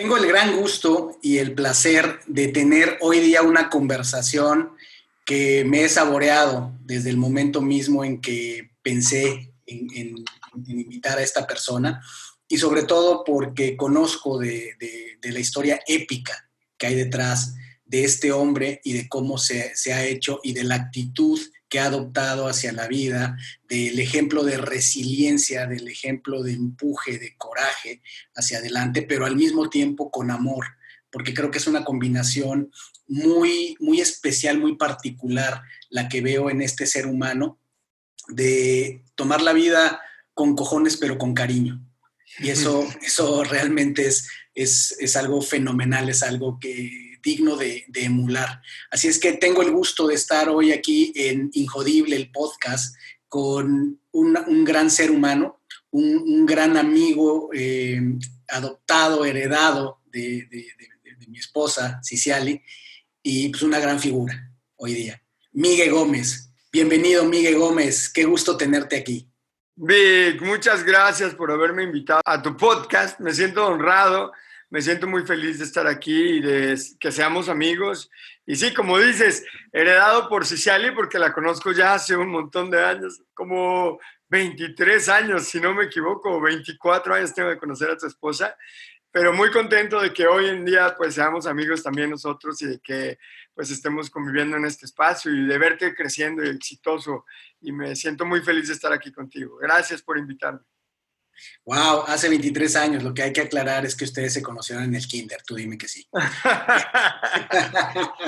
Tengo 0.00 0.16
el 0.16 0.26
gran 0.26 0.56
gusto 0.56 1.18
y 1.20 1.36
el 1.36 1.52
placer 1.52 2.20
de 2.26 2.48
tener 2.48 2.96
hoy 3.02 3.20
día 3.20 3.42
una 3.42 3.68
conversación 3.68 4.70
que 5.26 5.62
me 5.66 5.84
he 5.84 5.90
saboreado 5.90 6.72
desde 6.80 7.10
el 7.10 7.18
momento 7.18 7.60
mismo 7.60 8.02
en 8.02 8.22
que 8.22 8.70
pensé 8.80 9.52
en, 9.66 10.24
invitar 10.66 11.18
a 11.18 11.22
esta 11.22 11.46
persona 11.46 12.02
y 12.48 12.56
sobre 12.56 12.84
todo 12.84 13.24
porque 13.24 13.76
conozco 13.76 14.38
de, 14.38 14.74
la 15.22 15.38
historia 15.38 15.78
épica 15.86 16.48
que 16.78 16.86
hay 16.86 16.94
detrás 16.94 17.56
de 17.84 18.04
este 18.04 18.32
hombre 18.32 18.80
y 18.82 18.94
de 18.94 19.06
cómo 19.06 19.36
se, 19.36 19.76
se 19.76 19.92
ha 19.92 20.02
hecho 20.02 20.40
y 20.42 20.54
de 20.54 20.64
la 20.64 20.76
actitud 20.76 21.38
que 21.70 21.78
ha 21.78 21.86
adoptado 21.86 22.48
hacia 22.48 22.72
la 22.72 22.88
vida, 22.88 23.38
del 23.68 23.98
ejemplo 24.00 24.42
de 24.42 24.58
resiliencia, 24.58 25.66
del 25.66 25.86
ejemplo 25.88 26.42
de 26.42 26.52
empuje, 26.52 27.18
de 27.18 27.36
coraje 27.36 28.02
hacia 28.34 28.58
adelante, 28.58 29.02
pero 29.02 29.24
al 29.24 29.36
mismo 29.36 29.70
tiempo 29.70 30.10
con 30.10 30.32
amor, 30.32 30.66
porque 31.10 31.32
creo 31.32 31.50
que 31.52 31.58
es 31.58 31.68
una 31.68 31.84
combinación 31.84 32.72
muy, 33.06 33.76
muy 33.78 34.00
especial, 34.00 34.58
muy 34.58 34.76
particular 34.76 35.62
la 35.90 36.08
que 36.08 36.20
veo 36.20 36.50
en 36.50 36.60
este 36.60 36.86
ser 36.86 37.06
humano, 37.06 37.60
de 38.28 39.04
tomar 39.14 39.40
la 39.40 39.52
vida 39.52 40.00
con 40.34 40.56
cojones, 40.56 40.96
pero 40.96 41.18
con 41.18 41.34
cariño. 41.34 41.86
Y 42.40 42.48
eso, 42.48 42.84
eso 43.02 43.44
realmente 43.44 44.06
es, 44.06 44.28
es, 44.54 44.96
es 44.98 45.14
algo 45.14 45.40
fenomenal, 45.40 46.08
es 46.08 46.24
algo 46.24 46.58
que 46.60 47.09
digno 47.22 47.56
de, 47.56 47.86
emular. 47.94 48.62
Así 48.90 49.08
es 49.08 49.18
que 49.18 49.34
tengo 49.34 49.62
el 49.62 49.70
gusto 49.70 50.06
de 50.06 50.14
estar 50.14 50.48
hoy 50.48 50.72
aquí 50.72 51.12
en 51.14 51.50
Injodible, 51.54 52.16
el 52.16 52.30
podcast, 52.30 52.96
con 53.28 54.00
un, 54.12 54.64
gran 54.64 54.90
ser 54.90 55.10
humano, 55.10 55.62
un, 55.90 56.46
gran 56.46 56.76
amigo 56.76 57.50
eh, 57.52 58.00
adoptado, 58.48 59.24
heredado 59.24 60.00
de, 60.06 60.48
mi 61.28 61.38
esposa, 61.38 62.00
Ciciali, 62.02 62.60
y 63.22 63.50
pues 63.50 63.62
una 63.62 63.78
gran 63.78 64.00
figura 64.00 64.50
hoy 64.76 64.94
día. 64.94 65.22
Miguel 65.52 65.90
Gómez. 65.90 66.50
Bienvenido, 66.72 67.24
Miguel 67.24 67.58
Gómez. 67.58 68.08
Qué 68.08 68.24
gusto 68.24 68.56
tenerte 68.56 68.96
aquí. 68.96 69.28
Vic, 69.76 70.42
muchas 70.42 70.84
gracias 70.84 71.34
por 71.34 71.50
haberme 71.50 71.84
invitado 71.84 72.20
a 72.24 72.42
tu 72.42 72.56
podcast. 72.56 73.18
Me 73.20 73.32
siento 73.32 73.66
honrado 73.66 74.32
me 74.70 74.80
siento 74.80 75.08
muy 75.08 75.26
feliz 75.26 75.58
de 75.58 75.64
estar 75.64 75.86
aquí 75.86 76.36
y 76.36 76.40
de 76.40 76.78
que 76.98 77.10
seamos 77.10 77.48
amigos. 77.48 78.08
Y 78.46 78.54
sí, 78.54 78.72
como 78.72 78.98
dices, 78.98 79.44
heredado 79.72 80.28
por 80.28 80.46
Ciciali, 80.46 80.92
porque 80.92 81.18
la 81.18 81.32
conozco 81.32 81.72
ya 81.72 81.94
hace 81.94 82.16
un 82.16 82.30
montón 82.30 82.70
de 82.70 82.82
años, 82.82 83.20
como 83.34 83.98
23 84.28 85.08
años, 85.08 85.44
si 85.48 85.60
no 85.60 85.74
me 85.74 85.84
equivoco, 85.84 86.40
24 86.40 87.14
años 87.14 87.34
tengo 87.34 87.50
de 87.50 87.58
conocer 87.58 87.90
a 87.90 87.96
tu 87.96 88.06
esposa, 88.06 88.56
pero 89.10 89.32
muy 89.32 89.50
contento 89.50 90.00
de 90.00 90.12
que 90.12 90.28
hoy 90.28 90.46
en 90.46 90.64
día 90.64 90.94
pues 90.96 91.14
seamos 91.14 91.46
amigos 91.46 91.82
también 91.82 92.10
nosotros 92.10 92.62
y 92.62 92.66
de 92.66 92.78
que 92.78 93.18
pues 93.52 93.72
estemos 93.72 94.08
conviviendo 94.08 94.56
en 94.56 94.64
este 94.64 94.86
espacio 94.86 95.34
y 95.34 95.46
de 95.46 95.58
verte 95.58 95.92
creciendo 95.96 96.44
y 96.44 96.48
exitoso. 96.48 97.26
Y 97.60 97.72
me 97.72 97.96
siento 97.96 98.24
muy 98.24 98.40
feliz 98.40 98.68
de 98.68 98.74
estar 98.74 98.92
aquí 98.92 99.10
contigo. 99.10 99.56
Gracias 99.56 100.00
por 100.00 100.16
invitarme. 100.16 100.60
Wow, 101.64 102.04
hace 102.06 102.28
23 102.28 102.76
años. 102.76 103.02
Lo 103.02 103.14
que 103.14 103.22
hay 103.22 103.32
que 103.32 103.42
aclarar 103.42 103.84
es 103.86 103.94
que 103.94 104.04
ustedes 104.04 104.32
se 104.32 104.42
conocieron 104.42 104.84
en 104.84 104.94
el 104.94 105.06
kinder. 105.06 105.42
Tú 105.42 105.54
dime 105.54 105.78
que 105.78 105.88
sí. 105.88 106.08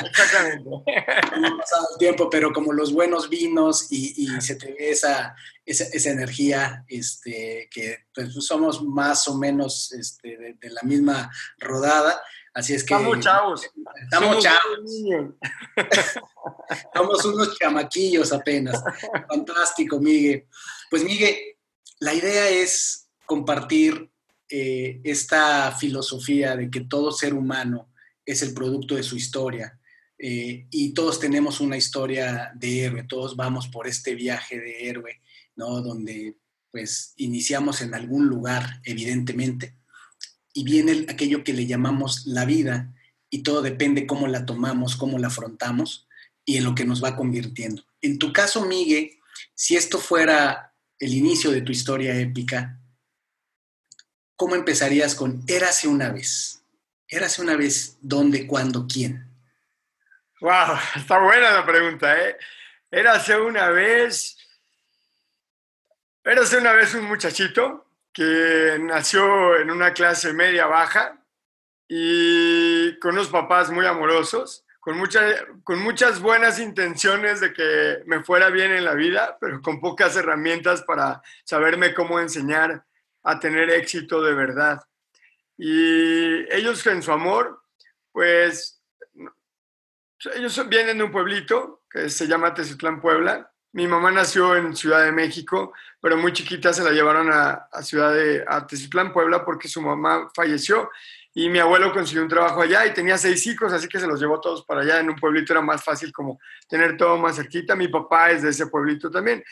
Exactamente. 0.05 0.71
No 1.41 1.57
pasado 1.59 1.89
el 1.93 1.99
tiempo, 1.99 2.29
pero 2.31 2.53
como 2.53 2.73
los 2.73 2.93
buenos 2.93 3.29
vinos 3.29 3.87
y, 3.91 4.29
se 4.41 4.57
te 4.57 4.73
ve 4.73 4.91
esa, 4.91 5.35
esa, 5.65 6.11
energía, 6.11 6.85
este, 6.89 7.69
que 7.73 8.07
pues, 8.15 8.33
somos 8.45 8.83
más 8.83 9.27
o 9.29 9.37
menos 9.37 9.93
este, 9.93 10.57
de, 10.61 10.71
la 10.71 10.83
misma 10.83 11.31
rodada. 11.59 12.23
Así 12.55 12.75
es 12.75 12.85
que... 12.85 12.95
Estamos 12.95 13.21
chavos. 13.21 13.71
Estamos 14.03 14.43
chavos. 14.43 14.81
Somos 16.95 17.25
unos 17.25 17.59
chamaquillos 17.59 18.33
apenas. 18.33 18.83
Fantástico, 19.29 19.99
Miguel. 19.99 20.47
Pues 20.91 21.05
Miguel, 21.05 21.37
la 22.01 22.15
idea 22.15 22.49
es 22.49 23.02
compartir 23.27 24.11
eh, 24.49 25.01
esta 25.05 25.73
filosofía 25.73 26.57
de 26.57 26.71
que 26.71 26.81
todo 26.81 27.13
ser 27.13 27.35
humano 27.35 27.89
es 28.25 28.43
el 28.43 28.55
producto 28.55 28.95
de 28.95 29.03
su 29.03 29.17
historia 29.17 29.79
eh, 30.19 30.67
y 30.71 30.95
todos 30.95 31.19
tenemos 31.19 31.61
una 31.61 31.77
historia 31.77 32.53
de 32.55 32.85
héroe, 32.85 33.03
todos 33.05 33.35
vamos 33.35 33.67
por 33.69 33.89
este 33.89 34.15
viaje 34.15 34.61
de 34.61 34.89
héroe, 34.89 35.21
¿no? 35.57 35.83
Donde 35.83 36.37
pues 36.71 37.13
iniciamos 37.17 37.83
en 37.83 37.93
algún 37.95 38.29
lugar, 38.29 38.81
evidentemente, 38.85 39.75
y 40.55 40.65
viene 40.65 41.07
aquello 41.09 41.43
que 41.43 41.53
le 41.53 41.67
llamamos 41.67 42.27
la 42.27 42.45
vida 42.45 42.95
y 43.31 43.43
todo 43.43 43.63
depende 43.63 44.07
cómo 44.07 44.29
la 44.29 44.47
tomamos, 44.47 44.97
cómo 44.97 45.19
la 45.19 45.27
afrontamos 45.27 46.07
y 46.45 46.57
en 46.59 46.65
lo 46.65 46.75
que 46.75 46.85
nos 46.85 47.03
va 47.03 47.17
convirtiendo. 47.17 47.83
En 48.01 48.19
tu 48.19 48.33
caso, 48.33 48.65
Miguel, 48.65 49.11
si 49.55 49.77
esto 49.77 49.99
fuera 49.99 50.75
el 50.99 51.15
inicio 51.15 51.51
de 51.51 51.63
tu 51.63 51.73
historia 51.73 52.19
épica, 52.21 52.81
¿cómo 54.37 54.55
empezarías 54.55 55.15
con 55.15 55.43
Érase 55.47 55.89
una 55.89 56.11
vez? 56.11 56.63
Érase 57.09 57.43
una 57.43 57.57
vez, 57.57 57.99
¿dónde, 58.01 58.47
cuándo, 58.47 58.87
quién? 58.91 59.27
Wow, 60.41 60.77
está 60.97 61.19
buena 61.19 61.51
la 61.51 61.67
pregunta, 61.67 62.21
¿eh? 62.21 62.37
Érase 62.91 63.39
una 63.39 63.69
vez. 63.71 64.37
Érase 66.25 66.59
una 66.59 66.73
vez 66.73 66.95
un 66.95 67.05
muchachito 67.05 67.87
que 68.13 68.79
nació 68.81 69.57
en 69.57 69.71
una 69.71 69.93
clase 69.93 70.33
media 70.33 70.67
baja 70.67 71.19
y 71.89 72.99
con 72.99 73.13
unos 73.13 73.29
papás 73.29 73.71
muy 73.71 73.87
amorosos, 73.87 74.65
con, 74.81 75.01
con 75.63 75.79
muchas 75.79 76.21
buenas 76.21 76.59
intenciones 76.59 77.41
de 77.41 77.53
que 77.53 78.03
me 78.07 78.23
fuera 78.25 78.51
bien 78.51 78.73
en 78.73 78.85
la 78.85 78.95
vida, 78.95 79.37
pero 79.41 79.63
con 79.63 79.81
pocas 79.81 80.17
herramientas 80.17 80.83
para 80.83 81.23
saberme 81.45 81.95
cómo 81.95 82.21
enseñar 82.21 82.85
a 83.23 83.39
tener 83.39 83.71
éxito 83.71 84.23
de 84.23 84.35
verdad. 84.35 84.81
Y 85.57 86.53
ellos 86.55 86.85
en 86.87 87.03
su 87.03 87.13
amor, 87.13 87.63
pues, 88.11 88.83
ellos 90.35 90.69
vienen 90.69 90.99
de 90.99 91.05
un 91.05 91.13
pueblito 91.13 91.83
que 91.91 92.09
se 92.09 92.27
llama 92.27 92.55
Teciutlán, 92.55 93.01
Puebla. 93.01 93.51
Mi 93.73 93.87
mamá 93.87 94.11
nació 94.11 94.57
en 94.57 94.77
Ciudad 94.77 95.05
de 95.05 95.13
México, 95.13 95.73
pero 96.01 96.17
muy 96.17 96.33
chiquita 96.33 96.73
se 96.73 96.85
la 96.85 96.91
llevaron 96.91 97.31
a, 97.33 97.69
Ciudad 97.83 98.13
de 98.13 98.45
a 98.47 98.67
Teciutlán, 98.67 99.13
Puebla, 99.13 99.45
porque 99.45 99.69
su 99.69 99.81
mamá 99.81 100.31
falleció 100.35 100.91
y 101.35 101.49
mi 101.49 101.59
abuelo 101.59 101.93
consiguió 101.93 102.23
un 102.23 102.29
trabajo 102.29 102.61
allá 102.61 102.85
y 102.85 102.93
tenía 102.93 103.17
seis 103.17 103.47
hijos, 103.47 103.73
así 103.73 103.89
que 103.89 103.99
se 103.99 104.07
los 104.07 104.21
llevó 104.21 104.41
todos 104.41 104.65
para 104.65 104.83
allá. 104.83 105.01
En 105.01 105.09
un 105.09 105.17
pueblito 105.17 105.53
era 105.55 105.63
más 105.63 105.83
fácil 105.83 106.13
como 106.13 106.39
tener 106.69 106.97
todo 106.97 107.17
más 107.17 107.37
cerquita. 107.37 107.75
Mi 107.75 107.89
papá 107.89 108.31
es 108.31 108.43
de 108.43 108.51
ese 108.51 108.67
pueblito 108.67 109.11
también. 109.11 109.43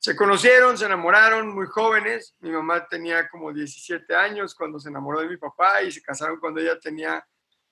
Se 0.00 0.16
conocieron, 0.16 0.78
se 0.78 0.86
enamoraron 0.86 1.54
muy 1.54 1.66
jóvenes. 1.66 2.34
Mi 2.40 2.50
mamá 2.50 2.86
tenía 2.88 3.28
como 3.28 3.52
17 3.52 4.16
años 4.16 4.54
cuando 4.54 4.80
se 4.80 4.88
enamoró 4.88 5.20
de 5.20 5.28
mi 5.28 5.36
papá 5.36 5.82
y 5.82 5.92
se 5.92 6.00
casaron 6.00 6.40
cuando 6.40 6.58
ella 6.58 6.78
tenía, 6.80 7.22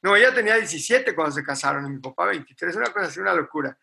no, 0.03 0.15
ella 0.15 0.35
tenía 0.35 0.57
17 0.57 1.15
cuando 1.15 1.35
se 1.35 1.43
casaron 1.43 1.87
y 1.87 1.89
mi 1.89 2.01
papá 2.01 2.27
23, 2.27 2.77
una 2.77 2.93
cosa 2.93 3.07
así, 3.07 3.19
una 3.19 3.33
locura. 3.33 3.79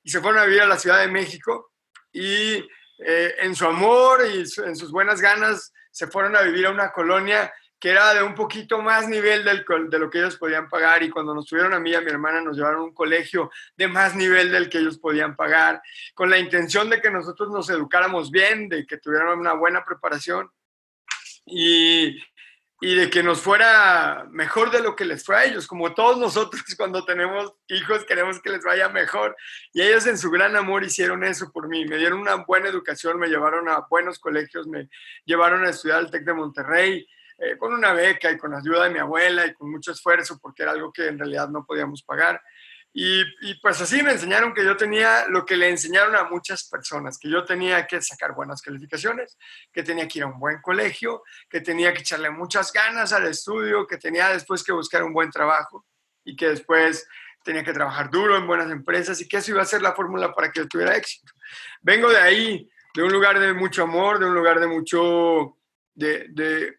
Y 0.00 0.10
se 0.10 0.20
fueron 0.20 0.40
a 0.40 0.44
vivir 0.44 0.62
a 0.62 0.66
la 0.68 0.78
Ciudad 0.78 1.00
de 1.00 1.08
México 1.08 1.72
y 2.12 2.64
eh, 3.04 3.34
en 3.40 3.56
su 3.56 3.66
amor 3.66 4.20
y 4.32 4.44
en 4.64 4.76
sus 4.76 4.92
buenas 4.92 5.20
ganas 5.20 5.72
se 5.90 6.06
fueron 6.06 6.36
a 6.36 6.42
vivir 6.42 6.66
a 6.66 6.70
una 6.70 6.92
colonia 6.92 7.52
que 7.80 7.90
era 7.90 8.12
de 8.14 8.22
un 8.22 8.34
poquito 8.34 8.82
más 8.82 9.08
nivel 9.08 9.44
del, 9.44 9.64
de 9.88 9.98
lo 9.98 10.10
que 10.10 10.18
ellos 10.18 10.36
podían 10.36 10.68
pagar 10.68 11.02
y 11.02 11.10
cuando 11.10 11.34
nos 11.34 11.46
tuvieron 11.46 11.74
a 11.74 11.80
mí 11.80 11.90
y 11.90 11.94
a 11.94 12.00
mi 12.00 12.10
hermana 12.10 12.40
nos 12.40 12.56
llevaron 12.56 12.80
a 12.80 12.84
un 12.84 12.94
colegio 12.94 13.50
de 13.76 13.88
más 13.88 14.16
nivel 14.16 14.50
del 14.50 14.68
que 14.68 14.78
ellos 14.78 14.98
podían 14.98 15.36
pagar, 15.36 15.80
con 16.14 16.28
la 16.30 16.38
intención 16.38 16.90
de 16.90 17.00
que 17.00 17.10
nosotros 17.10 17.50
nos 17.50 17.70
educáramos 17.70 18.30
bien, 18.30 18.68
de 18.68 18.86
que 18.86 18.98
tuviéramos 18.98 19.38
una 19.38 19.52
buena 19.52 19.84
preparación 19.84 20.50
y, 21.46 22.18
y 22.80 22.94
de 22.94 23.10
que 23.10 23.22
nos 23.22 23.40
fuera 23.40 24.26
mejor 24.30 24.70
de 24.70 24.80
lo 24.80 24.96
que 24.96 25.04
les 25.04 25.24
fue 25.24 25.36
a 25.36 25.44
ellos, 25.44 25.66
como 25.66 25.94
todos 25.94 26.18
nosotros 26.18 26.62
cuando 26.76 27.04
tenemos 27.04 27.54
hijos 27.68 28.04
queremos 28.04 28.40
que 28.40 28.50
les 28.50 28.64
vaya 28.64 28.88
mejor 28.88 29.36
y 29.72 29.82
ellos 29.82 30.06
en 30.06 30.18
su 30.18 30.30
gran 30.30 30.56
amor 30.56 30.82
hicieron 30.84 31.22
eso 31.22 31.52
por 31.52 31.68
mí, 31.68 31.84
me 31.86 31.96
dieron 31.96 32.18
una 32.18 32.36
buena 32.36 32.68
educación, 32.68 33.18
me 33.18 33.28
llevaron 33.28 33.68
a 33.68 33.86
buenos 33.88 34.18
colegios, 34.18 34.66
me 34.66 34.88
llevaron 35.24 35.64
a 35.64 35.70
estudiar 35.70 35.98
al 35.98 36.10
TEC 36.10 36.24
de 36.24 36.34
Monterrey, 36.34 37.06
eh, 37.38 37.56
con 37.56 37.72
una 37.72 37.92
beca 37.92 38.30
y 38.30 38.36
con 38.36 38.54
ayuda 38.54 38.84
de 38.84 38.90
mi 38.90 38.98
abuela 38.98 39.46
y 39.46 39.54
con 39.54 39.70
mucho 39.70 39.92
esfuerzo, 39.92 40.38
porque 40.40 40.64
era 40.64 40.72
algo 40.72 40.92
que 40.92 41.06
en 41.06 41.18
realidad 41.18 41.48
no 41.48 41.64
podíamos 41.64 42.02
pagar. 42.02 42.42
Y, 42.92 43.22
pues 43.60 43.80
así 43.80 44.02
me 44.02 44.12
enseñaron 44.12 44.52
que 44.52 44.64
yo 44.64 44.76
tenía 44.76 45.28
lo 45.28 45.44
que 45.44 45.56
le 45.56 45.68
enseñaron 45.68 46.16
a 46.16 46.24
muchas 46.24 46.68
personas, 46.68 47.18
que 47.18 47.30
yo 47.30 47.44
tenía 47.44 47.86
que 47.86 48.00
sacar 48.02 48.34
buenas 48.34 48.60
calificaciones, 48.60 49.36
que 49.72 49.82
tenía 49.82 50.08
que 50.08 50.18
ir 50.18 50.24
a 50.24 50.28
un 50.28 50.40
buen 50.40 50.60
colegio, 50.60 51.22
que 51.48 51.60
tenía 51.60 51.92
que 51.92 52.00
echarle 52.00 52.30
muchas 52.30 52.72
ganas 52.72 53.12
al 53.12 53.26
estudio, 53.26 53.86
que 53.86 53.98
tenía 53.98 54.30
después 54.30 54.64
que 54.64 54.72
buscar 54.72 55.04
un 55.04 55.12
buen 55.12 55.30
trabajo 55.30 55.86
y 56.24 56.34
que 56.34 56.48
después 56.48 57.06
tenía 57.44 57.62
que 57.62 57.72
trabajar 57.72 58.10
duro 58.10 58.36
en 58.36 58.46
buenas 58.46 58.70
empresas 58.70 59.20
y 59.20 59.28
que 59.28 59.36
eso 59.36 59.52
iba 59.52 59.62
a 59.62 59.66
ser 59.66 59.80
la 59.80 59.94
fórmula 59.94 60.34
para 60.34 60.50
que 60.50 60.66
tuviera 60.66 60.96
éxito. 60.96 61.32
Vengo 61.80 62.08
de 62.08 62.18
ahí, 62.18 62.68
de 62.94 63.02
un 63.02 63.12
lugar 63.12 63.38
de 63.38 63.52
mucho 63.54 63.84
amor, 63.84 64.18
de 64.18 64.26
un 64.26 64.34
lugar 64.34 64.58
de 64.58 64.66
mucho, 64.66 65.56
de, 65.94 66.77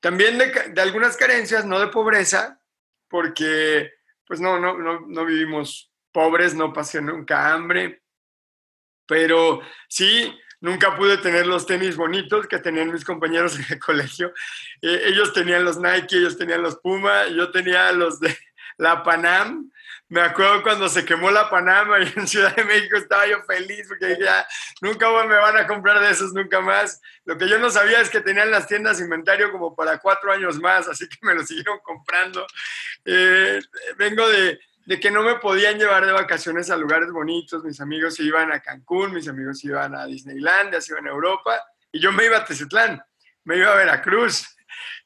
también 0.00 0.38
de, 0.38 0.52
de 0.72 0.80
algunas 0.80 1.16
carencias, 1.16 1.64
no 1.64 1.78
de 1.78 1.88
pobreza, 1.88 2.60
porque 3.08 3.92
pues 4.26 4.40
no, 4.40 4.58
no, 4.58 4.78
no, 4.78 5.00
no 5.00 5.24
vivimos 5.24 5.92
pobres, 6.12 6.54
no 6.54 6.72
pasé 6.72 7.00
nunca 7.02 7.52
hambre, 7.52 8.02
pero 9.06 9.60
sí, 9.88 10.32
nunca 10.60 10.96
pude 10.96 11.18
tener 11.18 11.46
los 11.46 11.66
tenis 11.66 11.96
bonitos 11.96 12.46
que 12.46 12.58
tenían 12.58 12.92
mis 12.92 13.04
compañeros 13.04 13.56
en 13.58 13.66
el 13.68 13.78
colegio. 13.78 14.32
Eh, 14.80 15.02
ellos 15.06 15.32
tenían 15.32 15.64
los 15.64 15.78
Nike, 15.78 16.16
ellos 16.16 16.38
tenían 16.38 16.62
los 16.62 16.76
Puma, 16.76 17.26
yo 17.28 17.50
tenía 17.50 17.90
los 17.92 18.20
de 18.20 18.36
la 18.78 19.02
Panam 19.02 19.70
me 20.10 20.22
acuerdo 20.22 20.64
cuando 20.64 20.88
se 20.88 21.04
quemó 21.04 21.30
la 21.30 21.48
Panama 21.48 22.00
y 22.00 22.12
en 22.16 22.26
Ciudad 22.26 22.54
de 22.56 22.64
México 22.64 22.96
estaba 22.96 23.28
yo 23.28 23.40
feliz 23.44 23.86
porque 23.86 24.18
ya 24.20 24.44
nunca 24.80 25.08
me 25.24 25.36
van 25.36 25.56
a 25.56 25.68
comprar 25.68 26.00
de 26.00 26.10
esos, 26.10 26.32
nunca 26.32 26.60
más. 26.60 27.00
Lo 27.24 27.38
que 27.38 27.48
yo 27.48 27.60
no 27.60 27.70
sabía 27.70 28.00
es 28.00 28.10
que 28.10 28.20
tenían 28.20 28.50
las 28.50 28.66
tiendas 28.66 29.00
inventario 29.00 29.52
como 29.52 29.74
para 29.74 29.98
cuatro 29.98 30.32
años 30.32 30.58
más, 30.58 30.88
así 30.88 31.08
que 31.08 31.16
me 31.22 31.32
lo 31.32 31.44
siguieron 31.46 31.78
comprando. 31.78 32.44
Eh, 33.04 33.60
vengo 33.96 34.28
de, 34.28 34.58
que 35.00 35.12
no 35.12 35.22
me 35.22 35.36
podían 35.36 35.78
llevar 35.78 36.04
de 36.04 36.10
vacaciones 36.10 36.70
a 36.70 36.76
lugares 36.76 37.12
bonitos. 37.12 37.62
Mis 37.62 37.80
amigos 37.80 38.16
se 38.16 38.24
iban 38.24 38.50
a 38.50 38.58
Cancún, 38.58 39.14
mis 39.14 39.28
amigos 39.28 39.64
iban 39.64 39.94
a 39.94 40.06
Disneylandia, 40.06 40.80
se 40.80 40.92
iban 40.92 41.06
a 41.06 41.10
Europa 41.10 41.62
y 41.92 42.00
yo 42.00 42.10
me 42.10 42.24
iba 42.24 42.38
a 42.38 42.44
Tecitlán, 42.44 43.00
me 43.44 43.58
iba 43.58 43.72
a 43.72 43.76
Veracruz. 43.76 44.56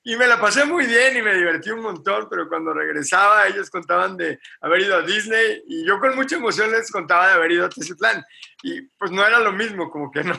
Y 0.07 0.17
me 0.17 0.27
la 0.27 0.39
pasé 0.39 0.67
muy 0.67 0.85
bien 0.85 1.17
y 1.17 1.23
me 1.23 1.35
divertí 1.35 1.71
un 1.71 1.81
montón, 1.81 2.29
pero 2.29 2.47
cuando 2.47 2.75
regresaba 2.75 3.47
ellos 3.47 3.71
contaban 3.71 4.19
de 4.19 4.39
haber 4.61 4.83
ido 4.83 4.97
a 4.97 5.03
Disney 5.03 5.63
y 5.67 5.87
yo 5.87 5.99
con 5.99 6.15
mucha 6.15 6.37
emoción 6.37 6.71
les 6.71 6.91
contaba 6.91 7.29
de 7.29 7.33
haber 7.33 7.53
ido 7.53 7.65
a 7.65 7.71
Teciutlán. 7.71 8.23
Y 8.63 8.83
pues 8.83 9.11
no 9.11 9.27
era 9.27 9.39
lo 9.39 9.51
mismo, 9.53 9.91
como 9.91 10.11
que 10.11 10.23
no, 10.23 10.39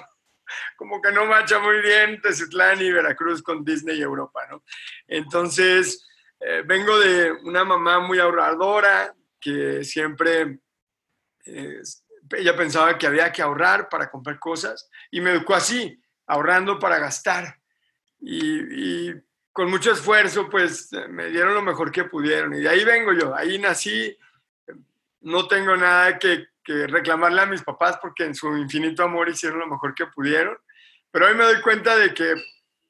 como 0.77 1.01
que 1.01 1.11
no 1.11 1.25
marcha 1.25 1.57
muy 1.57 1.81
bien 1.81 2.21
Teciutlán 2.21 2.79
y 2.79 2.91
Veracruz 2.91 3.41
con 3.41 3.65
Disney 3.65 3.97
y 3.97 4.03
Europa, 4.03 4.41
¿no? 4.51 4.63
Entonces, 5.07 6.07
eh, 6.39 6.61
vengo 6.63 6.99
de 6.99 7.31
una 7.31 7.63
mamá 7.63 7.99
muy 7.99 8.19
ahorradora 8.19 9.15
que 9.41 9.83
siempre, 9.83 10.59
eh, 11.43 11.81
ella 12.37 12.55
pensaba 12.55 12.99
que 12.99 13.07
había 13.07 13.31
que 13.31 13.41
ahorrar 13.41 13.89
para 13.89 14.11
comprar 14.11 14.37
cosas 14.37 14.91
y 15.09 15.21
me 15.21 15.31
educó 15.31 15.55
así, 15.55 15.99
ahorrando 16.27 16.77
para 16.77 16.99
gastar. 16.99 17.59
y, 18.19 19.09
y 19.09 19.24
con 19.55 19.69
mucho 19.69 19.93
esfuerzo, 19.93 20.49
pues 20.49 20.89
me 21.07 21.29
dieron 21.29 21.53
lo 21.53 21.61
mejor 21.61 21.89
que 21.89 22.03
pudieron. 22.03 22.53
Y 22.55 22.59
de 22.59 22.67
ahí 22.67 22.83
vengo 22.83 23.13
yo, 23.13 23.33
ahí 23.33 23.57
nací. 23.57 24.13
No 25.21 25.47
tengo 25.47 25.77
nada 25.77 26.19
que, 26.19 26.47
reclamarle 26.65 27.39
a 27.39 27.45
mis 27.45 27.61
papás 27.61 27.97
porque 28.01 28.25
en 28.25 28.35
su 28.35 28.53
infinito 28.57 29.03
amor 29.03 29.29
hicieron 29.29 29.59
lo 29.59 29.67
mejor 29.67 29.95
que 29.95 30.07
pudieron. 30.07 30.57
Pero 31.09 31.27
hoy 31.27 31.35
me 31.35 31.45
doy 31.45 31.61
cuenta 31.61 31.95
de 31.95 32.13
que 32.13 32.35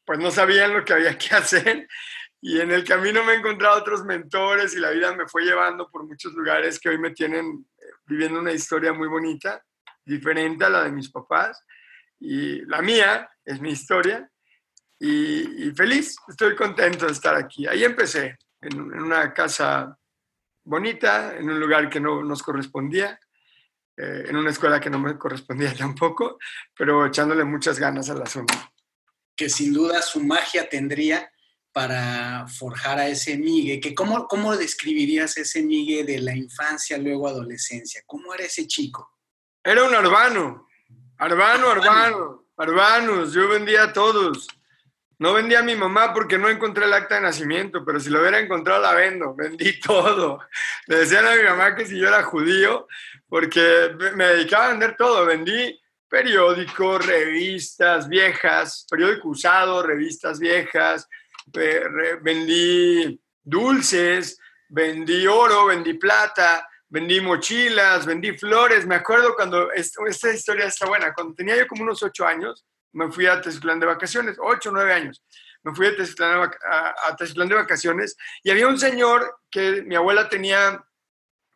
pues 0.03 0.17
no 0.17 0.31
sabían 0.31 0.73
lo 0.73 0.83
que 0.83 0.93
había 0.93 1.15
que 1.15 1.35
hacer. 1.35 1.87
Y 2.41 2.59
en 2.59 2.71
el 2.71 2.83
camino 2.83 3.23
me 3.23 3.33
he 3.33 3.35
encontrado 3.35 3.77
otros 3.77 4.03
mentores 4.03 4.73
y 4.73 4.79
la 4.79 4.89
vida 4.89 5.15
me 5.15 5.27
fue 5.27 5.43
llevando 5.43 5.87
por 5.91 6.07
muchos 6.07 6.33
lugares 6.33 6.79
que 6.79 6.89
hoy 6.89 6.97
me 6.97 7.11
tienen 7.11 7.63
eh, 7.77 7.85
viviendo 8.07 8.39
una 8.39 8.53
historia 8.53 8.91
muy 8.91 9.07
bonita, 9.07 9.63
diferente 10.03 10.65
a 10.65 10.69
la 10.69 10.83
de 10.85 10.91
mis 10.91 11.11
papás. 11.11 11.63
Y 12.19 12.65
la 12.65 12.81
mía 12.81 13.29
es 13.45 13.61
mi 13.61 13.69
historia 13.69 14.27
y, 15.07 15.71
feliz, 15.71 16.15
estoy 16.27 16.55
contento 16.55 17.05
de 17.05 17.11
estar 17.11 17.35
aquí. 17.35 17.67
Ahí 17.67 17.83
empecé, 17.83 18.37
en, 18.61 18.79
una 18.81 19.33
casa 19.33 19.97
bonita, 20.63 21.35
en 21.37 21.49
un 21.49 21.59
lugar 21.59 21.89
que 21.89 21.99
no 21.99 22.23
nos 22.23 22.41
correspondía, 22.41 23.19
eh, 23.97 24.25
en 24.27 24.35
una 24.35 24.49
escuela 24.49 24.79
que 24.79 24.89
no 24.89 24.99
me 24.99 25.17
correspondía 25.17 25.73
tampoco, 25.77 26.39
pero 26.75 27.05
echándole 27.05 27.43
muchas 27.43 27.79
ganas 27.79 28.09
al 28.09 28.21
asunto. 28.21 28.55
Que 29.35 29.49
sin 29.49 29.73
duda 29.73 30.01
su 30.01 30.23
magia 30.23 30.67
tendría 30.67 31.29
para 31.71 32.47
forjar 32.47 32.99
a 32.99 33.07
ese 33.07 33.37
Migue, 33.37 33.81
que 33.81 33.93
cómo, 33.93 34.27
cómo 34.27 34.55
describirías 34.55 35.37
ese 35.37 35.61
Migue 35.61 36.05
de 36.05 36.19
la 36.19 36.33
infancia, 36.33 36.97
luego 36.97 37.27
adolescencia? 37.27 38.01
¿Cómo 38.05 38.33
era 38.33 38.45
ese 38.45 38.65
chico? 38.65 39.11
Era 39.61 39.83
un 39.83 39.93
arbano, 39.93 40.67
arbano, 41.17 41.69
arbano, 41.69 42.47
arbanos, 42.55 43.33
yo 43.33 43.49
vendía 43.49 43.83
a 43.83 43.93
todos. 43.93 44.47
No 45.17 45.33
vendí 45.33 45.55
a 45.55 45.63
mi 45.63 45.75
mamá 45.75 46.13
porque 46.13 46.37
no 46.37 46.49
encontré 46.49 46.85
el 46.85 46.93
acta 46.93 47.15
de 47.15 47.21
nacimiento, 47.21 47.85
pero 47.85 47.99
si 47.99 48.09
lo 48.09 48.19
hubiera 48.19 48.39
encontrado 48.39 48.81
la 48.81 48.93
vendo. 48.93 49.33
Vendí 49.35 49.79
todo. 49.85 50.39
Le 50.87 50.97
decían 50.97 51.25
a 51.25 51.35
mi 51.35 51.43
mamá 51.43 51.75
que 51.75 51.85
si 51.85 51.97
yo 51.97 52.07
era 52.07 52.23
judío, 52.23 52.87
porque 53.27 53.95
me 54.15 54.25
dedicaba 54.27 54.65
a 54.65 54.69
vender 54.69 54.95
todo. 54.97 55.25
Vendí 55.25 55.79
periódicos, 56.09 57.05
revistas 57.05 58.07
viejas, 58.07 58.85
periódico 58.89 59.29
usado, 59.29 59.83
revistas 59.83 60.39
viejas, 60.39 61.07
vendí 62.21 63.19
dulces, 63.43 64.39
vendí 64.69 65.27
oro, 65.27 65.67
vendí 65.67 65.93
plata, 65.95 66.67
vendí 66.89 67.21
mochilas, 67.21 68.05
vendí 68.05 68.37
flores. 68.37 68.85
Me 68.85 68.95
acuerdo 68.95 69.35
cuando, 69.35 69.71
esta 69.71 70.31
historia 70.31 70.65
está 70.65 70.85
buena, 70.85 71.13
cuando 71.13 71.33
tenía 71.33 71.57
yo 71.57 71.67
como 71.67 71.83
unos 71.83 72.01
ocho 72.03 72.25
años, 72.25 72.65
me 72.95 73.11
fui 73.11 73.27
a 73.27 73.41
Teciutlán 73.41 73.79
de 73.79 73.85
vacaciones, 73.85 74.37
ocho, 74.39 74.71
nueve 74.71 74.93
años. 74.93 75.21
Me 75.63 75.75
fui 75.75 75.87
a 75.87 75.95
Teciutlán, 75.95 76.49
a, 76.65 77.15
de 77.19 77.55
vacaciones 77.55 78.15
y 78.41 78.51
había 78.51 78.67
un 78.67 78.79
señor 78.79 79.41
que 79.51 79.83
mi 79.83 79.95
abuela 79.95 80.29
tenía 80.29 80.81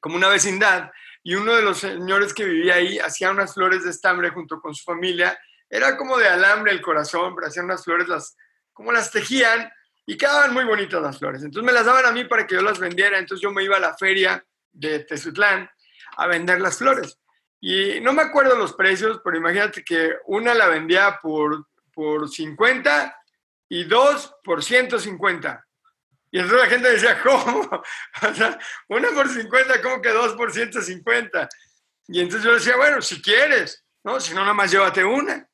como 0.01 0.17
una 0.17 0.27
vecindad 0.27 0.91
y 1.23 1.35
uno 1.35 1.55
de 1.55 1.61
los 1.61 1.79
señores 1.79 2.33
que 2.33 2.43
vivía 2.43 2.75
ahí 2.75 2.99
hacía 2.99 3.31
unas 3.31 3.53
flores 3.53 3.83
de 3.85 3.89
estambre 3.89 4.31
junto 4.31 4.59
con 4.59 4.75
su 4.75 4.83
familia. 4.83 5.39
Era 5.69 5.95
como 5.95 6.17
de 6.17 6.27
alambre 6.27 6.73
el 6.73 6.81
corazón, 6.81 7.33
pero 7.35 7.47
hacían 7.47 7.65
unas 7.65 7.83
flores, 7.85 8.09
las, 8.09 8.35
como 8.73 8.91
las 8.91 9.09
tejían 9.09 9.71
y 10.05 10.17
quedaban 10.17 10.53
muy 10.53 10.65
bonitas 10.65 11.01
las 11.01 11.19
flores. 11.19 11.41
Entonces 11.43 11.65
me 11.65 11.71
las 11.71 11.85
daban 11.85 12.05
a 12.05 12.11
mí 12.11 12.25
para 12.25 12.45
que 12.45 12.55
yo 12.55 12.61
las 12.61 12.79
vendiera. 12.79 13.17
Entonces 13.17 13.41
yo 13.41 13.51
me 13.51 13.63
iba 13.63 13.77
a 13.77 13.81
la 13.81 13.95
feria 13.95 14.43
de 14.73 14.99
Teciutlán 14.99 15.69
a 16.17 16.27
vender 16.27 16.59
las 16.59 16.77
flores. 16.77 17.17
Y 17.61 17.99
no 17.99 18.13
me 18.13 18.21
acuerdo 18.21 18.55
los 18.55 18.73
precios, 18.73 19.19
pero 19.23 19.37
imagínate 19.37 19.83
que 19.83 20.15
una 20.25 20.53
la 20.53 20.67
vendía 20.67 21.19
por, 21.21 21.67
por 21.93 22.29
50 22.29 23.15
y 23.67 23.83
dos 23.83 24.33
por 24.43 24.63
150. 24.63 25.65
Y 26.31 26.39
entonces 26.39 26.61
la 26.61 26.69
gente 26.69 26.91
decía, 26.91 27.21
¿cómo? 27.21 27.69
Una 28.87 29.09
por 29.09 29.27
50, 29.27 29.81
¿cómo 29.81 30.01
que 30.01 30.09
dos 30.09 30.33
por 30.33 30.53
150? 30.53 31.49
Y 32.07 32.21
entonces 32.21 32.45
yo 32.45 32.53
decía, 32.53 32.77
bueno, 32.77 33.01
si 33.01 33.21
quieres, 33.21 33.83
¿no? 34.03 34.19
Si 34.19 34.33
no, 34.33 34.41
nada 34.41 34.53
más 34.53 34.71
llévate 34.71 35.03
una. 35.03 35.47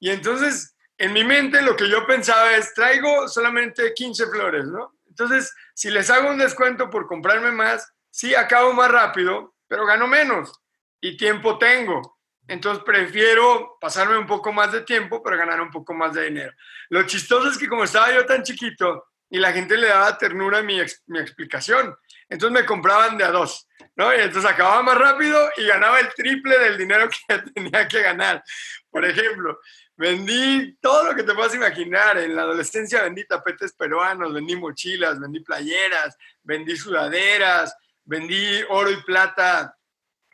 Y 0.00 0.10
entonces, 0.10 0.76
en 0.96 1.12
mi 1.12 1.24
mente 1.24 1.60
lo 1.62 1.76
que 1.76 1.88
yo 1.88 2.06
pensaba 2.06 2.54
es, 2.56 2.72
traigo 2.74 3.28
solamente 3.28 3.92
15 3.92 4.26
flores, 4.28 4.66
¿no? 4.66 4.96
Entonces, 5.08 5.52
si 5.74 5.90
les 5.90 6.10
hago 6.10 6.30
un 6.30 6.38
descuento 6.38 6.88
por 6.90 7.06
comprarme 7.06 7.52
más, 7.52 7.92
sí, 8.10 8.34
acabo 8.34 8.72
más 8.72 8.90
rápido, 8.90 9.54
pero 9.68 9.84
gano 9.84 10.06
menos 10.06 10.63
y 11.04 11.18
tiempo 11.18 11.58
tengo. 11.58 12.18
Entonces 12.48 12.82
prefiero 12.82 13.76
pasarme 13.78 14.16
un 14.16 14.26
poco 14.26 14.54
más 14.54 14.72
de 14.72 14.80
tiempo, 14.80 15.22
pero 15.22 15.36
ganar 15.36 15.60
un 15.60 15.70
poco 15.70 15.92
más 15.92 16.14
de 16.14 16.24
dinero. 16.24 16.52
Lo 16.88 17.02
chistoso 17.02 17.50
es 17.50 17.58
que 17.58 17.68
como 17.68 17.84
estaba 17.84 18.10
yo 18.12 18.24
tan 18.24 18.42
chiquito 18.42 19.04
y 19.28 19.38
la 19.38 19.52
gente 19.52 19.76
le 19.76 19.88
daba 19.88 20.16
ternura 20.16 20.58
a 20.58 20.62
mi, 20.62 20.80
mi 21.08 21.18
explicación, 21.18 21.94
entonces 22.26 22.58
me 22.58 22.64
compraban 22.64 23.18
de 23.18 23.24
a 23.24 23.30
dos, 23.30 23.68
¿no? 23.96 24.14
Y 24.14 24.20
entonces 24.20 24.50
acababa 24.50 24.82
más 24.82 24.96
rápido 24.96 25.50
y 25.58 25.66
ganaba 25.66 26.00
el 26.00 26.08
triple 26.14 26.58
del 26.58 26.78
dinero 26.78 27.06
que 27.28 27.38
tenía 27.54 27.86
que 27.86 28.00
ganar. 28.00 28.42
Por 28.88 29.04
ejemplo, 29.04 29.60
vendí 29.96 30.74
todo 30.80 31.10
lo 31.10 31.14
que 31.14 31.22
te 31.22 31.34
puedas 31.34 31.54
imaginar. 31.54 32.16
En 32.16 32.34
la 32.34 32.42
adolescencia 32.42 33.02
vendí 33.02 33.26
tapetes 33.26 33.74
peruanos, 33.74 34.32
vendí 34.32 34.56
mochilas, 34.56 35.20
vendí 35.20 35.40
playeras, 35.40 36.16
vendí 36.42 36.78
sudaderas, 36.78 37.76
vendí 38.04 38.62
oro 38.70 38.90
y 38.90 39.02
plata 39.02 39.76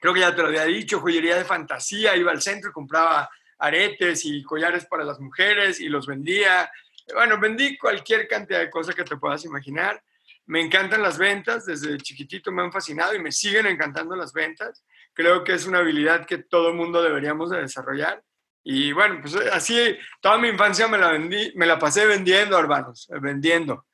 creo 0.00 0.14
que 0.14 0.20
ya 0.20 0.34
te 0.34 0.42
lo 0.42 0.48
había 0.48 0.64
dicho, 0.64 0.98
joyería 0.98 1.36
de 1.36 1.44
fantasía, 1.44 2.16
iba 2.16 2.32
al 2.32 2.42
centro 2.42 2.70
y 2.70 2.72
compraba 2.72 3.30
aretes 3.58 4.24
y 4.24 4.42
collares 4.42 4.86
para 4.86 5.04
las 5.04 5.20
mujeres 5.20 5.80
y 5.80 5.88
los 5.88 6.06
vendía. 6.06 6.70
Bueno, 7.14 7.38
vendí 7.38 7.76
cualquier 7.76 8.26
cantidad 8.26 8.60
de 8.60 8.70
cosas 8.70 8.94
que 8.94 9.04
te 9.04 9.16
puedas 9.16 9.44
imaginar. 9.44 10.02
Me 10.46 10.60
encantan 10.60 11.02
las 11.02 11.18
ventas, 11.18 11.66
desde 11.66 11.98
chiquitito 11.98 12.50
me 12.50 12.62
han 12.62 12.72
fascinado 12.72 13.14
y 13.14 13.20
me 13.20 13.30
siguen 13.30 13.66
encantando 13.66 14.16
las 14.16 14.32
ventas. 14.32 14.84
Creo 15.12 15.44
que 15.44 15.52
es 15.52 15.66
una 15.66 15.78
habilidad 15.78 16.26
que 16.26 16.38
todo 16.38 16.70
el 16.70 16.74
mundo 16.74 17.02
deberíamos 17.02 17.50
de 17.50 17.60
desarrollar. 17.60 18.22
Y 18.64 18.92
bueno, 18.92 19.20
pues 19.20 19.34
así 19.52 19.96
toda 20.20 20.38
mi 20.38 20.48
infancia 20.48 20.88
me 20.88 20.98
la, 20.98 21.12
vendí, 21.12 21.52
me 21.54 21.66
la 21.66 21.78
pasé 21.78 22.06
vendiendo, 22.06 22.58
hermanos, 22.58 23.08
vendiendo. 23.20 23.86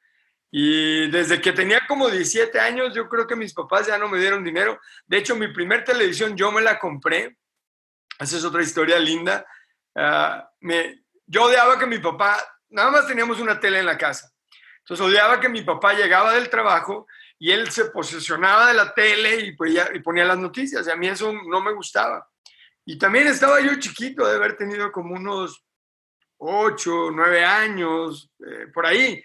Y 0.50 1.10
desde 1.10 1.40
que 1.40 1.52
tenía 1.52 1.86
como 1.86 2.08
17 2.08 2.58
años, 2.58 2.94
yo 2.94 3.08
creo 3.08 3.26
que 3.26 3.36
mis 3.36 3.52
papás 3.52 3.86
ya 3.86 3.98
no 3.98 4.08
me 4.08 4.18
dieron 4.18 4.44
dinero. 4.44 4.80
De 5.06 5.18
hecho, 5.18 5.36
mi 5.36 5.48
primer 5.48 5.84
televisión 5.84 6.36
yo 6.36 6.52
me 6.52 6.62
la 6.62 6.78
compré. 6.78 7.36
Esa 8.18 8.36
es 8.36 8.44
otra 8.44 8.62
historia 8.62 8.98
linda. 8.98 9.44
Ah, 9.94 10.48
me, 10.60 11.04
yo 11.26 11.44
odiaba 11.44 11.78
que 11.78 11.86
mi 11.86 11.98
papá, 11.98 12.38
nada 12.70 12.90
más 12.90 13.06
teníamos 13.06 13.40
una 13.40 13.58
tele 13.58 13.80
en 13.80 13.86
la 13.86 13.98
casa. 13.98 14.32
Entonces 14.78 15.04
odiaba 15.04 15.40
que 15.40 15.48
mi 15.48 15.62
papá 15.62 15.94
llegaba 15.94 16.32
del 16.32 16.48
trabajo 16.48 17.06
y 17.38 17.50
él 17.50 17.70
se 17.70 17.86
posicionaba 17.86 18.68
de 18.68 18.74
la 18.74 18.94
tele 18.94 19.40
y, 19.40 19.56
pues 19.56 19.74
y 19.92 19.98
ponía 20.00 20.24
las 20.24 20.38
noticias. 20.38 20.86
Y 20.86 20.90
a 20.90 20.96
mí 20.96 21.08
eso 21.08 21.32
no 21.32 21.60
me 21.60 21.72
gustaba. 21.72 22.28
Y 22.84 22.96
también 22.96 23.26
estaba 23.26 23.60
yo 23.60 23.74
chiquito 23.80 24.26
de 24.26 24.36
haber 24.36 24.56
tenido 24.56 24.92
como 24.92 25.14
unos 25.14 25.64
8, 26.38 27.10
9 27.12 27.44
años, 27.44 28.30
eh, 28.46 28.68
por 28.72 28.86
ahí. 28.86 29.22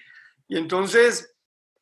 Y 0.52 0.58
entonces 0.58 1.34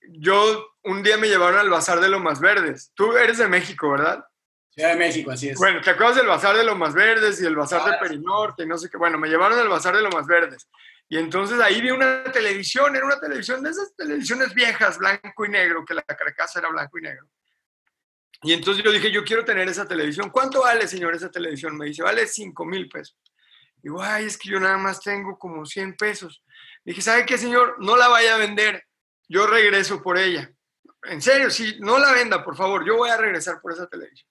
yo 0.09 0.75
un 0.83 1.01
día 1.01 1.17
me 1.17 1.27
llevaron 1.27 1.59
al 1.59 1.71
Bazar 1.71 1.99
de 1.99 2.07
Lomas 2.07 2.39
Verdes. 2.39 2.91
Tú 2.93 3.17
eres 3.17 3.39
de 3.39 3.47
México, 3.47 3.89
¿verdad? 3.89 4.23
Ciudad 4.69 4.91
de 4.91 4.95
México, 4.95 5.31
así 5.31 5.49
es. 5.49 5.57
Bueno, 5.57 5.81
¿te 5.81 5.89
acuerdas 5.89 6.17
del 6.17 6.27
Bazar 6.27 6.55
de 6.55 6.63
Lomas 6.63 6.93
Verdes 6.93 7.41
y 7.41 7.47
el 7.47 7.55
Bazar 7.55 7.83
de 7.89 7.97
Perinorte 7.97 8.61
y 8.61 8.67
no 8.67 8.77
sé 8.77 8.88
qué? 8.88 8.97
Bueno, 8.97 9.17
me 9.17 9.27
llevaron 9.27 9.57
al 9.57 9.69
Bazar 9.69 9.95
de 9.95 10.03
Lomas 10.03 10.27
Verdes. 10.27 10.69
Y 11.07 11.17
entonces 11.17 11.59
ahí 11.59 11.81
vi 11.81 11.89
una 11.89 12.23
televisión, 12.25 12.95
era 12.95 13.07
una 13.07 13.19
televisión 13.19 13.63
de 13.63 13.71
esas 13.71 13.95
televisiones 13.95 14.53
viejas, 14.53 14.99
blanco 14.99 15.45
y 15.45 15.49
negro, 15.49 15.83
que 15.83 15.95
la 15.95 16.03
carcasa 16.03 16.59
era 16.59 16.69
blanco 16.69 16.99
y 16.99 17.01
negro. 17.01 17.27
Y 18.43 18.53
entonces 18.53 18.83
yo 18.83 18.91
dije, 18.91 19.11
yo 19.11 19.23
quiero 19.23 19.43
tener 19.43 19.67
esa 19.67 19.88
televisión. 19.88 20.29
¿Cuánto 20.29 20.61
vale, 20.61 20.88
señor, 20.88 21.15
esa 21.15 21.31
televisión? 21.31 21.75
Me 21.75 21.88
dice, 21.88 22.03
vale 22.03 22.27
5 22.27 22.65
mil 22.65 22.88
pesos. 22.88 23.17
Digo, 23.77 23.99
ay, 23.99 24.25
es 24.25 24.38
que 24.38 24.49
yo 24.49 24.59
nada 24.59 24.77
más 24.77 25.01
tengo 25.01 25.39
como 25.39 25.65
100 25.65 25.95
pesos. 25.95 26.43
Dije, 26.89 27.03
¿sabe 27.03 27.24
qué, 27.24 27.38
señor? 27.38 27.75
No 27.77 27.96
la 27.96 28.08
vaya 28.08 28.34
a 28.34 28.39
vender. 28.39 28.84
Yo 29.27 29.46
regreso 29.46 30.01
por 30.01 30.17
ella. 30.17 30.51
En 31.03 31.22
serio, 31.22 31.51
sí, 31.51 31.77
no 31.81 32.00
la 32.00 32.13
venda, 32.13 32.43
por 32.43 32.55
favor. 32.55 32.84
Yo 32.84 32.98
voy 32.98 33.12
a 33.12 33.17
regresar 33.17 33.62
por 33.62 33.74
esa 33.74 33.86
televisión. 33.86 34.27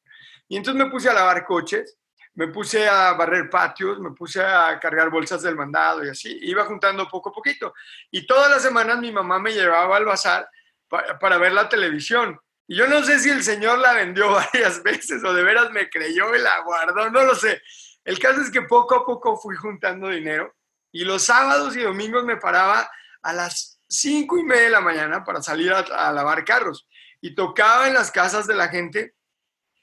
Y 0.49 0.57
entonces 0.57 0.85
me 0.85 0.91
puse 0.91 1.09
a 1.09 1.13
lavar 1.13 1.45
coches, 1.45 1.97
me 2.35 2.49
puse 2.49 2.89
a 2.89 3.13
barrer 3.13 3.49
patios, 3.49 4.01
me 4.01 4.11
puse 4.11 4.43
a 4.43 4.77
cargar 4.81 5.09
bolsas 5.09 5.43
del 5.43 5.55
mandado 5.55 6.05
y 6.05 6.09
así. 6.09 6.37
Iba 6.43 6.65
juntando 6.65 7.09
poco 7.09 7.29
a 7.29 7.33
poquito. 7.33 7.75
Y 8.11 8.27
todas 8.27 8.51
las 8.51 8.61
semanas 8.61 8.99
mi 8.99 9.13
mamá 9.13 9.39
me 9.39 9.53
llevaba 9.53 9.97
al 9.97 10.07
bazar 10.07 10.49
para, 10.89 11.17
para 11.17 11.39
ver 11.39 11.53
la 11.53 11.69
televisión. 11.69 12.41
Y 12.67 12.75
yo 12.75 12.89
no 12.89 13.05
sé 13.05 13.21
si 13.21 13.31
el 13.31 13.45
señor 13.45 13.79
la 13.79 13.93
vendió 13.93 14.33
varias 14.53 14.83
veces 14.83 15.23
o 15.23 15.33
de 15.33 15.45
veras 15.45 15.71
me 15.71 15.89
creyó 15.89 16.35
y 16.35 16.41
la 16.41 16.59
guardó, 16.63 17.09
no 17.09 17.23
lo 17.23 17.37
sé. 17.37 17.63
El 18.05 18.19
caso 18.19 18.41
es 18.41 18.51
que 18.51 18.63
poco 18.63 18.97
a 18.97 19.07
poco 19.07 19.37
fui 19.37 19.55
juntando 19.55 20.09
dinero 20.09 20.58
y 20.93 21.05
los 21.05 21.23
sábados 21.25 21.77
y 21.77 21.83
domingos 21.83 22.25
me 22.25 22.37
paraba 22.37 22.91
a 23.23 23.33
las 23.33 23.81
cinco 23.89 24.39
y 24.39 24.45
media 24.45 24.65
de 24.65 24.71
la 24.71 24.81
mañana 24.81 25.25
para 25.25 25.43
salir 25.43 25.73
a, 25.73 26.13
lavar 26.13 26.45
carros 26.45 26.87
y 27.21 27.35
tocaba 27.35 27.89
en 27.89 27.95
las 27.95 28.11
casas 28.11 28.47
de 28.47 28.55
la 28.55 28.69
gente 28.69 29.15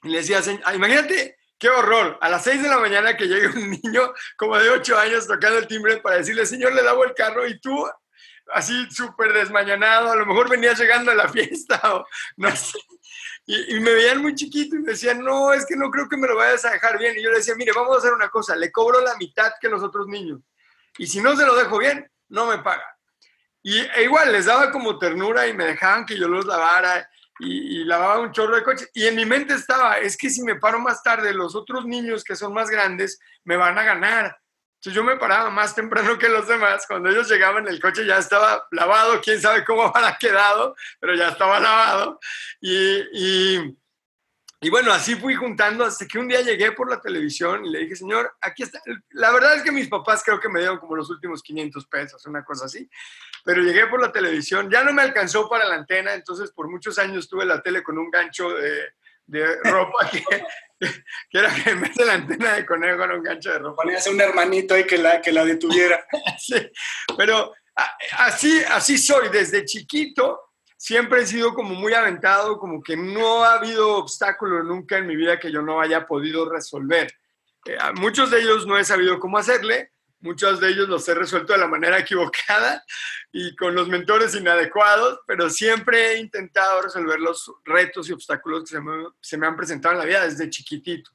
y 0.02 0.08
le 0.08 0.18
decía, 0.18 0.40
imagínate 0.74 1.36
qué 1.58 1.68
horror, 1.68 2.18
a 2.20 2.28
las 2.28 2.44
seis 2.44 2.62
de 2.62 2.68
la 2.68 2.78
mañana 2.78 3.16
que 3.16 3.26
llegue 3.26 3.48
un 3.48 3.70
niño 3.82 4.12
como 4.36 4.58
de 4.58 4.70
ocho 4.70 4.98
años 4.98 5.26
tocando 5.26 5.58
el 5.58 5.66
timbre 5.66 5.98
para 5.98 6.18
decirle, 6.18 6.46
señor, 6.46 6.74
le 6.74 6.82
daba 6.82 7.04
el 7.04 7.14
carro 7.14 7.46
y 7.46 7.58
tú 7.60 7.88
así 8.52 8.88
súper 8.90 9.32
desmañanado, 9.32 10.10
a 10.10 10.16
lo 10.16 10.26
mejor 10.26 10.48
venía 10.48 10.72
llegando 10.74 11.10
a 11.10 11.14
la 11.14 11.28
fiesta 11.32 11.80
o 11.94 12.06
no 12.36 12.54
sé. 12.54 12.78
Y, 13.48 13.78
me 13.78 13.92
veían 13.92 14.20
muy 14.20 14.34
chiquito 14.34 14.74
y 14.74 14.80
me 14.80 14.92
decían, 14.92 15.20
no, 15.20 15.52
es 15.52 15.64
que 15.66 15.76
no 15.76 15.88
creo 15.90 16.08
que 16.08 16.16
me 16.16 16.26
lo 16.26 16.34
vayas 16.34 16.64
a 16.64 16.72
dejar 16.72 16.98
bien. 16.98 17.16
Y 17.16 17.22
yo 17.22 17.30
le 17.30 17.36
decía, 17.36 17.54
mire, 17.54 17.70
vamos 17.72 17.94
a 17.94 17.98
hacer 17.98 18.12
una 18.12 18.28
cosa, 18.28 18.56
le 18.56 18.72
cobro 18.72 19.00
la 19.00 19.16
mitad 19.18 19.52
que 19.60 19.68
los 19.68 19.84
otros 19.84 20.08
niños. 20.08 20.40
Y 20.98 21.06
si 21.06 21.20
no 21.20 21.36
se 21.36 21.46
lo 21.46 21.54
dejo 21.54 21.78
bien, 21.78 22.10
no 22.28 22.46
me 22.46 22.58
paga. 22.58 22.86
Y 23.62 23.78
e 23.78 24.04
igual 24.04 24.32
les 24.32 24.46
daba 24.46 24.70
como 24.70 24.98
ternura 24.98 25.46
y 25.46 25.54
me 25.54 25.64
dejaban 25.64 26.06
que 26.06 26.16
yo 26.16 26.28
los 26.28 26.46
lavara 26.46 27.08
y, 27.38 27.80
y, 27.80 27.84
lavaba 27.84 28.20
un 28.20 28.32
chorro 28.32 28.56
de 28.56 28.62
coches. 28.62 28.90
Y 28.94 29.06
en 29.06 29.16
mi 29.16 29.26
mente 29.26 29.54
estaba, 29.54 29.98
es 29.98 30.16
que 30.16 30.30
si 30.30 30.42
me 30.42 30.56
paro 30.56 30.78
más 30.78 31.02
tarde, 31.02 31.34
los 31.34 31.54
otros 31.54 31.84
niños 31.84 32.24
que 32.24 32.36
son 32.36 32.54
más 32.54 32.70
grandes 32.70 33.18
me 33.44 33.56
van 33.56 33.78
a 33.78 33.82
ganar 33.82 34.38
yo 34.90 35.02
me 35.04 35.16
paraba 35.16 35.50
más 35.50 35.74
temprano 35.74 36.18
que 36.18 36.28
los 36.28 36.46
demás. 36.48 36.86
Cuando 36.86 37.08
ellos 37.08 37.28
llegaban, 37.28 37.66
el 37.68 37.80
coche 37.80 38.06
ya 38.06 38.18
estaba 38.18 38.66
lavado, 38.70 39.20
quién 39.20 39.40
sabe 39.40 39.64
cómo 39.64 39.82
habrá 39.94 40.16
quedado, 40.18 40.76
pero 41.00 41.14
ya 41.14 41.28
estaba 41.28 41.60
lavado. 41.60 42.20
Y, 42.60 43.02
y, 43.12 43.76
y, 44.60 44.70
bueno, 44.70 44.92
así 44.92 45.14
fui 45.14 45.34
juntando 45.34 45.84
hasta 45.84 46.06
que 46.06 46.18
un 46.18 46.28
día 46.28 46.40
llegué 46.40 46.72
por 46.72 46.90
la 46.90 47.00
televisión 47.00 47.64
y 47.64 47.70
le 47.70 47.80
dije, 47.80 47.96
señor, 47.96 48.34
aquí 48.40 48.62
está. 48.62 48.80
La 49.10 49.32
verdad 49.32 49.56
es 49.56 49.62
que 49.62 49.72
mis 49.72 49.88
papás 49.88 50.22
creo 50.24 50.40
que 50.40 50.48
me 50.48 50.60
dieron 50.60 50.78
como 50.78 50.96
los 50.96 51.10
últimos 51.10 51.42
500 51.42 51.86
pesos, 51.86 52.26
una 52.26 52.44
cosa 52.44 52.66
así. 52.66 52.88
Pero 53.44 53.62
llegué 53.62 53.86
por 53.86 54.00
la 54.00 54.10
televisión, 54.10 54.70
ya 54.70 54.82
no 54.82 54.92
me 54.92 55.02
alcanzó 55.02 55.48
para 55.48 55.66
la 55.66 55.76
antena, 55.76 56.14
entonces 56.14 56.50
por 56.52 56.68
muchos 56.68 56.98
años 56.98 57.28
tuve 57.28 57.44
la 57.44 57.62
tele 57.62 57.82
con 57.82 57.98
un 57.98 58.10
gancho 58.10 58.50
de 58.50 58.90
de 59.26 59.56
ropa 59.64 60.08
que, 60.10 60.22
que, 61.30 61.38
era 61.38 61.54
que 61.54 61.70
en 61.70 61.80
vez 61.80 61.94
de 61.94 62.04
la 62.04 62.14
antena 62.14 62.54
de 62.54 62.66
conejo 62.66 63.04
era 63.04 63.14
un 63.14 63.22
gancho 63.22 63.52
de 63.52 63.58
ropa. 63.58 63.82
Ponías 63.82 64.06
un 64.06 64.20
hermanito 64.20 64.74
ahí 64.74 64.84
que 64.84 64.98
la, 64.98 65.20
que 65.20 65.32
la 65.32 65.44
detuviera. 65.44 66.06
sí, 66.38 66.56
pero 67.16 67.52
así, 68.12 68.62
así 68.70 68.98
soy, 68.98 69.28
desde 69.28 69.64
chiquito 69.64 70.40
siempre 70.76 71.22
he 71.22 71.26
sido 71.26 71.54
como 71.54 71.74
muy 71.74 71.94
aventado, 71.94 72.58
como 72.58 72.82
que 72.82 72.96
no 72.96 73.44
ha 73.44 73.54
habido 73.54 73.96
obstáculo 73.96 74.62
nunca 74.62 74.98
en 74.98 75.06
mi 75.06 75.16
vida 75.16 75.38
que 75.38 75.52
yo 75.52 75.62
no 75.62 75.80
haya 75.80 76.06
podido 76.06 76.48
resolver. 76.48 77.12
Eh, 77.66 77.76
muchos 77.94 78.30
de 78.30 78.40
ellos 78.40 78.66
no 78.66 78.78
he 78.78 78.84
sabido 78.84 79.18
cómo 79.18 79.38
hacerle, 79.38 79.92
Muchos 80.20 80.60
de 80.60 80.70
ellos 80.70 80.88
los 80.88 81.06
he 81.08 81.14
resuelto 81.14 81.52
de 81.52 81.58
la 81.58 81.68
manera 81.68 81.98
equivocada 82.00 82.84
y 83.32 83.54
con 83.54 83.74
los 83.74 83.88
mentores 83.88 84.34
inadecuados, 84.34 85.20
pero 85.26 85.50
siempre 85.50 86.12
he 86.12 86.18
intentado 86.18 86.82
resolver 86.82 87.20
los 87.20 87.52
retos 87.64 88.08
y 88.08 88.12
obstáculos 88.12 88.62
que 88.64 88.78
se 89.20 89.36
me, 89.36 89.46
han 89.46 89.56
presentado 89.56 89.94
en 89.94 89.98
la 90.00 90.04
vida 90.04 90.26
desde 90.26 90.50
chiquitito. 90.50 91.10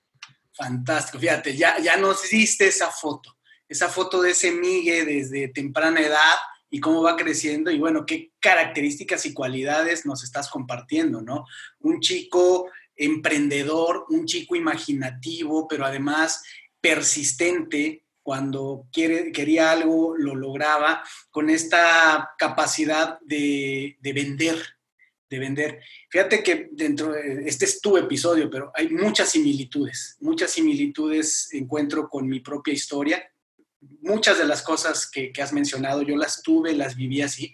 Fantástico, 0.53 1.19
fíjate, 1.19 1.55
ya, 1.55 1.79
ya 1.79 1.97
nos 1.97 2.29
diste 2.29 2.67
esa 2.67 2.91
foto, 2.91 3.37
esa 3.67 3.89
foto 3.89 4.21
de 4.21 4.31
ese 4.31 4.51
Migue 4.51 5.03
desde 5.05 5.47
temprana 5.47 5.99
edad 5.99 6.35
y 6.71 6.79
cómo 6.79 7.03
va 7.03 7.17
creciendo 7.17 7.69
y 7.69 7.77
bueno, 7.77 8.05
qué 8.05 8.31
características 8.39 9.25
y 9.25 9.33
cualidades 9.33 10.05
nos 10.05 10.23
estás 10.23 10.49
compartiendo, 10.49 11.21
¿no? 11.21 11.45
Un 11.81 11.99
chico 11.99 12.71
emprendedor, 12.95 14.05
un 14.09 14.25
chico 14.25 14.55
imaginativo, 14.55 15.67
pero 15.67 15.85
además 15.85 16.43
persistente, 16.79 18.05
cuando 18.23 18.87
quiere, 18.91 19.31
quería 19.31 19.71
algo, 19.71 20.15
lo 20.15 20.35
lograba, 20.35 21.03
con 21.29 21.49
esta 21.49 22.31
capacidad 22.37 23.19
de, 23.21 23.97
vender, 24.01 24.57
de 25.29 25.39
vender. 25.39 25.81
Fíjate 26.09 26.43
que 26.43 26.69
dentro 26.71 27.11
de, 27.11 27.43
este 27.47 27.65
es 27.65 27.81
tu 27.81 27.97
episodio, 27.97 28.49
pero 28.49 28.71
hay 28.75 28.89
muchas 28.89 29.29
similitudes, 29.29 30.17
muchas 30.19 30.51
similitudes 30.51 31.49
encuentro 31.53 32.07
con 32.07 32.27
mi 32.27 32.39
propia 32.39 32.73
historia. 32.73 33.30
Muchas 34.01 34.37
de 34.37 34.45
las 34.45 34.61
cosas 34.61 35.09
que, 35.09 35.31
has 35.41 35.53
mencionado, 35.53 36.01
yo 36.01 36.15
las 36.15 36.41
tuve, 36.41 36.73
las 36.73 36.95
viví 36.95 37.21
así. 37.21 37.53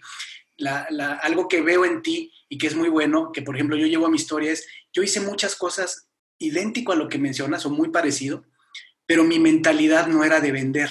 algo 1.22 1.48
que 1.48 1.62
veo 1.62 1.84
en 1.84 2.02
ti 2.02 2.32
y 2.48 2.58
que 2.58 2.66
es 2.66 2.74
muy 2.74 2.88
bueno, 2.88 3.32
que 3.32 3.42
por 3.42 3.54
ejemplo 3.54 3.76
yo 3.76 3.86
llevo 3.86 4.06
a 4.06 4.10
mi 4.10 4.16
historia 4.16 4.52
es, 4.52 4.66
yo 4.92 5.02
hice 5.02 5.20
muchas 5.20 5.56
cosas 5.56 6.08
idéntico 6.38 6.92
a 6.92 6.96
lo 6.96 7.08
que 7.08 7.18
mencionas 7.18 7.66
o 7.66 7.70
muy 7.70 7.90
parecido, 7.90 8.44
pero 9.06 9.24
mi 9.24 9.38
mentalidad 9.38 10.06
no 10.06 10.24
era 10.24 10.40
de 10.40 10.52
vender. 10.52 10.90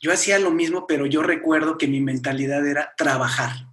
Yo 0.00 0.12
hacía 0.12 0.38
lo 0.38 0.50
mismo, 0.50 0.86
pero 0.86 1.06
yo 1.06 1.22
recuerdo 1.22 1.78
que 1.78 1.86
mi 1.86 2.00
mentalidad 2.00 2.66
era 2.66 2.94
trabajar. 2.96 3.68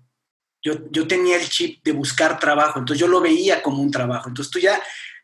Yo, 0.62 0.90
yo 0.92 1.08
tenía 1.08 1.38
el 1.38 1.48
chip 1.48 1.84
de 1.84 1.92
buscar 1.92 2.40
trabajo, 2.40 2.80
entonces 2.80 3.00
yo 3.00 3.08
lo 3.08 3.22
veía 3.22 3.64
como 3.64 3.82
un 3.82 3.92
trabajo. 3.92 4.28
Entonces 4.28 4.52
tú 4.52 4.60
ya, 4.60 4.82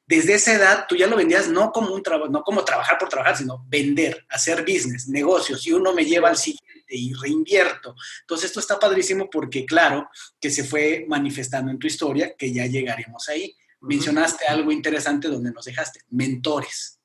desde 0.08 0.36
esa 0.36 0.54
edad, 0.54 0.86
tú 0.88 0.96
ya 0.96 1.08
lo 1.08 1.16
vendías 1.16 1.48
no 1.48 1.72
como 1.72 1.94
un 1.94 2.04
trabajo, 2.04 2.32
no 2.32 2.44
como 2.44 2.64
trabajar 2.64 2.98
por 2.98 3.10
trabajar, 3.10 3.38
sino 3.38 3.66
vender, 3.68 4.26
hacer 4.30 4.62
business, 4.62 5.08
negocios, 5.08 5.66
y 5.66 5.72
uno 5.72 5.94
me 5.94 6.06
lleva 6.06 6.30
al 6.30 6.38
siguiente 6.38 6.96
y 6.96 7.14
reinvierto. 7.14 7.96
Entonces 8.22 8.48
esto 8.48 8.60
está 8.60 8.80
padrísimo 8.80 9.30
porque 9.30 9.66
claro 9.66 10.08
que 10.40 10.52
se 10.52 10.64
fue 10.64 11.06
manifestando 11.08 11.72
en 11.72 11.80
tu 11.80 11.88
historia, 11.88 12.36
que 12.38 12.54
ya 12.54 12.66
llegaremos 12.66 13.28
ahí. 13.30 13.56
Mencionaste 13.82 14.46
algo 14.46 14.72
interesante 14.72 15.28
donde 15.28 15.52
nos 15.52 15.66
dejaste, 15.66 16.02
mentores 16.10 16.96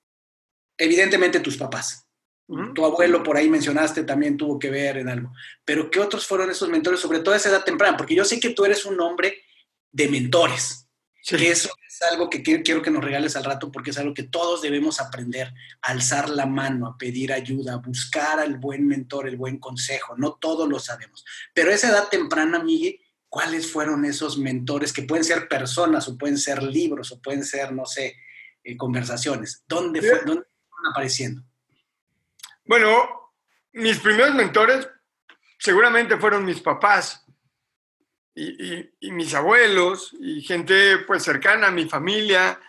evidentemente 0.81 1.41
tus 1.41 1.57
papás. 1.57 2.07
Tu 2.75 2.85
abuelo, 2.85 3.23
por 3.23 3.37
ahí 3.37 3.49
mencionaste, 3.49 4.03
también 4.03 4.37
tuvo 4.37 4.59
que 4.59 4.71
ver 4.71 4.97
en 4.97 5.09
algo. 5.09 5.33
Pero 5.65 5.89
¿qué 5.89 6.01
otros 6.01 6.27
fueron 6.27 6.51
esos 6.51 6.69
mentores, 6.69 6.99
sobre 6.99 7.21
todo 7.21 7.33
a 7.33 7.37
esa 7.37 7.51
edad 7.51 7.63
temprana? 7.63 7.97
Porque 7.97 8.17
yo 8.17 8.25
sé 8.25 8.41
que 8.41 8.51
tú 8.51 8.65
eres 8.65 8.85
un 8.85 9.01
hombre 9.01 9.45
de 9.93 10.09
mentores. 10.09 10.89
Que 11.27 11.51
eso 11.51 11.71
es 11.87 12.03
algo 12.03 12.31
que 12.31 12.43
quiero, 12.43 12.83
que 12.83 12.91
nos 12.91 13.05
regales 13.05 13.37
al 13.37 13.45
rato 13.45 13.71
porque 13.71 13.91
es 13.91 13.99
algo 13.99 14.15
que 14.15 14.23
todos 14.23 14.63
debemos 14.63 15.01
aprender, 15.01 15.53
alzar 15.83 16.31
la 16.31 16.47
mano, 16.47 16.87
a 16.87 16.97
pedir 16.97 17.33
ayuda, 17.33 17.75
a 17.75 17.79
buscar 17.79 18.41
al 18.41 18.59
buen 18.59 18.87
mentor, 18.87 19.29
el 19.29 19.37
buen 19.37 19.59
consejo. 19.59 20.15
No 20.17 20.35
todos 20.35 20.69
lo 20.69 20.79
sabemos. 20.79 21.25
Pero 21.53 21.71
a 21.71 21.75
esa 21.75 21.91
edad 21.91 22.09
temprana, 22.09 22.63
Miguel, 22.63 22.99
¿cuáles 23.29 23.71
fueron 23.71 24.05
esos 24.05 24.39
mentores 24.39 24.93
que 24.93 25.03
pueden 25.03 25.25
ser 25.25 25.47
personas 25.47 26.09
o 26.09 26.17
pueden 26.17 26.39
ser 26.39 26.63
libros 26.63 27.13
o 27.13 27.21
pueden 27.21 27.45
ser, 27.45 27.73
no 27.73 27.85
sé, 27.85 28.17
eh, 28.65 28.77
conversaciones? 28.77 29.63
¿Dónde, 29.69 30.01
fue, 30.01 30.23
¿Dónde 30.25 30.47
apareciendo? 30.91 31.43
Bueno, 32.65 33.33
mis 33.73 33.99
primeros 33.99 34.35
mentores 34.35 34.89
seguramente 35.59 36.17
fueron 36.17 36.45
mis 36.45 36.61
papás 36.61 37.25
y, 38.35 39.11
mis 39.11 39.35
abuelos 39.35 40.15
y 40.21 40.43
gente 40.43 40.99
pues 41.07 41.23
cercana 41.23 41.69
a 41.69 41.73
mi 41.73 41.89
familia. 41.89 42.61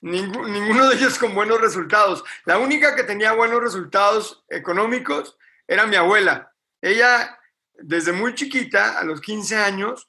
ninguno 0.00 0.88
de 0.88 0.96
ellos 0.96 1.18
con 1.18 1.34
buenos 1.34 1.60
resultados. 1.60 2.24
La 2.44 2.58
única 2.58 2.96
que 2.96 3.04
tenía 3.04 3.32
buenos 3.32 3.62
resultados 3.62 4.44
económicos 4.48 5.36
era 5.66 5.86
mi 5.86 5.96
abuela. 5.96 6.52
Ella, 6.80 7.38
desde 7.74 8.12
muy 8.12 8.34
chiquita, 8.34 8.98
a 8.98 9.04
los 9.04 9.20
15 9.20 9.56
años, 9.56 10.08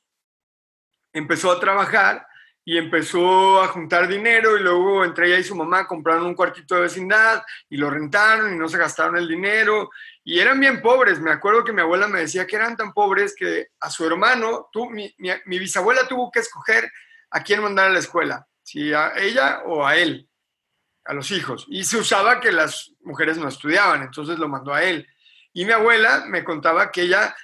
empezó 1.13 1.51
a 1.51 1.59
trabajar 1.59 2.27
y 2.65 2.77
empezó 2.77 3.61
a 3.61 3.67
juntar 3.67 4.07
dinero 4.07 4.57
y 4.57 4.61
luego 4.61 5.03
entre 5.03 5.27
ella 5.27 5.39
y 5.39 5.43
su 5.43 5.55
mamá 5.55 5.85
compraron 5.85 6.25
un 6.25 6.35
cuartito 6.35 6.75
de 6.75 6.81
vecindad 6.81 7.43
y 7.69 7.77
lo 7.77 7.89
rentaron 7.89 8.53
y 8.53 8.57
no 8.57 8.69
se 8.69 8.77
gastaron 8.77 9.17
el 9.17 9.27
dinero 9.27 9.89
y 10.23 10.39
eran 10.39 10.59
bien 10.59 10.81
pobres. 10.81 11.19
Me 11.19 11.31
acuerdo 11.31 11.63
que 11.63 11.73
mi 11.73 11.81
abuela 11.81 12.07
me 12.07 12.19
decía 12.19 12.47
que 12.47 12.55
eran 12.55 12.77
tan 12.77 12.93
pobres 12.93 13.35
que 13.35 13.67
a 13.79 13.89
su 13.89 14.05
hermano, 14.05 14.69
tú, 14.71 14.89
mi, 14.89 15.13
mi 15.17 15.59
bisabuela 15.59 16.07
tuvo 16.07 16.31
que 16.31 16.39
escoger 16.39 16.91
a 17.31 17.43
quién 17.43 17.61
mandar 17.61 17.87
a 17.87 17.93
la 17.93 17.99
escuela, 17.99 18.47
si 18.61 18.93
a 18.93 19.13
ella 19.17 19.61
o 19.65 19.85
a 19.85 19.97
él, 19.97 20.29
a 21.05 21.13
los 21.13 21.31
hijos. 21.31 21.65
Y 21.69 21.83
se 21.83 21.97
usaba 21.97 22.39
que 22.39 22.51
las 22.51 22.91
mujeres 23.01 23.37
no 23.37 23.47
estudiaban, 23.47 24.03
entonces 24.03 24.37
lo 24.39 24.47
mandó 24.47 24.73
a 24.73 24.83
él. 24.83 25.07
Y 25.51 25.65
mi 25.65 25.71
abuela 25.71 26.23
me 26.27 26.43
contaba 26.43 26.91
que 26.91 27.03
ella... 27.03 27.35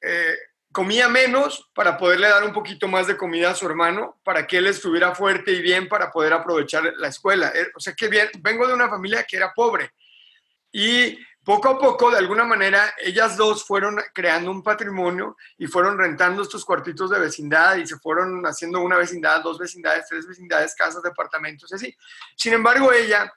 Eh, 0.00 0.36
comía 0.74 1.08
menos 1.08 1.70
para 1.72 1.96
poderle 1.96 2.26
dar 2.26 2.42
un 2.42 2.52
poquito 2.52 2.88
más 2.88 3.06
de 3.06 3.16
comida 3.16 3.50
a 3.50 3.54
su 3.54 3.64
hermano, 3.64 4.20
para 4.24 4.44
que 4.44 4.56
él 4.56 4.66
estuviera 4.66 5.14
fuerte 5.14 5.52
y 5.52 5.62
bien 5.62 5.88
para 5.88 6.10
poder 6.10 6.32
aprovechar 6.32 6.92
la 6.96 7.06
escuela. 7.06 7.52
Eh, 7.54 7.68
o 7.76 7.78
sea 7.78 7.94
que 7.94 8.08
bien, 8.08 8.28
vengo 8.40 8.66
de 8.66 8.74
una 8.74 8.88
familia 8.88 9.22
que 9.22 9.36
era 9.36 9.52
pobre. 9.54 9.92
Y 10.72 11.16
poco 11.44 11.68
a 11.68 11.78
poco, 11.78 12.10
de 12.10 12.18
alguna 12.18 12.44
manera, 12.44 12.94
ellas 12.98 13.36
dos 13.36 13.64
fueron 13.64 14.00
creando 14.14 14.50
un 14.50 14.62
patrimonio 14.62 15.36
y 15.58 15.66
fueron 15.66 15.98
rentando 15.98 16.42
estos 16.42 16.64
cuartitos 16.64 17.10
de 17.10 17.20
vecindad 17.20 17.76
y 17.76 17.86
se 17.86 17.98
fueron 17.98 18.44
haciendo 18.46 18.80
una 18.80 18.96
vecindad, 18.96 19.42
dos 19.42 19.58
vecindades, 19.58 20.06
tres 20.08 20.26
vecindades, 20.26 20.74
casas, 20.74 21.02
departamentos, 21.02 21.72
así. 21.72 21.94
Sin 22.36 22.54
embargo, 22.54 22.92
ella, 22.92 23.32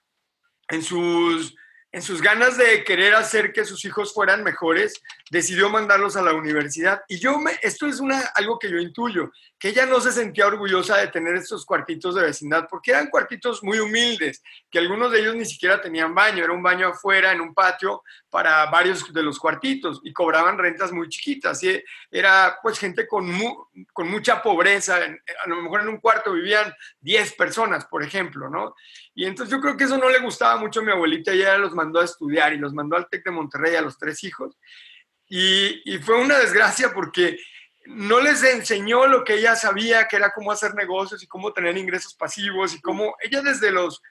en 0.70 0.82
sus 0.82 1.56
en 1.92 2.02
sus 2.02 2.22
ganas 2.22 2.58
de 2.58 2.84
querer 2.84 3.16
hacer 3.16 3.54
que 3.54 3.66
sus 3.66 3.84
hijos 3.86 4.14
fueran 4.14 4.44
mejores, 4.44 5.02
decidió 5.30 5.70
mandarlos 5.70 6.16
a 6.16 6.22
la 6.22 6.34
universidad. 6.34 7.02
Y 7.08 7.20
yo, 7.20 7.40
esto 7.62 7.88
es 7.88 8.02
algo 8.36 8.60
que 8.60 8.70
yo 8.70 8.78
intuyo, 8.78 9.32
que 9.60 9.70
ella 9.70 9.86
no 9.86 10.00
se 10.00 10.12
sentía 10.12 10.48
orgullosa 10.48 10.98
de 10.98 11.08
tener 11.08 11.36
estos 11.36 11.66
cuartitos 11.66 12.16
de 12.16 12.24
vecindad, 12.24 12.68
porque 12.70 12.92
eran 12.92 13.08
cuartitos 13.08 13.64
muy 13.64 13.80
humildes, 13.80 14.42
que 14.70 14.80
algunos 14.80 15.12
de 15.12 15.20
ellos 15.20 15.36
ni 15.36 15.46
siquiera 15.46 15.82
tenían 15.82 16.14
baño, 16.14 16.44
era 16.44 16.54
un 16.54 16.64
baño 16.64 16.90
afuera 16.90 17.32
en 17.32 17.42
un 17.42 17.54
patio 17.54 18.04
para 18.30 18.66
varios 18.68 19.12
de 19.12 19.24
los 19.24 19.40
cuartitos 19.40 20.02
y 20.04 20.14
cobraban 20.14 20.58
rentas 20.58 20.92
muy 20.92 21.10
chiquitas. 21.10 21.62
Y 21.64 21.84
era 22.12 22.58
pues 22.62 22.80
gente 22.80 23.08
con, 23.08 23.28
con 23.94 24.10
mucha 24.10 24.42
pobreza, 24.42 24.98
a 24.98 25.50
lo 25.50 25.62
mejor 25.62 25.82
en 25.82 25.90
un 25.90 25.98
cuarto 25.98 26.34
vivían 26.34 26.74
10 27.02 27.34
personas, 27.34 27.86
por 27.86 28.04
ejemplo, 28.04 28.50
¿no? 28.50 28.76
Y 29.16 29.26
entonces 29.26 29.52
yo 29.52 29.60
creo 29.60 29.76
que 29.76 29.86
eso 29.86 29.98
no 29.98 30.10
le 30.10 30.20
gustaba 30.20 30.58
mucho 30.58 30.80
a 30.80 30.84
mi 30.84 30.92
abuelita 30.92 31.34
y 31.34 31.40
ella 31.40 31.58
los 31.58 31.74
mandó 31.74 32.00
a 32.00 32.06
estudiar 32.06 32.54
y 32.54 32.60
los 32.60 32.74
mandó 32.74 32.96
al 32.96 33.10
TEC 33.10 33.26
de 33.26 33.32
Monterrey 33.32 33.76
a 33.76 33.82
los 33.82 33.98
tres 33.98 34.24
hijos. 34.24 34.56
Y, 35.30 35.98
fue 36.00 36.22
una 36.22 36.38
desgracia 36.38 36.92
porque 36.94 37.38
no 37.86 38.20
les 38.20 38.44
enseñó 38.44 39.08
lo 39.08 39.24
que 39.24 39.36
ella 39.36 39.56
sabía, 39.56 40.08
que 40.08 40.16
era 40.16 40.32
cómo 40.32 40.52
hacer 40.52 40.74
negocios 40.74 41.22
y 41.24 41.28
cómo 41.28 41.54
tener 41.54 41.78
ingresos 41.78 42.14
pasivos 42.16 42.74
y 42.74 42.82
cómo 42.82 43.16
ella 43.22 43.42
desde 43.42 43.72
los, 43.72 44.02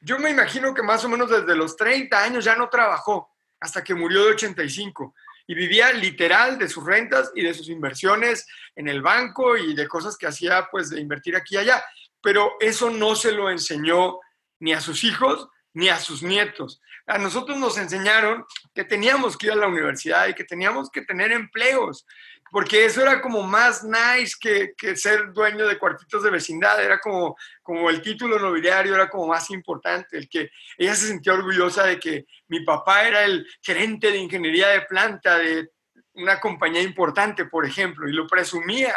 yo 0.00 0.18
me 0.18 0.30
imagino 0.30 0.74
que 0.74 0.82
más 0.82 1.04
o 1.04 1.08
menos 1.08 1.30
desde 1.30 1.56
los 1.56 1.76
30 1.76 2.22
años 2.22 2.44
ya 2.44 2.54
no 2.56 2.68
trabajó 2.68 3.30
hasta 3.60 3.82
que 3.82 3.94
murió 3.94 4.24
de 4.24 4.32
85 4.32 5.14
y 5.46 5.54
vivía 5.54 5.92
literal 5.92 6.58
de 6.58 6.68
sus 6.68 6.84
rentas 6.84 7.30
y 7.34 7.42
de 7.42 7.54
sus 7.54 7.68
inversiones 7.68 8.46
en 8.76 8.88
el 8.88 9.02
banco 9.02 9.56
y 9.56 9.74
de 9.74 9.88
cosas 9.88 10.16
que 10.16 10.26
hacía 10.26 10.68
pues 10.70 10.90
de 10.90 11.00
invertir 11.00 11.36
aquí 11.36 11.54
y 11.54 11.58
allá. 11.58 11.84
Pero 12.22 12.56
eso 12.60 12.90
no 12.90 13.14
se 13.14 13.32
lo 13.32 13.50
enseñó 13.50 14.18
ni 14.60 14.72
a 14.72 14.80
sus 14.80 15.04
hijos 15.04 15.48
ni 15.74 15.88
a 15.88 15.98
sus 15.98 16.22
nietos. 16.22 16.80
A 17.06 17.18
nosotros 17.18 17.58
nos 17.58 17.76
enseñaron 17.76 18.44
que 18.74 18.84
teníamos 18.84 19.36
que 19.36 19.46
ir 19.46 19.52
a 19.52 19.56
la 19.56 19.68
universidad 19.68 20.26
y 20.26 20.34
que 20.34 20.44
teníamos 20.44 20.90
que 20.90 21.02
tener 21.02 21.32
empleos, 21.32 22.06
porque 22.50 22.84
eso 22.86 23.02
era 23.02 23.20
como 23.20 23.42
más 23.42 23.84
nice 23.84 24.36
que, 24.40 24.72
que, 24.76 24.96
ser 24.96 25.32
dueño 25.32 25.66
de 25.66 25.78
cuartitos 25.78 26.22
de 26.22 26.30
vecindad, 26.30 26.82
era 26.82 26.98
como, 27.00 27.36
como 27.62 27.90
el 27.90 28.00
título 28.00 28.38
nobiliario, 28.38 28.94
era 28.94 29.10
como 29.10 29.26
más 29.26 29.50
importante, 29.50 30.16
el 30.16 30.28
que 30.28 30.50
ella 30.78 30.94
se 30.94 31.08
sentía 31.08 31.34
orgullosa 31.34 31.84
de 31.84 31.98
que 31.98 32.26
mi 32.48 32.64
papá 32.64 33.06
era 33.06 33.24
el 33.24 33.46
gerente 33.60 34.10
de 34.10 34.18
ingeniería 34.18 34.68
de 34.68 34.82
planta 34.82 35.36
de 35.38 35.68
una 36.14 36.40
compañía 36.40 36.80
importante, 36.80 37.44
por 37.46 37.66
ejemplo, 37.66 38.08
y 38.08 38.12
lo 38.12 38.26
presumía. 38.26 38.94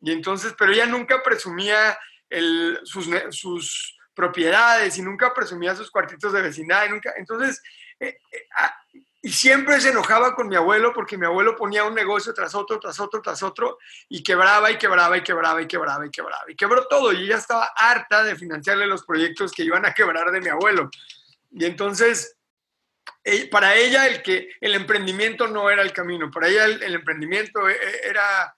Y 0.00 0.12
entonces, 0.12 0.54
pero 0.58 0.72
ella 0.72 0.86
nunca 0.86 1.22
presumía 1.22 1.96
sus, 2.84 3.08
sus 3.30 3.95
propiedades 4.16 4.96
y 4.96 5.02
nunca 5.02 5.32
presumía 5.32 5.76
sus 5.76 5.90
cuartitos 5.90 6.32
de 6.32 6.42
vecindad. 6.42 6.86
Y 6.86 6.88
nunca, 6.88 7.12
entonces, 7.16 7.62
eh, 8.00 8.18
eh, 8.32 8.48
ah, 8.56 8.74
y 9.22 9.30
siempre 9.30 9.80
se 9.80 9.90
enojaba 9.90 10.34
con 10.34 10.48
mi 10.48 10.56
abuelo 10.56 10.92
porque 10.94 11.18
mi 11.18 11.26
abuelo 11.26 11.54
ponía 11.54 11.84
un 11.84 11.94
negocio 11.94 12.32
tras 12.32 12.54
otro, 12.54 12.80
tras 12.80 12.98
otro, 12.98 13.20
tras 13.20 13.42
otro, 13.42 13.78
y 14.08 14.22
quebraba 14.22 14.70
y 14.70 14.78
quebraba 14.78 15.16
y 15.18 15.22
quebraba 15.22 15.62
y 15.62 15.66
quebraba 15.66 16.06
y 16.06 16.10
quebraba. 16.10 16.44
Y 16.48 16.56
quebró 16.56 16.86
todo 16.88 17.12
y 17.12 17.24
ella 17.24 17.36
estaba 17.36 17.70
harta 17.76 18.24
de 18.24 18.36
financiarle 18.36 18.86
los 18.86 19.04
proyectos 19.04 19.52
que 19.52 19.64
iban 19.64 19.84
a 19.84 19.92
quebrar 19.92 20.30
de 20.30 20.40
mi 20.40 20.48
abuelo. 20.48 20.90
Y 21.50 21.64
entonces, 21.64 22.36
eh, 23.22 23.48
para 23.50 23.74
ella 23.74 24.06
el, 24.06 24.22
que, 24.22 24.48
el 24.60 24.74
emprendimiento 24.74 25.46
no 25.46 25.68
era 25.68 25.82
el 25.82 25.92
camino, 25.92 26.30
para 26.30 26.48
ella 26.48 26.64
el 26.64 26.94
emprendimiento 26.94 27.68
era 27.68 28.55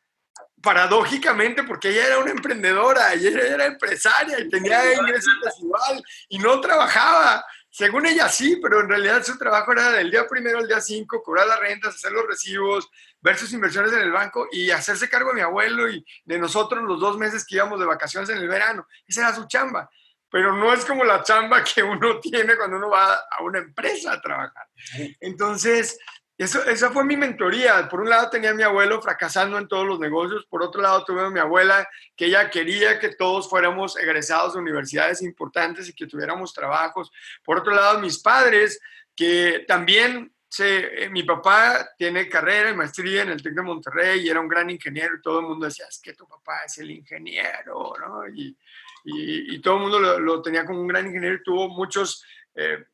paradójicamente, 0.63 1.63
porque 1.63 1.91
ella 1.91 2.07
era 2.07 2.19
una 2.19 2.31
emprendedora, 2.31 3.15
y 3.15 3.27
ella 3.27 3.55
era 3.55 3.67
empresaria 3.67 4.41
y 4.41 4.49
tenía 4.49 4.95
ingresos 4.95 5.33
residual 5.45 6.03
y 6.29 6.39
no 6.39 6.61
trabajaba. 6.61 7.45
Según 7.71 8.07
ella 8.07 8.29
sí, 8.29 8.59
pero 8.63 8.81
en 8.81 8.89
realidad 8.89 9.23
su 9.23 9.37
trabajo 9.39 9.73
era 9.73 9.93
del 9.93 10.11
día 10.11 10.27
primero 10.27 10.59
al 10.59 10.67
día 10.67 10.81
cinco, 10.81 11.23
cobrar 11.23 11.47
las 11.47 11.61
rentas, 11.61 11.95
hacer 11.95 12.13
los 12.13 12.27
recibos, 12.27 12.89
ver 13.21 13.37
sus 13.37 13.53
inversiones 13.53 13.93
en 13.93 14.01
el 14.01 14.11
banco 14.11 14.49
y 14.51 14.71
hacerse 14.71 15.09
cargo 15.09 15.31
de 15.31 15.37
mi 15.37 15.41
abuelo 15.43 15.89
y 15.91 16.05
de 16.25 16.39
nosotros 16.39 16.83
los 16.85 16.99
dos 16.99 17.19
meses 17.19 17.45
que 17.47 17.57
íbamos 17.57 17.79
de 17.79 17.87
vacaciones 17.87 18.31
en 18.31 18.39
el 18.39 18.49
verano. 18.49 18.87
Esa 19.07 19.21
era 19.21 19.35
su 19.35 19.47
chamba. 19.47 19.89
Pero 20.31 20.53
no 20.55 20.75
es 20.75 20.85
como 20.85 21.05
la 21.05 21.23
chamba 21.23 21.65
que 21.65 21.83
uno 21.83 22.21
tiene 22.21 22.57
cuando 22.57 22.77
uno 22.77 22.91
va 22.91 23.15
a 23.15 23.43
una 23.43 23.59
empresa 23.59 24.13
a 24.13 24.21
trabajar. 24.21 24.67
Entonces, 25.21 25.99
eso, 26.39 26.65
esa 26.65 26.91
fue 26.91 27.05
mi 27.05 27.17
mentoría. 27.17 27.89
Por 27.89 28.01
un 28.01 28.09
lado 28.09 28.31
tenía 28.31 28.51
a 28.51 28.55
mi 28.55 28.63
abuelo 28.63 29.03
fracasando 29.03 29.59
en 29.59 29.67
todos 29.67 29.85
los 29.85 29.99
negocios, 29.99 30.47
por 30.47 30.63
otro 30.63 30.81
lado 30.81 31.05
tuve 31.05 31.23
a 31.23 31.31
mi 31.31 31.41
abuela 31.41 31.89
que 32.17 32.27
ella 32.27 32.49
quería 32.49 33.01
que 33.01 33.09
todos 33.09 33.51
fuéramos 33.51 33.99
egresados 33.99 34.55
de 34.55 34.61
universidades 34.61 35.21
importantes 35.21 35.89
y 35.89 35.95
que 35.95 36.07
tuviéramos 36.07 36.55
trabajos. 36.55 37.11
Por 37.43 37.59
otro 37.59 37.75
lado, 37.75 37.99
mis 37.99 38.21
padres 38.21 38.81
que 39.17 39.65
también 39.67 40.33
se, 40.49 41.05
eh, 41.05 41.11
mi 41.11 41.25
papá 41.25 41.91
tiene 41.99 42.29
carrera 42.29 42.71
y 42.71 42.77
maestría 42.77 43.23
en 43.23 43.31
el 43.31 43.43
TEC 43.43 43.55
de 43.55 43.63
Monterrey 43.63 44.21
y 44.21 44.29
era 44.29 44.41
un 44.41 44.49
gran 44.49 44.71
ingeniero 44.71 45.17
y 45.17 45.21
todo 45.21 45.41
el 45.41 45.47
mundo 45.47 45.67
decía, 45.67 45.87
es 45.89 46.01
que 46.01 46.15
tu 46.15 46.27
papá 46.27 46.63
es 46.67 46.79
el 46.79 46.93
ingeniero, 46.93 47.93
¿no? 48.01 48.29
Y, 48.29 48.57
y, 49.05 49.59
todo 49.61 49.75
el 49.75 49.81
mundo 49.81 50.19
lo, 50.21 50.41
tenía 50.41 50.65
como 50.65 50.81
un 50.81 50.87
gran 50.87 51.07
ingeniero 51.07 51.35
y 51.35 51.43
tuvo 51.43 51.69
muchos... 51.69 52.25
Eh, 52.55 52.85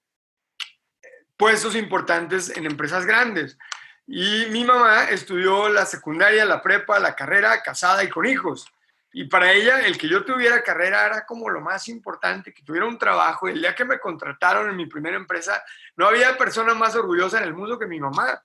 puestos 1.36 1.74
importantes 1.74 2.56
en 2.56 2.66
empresas 2.66 3.06
grandes. 3.06 3.58
Y 4.06 4.46
mi 4.50 4.64
mamá 4.64 5.04
estudió 5.04 5.68
la 5.68 5.86
secundaria, 5.86 6.44
la 6.44 6.62
prepa, 6.62 6.98
la 6.98 7.16
carrera, 7.16 7.62
casada 7.62 8.04
y 8.04 8.08
con 8.08 8.26
hijos. 8.26 8.66
Y 9.12 9.24
para 9.24 9.52
ella, 9.52 9.86
el 9.86 9.96
que 9.96 10.08
yo 10.08 10.24
tuviera 10.24 10.62
carrera 10.62 11.06
era 11.06 11.24
como 11.24 11.48
lo 11.48 11.60
más 11.60 11.88
importante, 11.88 12.52
que 12.52 12.62
tuviera 12.62 12.86
un 12.86 12.98
trabajo. 12.98 13.48
El 13.48 13.60
día 13.60 13.74
que 13.74 13.84
me 13.84 14.00
contrataron 14.00 14.68
en 14.68 14.76
mi 14.76 14.86
primera 14.86 15.16
empresa, 15.16 15.62
no 15.96 16.08
había 16.08 16.36
persona 16.36 16.74
más 16.74 16.96
orgullosa 16.96 17.38
en 17.38 17.44
el 17.44 17.54
mundo 17.54 17.78
que 17.78 17.86
mi 17.86 18.00
mamá. 18.00 18.42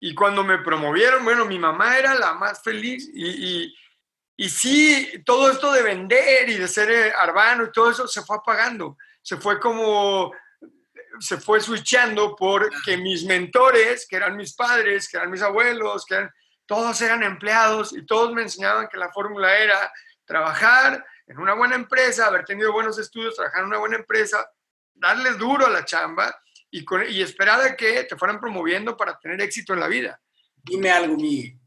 Y 0.00 0.14
cuando 0.14 0.44
me 0.44 0.58
promovieron, 0.58 1.24
bueno, 1.24 1.44
mi 1.44 1.58
mamá 1.58 1.98
era 1.98 2.14
la 2.14 2.34
más 2.34 2.62
feliz. 2.62 3.10
Y, 3.12 3.26
y, 3.26 3.76
y 4.36 4.48
sí, 4.48 5.22
todo 5.26 5.50
esto 5.50 5.72
de 5.72 5.82
vender 5.82 6.48
y 6.48 6.54
de 6.54 6.68
ser 6.68 6.90
eh, 6.90 7.12
arbano 7.12 7.64
y 7.64 7.72
todo 7.72 7.90
eso 7.90 8.06
se 8.06 8.22
fue 8.22 8.36
apagando. 8.36 8.96
Se 9.20 9.36
fue 9.36 9.58
como 9.58 10.32
se 11.20 11.38
fue 11.38 11.60
switchando 11.60 12.34
porque 12.36 12.96
mis 12.96 13.24
mentores, 13.24 14.06
que 14.08 14.16
eran 14.16 14.36
mis 14.36 14.54
padres, 14.54 15.08
que 15.08 15.16
eran 15.16 15.30
mis 15.30 15.42
abuelos, 15.42 16.04
que 16.06 16.14
eran, 16.14 16.30
todos 16.66 17.00
eran 17.00 17.22
empleados 17.22 17.96
y 17.96 18.04
todos 18.04 18.32
me 18.32 18.42
enseñaban 18.42 18.88
que 18.88 18.96
la 18.96 19.10
fórmula 19.10 19.56
era 19.58 19.92
trabajar 20.24 21.04
en 21.26 21.38
una 21.38 21.54
buena 21.54 21.74
empresa, 21.74 22.26
haber 22.26 22.44
tenido 22.44 22.72
buenos 22.72 22.98
estudios, 22.98 23.34
trabajar 23.34 23.60
en 23.60 23.68
una 23.68 23.78
buena 23.78 23.96
empresa, 23.96 24.50
darles 24.94 25.38
duro 25.38 25.66
a 25.66 25.70
la 25.70 25.84
chamba 25.84 26.34
y, 26.70 26.84
y 27.08 27.22
esperar 27.22 27.60
a 27.60 27.76
que 27.76 28.04
te 28.04 28.16
fueran 28.16 28.40
promoviendo 28.40 28.96
para 28.96 29.18
tener 29.18 29.40
éxito 29.40 29.72
en 29.72 29.80
la 29.80 29.88
vida. 29.88 30.20
Dime 30.56 30.90
algo, 30.90 31.16
Miguel. 31.16 31.58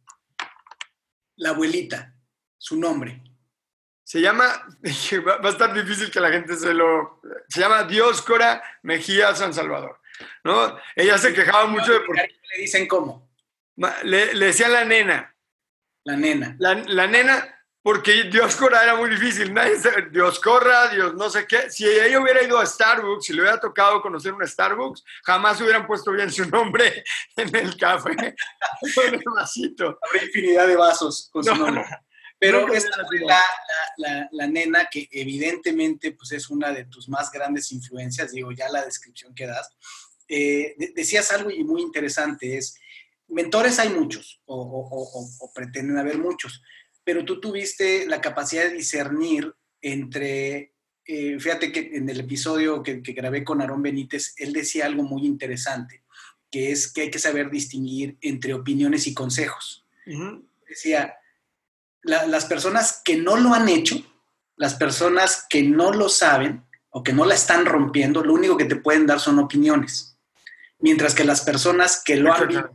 La 1.38 1.50
abuelita, 1.50 2.14
su 2.58 2.78
nombre. 2.78 3.24
Se 4.12 4.20
llama, 4.20 4.44
va 5.26 5.48
a 5.48 5.52
estar 5.52 5.74
difícil 5.74 6.12
que 6.12 6.20
la 6.20 6.30
gente 6.30 6.58
se 6.58 6.74
lo... 6.74 7.22
Se 7.48 7.62
llama 7.62 7.86
Dioscora 7.86 8.62
Mejía 8.84 9.34
San 9.34 9.54
Salvador. 9.54 10.02
¿no? 10.44 10.78
Ella 10.98 11.18
se 11.18 11.34
quejaba 11.34 11.68
mucho 11.68 11.94
de... 11.94 12.02
Por... 12.02 12.18
¿Le 12.18 12.58
dicen 12.58 12.90
cómo? 12.90 13.32
Le, 14.04 14.34
le 14.34 14.48
decían 14.48 14.74
la 14.74 14.84
nena. 14.84 15.34
La 16.04 16.18
nena. 16.18 16.58
La, 16.60 16.74
la 16.88 17.08
nena, 17.08 17.58
porque 17.82 18.26
Dios 18.26 18.58
corra 18.58 18.84
era 18.84 18.96
muy 18.96 19.10
difícil. 19.12 19.54
Nadie, 19.54 19.78
Dios 20.12 20.42
corra, 20.42 20.90
Dios 20.90 21.14
no 21.14 21.30
sé 21.30 21.48
qué. 21.48 21.70
Si 21.70 21.88
ella 21.88 22.20
hubiera 22.20 22.44
ido 22.44 22.60
a 22.60 22.66
Starbucks, 22.66 23.28
si 23.28 23.32
le 23.32 23.44
hubiera 23.44 23.62
tocado 23.62 24.02
conocer 24.02 24.34
un 24.34 24.46
Starbucks, 24.46 25.06
jamás 25.24 25.62
hubieran 25.62 25.88
puesto 25.88 26.12
bien 26.12 26.30
su 26.30 26.44
nombre 26.50 27.02
en 27.38 27.56
el 27.56 27.78
café, 27.78 28.12
en 29.06 29.14
el 29.14 29.24
vasito. 29.34 29.98
Habrá 30.02 30.26
infinidad 30.26 30.68
de 30.68 30.76
vasos 30.76 31.30
con 31.32 31.46
su 31.46 31.56
nombre. 31.56 31.86
Pero 32.42 32.74
esta 32.74 33.06
fue 33.08 33.20
la, 33.20 33.40
la, 33.98 34.28
la, 34.32 34.48
nena 34.48 34.90
que 34.92 35.08
evidentemente 35.12 36.12
pues, 36.14 36.32
es 36.32 36.50
una 36.50 36.72
de 36.72 36.86
tus 36.86 37.08
más 37.08 37.32
grandes 37.32 37.72
influencias, 37.72 38.32
digo, 38.32 38.52
ya 38.52 38.68
la 38.68 38.84
descripción 38.84 39.36
que 39.36 39.46
das. 39.46 39.70
Eh, 40.28 40.76
decías 40.96 41.32
algo 41.32 41.52
y 41.52 41.64
muy 41.64 41.84
interesante, 41.84 42.58
es, 42.58 42.80
mentores 43.28 43.78
hay 43.78 43.90
muchos, 43.90 44.42
o, 44.46 44.56
o, 44.56 45.46
o 45.46 45.54
pretenden 45.54 46.00
haber 46.00 46.18
muchos, 46.18 46.64
pero 47.04 47.24
tú 47.24 47.40
tuviste 47.40 48.08
la 48.08 48.20
capacidad 48.22 48.64
de 48.64 48.74
discernir 48.74 49.54
entre, 49.80 50.74
eh, 51.06 51.40
fíjate 51.40 51.72
que 51.72 51.92
en 51.94 52.10
el 52.10 52.22
episodio 52.22 52.82
que, 52.82 53.02
grabé 53.02 53.44
con 53.44 53.62
Aarón 53.62 53.84
Benítez, 53.84 54.34
él 54.38 54.52
decía 54.52 54.88
algo 54.88 55.04
muy 55.04 55.28
interesante, 55.28 56.02
que 56.50 56.72
es 56.72 56.92
que 56.92 57.02
hay 57.02 57.12
que 57.12 57.20
saber 57.20 57.52
distinguir 57.52 58.18
entre 58.20 58.56
opiniones 58.56 59.06
y 59.06 59.14
consejos. 59.14 59.86
Decía, 60.68 61.14
las 62.04 62.46
personas 62.46 63.02
que 63.04 63.18
no 63.18 63.38
lo 63.38 63.54
han 63.54 63.70
hecho, 63.70 63.96
las 64.56 64.76
personas 64.76 65.46
que 65.50 65.64
no 65.64 65.92
lo 65.92 66.10
saben 66.10 66.66
o 66.90 67.04
que 67.04 67.14
no 67.14 67.26
la 67.26 67.36
están 67.36 67.66
rompiendo, 67.66 68.24
lo 68.24 68.34
único 68.34 68.58
que 68.58 68.66
te 68.66 68.76
pueden 68.76 69.06
dar 69.08 69.20
son 69.20 69.40
opiniones. 69.40 70.18
Mientras 70.80 71.14
que 71.14 71.24
las 71.24 71.42
personas 71.42 72.02
que 72.04 72.16
lo 72.16 72.34
han 72.34 72.70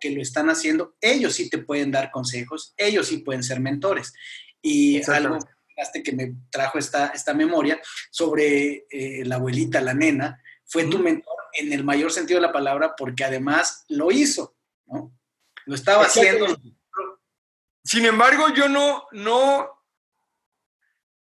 que 0.00 0.10
lo 0.10 0.22
están 0.22 0.48
haciendo, 0.48 0.96
ellos 1.00 1.34
sí 1.34 1.50
te 1.50 1.58
pueden 1.58 1.90
dar 1.90 2.10
consejos, 2.10 2.72
ellos 2.76 3.08
sí 3.08 3.18
pueden 3.18 3.42
ser 3.42 3.60
mentores. 3.60 4.14
Y 4.62 5.00
algo 5.10 5.38
que 6.04 6.12
me 6.12 6.34
trajo 6.50 6.78
esta, 6.78 7.08
esta 7.08 7.34
memoria 7.34 7.80
sobre 8.10 8.86
eh, 8.90 9.22
la 9.24 9.36
abuelita, 9.36 9.80
la 9.80 9.94
nena, 9.94 10.42
fue 10.66 10.84
tu 10.84 10.98
mentor 10.98 11.36
en 11.54 11.72
el 11.72 11.84
mayor 11.84 12.12
sentido 12.12 12.40
de 12.40 12.46
la 12.46 12.52
palabra 12.52 12.94
porque 12.96 13.24
además 13.24 13.84
lo 13.88 14.10
hizo, 14.10 14.56
¿no? 14.86 15.12
Lo 15.66 15.74
estaba 15.74 16.04
haciendo. 16.04 16.46
Sin 17.90 18.06
embargo, 18.06 18.50
yo 18.50 18.68
no, 18.68 19.08
no, 19.10 19.82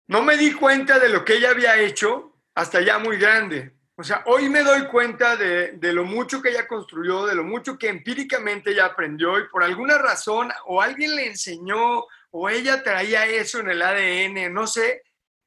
no 0.07 0.23
me 0.23 0.37
di 0.37 0.53
cuenta 0.53 0.99
de 0.99 1.09
lo 1.09 1.25
que 1.25 1.37
ella 1.37 1.53
había 1.53 1.79
hecho 1.79 2.35
hasta 2.55 2.83
ya 2.83 2.99
muy 2.99 3.17
grande. 3.17 3.73
O 3.97 4.05
sea, 4.05 4.23
hoy 4.27 4.51
me 4.51 4.63
doy 4.63 4.87
cuenta 4.89 5.35
de, 5.35 5.79
lo 5.95 6.05
mucho 6.05 6.43
que 6.43 6.51
ella 6.51 6.69
construyó, 6.69 7.25
de 7.25 7.35
lo 7.35 7.43
mucho 7.43 7.79
que 7.79 7.89
empíricamente 7.89 8.73
ella 8.73 8.85
aprendió 8.85 9.39
y 9.39 9.49
por 9.49 9.65
alguna 9.65 9.97
razón 9.97 10.53
o 10.67 10.83
alguien 10.83 11.17
le 11.17 11.29
enseñó 11.29 12.05
o 12.33 12.51
ella 12.51 12.83
traía 12.83 13.25
eso 13.25 13.61
en 13.61 13.71
el 13.71 13.81
ADN, 13.81 14.53
no 14.53 14.67
sé, 14.67 15.05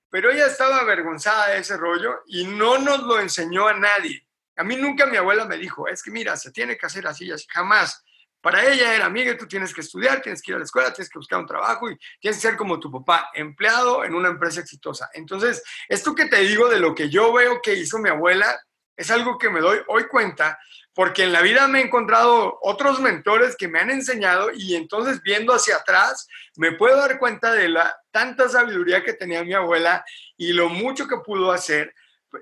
pero 0.10 0.32
ella 0.32 0.48
estaba 0.48 0.80
avergonzada 0.80 1.50
de 1.50 1.60
ese 1.60 1.78
rollo 1.78 2.24
y 2.26 2.46
no 2.46 2.80
nos 2.80 3.04
lo 3.04 3.20
enseñó 3.20 3.68
a 3.68 3.76
nadie. 3.76 4.26
A 4.56 4.64
mí 4.64 4.76
nunca 4.76 5.06
mi 5.06 5.18
abuela 5.18 5.46
me 5.46 5.58
dijo, 5.58 5.88
es 5.88 6.02
que 6.02 6.10
mira, 6.10 6.36
se 6.36 6.52
tiene 6.52 6.80
que 6.80 6.88
hacer 6.88 7.06
así, 7.06 7.32
así, 7.32 7.46
jamás. 7.48 8.04
Para 8.42 8.66
ella 8.66 8.96
era, 8.96 9.06
amiga, 9.06 9.38
tú 9.38 9.48
tienes 9.48 9.74
que 9.74 9.82
estudiar, 9.82 10.22
tienes 10.22 10.42
que 10.42 10.52
ir 10.52 10.56
a 10.56 10.60
la 10.60 10.66
escuela, 10.66 10.92
tienes 10.92 11.10
que 11.10 11.20
buscar 11.20 11.40
un 11.40 11.46
trabajo 11.46 11.90
y 11.92 11.98
tienes 12.20 12.42
que 12.42 12.48
ser 12.48 12.58
como 12.58 12.80
tu 12.80 12.92
papá, 12.92 13.30
empleado 13.34 14.04
en 14.04 14.16
una 14.16 14.30
empresa 14.30 14.62
exitosa. 14.62 15.10
Entonces, 15.14 15.64
esto 15.88 16.16
que 16.16 16.26
te 16.26 16.40
digo 16.40 16.68
de 16.68 16.80
lo 16.80 16.96
que 16.96 17.10
yo 17.10 17.32
veo 17.32 17.62
que 17.62 17.76
hizo 17.76 18.00
mi 18.00 18.10
abuela 18.10 18.60
es 18.98 19.12
algo 19.12 19.38
que 19.38 19.50
me 19.50 19.62
doy 19.62 19.80
hoy 19.88 20.08
cuenta 20.08 20.60
porque 20.94 21.24
en 21.24 21.32
la 21.32 21.42
vida 21.42 21.68
me 21.68 21.80
he 21.80 21.86
encontrado 21.86 22.60
otros 22.62 23.00
mentores 23.00 23.56
que 23.56 23.68
me 23.68 23.80
han 23.80 23.90
enseñado 23.90 24.52
y 24.54 24.76
entonces 24.76 25.22
viendo 25.22 25.54
hacia 25.54 25.78
atrás 25.78 26.28
me 26.58 26.74
puedo 26.74 26.98
dar 26.98 27.18
cuenta 27.18 27.52
de 27.54 27.70
la 27.70 27.98
tanta 28.12 28.50
sabiduría 28.50 29.04
que 29.04 29.14
tenía 29.14 29.44
mi 29.44 29.54
abuela 29.54 30.04
y 30.36 30.52
lo 30.52 30.70
mucho 30.70 31.08
que 31.08 31.18
pudo 31.18 31.52
hacer. 31.52 31.94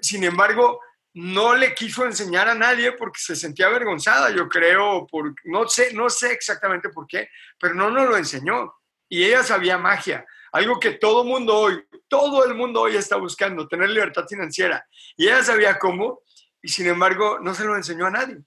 Sin 0.01 0.23
embargo, 0.23 0.79
no 1.13 1.55
le 1.55 1.73
quiso 1.73 2.05
enseñar 2.05 2.47
a 2.47 2.55
nadie 2.55 2.91
porque 2.93 3.19
se 3.19 3.35
sentía 3.35 3.67
avergonzada, 3.67 4.29
yo 4.29 4.47
creo, 4.47 5.07
por, 5.07 5.33
no, 5.45 5.67
sé, 5.67 5.93
no 5.93 6.09
sé 6.09 6.31
exactamente 6.31 6.89
por 6.89 7.07
qué, 7.07 7.29
pero 7.59 7.73
no 7.73 7.89
nos 7.89 8.07
lo 8.07 8.17
enseñó. 8.17 8.73
Y 9.09 9.23
ella 9.23 9.43
sabía 9.43 9.77
magia, 9.77 10.25
algo 10.51 10.79
que 10.79 10.91
todo 10.91 11.23
mundo 11.23 11.57
hoy, 11.57 11.83
todo 12.07 12.45
el 12.45 12.53
mundo 12.53 12.81
hoy 12.81 12.95
está 12.95 13.15
buscando, 13.15 13.67
tener 13.67 13.89
libertad 13.89 14.25
financiera. 14.27 14.87
Y 15.17 15.25
ella 15.25 15.43
sabía 15.43 15.79
cómo, 15.79 16.21
y 16.61 16.67
sin 16.67 16.87
embargo 16.87 17.39
no 17.39 17.53
se 17.53 17.65
lo 17.65 17.75
enseñó 17.75 18.05
a 18.05 18.11
nadie. 18.11 18.37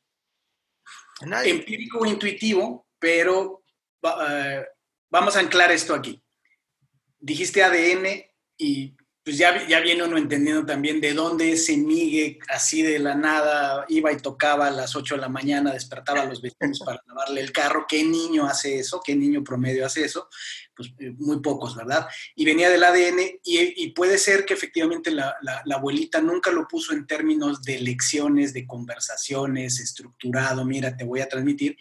Empírico 1.44 2.04
intuitivo, 2.06 2.88
pero 2.98 3.64
eh, 4.02 4.66
vamos 5.10 5.36
a 5.36 5.40
anclar 5.40 5.70
esto 5.70 5.94
aquí. 5.94 6.22
Dijiste 7.18 7.62
ADN 7.62 8.24
y 8.56 8.96
pues 9.24 9.38
ya, 9.38 9.66
ya 9.68 9.78
viene 9.78 10.02
uno 10.02 10.18
entendiendo 10.18 10.66
también 10.66 11.00
de 11.00 11.14
dónde 11.14 11.52
ese 11.52 11.76
migue 11.76 12.40
así 12.48 12.82
de 12.82 12.98
la 12.98 13.14
nada 13.14 13.86
iba 13.88 14.10
y 14.10 14.16
tocaba 14.16 14.66
a 14.66 14.70
las 14.72 14.96
8 14.96 15.14
de 15.14 15.20
la 15.20 15.28
mañana, 15.28 15.72
despertaba 15.72 16.22
a 16.22 16.24
los 16.24 16.42
vecinos 16.42 16.80
para 16.84 17.00
lavarle 17.06 17.40
el 17.40 17.52
carro. 17.52 17.86
¿Qué 17.88 18.02
niño 18.02 18.46
hace 18.46 18.80
eso? 18.80 19.00
¿Qué 19.04 19.14
niño 19.14 19.44
promedio 19.44 19.86
hace 19.86 20.04
eso? 20.04 20.28
Pues 20.74 20.92
eh, 20.98 21.12
muy 21.18 21.40
pocos, 21.40 21.76
¿verdad? 21.76 22.08
Y 22.34 22.44
venía 22.44 22.68
del 22.68 22.82
ADN 22.82 23.20
y, 23.44 23.90
puede 23.90 24.18
ser 24.18 24.44
que 24.44 24.54
efectivamente 24.54 25.12
la, 25.12 25.36
la, 25.42 25.74
abuelita 25.76 26.20
nunca 26.20 26.50
lo 26.50 26.66
puso 26.66 26.92
en 26.92 27.06
términos 27.06 27.62
de 27.62 27.78
lecciones, 27.78 28.52
de 28.52 28.66
conversaciones, 28.66 29.78
estructurado, 29.78 30.64
mira, 30.64 30.96
te 30.96 31.04
voy 31.04 31.20
a 31.20 31.28
transmitir, 31.28 31.76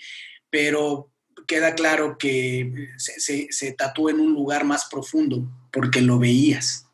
pero 0.49 1.09
queda 1.47 1.73
claro 1.73 2.17
que 2.19 2.89
se, 2.97 3.19
se, 3.19 3.47
se 3.49 3.71
tatuó 3.71 4.09
en 4.09 4.19
un 4.19 4.33
lugar 4.33 4.63
más 4.63 4.85
profundo 4.85 5.49
porque 5.71 6.01
lo 6.01 6.19
veías 6.19 6.90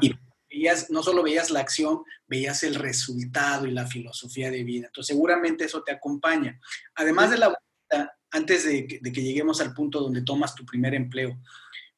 y 0.00 0.14
veías, 0.48 0.90
no 0.90 1.02
solo 1.02 1.22
veías 1.22 1.50
la 1.50 1.60
acción, 1.60 2.02
veías 2.26 2.62
el 2.62 2.76
resultado 2.76 3.66
y 3.66 3.72
la 3.72 3.86
filosofía 3.86 4.50
de 4.50 4.64
vida. 4.64 4.86
Entonces, 4.86 5.14
seguramente 5.14 5.64
eso 5.64 5.82
te 5.82 5.92
acompaña. 5.92 6.58
Además 6.94 7.30
de 7.30 7.38
la 7.38 7.48
vuelta, 7.48 8.16
antes 8.30 8.64
de 8.64 8.86
que, 8.86 9.22
lleguemos 9.22 9.60
al 9.60 9.74
punto 9.74 10.00
donde 10.00 10.22
tomas 10.22 10.54
tu 10.54 10.64
primer 10.64 10.94
empleo, 10.94 11.38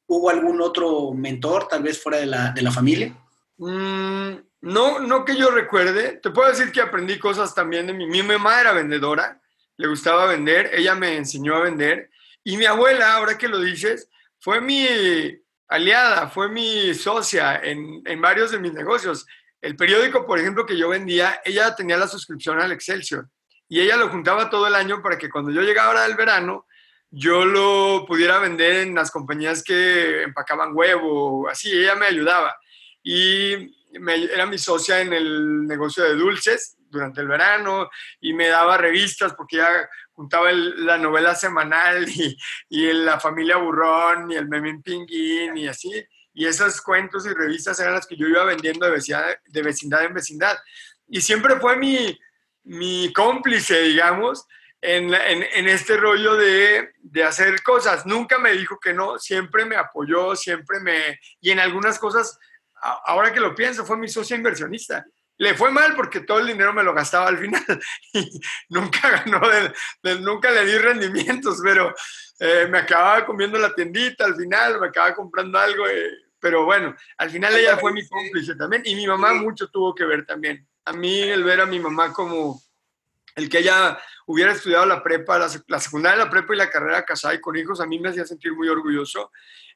¿hubo 0.07 0.29
algún 0.29 0.61
otro 0.61 1.13
mentor, 1.13 1.67
tal 1.67 1.83
vez 1.83 2.01
fuera 2.01 2.19
de 2.19 2.25
la, 2.25 2.51
de 2.51 2.61
la 2.61 2.71
familia? 2.71 3.17
Mm, 3.57 4.33
no, 4.61 4.99
no 4.99 5.25
que 5.25 5.35
yo 5.35 5.49
recuerde. 5.49 6.19
Te 6.21 6.31
puedo 6.31 6.49
decir 6.49 6.71
que 6.71 6.81
aprendí 6.81 7.19
cosas 7.19 7.53
también 7.53 7.87
de 7.87 7.93
mi. 7.93 8.07
Mi 8.07 8.23
mamá 8.23 8.61
era 8.61 8.73
vendedora, 8.73 9.41
le 9.77 9.87
gustaba 9.87 10.25
vender, 10.25 10.71
ella 10.73 10.95
me 10.95 11.15
enseñó 11.15 11.55
a 11.55 11.61
vender. 11.61 12.09
Y 12.43 12.57
mi 12.57 12.65
abuela, 12.65 13.13
ahora 13.13 13.37
que 13.37 13.47
lo 13.47 13.59
dices, 13.59 14.09
fue 14.39 14.61
mi, 14.61 14.87
aliada, 15.67 16.29
fue 16.29 16.49
mi 16.49 16.93
socia 16.93 17.59
en, 17.63 18.21
varios 18.21 18.51
de 18.51 18.59
mis 18.59 18.73
negocios. 18.73 19.25
El 19.61 19.75
periódico, 19.75 20.25
por 20.25 20.39
ejemplo, 20.39 20.65
que 20.65 20.77
yo 20.77 20.89
vendía, 20.89 21.41
ella 21.43 21.75
tenía 21.75 21.97
la 21.97 22.07
suscripción 22.07 22.61
al 22.61 22.71
Excelsior 22.71 23.27
y 23.67 23.81
ella 23.81 23.97
lo 23.97 24.09
juntaba 24.09 24.49
todo 24.49 24.67
el 24.67 24.75
año 24.75 25.01
para 25.01 25.17
que 25.17 25.29
cuando 25.29 25.51
yo 25.51 25.61
llegaba 25.61 25.89
ahora 25.89 26.03
del 26.03 26.15
verano, 26.15 26.65
yo 27.09 27.45
lo 27.45 28.05
pudiera 28.05 28.39
vender 28.39 28.87
en 28.87 28.95
las 28.95 29.11
compañías 29.11 29.63
que 29.63 30.23
empacaban 30.23 30.71
huevo, 30.73 31.49
así, 31.49 31.71
ella 31.71 31.95
me 31.95 32.05
ayudaba. 32.05 32.55
Y 33.03 33.75
era 34.33 34.45
mi 34.45 34.57
socia 34.57 35.01
en 35.01 35.13
el 35.13 35.65
negocio 35.65 36.03
de 36.03 36.15
dulces 36.15 36.77
durante 36.89 37.21
el 37.21 37.27
verano 37.27 37.89
y 38.21 38.33
me 38.33 38.47
daba 38.47 38.77
revistas 38.77 39.33
porque 39.33 39.57
ella 39.57 39.89
juntaba 40.17 40.51
la 40.51 40.97
novela 40.97 41.35
semanal 41.35 42.09
y, 42.09 42.35
y, 42.69 42.91
la 42.91 43.19
familia 43.19 43.57
burrón 43.57 44.31
y 44.31 44.35
el 44.35 44.47
memín 44.47 44.81
pinguín 44.81 45.55
y 45.55 45.67
así. 45.67 45.91
Y 46.33 46.47
esos 46.47 46.81
cuentos 46.81 47.27
y 47.27 47.33
revistas 47.33 47.79
eran 47.79 47.93
las 47.93 48.07
que 48.07 48.17
yo 48.17 48.27
iba 48.27 48.43
vendiendo 48.43 48.87
de 48.87 48.93
vecindad, 48.93 49.35
de 49.45 49.61
vecindad 49.61 50.03
en 50.05 50.15
vecindad. 50.15 50.57
Y 51.07 51.21
siempre 51.21 51.59
fue 51.59 51.77
mi, 51.77 52.19
mi 52.63 53.13
cómplice, 53.13 53.79
digamos, 53.83 54.47
en, 54.81 55.13
en, 55.13 55.43
en, 55.53 55.67
este 55.67 55.97
rollo 55.97 56.35
de, 56.35 56.93
de, 56.99 57.23
hacer 57.23 57.61
cosas. 57.61 58.05
Nunca 58.07 58.39
me 58.39 58.53
dijo 58.53 58.79
que 58.79 58.93
no, 58.93 59.19
siempre 59.19 59.65
me 59.65 59.75
apoyó, 59.75 60.35
siempre 60.35 60.79
me... 60.79 61.19
Y 61.41 61.51
en 61.51 61.59
algunas 61.59 61.99
cosas 61.99 62.39
ahora 62.81 63.33
que 63.33 63.39
lo 63.39 63.55
pienso, 63.55 63.85
fue 63.85 63.97
mi 63.97 64.07
socia 64.07 64.35
inversionista. 64.35 65.05
Le 65.37 65.53
fue 65.53 65.71
mal 65.71 65.95
porque 65.95 66.21
todo 66.21 66.39
el 66.39 66.47
dinero 66.47 66.73
me 66.73 66.83
lo 66.83 66.93
gastaba 66.93 67.27
al 67.27 67.37
final 67.37 67.63
y 68.13 68.39
nunca 68.69 69.09
ganó, 69.09 69.41
nunca 70.19 70.51
le 70.51 70.65
di 70.65 70.77
rendimientos, 70.77 71.59
pero 71.63 71.93
eh, 72.39 72.67
me 72.69 72.79
acababa 72.79 73.25
comiendo 73.25 73.57
la 73.57 73.73
tiendita 73.73 74.25
al 74.25 74.35
final, 74.35 74.79
me 74.79 74.87
acababa 74.87 75.15
comprando 75.15 75.59
algo, 75.59 75.87
eh, 75.87 76.11
pero 76.39 76.65
bueno, 76.65 76.95
al 77.17 77.29
final 77.29 77.55
ella 77.55 77.77
fue 77.77 77.93
mi 77.93 78.07
cómplice 78.07 78.55
también 78.55 78.81
y 78.85 78.95
mi 78.95 79.07
mamá 79.07 79.33
mucho 79.33 79.67
tuvo 79.67 79.93
que 79.93 80.05
ver 80.05 80.25
también. 80.25 80.67
A 80.85 80.93
mí 80.93 81.21
el 81.21 81.43
ver 81.43 81.61
a 81.61 81.65
mi 81.65 81.79
mamá 81.79 82.13
como 82.13 82.61
el 83.35 83.49
que 83.49 83.59
ella 83.59 83.97
hubiera 84.25 84.51
estudiado 84.51 84.85
la 84.85 85.03
prepa, 85.03 85.37
la, 85.37 85.47
la 85.67 85.79
secundaria, 85.79 86.23
la 86.25 86.29
prepa 86.29 86.53
y 86.53 86.57
la 86.57 86.69
carrera 86.69 87.05
casada 87.05 87.35
y 87.35 87.41
con 87.41 87.55
hijos, 87.55 87.79
a 87.79 87.85
mí 87.85 87.99
me 87.99 88.09
hacía 88.09 88.25
sentir 88.25 88.53
muy 88.53 88.67
orgulloso. 88.67 89.31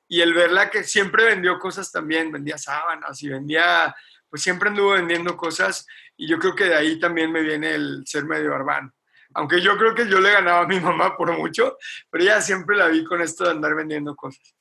Y 0.08 0.22
el 0.22 0.34
verla 0.34 0.70
que 0.70 0.84
siempre 0.84 1.26
vendió 1.26 1.58
cosas 1.58 1.92
también, 1.92 2.32
vendía 2.32 2.58
sábanas 2.58 3.22
y 3.24 3.30
vendía 3.30 3.96
pues 4.32 4.42
siempre 4.42 4.70
anduvo 4.70 4.92
vendiendo 4.92 5.36
cosas 5.36 5.86
y 6.16 6.26
yo 6.26 6.40
creo 6.40 6.56
que 6.56 6.64
de 6.64 6.76
ahí 6.76 6.98
también 6.98 7.32
me 7.32 7.42
viene 7.42 7.76
el 7.76 8.04
ser 8.06 8.24
medio 8.26 8.56
urbano. 8.56 8.94
Aunque 9.34 9.62
yo 9.62 9.78
creo 9.78 9.94
que 9.94 10.08
yo 10.08 10.20
le 10.20 10.32
ganaba 10.32 10.62
a 10.62 10.68
mi 10.68 10.80
mamá 10.80 11.16
por 11.18 11.38
mucho, 11.38 11.78
pero 12.10 12.24
ella 12.24 12.42
siempre 12.42 12.78
la 12.78 12.88
vi 12.88 13.04
con 13.04 13.22
esto 13.22 13.44
de 13.44 13.52
andar 13.52 13.76
vendiendo 13.76 14.16
cosas. 14.16 14.56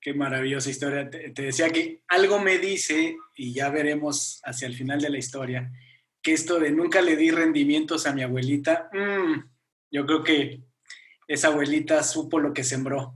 Qué 0.00 0.14
maravillosa 0.14 0.68
historia. 0.68 1.08
Te, 1.08 1.30
decía 1.30 1.70
que 1.70 2.02
algo 2.08 2.40
me 2.40 2.58
dice, 2.58 3.16
y 3.36 3.54
ya 3.54 3.70
veremos 3.70 4.40
hacia 4.44 4.66
el 4.66 4.74
final 4.74 5.00
de 5.00 5.10
la 5.10 5.18
historia, 5.18 5.70
que 6.20 6.32
esto 6.32 6.58
de 6.58 6.72
nunca 6.72 7.00
le 7.00 7.16
di 7.16 7.30
rendimientos 7.30 8.06
a 8.06 8.12
mi 8.12 8.22
abuelita, 8.22 8.90
mm, 8.92 9.44
yo 9.92 10.06
creo 10.06 10.24
que 10.24 10.64
esa 11.28 11.48
abuelita 11.48 12.02
supo 12.02 12.40
lo 12.40 12.52
que 12.52 12.64
sembró. 12.64 13.14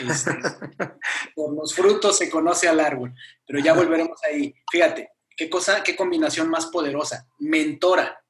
Este, 0.00 0.30
por 1.34 1.54
los 1.54 1.74
frutos 1.74 2.18
se 2.18 2.28
conoce 2.30 2.68
al 2.68 2.80
árbol, 2.80 3.14
pero 3.46 3.58
ya 3.58 3.72
volveremos 3.72 4.18
ahí. 4.24 4.54
Fíjate, 4.70 5.10
qué 5.36 5.48
cosa, 5.48 5.82
qué 5.82 5.96
combinación 5.96 6.50
más 6.50 6.66
poderosa. 6.66 7.26
Mentora, 7.38 8.22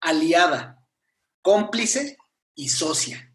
aliada, 0.00 0.78
cómplice 1.42 2.16
y 2.54 2.68
socia. 2.68 3.32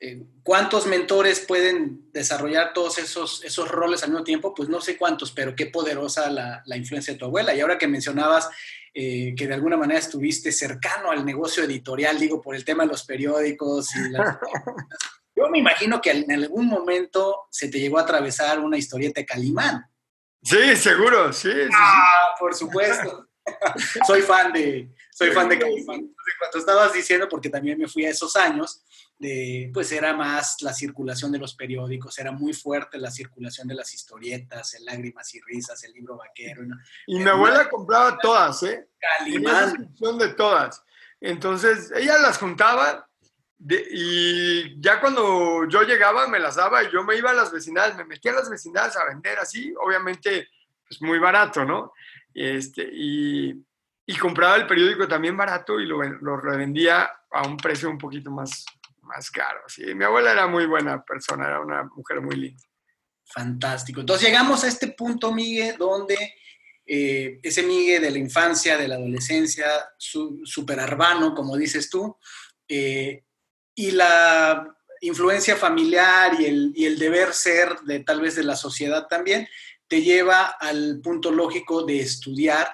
Eh, 0.00 0.22
¿Cuántos 0.44 0.86
mentores 0.86 1.40
pueden 1.40 2.12
desarrollar 2.12 2.72
todos 2.72 2.98
esos, 2.98 3.42
esos 3.44 3.68
roles 3.68 4.02
al 4.02 4.10
mismo 4.10 4.24
tiempo? 4.24 4.54
Pues 4.54 4.68
no 4.68 4.80
sé 4.80 4.96
cuántos, 4.96 5.32
pero 5.32 5.56
qué 5.56 5.66
poderosa 5.66 6.30
la, 6.30 6.76
influencia 6.76 7.12
de 7.12 7.18
tu 7.18 7.24
abuela. 7.24 7.54
Y 7.54 7.60
ahora 7.60 7.78
que 7.78 7.88
mencionabas 7.88 8.48
eh, 8.94 9.34
que 9.36 9.48
de 9.48 9.54
alguna 9.54 9.76
manera 9.76 9.98
estuviste 9.98 10.52
cercano 10.52 11.10
al 11.10 11.24
negocio 11.24 11.64
editorial, 11.64 12.18
digo, 12.18 12.40
por 12.40 12.54
el 12.54 12.64
tema 12.64 12.84
de 12.84 12.90
los 12.90 13.04
periódicos 13.04 13.88
y 13.96 13.98
Yo 15.38 15.48
me 15.50 15.58
imagino 15.58 16.00
que 16.00 16.10
en 16.10 16.32
algún 16.32 16.66
momento 16.66 17.46
se 17.50 17.68
te 17.68 17.78
llegó 17.78 17.98
a 17.98 18.02
atravesar 18.02 18.58
una 18.58 18.76
historieta 18.76 19.20
de 19.20 19.26
Calimán. 19.26 19.84
Sí, 20.42 20.74
seguro, 20.76 21.32
sí. 21.32 21.50
ah, 21.72 22.34
por 22.38 22.54
supuesto. 22.54 23.28
soy 24.06 24.22
fan 24.22 24.52
de, 24.52 24.92
soy 25.12 25.30
fan 25.30 25.48
de 25.48 25.58
Calimán. 25.58 26.12
Cuando 26.38 26.58
estabas 26.58 26.92
diciendo, 26.92 27.28
porque 27.28 27.50
también 27.50 27.78
me 27.78 27.86
fui 27.86 28.04
a 28.04 28.10
esos 28.10 28.34
años, 28.36 28.82
de, 29.18 29.70
pues 29.72 29.90
era 29.92 30.12
más 30.12 30.60
la 30.60 30.72
circulación 30.72 31.30
de 31.32 31.38
los 31.38 31.54
periódicos, 31.54 32.18
era 32.18 32.32
muy 32.32 32.52
fuerte 32.52 32.98
la 32.98 33.10
circulación 33.10 33.68
de 33.68 33.74
las 33.74 33.94
historietas, 33.94 34.74
el 34.74 34.84
Lágrimas 34.84 35.34
y 35.34 35.40
Risas, 35.40 35.82
el 35.84 35.92
libro 35.92 36.16
vaquero. 36.16 36.62
Y 37.06 37.18
mi 37.18 37.28
abuela 37.28 37.68
compraba 37.68 38.18
todas, 38.18 38.62
¿eh? 38.64 38.88
Calimán. 38.98 39.94
de 40.18 40.28
todas. 40.34 40.82
Entonces, 41.20 41.92
ella 41.94 42.18
las 42.18 42.38
juntaba 42.38 43.07
y 43.60 44.80
ya 44.80 45.00
cuando 45.00 45.66
yo 45.68 45.82
llegaba 45.82 46.28
me 46.28 46.38
las 46.38 46.56
daba 46.56 46.84
y 46.84 46.90
yo 46.92 47.02
me 47.02 47.16
iba 47.16 47.30
a 47.30 47.34
las 47.34 47.52
vecindades, 47.52 47.96
me 47.96 48.04
metía 48.04 48.30
a 48.32 48.36
las 48.36 48.50
vecindades 48.50 48.96
a 48.96 49.04
vender 49.04 49.38
así, 49.38 49.74
obviamente 49.80 50.48
pues 50.88 51.02
muy 51.02 51.18
barato, 51.18 51.64
¿no? 51.64 51.92
Este, 52.32 52.88
y, 52.90 53.52
y 54.06 54.16
compraba 54.16 54.56
el 54.56 54.66
periódico 54.66 55.06
también 55.06 55.36
barato 55.36 55.80
y 55.80 55.86
lo, 55.86 56.02
lo, 56.02 56.36
revendía 56.36 57.10
a 57.30 57.46
un 57.46 57.56
precio 57.56 57.90
un 57.90 57.98
poquito 57.98 58.30
más, 58.30 58.64
más 59.02 59.30
caro. 59.30 59.60
Sí, 59.66 59.94
mi 59.94 60.04
abuela 60.04 60.32
era 60.32 60.46
muy 60.46 60.66
buena 60.66 61.02
persona, 61.02 61.46
era 61.46 61.60
una 61.60 61.84
mujer 61.84 62.20
muy 62.20 62.36
linda. 62.36 62.62
Fantástico. 63.24 64.00
Entonces 64.00 64.26
llegamos 64.26 64.64
a 64.64 64.68
este 64.68 64.88
punto, 64.88 65.32
Miguel, 65.32 65.76
donde 65.76 66.16
eh, 66.86 67.38
ese 67.42 67.62
Miguel 67.62 68.00
de 68.00 68.10
la 68.10 68.18
infancia, 68.18 68.78
de 68.78 68.88
la 68.88 68.94
adolescencia, 68.94 69.66
su, 69.98 70.40
super 70.44 70.80
arbano, 70.80 71.34
como 71.34 71.56
dices 71.56 71.90
tú, 71.90 72.16
eh, 72.66 73.24
y 73.78 73.92
la 73.92 74.76
influencia 75.00 75.54
familiar 75.54 76.32
y 76.40 76.46
el, 76.46 76.72
y 76.74 76.84
el 76.84 76.98
deber 76.98 77.32
ser 77.32 77.76
de 77.86 78.00
tal 78.00 78.20
vez 78.20 78.34
de 78.34 78.42
la 78.42 78.56
sociedad 78.56 79.06
también, 79.06 79.46
te 79.86 80.02
lleva 80.02 80.46
al 80.46 81.00
punto 81.00 81.30
lógico 81.30 81.84
de 81.84 82.00
estudiar 82.00 82.66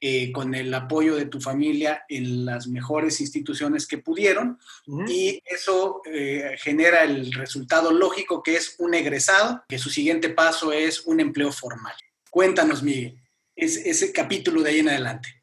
eh, 0.00 0.32
con 0.32 0.54
el 0.54 0.72
apoyo 0.72 1.14
de 1.14 1.26
tu 1.26 1.42
familia 1.42 2.06
en 2.08 2.46
las 2.46 2.68
mejores 2.68 3.20
instituciones 3.20 3.86
que 3.86 3.98
pudieron 3.98 4.58
y 5.06 5.42
eso 5.44 6.00
eh, 6.10 6.56
genera 6.58 7.04
el 7.04 7.32
resultado 7.34 7.92
lógico 7.92 8.42
que 8.42 8.56
es 8.56 8.76
un 8.78 8.94
egresado, 8.94 9.62
que 9.68 9.78
su 9.78 9.90
siguiente 9.90 10.30
paso 10.30 10.72
es 10.72 11.02
un 11.06 11.20
empleo 11.20 11.52
formal. 11.52 11.94
Cuéntanos, 12.30 12.82
Miguel, 12.82 13.18
ese 13.54 14.10
capítulo 14.10 14.62
de 14.62 14.70
ahí 14.70 14.78
en 14.78 14.88
adelante. 14.88 15.42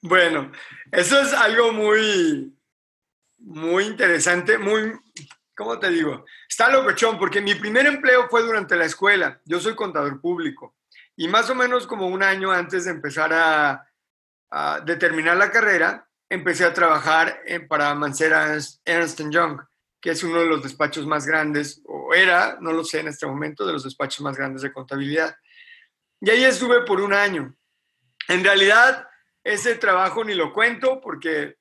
Bueno, 0.00 0.52
eso 0.90 1.20
es 1.20 1.32
algo 1.32 1.72
muy, 1.72 2.53
muy 3.44 3.84
interesante, 3.84 4.56
muy, 4.56 4.92
¿cómo 5.54 5.78
te 5.78 5.90
digo? 5.90 6.24
Está 6.48 6.70
locochón, 6.70 7.18
porque 7.18 7.40
mi 7.40 7.54
primer 7.54 7.86
empleo 7.86 8.28
fue 8.28 8.42
durante 8.42 8.74
la 8.74 8.86
escuela. 8.86 9.40
Yo 9.44 9.60
soy 9.60 9.74
contador 9.74 10.20
público. 10.20 10.76
Y 11.16 11.28
más 11.28 11.48
o 11.50 11.54
menos 11.54 11.86
como 11.86 12.08
un 12.08 12.22
año 12.22 12.50
antes 12.50 12.86
de 12.86 12.90
empezar 12.90 13.32
a, 13.32 13.86
a 14.50 14.84
la 14.84 15.50
carrera, 15.50 16.08
empecé 16.28 16.64
a 16.64 16.72
trabajar 16.72 17.40
en, 17.46 17.68
para 17.68 17.94
Mancera 17.94 18.56
Ernst 18.84 19.20
Young, 19.30 19.60
que 20.00 20.10
es 20.10 20.22
uno 20.24 20.40
de 20.40 20.46
los 20.46 20.62
despachos 20.62 21.06
más 21.06 21.26
grandes, 21.26 21.82
o 21.86 22.14
era, 22.14 22.56
no 22.60 22.72
lo 22.72 22.82
sé 22.82 23.00
en 23.00 23.08
este 23.08 23.26
momento, 23.26 23.66
de 23.66 23.74
los 23.74 23.84
despachos 23.84 24.22
más 24.22 24.36
grandes 24.36 24.62
de 24.62 24.72
contabilidad. 24.72 25.36
Y 26.20 26.30
ahí 26.30 26.44
estuve 26.44 26.82
por 26.82 27.00
un 27.00 27.12
año. 27.12 27.54
En 28.28 28.42
realidad, 28.42 29.06
ese 29.42 29.74
trabajo 29.74 30.24
ni 30.24 30.34
lo 30.34 30.52
cuento 30.52 31.00
porque 31.00 31.58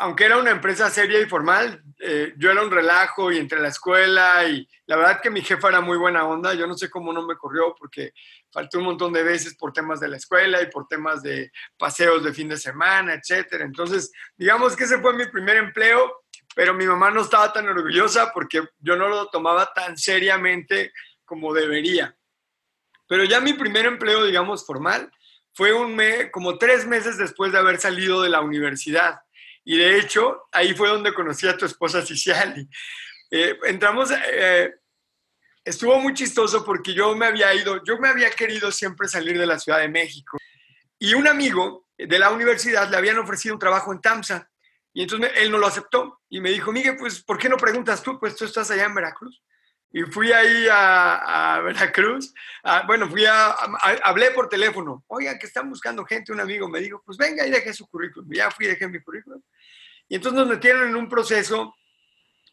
aunque 0.00 0.24
era 0.24 0.38
una 0.38 0.52
empresa 0.52 0.88
seria 0.90 1.20
y 1.20 1.26
formal, 1.26 1.82
eh, 1.98 2.32
yo 2.36 2.52
era 2.52 2.62
un 2.62 2.70
relajo 2.70 3.32
y 3.32 3.38
entre 3.38 3.60
la 3.60 3.68
escuela 3.68 4.44
y 4.48 4.68
la 4.86 4.96
verdad 4.96 5.20
que 5.20 5.30
mi 5.30 5.42
jefa 5.42 5.68
era 5.68 5.80
muy 5.80 5.98
buena 5.98 6.24
onda, 6.24 6.54
yo 6.54 6.68
no 6.68 6.74
sé 6.74 6.88
cómo 6.88 7.12
no 7.12 7.26
me 7.26 7.36
corrió 7.36 7.74
porque 7.76 8.12
falté 8.52 8.78
un 8.78 8.84
montón 8.84 9.12
de 9.12 9.24
veces 9.24 9.56
por 9.56 9.72
temas 9.72 9.98
de 9.98 10.08
la 10.08 10.16
escuela 10.16 10.62
y 10.62 10.70
por 10.70 10.86
temas 10.86 11.22
de 11.22 11.50
paseos 11.76 12.22
de 12.22 12.32
fin 12.32 12.48
de 12.48 12.56
semana, 12.56 13.14
etcétera. 13.14 13.64
Entonces, 13.64 14.12
digamos 14.36 14.76
que 14.76 14.84
ese 14.84 15.00
fue 15.00 15.14
mi 15.14 15.26
primer 15.26 15.56
empleo, 15.56 16.22
pero 16.54 16.74
mi 16.74 16.86
mamá 16.86 17.10
no 17.10 17.22
estaba 17.22 17.52
tan 17.52 17.68
orgullosa 17.68 18.32
porque 18.32 18.62
yo 18.78 18.96
no 18.96 19.08
lo 19.08 19.28
tomaba 19.28 19.72
tan 19.74 19.98
seriamente 19.98 20.92
como 21.24 21.52
debería. 21.52 22.16
Pero 23.08 23.24
ya 23.24 23.40
mi 23.40 23.54
primer 23.54 23.86
empleo, 23.86 24.24
digamos, 24.24 24.64
formal, 24.64 25.10
fue 25.54 25.72
un 25.72 25.96
mes, 25.96 26.30
como 26.30 26.56
tres 26.56 26.86
meses 26.86 27.18
después 27.18 27.50
de 27.50 27.58
haber 27.58 27.80
salido 27.80 28.22
de 28.22 28.28
la 28.28 28.40
universidad. 28.40 29.22
Y 29.70 29.76
de 29.76 29.98
hecho, 29.98 30.48
ahí 30.50 30.72
fue 30.72 30.88
donde 30.88 31.12
conocí 31.12 31.46
a 31.46 31.54
tu 31.54 31.66
esposa 31.66 32.00
Ciciali. 32.00 32.66
Eh, 33.30 33.54
entramos, 33.64 34.10
eh, 34.10 34.74
estuvo 35.62 36.00
muy 36.00 36.14
chistoso 36.14 36.64
porque 36.64 36.94
yo 36.94 37.14
me 37.14 37.26
había 37.26 37.52
ido, 37.52 37.84
yo 37.84 37.98
me 37.98 38.08
había 38.08 38.30
querido 38.30 38.72
siempre 38.72 39.08
salir 39.08 39.38
de 39.38 39.44
la 39.44 39.58
Ciudad 39.58 39.80
de 39.80 39.90
México. 39.90 40.38
Y 40.98 41.12
un 41.12 41.28
amigo 41.28 41.86
de 41.98 42.18
la 42.18 42.30
universidad 42.30 42.90
le 42.90 42.96
habían 42.96 43.18
ofrecido 43.18 43.56
un 43.56 43.58
trabajo 43.58 43.92
en 43.92 44.00
TAMSA. 44.00 44.48
Y 44.94 45.02
entonces 45.02 45.32
él 45.36 45.50
no 45.50 45.58
lo 45.58 45.66
aceptó 45.66 46.22
y 46.30 46.40
me 46.40 46.48
dijo, 46.48 46.72
Miguel, 46.72 46.96
pues, 46.96 47.22
¿por 47.22 47.36
qué 47.36 47.50
no 47.50 47.58
preguntas 47.58 48.02
tú? 48.02 48.18
Pues 48.18 48.36
tú 48.36 48.46
estás 48.46 48.70
allá 48.70 48.86
en 48.86 48.94
Veracruz. 48.94 49.42
Y 49.90 50.02
fui 50.04 50.32
ahí 50.32 50.66
a, 50.70 51.60
Veracruz. 51.62 52.32
bueno, 52.86 53.06
fui 53.08 53.26
a, 53.26 53.50
hablé 54.02 54.30
por 54.30 54.48
teléfono. 54.48 55.04
Oigan, 55.08 55.38
que 55.38 55.46
están 55.46 55.68
buscando 55.68 56.06
gente. 56.06 56.32
Un 56.32 56.40
amigo 56.40 56.68
me 56.70 56.80
dijo, 56.80 57.02
pues 57.04 57.18
venga 57.18 57.46
y 57.46 57.50
deje 57.50 57.74
su 57.74 57.86
currículum. 57.86 58.30
Ya 58.32 58.50
fui 58.50 58.66
dejé 58.66 58.88
mi 58.88 59.00
currículum. 59.00 59.42
Y 60.08 60.16
entonces 60.16 60.38
nos 60.38 60.48
metieron 60.48 60.88
en 60.88 60.96
un 60.96 61.08
proceso 61.08 61.74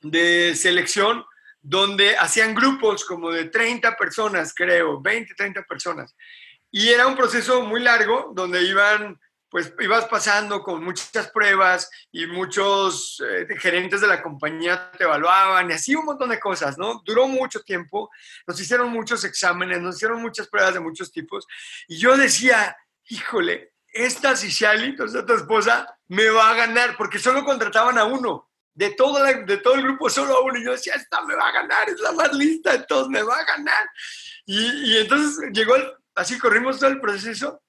de 0.01 0.55
selección 0.55 1.25
donde 1.61 2.15
hacían 2.17 2.53
grupos 2.53 3.05
como 3.05 3.31
de 3.31 3.45
30 3.45 3.97
personas, 3.97 4.53
creo, 4.53 5.01
20, 5.01 5.33
30 5.33 5.63
personas. 5.63 6.15
Y 6.69 6.89
era 6.89 7.07
un 7.07 7.15
proceso 7.15 7.63
muy 7.63 7.81
largo 7.81 8.31
donde 8.35 8.61
iban, 8.61 9.19
pues 9.49 9.73
ibas 9.79 10.05
pasando 10.05 10.61
con 10.61 10.83
muchas 10.83 11.31
pruebas 11.31 11.89
y 12.11 12.27
muchos 12.27 13.23
eh, 13.27 13.47
gerentes 13.57 14.01
de 14.01 14.07
la 14.07 14.21
compañía 14.21 14.91
te 14.91 15.05
evaluaban 15.05 15.71
y 15.71 15.73
así 15.73 15.95
un 15.95 16.05
montón 16.05 16.29
de 16.29 16.39
cosas, 16.39 16.77
¿no? 16.77 17.01
Duró 17.03 17.27
mucho 17.27 17.61
tiempo, 17.61 18.11
nos 18.45 18.59
hicieron 18.59 18.91
muchos 18.91 19.23
exámenes, 19.23 19.81
nos 19.81 19.95
hicieron 19.95 20.21
muchas 20.21 20.47
pruebas 20.47 20.73
de 20.73 20.81
muchos 20.81 21.11
tipos 21.11 21.47
y 21.87 21.97
yo 21.97 22.15
decía, 22.15 22.75
híjole, 23.07 23.74
esta 23.95 24.35
Ciciali, 24.35 24.93
esta 24.99 25.25
tu 25.25 25.33
esposa, 25.33 25.97
me 26.09 26.29
va 26.29 26.51
a 26.51 26.55
ganar, 26.55 26.97
porque 26.97 27.17
solo 27.17 27.43
contrataban 27.45 27.97
a 27.97 28.03
uno. 28.03 28.49
De 28.73 28.89
todo, 28.89 29.23
de 29.23 29.57
todo 29.57 29.75
el 29.75 29.83
grupo, 29.83 30.09
solo 30.09 30.35
a 30.35 30.41
uno. 30.41 30.59
Y 30.59 30.65
yo 30.65 30.71
decía, 30.73 30.95
esta 30.95 31.21
me 31.21 31.33
va 31.33 31.47
a 31.47 31.53
ganar, 31.53 31.89
es 31.89 31.99
la 32.01 32.11
más 32.11 32.33
lista, 32.33 32.73
entonces 32.73 33.07
me 33.07 33.23
va 33.23 33.39
a 33.39 33.45
ganar. 33.45 33.89
Y, 34.45 34.97
entonces 34.97 35.49
llegó, 35.53 35.75
así 36.13 36.37
corrimos 36.37 36.77
todo 36.77 36.89
el 36.89 36.99
proceso 36.99 37.63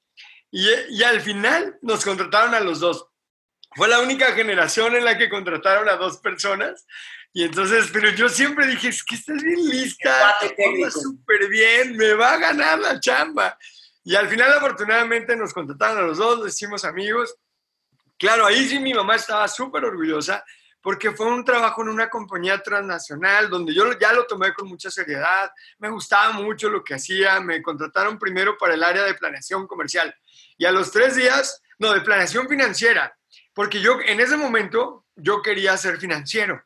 y, 0.50 0.66
y 0.90 1.02
al 1.04 1.20
final 1.20 1.78
nos 1.80 2.04
contrataron 2.04 2.54
a 2.54 2.60
los 2.60 2.80
dos. 2.80 3.06
Fue 3.76 3.86
la 3.86 4.00
única 4.00 4.32
generación 4.32 4.96
en 4.96 5.04
la 5.04 5.16
que 5.16 5.28
contrataron 5.28 5.88
a 5.88 5.96
dos 5.96 6.16
personas. 6.18 6.86
Y 7.32 7.44
entonces, 7.44 7.88
pero 7.92 8.10
yo 8.10 8.28
siempre 8.28 8.66
dije, 8.66 8.88
es 8.88 9.04
que 9.04 9.14
estás 9.14 9.42
bien 9.42 9.68
lista, 9.68 10.34
súper 10.90 11.48
bien, 11.48 11.96
me 11.96 12.14
va 12.14 12.32
a 12.32 12.38
ganar 12.38 12.78
la 12.78 12.98
chamba. 12.98 13.56
Y 14.06 14.14
al 14.14 14.28
final, 14.28 14.52
afortunadamente, 14.52 15.34
nos 15.34 15.52
contrataron 15.52 15.98
a 15.98 16.06
los 16.06 16.18
dos, 16.18 16.38
nos 16.38 16.54
hicimos 16.54 16.84
amigos. 16.84 17.34
Claro, 18.16 18.46
ahí 18.46 18.68
sí 18.68 18.78
mi 18.78 18.94
mamá 18.94 19.16
estaba 19.16 19.48
súper 19.48 19.84
orgullosa, 19.84 20.44
porque 20.80 21.10
fue 21.10 21.26
un 21.26 21.44
trabajo 21.44 21.82
en 21.82 21.88
una 21.88 22.08
compañía 22.08 22.62
transnacional 22.62 23.50
donde 23.50 23.74
yo 23.74 23.98
ya 23.98 24.12
lo 24.12 24.24
tomé 24.24 24.54
con 24.54 24.68
mucha 24.68 24.92
seriedad, 24.92 25.50
me 25.78 25.90
gustaba 25.90 26.30
mucho 26.30 26.70
lo 26.70 26.84
que 26.84 26.94
hacía, 26.94 27.40
me 27.40 27.60
contrataron 27.60 28.16
primero 28.16 28.56
para 28.56 28.74
el 28.74 28.84
área 28.84 29.02
de 29.02 29.14
planeación 29.14 29.66
comercial 29.66 30.14
y 30.56 30.66
a 30.66 30.70
los 30.70 30.92
tres 30.92 31.16
días, 31.16 31.60
no, 31.80 31.92
de 31.92 32.00
planeación 32.00 32.48
financiera, 32.48 33.12
porque 33.52 33.80
yo 33.80 33.98
en 34.00 34.20
ese 34.20 34.36
momento 34.36 35.04
yo 35.16 35.42
quería 35.42 35.76
ser 35.76 35.98
financiero. 35.98 36.62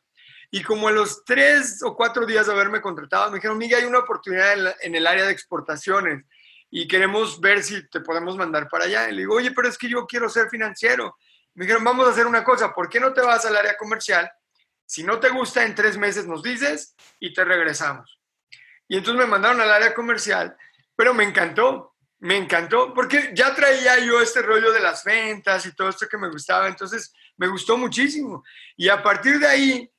Y 0.51 0.61
como 0.61 0.89
a 0.89 0.91
los 0.91 1.25
tres 1.25 1.81
o 1.81 1.95
cuatro 1.95 2.27
días 2.27 2.45
de 2.45 2.51
haberme 2.51 2.81
contratado, 2.81 3.31
me 3.31 3.37
dijeron, 3.37 3.57
Miguel, 3.57 3.79
hay 3.79 3.85
una 3.85 3.99
oportunidad 3.99 4.75
en, 4.81 4.93
el 4.93 5.07
área 5.07 5.25
de 5.25 5.31
exportaciones 5.31 6.23
y 6.71 6.87
queremos 6.87 7.39
ver 7.41 7.61
si 7.61 7.87
te 7.89 7.99
podemos 7.99 8.37
mandar 8.37 8.69
para 8.69 8.85
allá. 8.85 9.09
Y 9.09 9.11
le 9.11 9.19
digo, 9.19 9.35
oye, 9.35 9.51
pero 9.51 9.67
es 9.67 9.77
que 9.77 9.89
yo 9.89 10.07
quiero 10.07 10.29
ser 10.29 10.49
financiero. 10.49 11.17
Me 11.53 11.65
dijeron, 11.65 11.83
vamos 11.83 12.07
a 12.07 12.11
hacer 12.11 12.25
una 12.25 12.45
cosa, 12.45 12.73
¿por 12.73 12.87
qué 12.87 12.99
no 12.99 13.13
te 13.13 13.21
vas 13.21 13.45
al 13.45 13.57
área 13.57 13.75
comercial? 13.77 14.31
Si 14.85 15.03
no 15.03 15.19
te 15.19 15.29
gusta, 15.29 15.65
en 15.65 15.75
tres 15.75 15.97
meses 15.97 16.25
nos 16.25 16.41
dices 16.41 16.95
y 17.19 17.33
te 17.33 17.43
regresamos. 17.43 18.17
Y 18.87 18.97
entonces 18.97 19.21
me 19.21 19.29
mandaron 19.29 19.59
al 19.59 19.71
área 19.71 19.93
comercial, 19.93 20.55
pero 20.95 21.13
me 21.13 21.25
encantó, 21.25 21.95
me 22.19 22.37
encantó, 22.37 22.93
porque 22.93 23.31
ya 23.33 23.53
traía 23.53 23.99
yo 23.99 24.21
este 24.21 24.41
rollo 24.41 24.71
de 24.71 24.79
las 24.79 25.03
ventas 25.03 25.65
y 25.65 25.75
todo 25.75 25.89
esto 25.89 26.07
que 26.07 26.17
me 26.17 26.29
gustaba, 26.29 26.67
entonces 26.67 27.13
me 27.35 27.47
gustó 27.47 27.77
muchísimo. 27.77 28.43
Y 28.77 28.87
a 28.87 29.03
partir 29.03 29.39
de 29.39 29.47
ahí, 29.47 29.91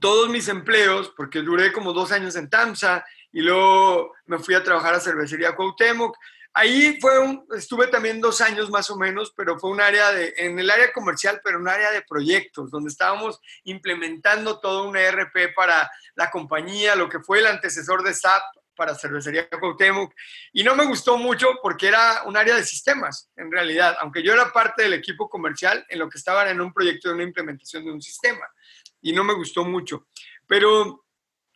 todos 0.00 0.30
mis 0.30 0.48
empleos, 0.48 1.12
porque 1.16 1.40
duré 1.40 1.70
como 1.70 1.92
dos 1.92 2.12
años 2.12 2.36
en 2.36 2.48
TAMSA 2.48 3.04
y 3.32 3.40
luego 3.40 4.14
me 4.26 4.38
fui 4.38 4.54
a 4.54 4.62
trabajar 4.62 4.94
a 4.94 5.00
Cervecería 5.00 5.54
Cuauhtémoc. 5.54 6.16
Ahí 6.54 6.98
fue 7.00 7.18
un, 7.18 7.46
estuve 7.56 7.86
también 7.86 8.20
dos 8.20 8.42
años 8.42 8.68
más 8.68 8.90
o 8.90 8.96
menos, 8.96 9.32
pero 9.34 9.58
fue 9.58 9.70
un 9.70 9.80
área 9.80 10.12
de, 10.12 10.34
en 10.36 10.58
el 10.58 10.70
área 10.70 10.92
comercial, 10.92 11.40
pero 11.42 11.58
un 11.58 11.68
área 11.68 11.90
de 11.90 12.02
proyectos, 12.02 12.70
donde 12.70 12.90
estábamos 12.90 13.40
implementando 13.64 14.60
todo 14.60 14.86
un 14.86 14.96
ERP 14.96 15.54
para 15.56 15.90
la 16.14 16.30
compañía, 16.30 16.94
lo 16.94 17.08
que 17.08 17.20
fue 17.20 17.38
el 17.38 17.46
antecesor 17.46 18.02
de 18.02 18.12
SAP 18.12 18.42
para 18.76 18.94
Cervecería 18.94 19.48
Cuauhtémoc. 19.48 20.12
Y 20.52 20.62
no 20.62 20.74
me 20.74 20.84
gustó 20.84 21.16
mucho 21.16 21.48
porque 21.62 21.88
era 21.88 22.22
un 22.26 22.36
área 22.36 22.56
de 22.56 22.64
sistemas, 22.64 23.30
en 23.36 23.50
realidad, 23.50 23.96
aunque 24.00 24.22
yo 24.22 24.34
era 24.34 24.52
parte 24.52 24.82
del 24.82 24.94
equipo 24.94 25.30
comercial, 25.30 25.86
en 25.88 25.98
lo 25.98 26.08
que 26.10 26.18
estaban 26.18 26.48
en 26.48 26.60
un 26.60 26.72
proyecto 26.72 27.08
de 27.08 27.14
una 27.14 27.24
implementación 27.24 27.84
de 27.84 27.92
un 27.92 28.02
sistema 28.02 28.46
y 29.02 29.12
no 29.12 29.24
me 29.24 29.34
gustó 29.34 29.64
mucho. 29.64 30.06
Pero 30.46 31.01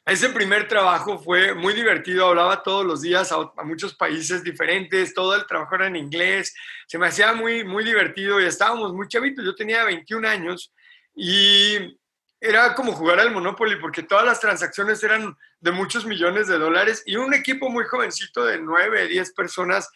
ese 0.07 0.29
primer 0.29 0.69
trabajo 0.69 1.19
fue 1.19 1.53
muy 1.53 1.75
divertido, 1.75 2.29
hablaba 2.29 2.62
todos 2.62 2.87
los 2.87 3.03
días 3.03 3.33
a, 3.33 3.51
muchos 3.64 3.92
países 3.95 4.45
diferentes, 4.45 5.12
todo 5.12 5.35
el 5.35 5.47
trabajo 5.47 5.75
era 5.75 5.88
en 5.88 5.97
inglés, 5.97 6.55
se 6.87 6.97
me 6.97 7.09
hacía 7.09 7.33
muy, 7.33 7.64
muy 7.64 7.83
divertido 7.83 8.40
y 8.40 8.45
estábamos 8.45 8.92
muy 8.92 9.09
chavitos, 9.09 9.45
yo 9.45 9.57
tenía 9.57 9.85
21 9.85 10.29
años 10.29 10.73
y 11.12 11.99
era 12.40 12.73
como 12.75 12.92
jugar 12.92 13.19
al 13.19 13.33
Monopoly 13.33 13.77
porque 13.81 14.05
todas 14.05 14.25
las 14.25 14.38
transacciones 14.38 15.03
eran 15.03 15.37
de 15.59 15.73
muchos 15.73 16.07
millones 16.07 16.47
de 16.47 16.59
dólares 16.59 17.03
y 17.05 17.16
un 17.16 17.35
equipo 17.35 17.69
muy 17.69 17.85
jovencito 17.85 18.45
de 18.45 18.59
9, 18.59 19.09
10 19.09 19.33
personas 19.33 19.88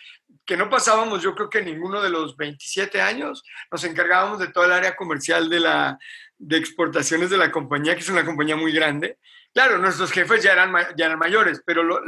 que 0.44 0.56
no 0.56 0.68
pasábamos 0.68 1.22
yo 1.22 1.36
creo 1.36 1.48
que 1.48 1.62
ninguno 1.62 2.02
de 2.02 2.10
los 2.10 2.36
27 2.36 3.00
años, 3.00 3.44
nos 3.70 3.84
encargábamos 3.84 4.40
de 4.40 4.48
todo 4.48 4.64
el 4.64 4.72
área 4.72 4.96
comercial 4.96 5.48
de, 5.48 5.60
la, 5.60 5.98
de 6.36 6.56
exportaciones 6.56 7.30
de 7.30 7.36
la 7.36 7.52
compañía, 7.52 7.94
que 7.94 8.00
es 8.00 8.08
una 8.08 8.24
compañía 8.24 8.56
muy 8.56 8.72
grande. 8.72 9.18
Claro, 9.52 9.78
nuestros 9.78 10.12
jefes 10.12 10.42
ya 10.42 10.52
eran, 10.52 10.72
ya 10.96 11.06
eran 11.06 11.18
mayores, 11.18 11.60
pero 11.66 12.00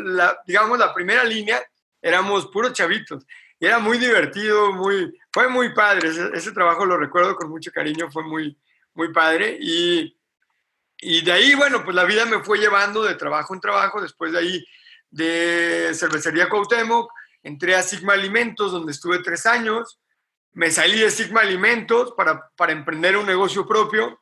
digamos 0.46 0.78
la 0.78 0.94
primera 0.94 1.24
línea 1.24 1.60
éramos 2.00 2.46
puros 2.48 2.72
chavitos. 2.72 3.24
Y 3.58 3.66
era 3.66 3.78
muy 3.78 3.98
divertido, 3.98 4.72
muy, 4.72 5.16
fue 5.32 5.48
muy 5.48 5.72
padre. 5.72 6.08
Ese, 6.08 6.30
ese 6.34 6.52
trabajo 6.52 6.84
lo 6.84 6.96
recuerdo 6.96 7.36
con 7.36 7.48
mucho 7.48 7.70
cariño, 7.70 8.10
fue 8.10 8.24
muy, 8.24 8.58
muy 8.94 9.12
padre. 9.12 9.56
Y, 9.60 10.16
y 10.98 11.24
de 11.24 11.32
ahí, 11.32 11.54
bueno, 11.54 11.84
pues 11.84 11.94
la 11.94 12.04
vida 12.04 12.24
me 12.26 12.42
fue 12.42 12.58
llevando 12.58 13.04
de 13.04 13.14
trabajo 13.14 13.54
en 13.54 13.60
trabajo. 13.60 14.00
Después 14.00 14.32
de 14.32 14.38
ahí, 14.38 14.64
de 15.10 15.92
cervecería 15.94 16.48
Cuauhtémoc, 16.48 17.08
entré 17.42 17.76
a 17.76 17.82
Sigma 17.82 18.14
Alimentos, 18.14 18.72
donde 18.72 18.92
estuve 18.92 19.20
tres 19.20 19.46
años. 19.46 20.00
Me 20.54 20.70
salí 20.70 20.98
de 20.98 21.10
Sigma 21.10 21.42
Alimentos 21.42 22.14
para, 22.16 22.50
para 22.56 22.72
emprender 22.72 23.16
un 23.16 23.26
negocio 23.26 23.66
propio. 23.66 24.20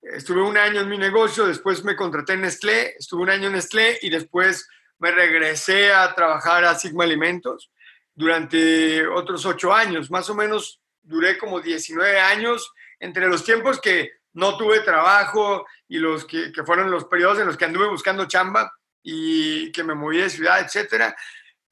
Estuve 0.00 0.42
un 0.42 0.56
año 0.56 0.80
en 0.80 0.88
mi 0.88 0.96
negocio, 0.96 1.46
después 1.46 1.82
me 1.84 1.96
contraté 1.96 2.34
en 2.34 2.42
Nestlé, 2.42 2.94
estuve 2.98 3.22
un 3.22 3.30
año 3.30 3.48
en 3.48 3.54
Nestlé 3.54 3.98
y 4.00 4.10
después 4.10 4.68
me 4.98 5.10
regresé 5.10 5.92
a 5.92 6.14
trabajar 6.14 6.64
a 6.64 6.74
Sigma 6.74 7.04
Alimentos 7.04 7.70
durante 8.14 9.06
otros 9.06 9.44
ocho 9.44 9.72
años. 9.72 10.10
Más 10.10 10.30
o 10.30 10.34
menos 10.34 10.80
duré 11.02 11.36
como 11.36 11.60
19 11.60 12.20
años 12.20 12.72
entre 13.00 13.26
los 13.28 13.44
tiempos 13.44 13.80
que 13.80 14.12
no 14.34 14.56
tuve 14.56 14.80
trabajo 14.80 15.66
y 15.88 15.98
los 15.98 16.24
que, 16.24 16.52
que 16.52 16.64
fueron 16.64 16.90
los 16.90 17.04
periodos 17.04 17.40
en 17.40 17.46
los 17.46 17.56
que 17.56 17.64
anduve 17.64 17.88
buscando 17.88 18.26
chamba 18.26 18.72
y 19.02 19.72
que 19.72 19.84
me 19.84 19.94
moví 19.94 20.18
de 20.18 20.30
ciudad, 20.30 20.60
etcétera. 20.60 21.16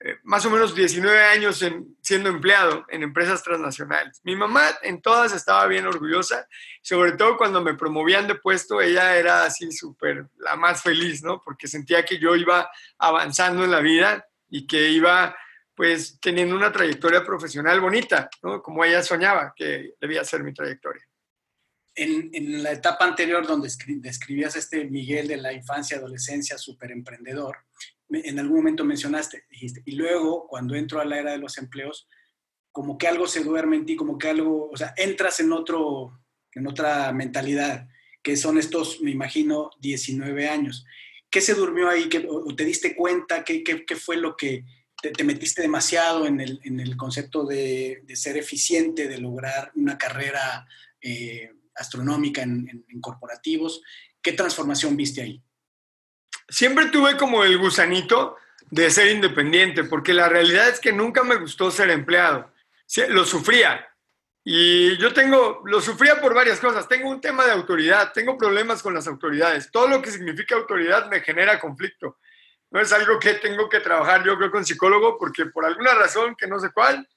Eh, 0.01 0.19
más 0.25 0.45
o 0.45 0.51
menos 0.51 0.75
19 0.75 1.19
años 1.25 1.65
siendo 2.03 2.29
empleado 2.29 2.85
en 2.91 3.03
empresas 3.03 3.43
transnacionales. 3.43 4.21
Mi 4.25 4.37
mamá 4.37 4.63
en 4.83 5.01
todas 5.01 5.33
estaba 5.33 5.67
bien 5.67 5.87
orgullosa, 5.87 6.47
sobre 6.83 7.13
todo 7.13 7.39
cuando 7.39 7.63
me 7.63 7.75
promovían 7.75 8.29
de 8.29 8.35
puesto, 8.35 8.83
ella 8.83 9.17
era 9.17 9.45
así 9.45 9.73
súper 9.73 10.27
la 10.37 10.55
más 10.55 10.83
feliz, 10.83 11.23
¿no? 11.23 11.41
Porque 11.43 11.67
sentía 11.67 12.05
que 12.05 12.19
yo 12.19 12.37
iba 12.37 12.69
avanzando 12.99 13.65
en 13.65 13.71
la 13.71 13.81
vida 13.81 14.27
y 14.51 14.67
que 14.67 14.91
iba 14.91 15.35
pues 15.75 16.19
teniendo 16.21 16.55
una 16.57 16.73
trayectoria 16.73 17.25
profesional 17.25 17.81
bonita, 17.81 18.29
¿no? 18.43 18.63
Como 18.63 18.85
ella 18.85 19.03
soñaba 19.03 19.55
que 19.57 19.95
debía 19.99 20.25
ser 20.25 20.43
mi 20.43 20.53
trayectoria. 20.53 21.03
En, 21.95 22.63
la 22.63 22.73
etapa 22.73 23.07
anterior 23.07 23.47
donde 23.47 23.71
describías 24.01 24.57
este 24.57 24.85
Miguel 24.85 25.29
de 25.29 25.39
la 25.39 25.55
infancia, 25.55 25.97
adolescencia, 25.97 26.59
súper 26.59 26.93
emprendedor, 26.93 27.57
en 28.09 28.39
algún 28.39 28.59
momento 28.59 28.85
mencionaste, 28.85 29.45
dijiste, 29.51 29.83
y 29.85 29.93
luego 29.93 30.47
cuando 30.47 30.75
entro 30.75 31.01
a 31.01 31.05
la 31.05 31.19
era 31.19 31.33
de 31.33 31.39
los 31.39 31.59
empleos, 31.59 32.09
como 32.73 32.99
que 32.99 33.09
algo 33.09 33.27
se 33.27 33.43
duerme 33.43 33.77
en 33.77 33.87
ti, 33.87 33.97
como 33.97 34.19
que 34.19 34.29
algo, 34.29 34.71
o 34.71 34.77
sea, 34.77 34.93
entras 34.97 35.41
en, 35.41 35.53
otro, 35.53 36.21
en 36.53 36.67
otra 36.67 37.13
mentalidad, 37.13 37.89
que 38.23 38.37
son 38.37 38.59
estos, 38.59 39.01
me 39.01 39.11
imagino, 39.11 39.71
19 39.81 40.49
años. 40.49 40.85
¿Qué 41.31 41.41
se 41.41 41.55
durmió 41.55 41.89
ahí? 41.89 42.09
¿Qué, 42.09 42.27
¿O 42.29 42.55
te 42.55 42.65
diste 42.65 42.95
cuenta? 42.95 43.45
¿Qué, 43.45 43.65
fue 43.97 44.17
lo 44.17 44.37
que 44.37 44.65
te, 45.01 45.25
metiste 45.25 45.63
demasiado 45.63 46.27
en 46.27 46.41
el, 46.41 46.61
en 46.65 46.81
el 46.81 46.97
concepto 46.97 47.45
de, 47.45 48.05
ser 48.15 48.37
eficiente, 48.37 49.09
de 49.09 49.19
lograr 49.19 49.73
una 49.75 49.97
carrera 49.97 50.67
eh, 51.01 51.51
astronómica 51.75 52.43
en 52.43 53.01
corporativos? 53.01 53.83
¿Qué 54.23 54.33
transformación 54.33 54.97
viste 54.97 55.23
ahí? 55.23 55.43
Siempre 56.49 56.87
tuve 56.87 57.17
como 57.17 57.45
el 57.45 57.59
gusanito 57.59 58.37
de 58.71 58.91
ser 58.91 59.09
independiente, 59.09 59.85
porque 59.85 60.13
la 60.13 60.29
realidad 60.29 60.69
es 60.69 60.81
que 60.81 60.93
nunca 60.93 61.23
me 61.23 61.37
gustó 61.37 61.71
ser 61.71 61.91
empleado. 61.91 62.53
Lo 63.09 63.25
sufría. 63.25 63.87
Y 64.45 64.97
yo 64.99 65.13
tengo, 65.13 65.63
lo 65.65 65.81
sufría 65.81 66.21
por 66.21 66.35
varias 66.35 66.61
cosas. 66.61 66.89
Tengo 66.89 67.11
un 67.11 67.21
tema 67.21 67.45
de 67.45 67.53
autoridad, 67.53 68.13
tengo 68.13 68.39
problemas 68.39 68.83
con 68.83 68.95
las 68.95 69.09
autoridades. 69.09 69.71
Todo 69.71 69.89
lo 69.89 70.01
que 70.01 70.11
significa 70.11 70.55
autoridad 70.55 71.09
me 71.11 71.21
genera 71.21 71.59
conflicto. 71.59 72.19
No 72.71 72.81
es 72.81 72.93
algo 72.93 73.19
que 73.19 73.35
tengo 73.35 73.69
que 73.69 73.81
trabajar 73.81 74.25
yo 74.25 74.37
creo 74.37 74.51
con 74.51 74.65
psicólogo, 74.65 75.19
porque 75.19 75.47
por 75.47 75.65
alguna 75.65 75.95
razón 75.95 76.37
que 76.37 76.47
no 76.47 76.59
sé 76.59 76.71
cuál, 76.73 77.09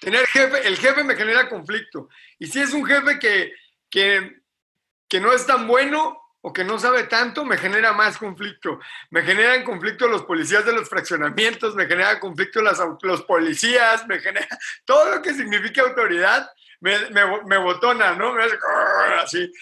tener 0.00 0.26
jefe, 0.26 0.66
el 0.66 0.76
jefe 0.76 1.04
me 1.04 1.16
genera 1.16 1.48
conflicto. 1.48 2.08
Y 2.38 2.46
si 2.46 2.60
es 2.60 2.72
un 2.72 2.84
jefe 2.84 3.18
que, 3.18 3.54
que, 3.88 4.42
que 5.08 5.20
no 5.20 5.32
es 5.32 5.46
tan 5.46 5.66
bueno, 5.66 6.18
o 6.46 6.52
que 6.52 6.62
no 6.62 6.78
sabe 6.78 7.04
tanto, 7.04 7.42
me 7.42 7.56
genera 7.56 7.94
más 7.94 8.18
conflicto. 8.18 8.78
Me 9.08 9.22
generan 9.22 9.64
conflicto 9.64 10.06
los 10.06 10.24
policías 10.24 10.62
de 10.66 10.74
los 10.74 10.90
fraccionamientos, 10.90 11.74
me 11.74 11.86
genera 11.86 12.20
conflicto 12.20 12.60
las, 12.60 12.78
los 13.00 13.22
policías, 13.22 14.06
me 14.06 14.20
genera 14.20 14.46
todo 14.84 15.14
lo 15.14 15.22
que 15.22 15.32
significa 15.32 15.80
autoridad, 15.80 16.46
me, 16.80 16.98
me, 17.08 17.22
me 17.46 17.56
botona, 17.56 18.14
¿no? 18.14 18.34
Me 18.34 18.44
hace 18.44 18.58
así. 19.22 19.52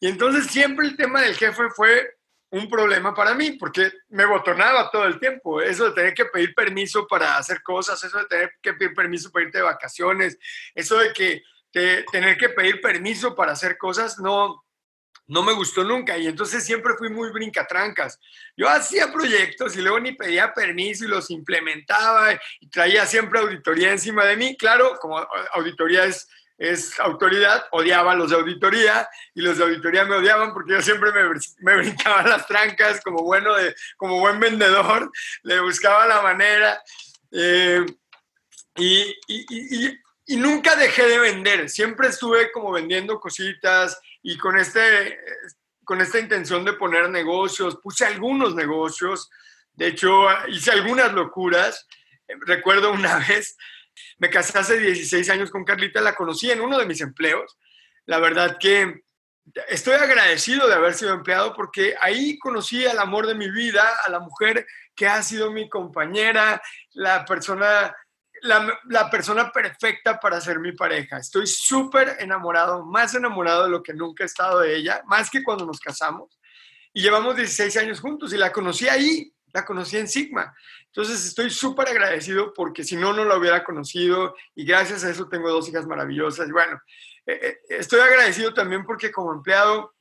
Y 0.00 0.08
entonces 0.08 0.46
siempre 0.48 0.88
el 0.88 0.96
tema 0.96 1.20
del 1.20 1.36
jefe 1.36 1.70
fue 1.76 2.16
un 2.50 2.68
problema 2.68 3.14
para 3.14 3.34
mí, 3.34 3.52
porque 3.52 3.92
me 4.08 4.26
botonaba 4.26 4.90
todo 4.90 5.04
el 5.04 5.20
tiempo. 5.20 5.62
Eso 5.62 5.84
de 5.84 5.92
tener 5.92 6.12
que 6.12 6.24
pedir 6.24 6.56
permiso 6.56 7.06
para 7.06 7.36
hacer 7.36 7.62
cosas, 7.62 8.02
eso 8.02 8.18
de 8.18 8.24
tener 8.24 8.52
que 8.60 8.72
pedir 8.72 8.94
permiso 8.94 9.30
para 9.30 9.44
irte 9.44 9.58
de 9.58 9.64
vacaciones, 9.64 10.36
eso 10.74 10.98
de 10.98 11.12
que 11.12 11.44
de 11.72 12.04
tener 12.10 12.36
que 12.36 12.48
pedir 12.48 12.80
permiso 12.80 13.36
para 13.36 13.52
hacer 13.52 13.78
cosas, 13.78 14.18
no, 14.18 14.64
no 15.32 15.42
me 15.42 15.54
gustó 15.54 15.82
nunca 15.82 16.18
y 16.18 16.26
entonces 16.26 16.62
siempre 16.62 16.92
fui 16.98 17.08
muy 17.08 17.30
brincatrancas. 17.30 18.20
Yo 18.54 18.68
hacía 18.68 19.10
proyectos 19.10 19.74
y 19.74 19.80
luego 19.80 19.98
ni 19.98 20.12
pedía 20.12 20.52
permiso 20.52 21.06
y 21.06 21.08
los 21.08 21.30
implementaba 21.30 22.34
y 22.60 22.68
traía 22.68 23.06
siempre 23.06 23.40
auditoría 23.40 23.92
encima 23.92 24.26
de 24.26 24.36
mí. 24.36 24.56
Claro, 24.58 24.98
como 25.00 25.26
auditoría 25.54 26.04
es, 26.04 26.28
es 26.58 27.00
autoridad, 27.00 27.64
odiaba 27.70 28.12
a 28.12 28.14
los 28.14 28.28
de 28.28 28.36
auditoría 28.36 29.08
y 29.34 29.40
los 29.40 29.56
de 29.56 29.64
auditoría 29.64 30.04
me 30.04 30.16
odiaban 30.16 30.52
porque 30.52 30.74
yo 30.74 30.82
siempre 30.82 31.10
me, 31.12 31.22
me 31.60 31.76
brincaba 31.76 32.22
las 32.28 32.46
trancas 32.46 33.00
como, 33.00 33.22
bueno 33.22 33.54
de, 33.54 33.74
como 33.96 34.20
buen 34.20 34.38
vendedor, 34.38 35.10
le 35.44 35.60
buscaba 35.60 36.06
la 36.06 36.20
manera. 36.20 36.82
Eh, 37.30 37.86
y, 38.76 39.00
y, 39.28 39.86
y, 39.86 39.98
y 40.26 40.36
nunca 40.36 40.76
dejé 40.76 41.06
de 41.06 41.18
vender, 41.18 41.68
siempre 41.68 42.08
estuve 42.08 42.52
como 42.52 42.70
vendiendo 42.72 43.18
cositas, 43.18 43.98
y 44.22 44.38
con, 44.38 44.58
este, 44.58 45.18
con 45.84 46.00
esta 46.00 46.18
intención 46.18 46.64
de 46.64 46.74
poner 46.74 47.10
negocios, 47.10 47.78
puse 47.82 48.04
algunos 48.04 48.54
negocios, 48.54 49.30
de 49.74 49.88
hecho 49.88 50.26
hice 50.48 50.70
algunas 50.70 51.12
locuras. 51.12 51.86
Recuerdo 52.46 52.92
una 52.92 53.18
vez, 53.28 53.56
me 54.18 54.30
casé 54.30 54.58
hace 54.58 54.78
16 54.78 55.28
años 55.30 55.50
con 55.50 55.64
Carlita, 55.64 56.00
la 56.00 56.14
conocí 56.14 56.50
en 56.50 56.60
uno 56.60 56.78
de 56.78 56.86
mis 56.86 57.00
empleos. 57.00 57.58
La 58.06 58.18
verdad 58.18 58.58
que 58.58 59.02
estoy 59.68 59.94
agradecido 59.94 60.68
de 60.68 60.74
haber 60.74 60.94
sido 60.94 61.14
empleado 61.14 61.54
porque 61.54 61.94
ahí 62.00 62.38
conocí 62.38 62.86
al 62.86 62.98
amor 62.98 63.26
de 63.26 63.34
mi 63.34 63.50
vida, 63.50 63.82
a 64.04 64.10
la 64.10 64.20
mujer 64.20 64.66
que 64.94 65.06
ha 65.06 65.22
sido 65.22 65.50
mi 65.50 65.68
compañera, 65.68 66.62
la 66.92 67.24
persona 67.24 67.94
la, 68.42 69.10
persona 69.10 69.50
perfecta 69.50 70.18
para 70.18 70.40
ser 70.40 70.58
mi 70.58 70.72
pareja. 70.72 71.18
Estoy 71.18 71.46
súper 71.46 72.16
enamorado, 72.18 72.84
más 72.84 73.14
enamorado 73.14 73.64
de 73.64 73.70
lo 73.70 73.82
que 73.82 73.94
nunca 73.94 74.24
he 74.24 74.26
estado 74.26 74.60
de 74.60 74.76
ella, 74.76 75.02
más 75.06 75.30
que 75.30 75.42
cuando 75.42 75.64
nos 75.64 75.80
casamos. 75.80 76.38
Y 76.92 77.02
llevamos 77.02 77.36
16 77.36 77.76
años 77.78 78.00
juntos 78.00 78.32
y 78.32 78.36
la 78.36 78.52
conocí 78.52 78.88
ahí, 78.88 79.32
la 79.52 79.64
conocí 79.64 79.96
en 79.96 80.08
Sigma. 80.08 80.54
Entonces 80.86 81.24
estoy 81.24 81.50
súper 81.50 81.88
agradecido 81.88 82.52
porque 82.52 82.84
si 82.84 82.96
no, 82.96 83.12
no 83.12 83.24
la 83.24 83.36
hubiera 83.36 83.64
conocido 83.64 84.34
y 84.54 84.64
gracias 84.64 85.04
a 85.04 85.10
eso 85.10 85.28
tengo 85.28 85.50
dos 85.50 85.68
hijas 85.68 85.86
maravillosas. 85.86 86.48
Y 86.48 86.52
bueno, 86.52 86.80
eh, 87.26 87.38
eh, 87.42 87.58
estoy 87.68 88.00
agradecido 88.00 88.52
también 88.52 88.84
porque 88.84 89.10
como 89.10 89.32
empleado 89.32 89.94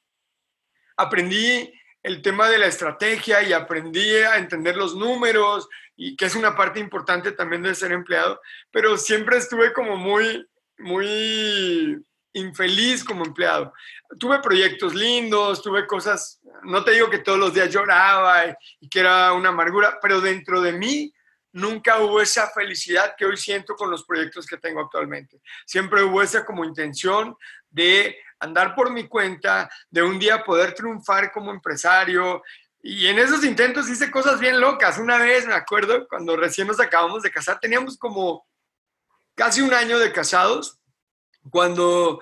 aprendí 0.98 1.72
el 2.04 2.22
tema 2.22 2.50
de 2.50 2.58
la 2.58 2.68
estrategia 2.68 3.44
y 3.44 3.54
aprendí 3.54 4.10
a 4.16 4.38
entender 4.38 4.76
los 4.76 4.96
números 4.96 5.68
y 5.96 6.16
que 6.16 6.26
es 6.26 6.36
una 6.36 6.56
parte 6.56 6.80
importante 6.80 7.32
también 7.32 7.62
de 7.62 7.76
ser 7.76 7.92
empleado, 7.92 8.42
pero 8.72 8.98
siempre 8.98 9.38
estuve 9.38 9.72
como 9.74 9.98
muy, 9.98 10.48
muy 10.80 12.04
infeliz 12.34 13.04
como 13.04 13.26
empleado. 13.26 13.74
Tuve 14.20 14.40
proyectos 14.40 14.96
lindos, 14.96 15.62
tuve 15.62 15.86
cosas, 15.86 16.40
no 16.64 16.84
te 16.84 16.92
digo 16.92 17.10
que 17.10 17.20
todos 17.20 17.38
los 17.38 17.54
días 17.54 17.72
lloraba 17.72 18.48
y, 18.48 18.54
y 18.80 18.90
que 18.90 19.02
era 19.02 19.34
una 19.34 19.50
amargura, 19.50 20.00
pero 20.02 20.22
dentro 20.22 20.62
de 20.62 20.72
mí 20.74 21.14
nunca 21.54 22.00
hubo 22.00 22.22
esa 22.22 22.50
felicidad 22.50 23.16
que 23.18 23.26
hoy 23.26 23.38
siento 23.38 23.76
con 23.76 23.92
los 23.92 24.06
proyectos 24.06 24.46
que 24.46 24.58
tengo 24.58 24.82
actualmente. 24.82 25.42
Siempre 25.66 26.04
hubo 26.04 26.22
esa 26.22 26.46
como 26.46 26.64
intención 26.64 27.36
de 27.70 28.18
andar 28.40 28.74
por 28.76 28.92
mi 28.92 29.08
cuenta, 29.08 29.70
de 29.90 30.02
un 30.02 30.18
día 30.18 30.44
poder 30.44 30.74
triunfar 30.74 31.32
como 31.32 31.52
empresario. 31.52 32.42
Y 32.82 33.08
en 33.08 33.20
esos 33.20 33.44
intentos 33.44 33.90
hice 33.90 34.10
cosas 34.10 34.40
bien 34.40 34.60
locas. 34.60 34.98
Una 34.98 35.18
vez 35.18 35.46
me 35.46 35.54
acuerdo, 35.54 36.08
cuando 36.08 36.36
recién 36.36 36.68
nos 36.68 36.80
acabamos 36.80 37.22
de 37.22 37.32
casar, 37.32 37.60
teníamos 37.60 37.98
como 37.98 38.48
casi 39.36 39.62
un 39.62 39.74
año 39.74 40.00
de 40.00 40.12
casados, 40.12 40.80
cuando 41.50 42.22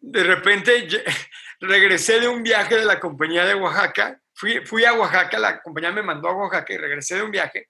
de 0.00 0.24
repente 0.24 0.88
regresé 1.60 2.20
de 2.20 2.28
un 2.28 2.42
viaje 2.42 2.76
de 2.76 2.84
la 2.84 2.98
compañía 2.98 3.44
de 3.44 3.54
Oaxaca. 3.54 4.20
Fui, 4.32 4.64
fui 4.64 4.84
a 4.84 4.94
Oaxaca, 4.94 5.38
la 5.38 5.60
compañía 5.60 5.92
me 5.92 6.02
mandó 6.02 6.28
a 6.28 6.34
Oaxaca 6.34 6.72
y 6.72 6.78
regresé 6.78 7.16
de 7.16 7.22
un 7.22 7.30
viaje 7.30 7.68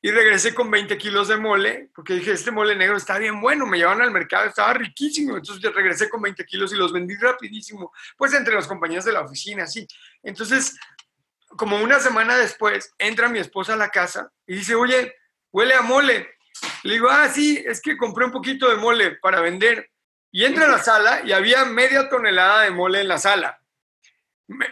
y 0.00 0.10
regresé 0.10 0.54
con 0.54 0.70
20 0.70 0.96
kilos 0.96 1.28
de 1.28 1.36
mole, 1.36 1.90
porque 1.94 2.14
dije, 2.14 2.32
este 2.32 2.50
mole 2.50 2.76
negro 2.76 2.96
está 2.96 3.18
bien 3.18 3.40
bueno, 3.40 3.66
me 3.66 3.78
llevaron 3.78 4.02
al 4.02 4.12
mercado, 4.12 4.46
estaba 4.46 4.72
riquísimo, 4.74 5.36
entonces 5.36 5.74
regresé 5.74 6.08
con 6.08 6.22
20 6.22 6.44
kilos 6.44 6.72
y 6.72 6.76
los 6.76 6.92
vendí 6.92 7.16
rapidísimo, 7.16 7.92
pues 8.16 8.32
entre 8.34 8.54
los 8.54 8.68
compañeros 8.68 9.04
de 9.04 9.12
la 9.12 9.22
oficina, 9.22 9.64
así. 9.64 9.86
Entonces, 10.22 10.76
como 11.48 11.78
una 11.82 11.98
semana 11.98 12.36
después, 12.36 12.94
entra 12.98 13.28
mi 13.28 13.40
esposa 13.40 13.74
a 13.74 13.76
la 13.76 13.88
casa 13.88 14.30
y 14.46 14.56
dice, 14.56 14.74
oye, 14.76 15.16
huele 15.50 15.74
a 15.74 15.82
mole. 15.82 16.30
Le 16.84 16.94
digo, 16.94 17.08
ah, 17.10 17.28
sí, 17.28 17.62
es 17.66 17.80
que 17.80 17.96
compré 17.96 18.24
un 18.24 18.32
poquito 18.32 18.68
de 18.68 18.76
mole 18.76 19.12
para 19.16 19.40
vender. 19.40 19.90
Y 20.30 20.44
entra 20.44 20.66
a 20.66 20.68
la 20.68 20.78
sala 20.78 21.22
y 21.24 21.32
había 21.32 21.64
media 21.64 22.08
tonelada 22.08 22.62
de 22.62 22.70
mole 22.70 23.00
en 23.00 23.08
la 23.08 23.18
sala 23.18 23.58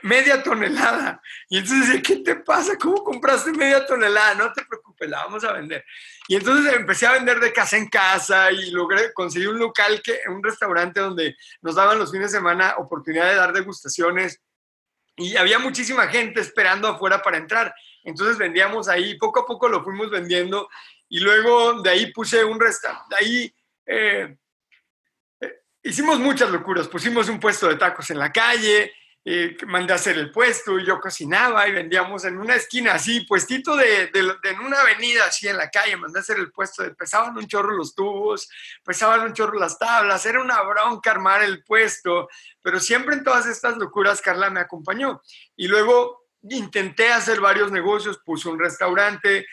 media 0.02 0.42
tonelada. 0.42 1.20
Y 1.48 1.58
entonces 1.58 1.86
dice, 1.86 2.02
¿qué 2.02 2.16
te 2.16 2.36
pasa? 2.36 2.76
¿Cómo 2.78 3.04
compraste 3.04 3.52
media 3.52 3.84
tonelada? 3.84 4.34
No 4.34 4.52
te 4.52 4.64
preocupes, 4.64 5.08
la 5.08 5.24
vamos 5.24 5.44
a 5.44 5.52
vender. 5.52 5.84
Y 6.28 6.36
entonces 6.36 6.72
empecé 6.74 7.06
a 7.06 7.12
vender 7.12 7.38
de 7.40 7.52
casa 7.52 7.76
en 7.76 7.88
casa 7.88 8.50
y 8.50 8.70
logré 8.70 9.12
conseguir 9.12 9.50
un 9.50 9.58
local, 9.58 10.00
que, 10.02 10.20
un 10.28 10.42
restaurante 10.42 11.00
donde 11.00 11.36
nos 11.60 11.74
daban 11.74 11.98
los 11.98 12.10
fines 12.10 12.32
de 12.32 12.38
semana 12.38 12.74
oportunidad 12.78 13.28
de 13.28 13.36
dar 13.36 13.52
degustaciones. 13.52 14.40
Y 15.16 15.36
había 15.36 15.58
muchísima 15.58 16.08
gente 16.08 16.40
esperando 16.40 16.88
afuera 16.88 17.22
para 17.22 17.36
entrar. 17.36 17.74
Entonces 18.02 18.38
vendíamos 18.38 18.88
ahí, 18.88 19.18
poco 19.18 19.40
a 19.40 19.46
poco 19.46 19.68
lo 19.68 19.84
fuimos 19.84 20.10
vendiendo. 20.10 20.68
Y 21.08 21.20
luego 21.20 21.82
de 21.82 21.90
ahí 21.90 22.12
puse 22.12 22.42
un 22.44 22.58
restaurante, 22.58 23.14
ahí... 23.14 23.54
Eh, 23.88 24.36
eh, 25.40 25.60
hicimos 25.82 26.18
muchas 26.18 26.50
locuras, 26.50 26.88
pusimos 26.88 27.28
un 27.28 27.38
puesto 27.38 27.68
de 27.68 27.76
tacos 27.76 28.10
en 28.10 28.18
la 28.18 28.32
calle, 28.32 28.92
eh, 29.28 29.56
mandé 29.66 29.92
a 29.92 29.96
hacer 29.96 30.16
el 30.16 30.30
puesto 30.30 30.78
y 30.78 30.86
yo 30.86 31.00
cocinaba 31.00 31.66
y 31.66 31.72
vendíamos 31.72 32.24
en 32.24 32.38
una 32.38 32.54
esquina 32.54 32.92
así, 32.92 33.22
puestito 33.22 33.74
de, 33.74 34.08
en 34.14 34.60
una 34.60 34.80
avenida 34.82 35.24
así 35.24 35.48
en 35.48 35.56
la 35.56 35.68
calle, 35.68 35.96
mandé 35.96 36.20
a 36.20 36.22
hacer 36.22 36.38
el 36.38 36.52
puesto, 36.52 36.84
pesaban 36.94 37.36
un 37.36 37.48
chorro 37.48 37.72
los 37.72 37.92
tubos, 37.92 38.48
pesaban 38.84 39.22
un 39.22 39.32
chorro 39.32 39.58
las 39.58 39.80
tablas, 39.80 40.24
era 40.26 40.40
una 40.40 40.62
bronca 40.62 41.10
armar 41.10 41.42
el 41.42 41.64
puesto, 41.64 42.28
pero 42.62 42.78
siempre 42.78 43.16
en 43.16 43.24
todas 43.24 43.46
estas 43.46 43.76
locuras 43.78 44.22
Carla 44.22 44.48
me 44.48 44.60
acompañó. 44.60 45.20
Y 45.56 45.66
luego 45.66 46.28
intenté 46.48 47.12
hacer 47.12 47.40
varios 47.40 47.72
negocios, 47.72 48.20
puse 48.24 48.48
un 48.48 48.60
restaurante, 48.60 49.44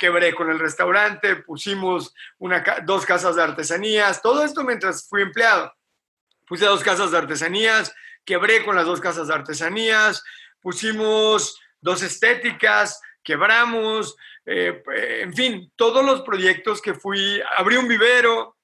quebré 0.00 0.34
con 0.34 0.50
el 0.50 0.58
restaurante, 0.58 1.36
pusimos 1.36 2.12
dos 2.84 3.06
casas 3.06 3.36
de 3.36 3.42
artesanías, 3.44 4.20
todo 4.20 4.42
esto 4.42 4.64
mientras 4.64 5.08
fui 5.08 5.22
empleado. 5.22 5.72
Puse 6.44 6.64
dos 6.64 6.82
casas 6.82 7.12
de 7.12 7.18
artesanías, 7.18 7.94
quebré 8.24 8.64
con 8.64 8.76
las 8.76 8.86
dos 8.86 9.00
casas 9.00 9.28
de 9.28 9.34
artesanías, 9.34 10.22
pusimos 10.60 11.60
dos 11.80 12.02
estéticas, 12.02 13.00
quebramos, 13.22 14.16
eh, 14.46 14.82
en 15.20 15.34
fin, 15.34 15.72
todos 15.76 16.04
los 16.04 16.22
proyectos 16.22 16.80
que 16.80 16.94
fui, 16.94 17.40
abrí 17.56 17.76
un 17.76 17.88
vivero, 17.88 18.56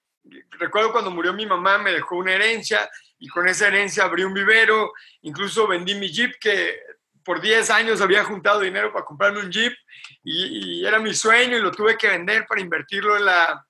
recuerdo 0.58 0.92
cuando 0.92 1.10
murió 1.10 1.32
mi 1.32 1.46
mamá 1.46 1.78
me 1.78 1.92
dejó 1.92 2.16
una 2.16 2.34
herencia 2.34 2.88
y 3.18 3.28
con 3.28 3.48
esa 3.48 3.68
herencia 3.68 4.04
abrí 4.04 4.24
un 4.24 4.34
vivero, 4.34 4.92
incluso 5.22 5.66
vendí 5.66 5.94
mi 5.94 6.10
jeep 6.10 6.34
que 6.40 6.80
por 7.24 7.40
10 7.40 7.70
años 7.70 8.00
había 8.00 8.24
juntado 8.24 8.60
dinero 8.60 8.92
para 8.92 9.04
comprarme 9.04 9.40
un 9.40 9.50
jeep 9.50 9.74
y, 10.22 10.84
era 10.84 10.98
mi 10.98 11.12
sueño 11.14 11.56
y 11.56 11.60
lo 11.60 11.70
tuve 11.70 11.96
que 11.96 12.08
vender 12.08 12.46
para 12.46 12.60
invertirlo 12.60 13.16
en, 13.16 13.24
la, 13.26 13.66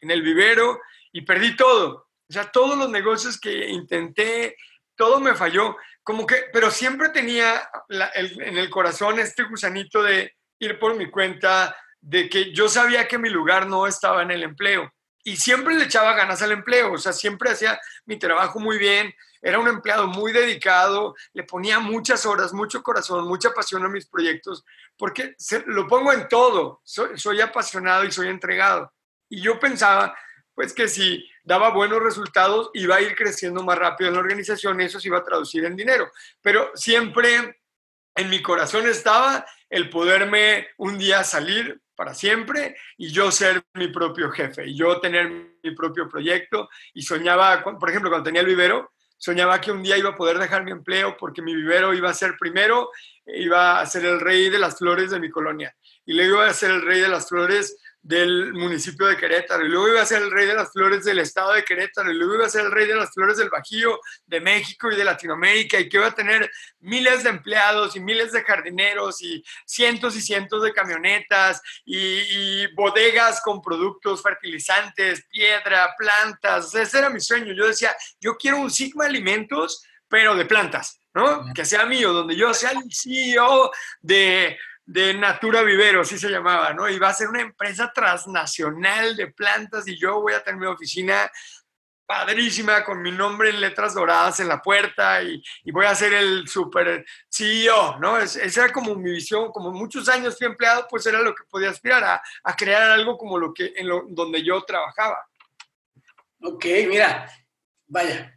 en 0.00 0.10
el 0.10 0.22
vivero 0.22 0.80
y 1.12 1.22
perdí 1.22 1.56
todo. 1.56 2.08
O 2.28 2.32
sea, 2.32 2.50
todos 2.52 2.78
los 2.78 2.88
negocios 2.88 3.40
que 3.40 3.68
intenté 3.68 4.56
todo 5.00 5.18
me 5.18 5.34
falló, 5.34 5.78
como 6.02 6.26
que, 6.26 6.50
pero 6.52 6.70
siempre 6.70 7.08
tenía 7.08 7.66
en 7.88 8.58
el 8.58 8.68
corazón 8.68 9.18
este 9.18 9.44
gusanito 9.44 10.02
de 10.02 10.36
ir 10.58 10.78
por 10.78 10.94
mi 10.94 11.10
cuenta, 11.10 11.74
de 12.02 12.28
que 12.28 12.52
yo 12.52 12.68
sabía 12.68 13.08
que 13.08 13.16
mi 13.16 13.30
lugar 13.30 13.66
no 13.66 13.86
estaba 13.86 14.22
en 14.22 14.30
el 14.30 14.42
empleo. 14.42 14.92
Y 15.24 15.38
siempre 15.38 15.74
le 15.74 15.84
echaba 15.84 16.12
ganas 16.12 16.42
al 16.42 16.52
empleo, 16.52 16.92
o 16.92 16.98
sea, 16.98 17.14
siempre 17.14 17.48
hacía 17.48 17.80
mi 18.04 18.18
trabajo 18.18 18.60
muy 18.60 18.76
bien, 18.76 19.10
era 19.40 19.58
un 19.58 19.68
empleado 19.68 20.06
muy 20.06 20.32
dedicado, 20.32 21.14
le 21.32 21.44
ponía 21.44 21.78
muchas 21.78 22.26
horas, 22.26 22.52
mucho 22.52 22.82
corazón, 22.82 23.26
mucha 23.26 23.52
pasión 23.52 23.82
a 23.86 23.88
mis 23.88 24.06
proyectos, 24.06 24.66
porque 24.98 25.34
lo 25.64 25.88
pongo 25.88 26.12
en 26.12 26.28
todo, 26.28 26.82
soy, 26.84 27.18
soy 27.18 27.40
apasionado 27.40 28.04
y 28.04 28.12
soy 28.12 28.28
entregado. 28.28 28.92
Y 29.30 29.40
yo 29.40 29.58
pensaba, 29.58 30.14
pues 30.60 30.74
que 30.74 30.88
si 30.88 31.26
daba 31.42 31.70
buenos 31.70 32.02
resultados, 32.02 32.68
iba 32.74 32.96
a 32.96 33.00
ir 33.00 33.14
creciendo 33.14 33.62
más 33.62 33.78
rápido 33.78 34.08
en 34.08 34.14
la 34.14 34.20
organización, 34.20 34.78
eso 34.82 35.00
se 35.00 35.08
iba 35.08 35.16
a 35.16 35.24
traducir 35.24 35.64
en 35.64 35.74
dinero. 35.74 36.12
Pero 36.42 36.70
siempre 36.74 37.62
en 38.14 38.28
mi 38.28 38.42
corazón 38.42 38.86
estaba 38.86 39.46
el 39.70 39.88
poderme 39.88 40.68
un 40.76 40.98
día 40.98 41.24
salir 41.24 41.80
para 41.94 42.12
siempre 42.12 42.76
y 42.98 43.10
yo 43.10 43.32
ser 43.32 43.62
mi 43.72 43.88
propio 43.88 44.30
jefe 44.30 44.68
y 44.68 44.76
yo 44.76 45.00
tener 45.00 45.30
mi 45.62 45.70
propio 45.74 46.10
proyecto 46.10 46.68
y 46.92 47.00
soñaba, 47.00 47.64
por 47.64 47.88
ejemplo, 47.88 48.10
cuando 48.10 48.24
tenía 48.24 48.42
el 48.42 48.46
vivero, 48.46 48.92
soñaba 49.16 49.62
que 49.62 49.72
un 49.72 49.82
día 49.82 49.96
iba 49.96 50.10
a 50.10 50.16
poder 50.16 50.38
dejar 50.38 50.62
mi 50.62 50.72
empleo 50.72 51.16
porque 51.16 51.40
mi 51.40 51.54
vivero 51.54 51.94
iba 51.94 52.10
a 52.10 52.14
ser 52.14 52.36
primero, 52.38 52.90
iba 53.24 53.80
a 53.80 53.86
ser 53.86 54.04
el 54.04 54.20
rey 54.20 54.50
de 54.50 54.58
las 54.58 54.76
flores 54.76 55.10
de 55.10 55.20
mi 55.20 55.30
colonia 55.30 55.74
y 56.04 56.12
luego 56.12 56.36
iba 56.36 56.48
a 56.48 56.52
ser 56.52 56.72
el 56.72 56.82
rey 56.82 57.00
de 57.00 57.08
las 57.08 57.30
flores 57.30 57.78
del 58.02 58.54
municipio 58.54 59.06
de 59.06 59.16
Querétaro, 59.16 59.64
y 59.64 59.68
luego 59.68 59.88
iba 59.88 60.02
a 60.02 60.06
ser 60.06 60.22
el 60.22 60.30
rey 60.30 60.46
de 60.46 60.54
las 60.54 60.72
flores 60.72 61.04
del 61.04 61.18
estado 61.18 61.52
de 61.52 61.64
Querétaro, 61.64 62.10
y 62.10 62.14
luego 62.14 62.36
iba 62.36 62.46
a 62.46 62.50
ser 62.50 62.64
el 62.64 62.70
rey 62.70 62.86
de 62.86 62.94
las 62.94 63.12
flores 63.12 63.36
del 63.36 63.50
Bajío, 63.50 64.00
de 64.26 64.40
México 64.40 64.90
y 64.90 64.96
de 64.96 65.04
Latinoamérica, 65.04 65.78
y 65.78 65.88
que 65.88 65.98
iba 65.98 66.06
a 66.06 66.14
tener 66.14 66.50
miles 66.80 67.22
de 67.22 67.30
empleados 67.30 67.96
y 67.96 68.00
miles 68.00 68.32
de 68.32 68.42
jardineros 68.42 69.20
y 69.22 69.44
cientos 69.66 70.16
y 70.16 70.22
cientos 70.22 70.62
de 70.62 70.72
camionetas 70.72 71.60
y, 71.84 72.66
bodegas 72.74 73.40
con 73.42 73.60
productos 73.60 74.22
fertilizantes, 74.22 75.26
piedra, 75.30 75.94
plantas. 75.98 76.74
ese 76.74 76.98
era 76.98 77.10
mi 77.10 77.20
sueño. 77.20 77.52
Yo 77.52 77.66
decía, 77.66 77.94
yo 78.20 78.36
quiero 78.36 78.58
un 78.58 78.70
Sigma 78.70 79.06
Alimentos, 79.06 79.84
pero 80.08 80.34
de 80.34 80.46
plantas. 80.46 81.00
¿no? 81.14 81.52
Que 81.54 81.64
sea 81.64 81.86
mío, 81.86 82.12
donde 82.12 82.36
yo 82.36 82.54
sea 82.54 82.70
el 82.70 82.84
CEO 82.92 83.70
de 84.00 84.56
de 84.90 85.14
Natura 85.14 85.62
Vivero, 85.62 86.00
así 86.00 86.18
se 86.18 86.28
llamaba, 86.28 86.74
¿no? 86.74 86.88
Y 86.88 86.98
va 86.98 87.10
a 87.10 87.14
ser 87.14 87.28
una 87.28 87.40
empresa 87.40 87.92
transnacional 87.94 89.14
de 89.14 89.28
plantas 89.28 89.86
y 89.86 89.96
yo 89.96 90.20
voy 90.20 90.32
a 90.32 90.42
tener 90.42 90.58
mi 90.58 90.66
oficina 90.66 91.30
padrísima 92.04 92.84
con 92.84 93.00
mi 93.00 93.12
nombre 93.12 93.50
en 93.50 93.60
letras 93.60 93.94
doradas 93.94 94.40
en 94.40 94.48
la 94.48 94.60
puerta 94.60 95.22
y, 95.22 95.40
voy 95.70 95.86
a 95.86 95.94
ser 95.94 96.12
el 96.14 96.48
super 96.48 97.06
CEO, 97.28 98.00
¿no? 98.00 98.18
esa 98.18 98.64
era 98.64 98.72
como 98.72 98.96
mi 98.96 99.12
visión, 99.12 99.52
como 99.52 99.70
muchos 99.70 100.08
años 100.08 100.36
fui 100.36 100.48
empleado, 100.48 100.88
pues 100.90 101.06
era 101.06 101.22
lo 101.22 101.36
que 101.36 101.44
podía 101.48 101.70
aspirar 101.70 102.20
a, 102.42 102.56
crear 102.56 102.90
algo 102.90 103.16
como 103.16 103.38
lo 103.38 103.54
que, 103.54 103.72
en 103.76 103.86
donde 104.08 104.42
yo 104.42 104.60
trabajaba. 104.62 105.24
Ok, 106.42 106.64
mira, 106.88 107.30
vaya, 107.86 108.36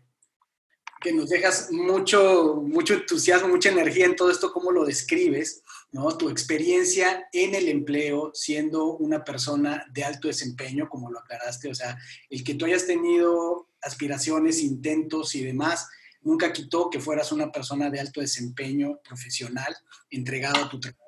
que 1.01 1.13
nos 1.13 1.29
dejas 1.29 1.71
mucho, 1.71 2.61
mucho 2.63 2.93
entusiasmo, 2.93 3.47
mucha 3.47 3.69
energía 3.69 4.05
en 4.05 4.15
todo 4.15 4.29
esto, 4.29 4.53
cómo 4.53 4.71
lo 4.71 4.85
describes, 4.85 5.62
¿no? 5.93 6.17
Tu 6.17 6.27
experiencia 6.29 7.29
en 7.31 7.55
el 7.55 7.69
empleo, 7.69 8.31
siendo 8.33 8.97
una 8.97 9.23
persona 9.23 9.85
de 9.93 10.03
alto 10.03 10.27
desempeño, 10.27 10.89
como 10.89 11.09
lo 11.09 11.19
aclaraste, 11.19 11.69
o 11.69 11.75
sea, 11.75 11.97
el 12.29 12.43
que 12.43 12.55
tú 12.55 12.65
hayas 12.65 12.85
tenido 12.85 13.69
aspiraciones, 13.81 14.61
intentos 14.61 15.35
y 15.35 15.43
demás, 15.43 15.87
nunca 16.21 16.51
quitó 16.51 16.89
que 16.89 16.99
fueras 16.99 17.31
una 17.31 17.51
persona 17.51 17.91
de 17.91 17.99
alto 17.99 18.21
desempeño 18.21 18.99
profesional, 19.03 19.75
entregado 20.09 20.65
a 20.65 20.69
tu 20.69 20.79
trabajo. 20.79 20.99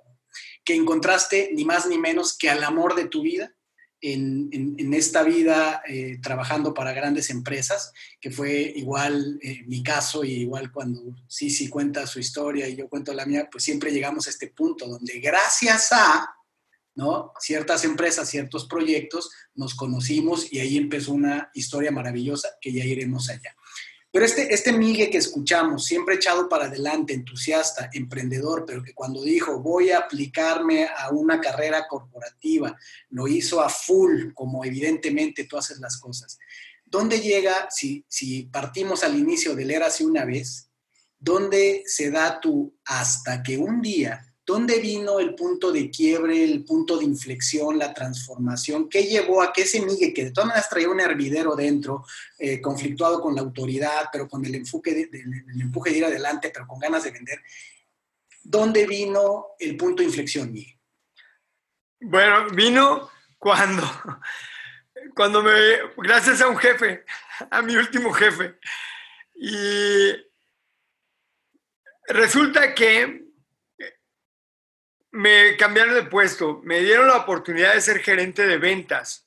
Que 0.64 0.76
encontraste 0.76 1.50
ni 1.54 1.66
más 1.66 1.88
ni 1.88 1.98
menos 1.98 2.38
que 2.38 2.50
al 2.50 2.64
amor 2.64 2.96
de 2.96 3.08
tu 3.08 3.24
vida 3.24 3.56
en, 4.02 4.94
esta 4.94 5.24
vida 5.24 5.82
eh, 5.88 6.20
trabajando 6.22 6.74
para 6.74 6.94
grandes 6.94 7.30
empresas, 7.30 7.92
que 8.22 8.32
fue 8.32 8.74
igual 8.76 9.40
eh, 9.42 9.64
mi 9.66 9.84
caso 9.84 10.24
y 10.24 10.32
igual 10.32 10.72
cuando 10.72 11.02
Sisi 11.28 11.70
cuenta 11.70 12.08
su 12.08 12.20
historia 12.20 12.68
y 12.68 12.76
yo 12.76 12.88
cuento 12.88 13.14
la 13.14 13.26
mía, 13.26 13.50
pues 13.52 13.64
siempre 13.64 13.92
llegamos 13.92 14.28
a 14.28 14.30
este 14.30 14.48
punto 14.48 14.88
donde 14.88 15.20
gracias 15.20 15.92
a 15.92 16.30
¿no? 16.96 17.34
ciertas 17.40 17.84
empresas, 17.84 18.30
ciertos 18.30 18.66
proyectos, 18.68 19.32
nos 19.54 19.76
conocimos 19.76 20.52
y 20.52 20.60
ahí 20.60 20.78
empezó 20.78 21.14
una 21.14 21.50
historia 21.54 21.92
maravillosa 21.92 22.50
que 22.62 22.72
ya 22.72 22.86
iremos 22.86 23.30
allá. 23.30 23.56
Pero 24.16 24.28
este, 24.28 24.54
este 24.54 24.72
Migue 24.72 25.10
que 25.10 25.18
escuchamos, 25.18 25.84
siempre 25.84 26.16
echado 26.16 26.48
para 26.48 26.68
adelante, 26.68 27.14
entusiasta, 27.14 27.90
emprendedor, 27.92 28.64
pero 28.66 28.82
que 28.82 28.94
cuando 28.94 29.22
dijo 29.22 29.60
voy 29.60 29.92
a 29.92 29.98
aplicarme 29.98 30.88
a 30.88 31.10
una 31.10 31.42
carrera 31.42 31.86
corporativa, 31.86 32.80
lo 33.10 33.28
hizo 33.28 33.60
a 33.60 33.68
full, 33.68 34.32
como 34.34 34.64
evidentemente 34.64 35.44
tú 35.44 35.58
haces 35.58 35.80
las 35.80 35.98
cosas. 35.98 36.40
¿Dónde 36.86 37.20
llega, 37.20 37.68
si, 37.70 38.06
si 38.08 38.44
partimos 38.44 39.04
al 39.04 39.20
inicio 39.20 39.54
del 39.54 39.72
Érase 39.72 40.06
una 40.06 40.24
vez, 40.24 40.70
dónde 41.20 41.84
se 41.86 42.10
da 42.10 42.40
tu 42.40 42.74
hasta 42.86 43.44
que 43.44 43.58
un 43.58 43.82
día 43.82 44.34
¿Dónde 44.46 44.80
vino 44.80 45.20
el 45.20 45.34
punto 45.34 45.72
de 45.72 45.90
quiebre, 45.90 46.44
el 46.44 46.64
punto 46.64 46.98
de 46.98 47.06
inflexión, 47.06 47.80
la 47.80 47.92
transformación? 47.96 48.88
¿Qué 48.88 49.04
llevó 49.04 49.42
a 49.42 49.52
que 49.52 49.64
ese 49.64 49.82
Miguel, 49.82 50.14
que 50.14 50.26
de 50.26 50.32
todas 50.32 50.50
maneras 50.50 50.70
traía 50.70 50.88
un 50.88 51.00
hervidero 51.00 51.56
dentro, 51.56 52.06
eh, 52.38 52.62
conflictuado 52.62 53.20
con 53.22 53.34
la 53.34 53.42
autoridad, 53.42 54.10
pero 54.12 54.28
con 54.28 54.46
el, 54.46 54.54
empuje 54.54 54.94
de, 54.94 55.10
el 55.12 55.62
empuje 55.62 55.90
de 55.90 55.98
ir 55.98 56.06
adelante, 56.06 56.52
pero 56.54 56.68
con 56.68 56.78
ganas 56.78 57.04
de 57.04 57.12
vender, 57.12 57.42
¿dónde 58.44 58.86
vino 58.86 59.48
el 59.58 59.76
punto 59.76 60.04
de 60.04 60.10
inflexión, 60.10 60.52
Miguel? 60.52 60.80
Bueno, 62.02 62.48
vino 62.52 63.10
cuando, 63.40 63.82
cuando 65.16 65.42
me, 65.42 65.52
gracias 65.98 66.40
a 66.42 66.50
un 66.50 66.58
jefe, 66.58 67.04
a 67.50 67.64
mi 67.64 67.76
último 67.76 68.14
jefe, 68.14 68.60
y 69.34 70.12
resulta 72.08 72.76
que 72.76 73.25
me 75.16 75.56
cambiaron 75.56 75.96
de 75.96 76.04
puesto, 76.04 76.62
me 76.64 76.82
dieron 76.82 77.08
la 77.08 77.18
oportunidad 77.18 77.74
de 77.74 77.82
ser 77.82 78.00
gerente 78.00 78.46
de 78.46 78.58
ventas. 78.58 79.26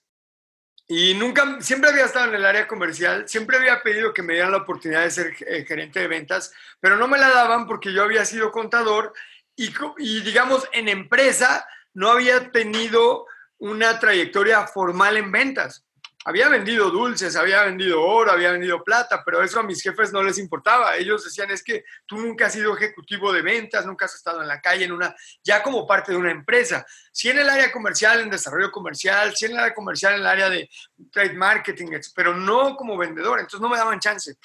Y 0.86 1.14
nunca, 1.14 1.60
siempre 1.60 1.90
había 1.90 2.04
estado 2.04 2.28
en 2.28 2.34
el 2.34 2.44
área 2.44 2.66
comercial, 2.66 3.28
siempre 3.28 3.56
había 3.56 3.82
pedido 3.82 4.12
que 4.12 4.22
me 4.22 4.34
dieran 4.34 4.52
la 4.52 4.58
oportunidad 4.58 5.02
de 5.02 5.10
ser 5.10 5.34
eh, 5.46 5.64
gerente 5.66 6.00
de 6.00 6.08
ventas, 6.08 6.52
pero 6.80 6.96
no 6.96 7.08
me 7.08 7.18
la 7.18 7.30
daban 7.30 7.66
porque 7.66 7.92
yo 7.92 8.02
había 8.02 8.24
sido 8.24 8.52
contador 8.52 9.12
y, 9.56 9.72
y 9.98 10.20
digamos, 10.20 10.68
en 10.72 10.88
empresa 10.88 11.66
no 11.94 12.10
había 12.10 12.52
tenido 12.52 13.26
una 13.58 13.98
trayectoria 13.98 14.66
formal 14.66 15.16
en 15.16 15.32
ventas 15.32 15.87
había 16.28 16.50
vendido 16.50 16.90
dulces, 16.90 17.36
había 17.36 17.62
vendido 17.62 18.02
oro, 18.02 18.30
había 18.30 18.52
vendido 18.52 18.84
plata, 18.84 19.22
pero 19.24 19.42
eso 19.42 19.60
a 19.60 19.62
mis 19.62 19.82
jefes 19.82 20.12
no 20.12 20.22
les 20.22 20.36
importaba. 20.36 20.94
Ellos 20.94 21.24
decían, 21.24 21.50
es 21.50 21.62
que 21.62 21.86
tú 22.04 22.18
nunca 22.18 22.46
has 22.46 22.52
sido 22.52 22.76
ejecutivo 22.76 23.32
de 23.32 23.40
ventas, 23.40 23.86
nunca 23.86 24.04
has 24.04 24.14
estado 24.14 24.42
en 24.42 24.46
la 24.46 24.60
calle, 24.60 24.84
en 24.84 24.92
una, 24.92 25.16
ya 25.42 25.62
como 25.62 25.86
parte 25.86 26.12
de 26.12 26.18
una 26.18 26.30
empresa. 26.30 26.84
Sí 27.10 27.30
en 27.30 27.38
el 27.38 27.48
área 27.48 27.72
comercial, 27.72 28.20
en 28.20 28.28
desarrollo 28.28 28.70
comercial, 28.70 29.34
sí 29.34 29.46
en 29.46 29.52
el 29.52 29.58
área 29.58 29.74
comercial, 29.74 30.16
en 30.16 30.20
el 30.20 30.26
área 30.26 30.50
de 30.50 30.68
trade 31.10 31.32
marketing, 31.32 31.98
pero 32.14 32.36
no 32.36 32.76
como 32.76 32.98
vendedor, 32.98 33.38
entonces 33.38 33.60
no 33.60 33.70
me 33.70 33.78
daban 33.78 33.98
chance. 33.98 34.36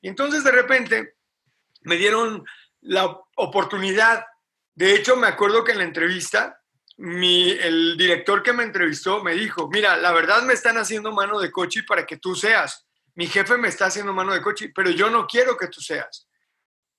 Y 0.00 0.06
entonces 0.06 0.44
de 0.44 0.52
repente 0.52 1.16
me 1.82 1.96
dieron 1.96 2.44
la 2.82 3.18
oportunidad. 3.34 4.24
De 4.76 4.94
hecho, 4.94 5.16
me 5.16 5.26
acuerdo 5.26 5.64
que 5.64 5.72
en 5.72 5.78
la 5.78 5.84
entrevista 5.84 6.62
mi, 6.98 7.50
el 7.50 7.96
director 7.96 8.42
que 8.42 8.52
me 8.52 8.62
entrevistó 8.62 9.22
me 9.22 9.34
dijo, 9.34 9.68
mira, 9.68 9.96
la 9.96 10.12
verdad 10.12 10.42
me 10.42 10.54
están 10.54 10.78
haciendo 10.78 11.12
mano 11.12 11.38
de 11.38 11.50
coche 11.50 11.82
para 11.82 12.06
que 12.06 12.16
tú 12.16 12.34
seas. 12.34 12.86
Mi 13.14 13.26
jefe 13.26 13.56
me 13.56 13.68
está 13.68 13.86
haciendo 13.86 14.12
mano 14.12 14.32
de 14.32 14.42
coche, 14.42 14.72
pero 14.74 14.90
yo 14.90 15.10
no 15.10 15.26
quiero 15.26 15.56
que 15.56 15.68
tú 15.68 15.80
seas. 15.80 16.28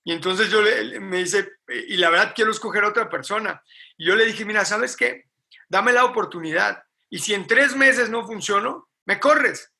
Y 0.04 0.12
entonces 0.12 0.50
yo 0.50 0.62
le, 0.62 1.00
me 1.00 1.18
dice, 1.18 1.58
y 1.68 1.96
la 1.96 2.10
verdad 2.10 2.32
quiero 2.34 2.50
escoger 2.50 2.84
a 2.84 2.88
otra 2.88 3.10
persona. 3.10 3.62
Y 3.96 4.06
yo 4.06 4.16
le 4.16 4.24
dije, 4.24 4.44
mira, 4.44 4.64
¿sabes 4.64 4.96
qué? 4.96 5.26
Dame 5.68 5.92
la 5.92 6.04
oportunidad. 6.04 6.82
Y 7.10 7.18
si 7.18 7.34
en 7.34 7.46
tres 7.46 7.76
meses 7.76 8.08
no 8.08 8.26
funciono, 8.26 8.88
me 9.04 9.18
corres. 9.18 9.72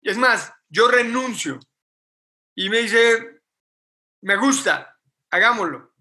Es 0.00 0.16
más, 0.16 0.52
yo 0.68 0.88
renuncio. 0.88 1.60
Y 2.54 2.70
me 2.70 2.78
dice, 2.78 3.40
me 4.22 4.36
gusta, 4.36 4.98
hagámoslo. 5.30 5.94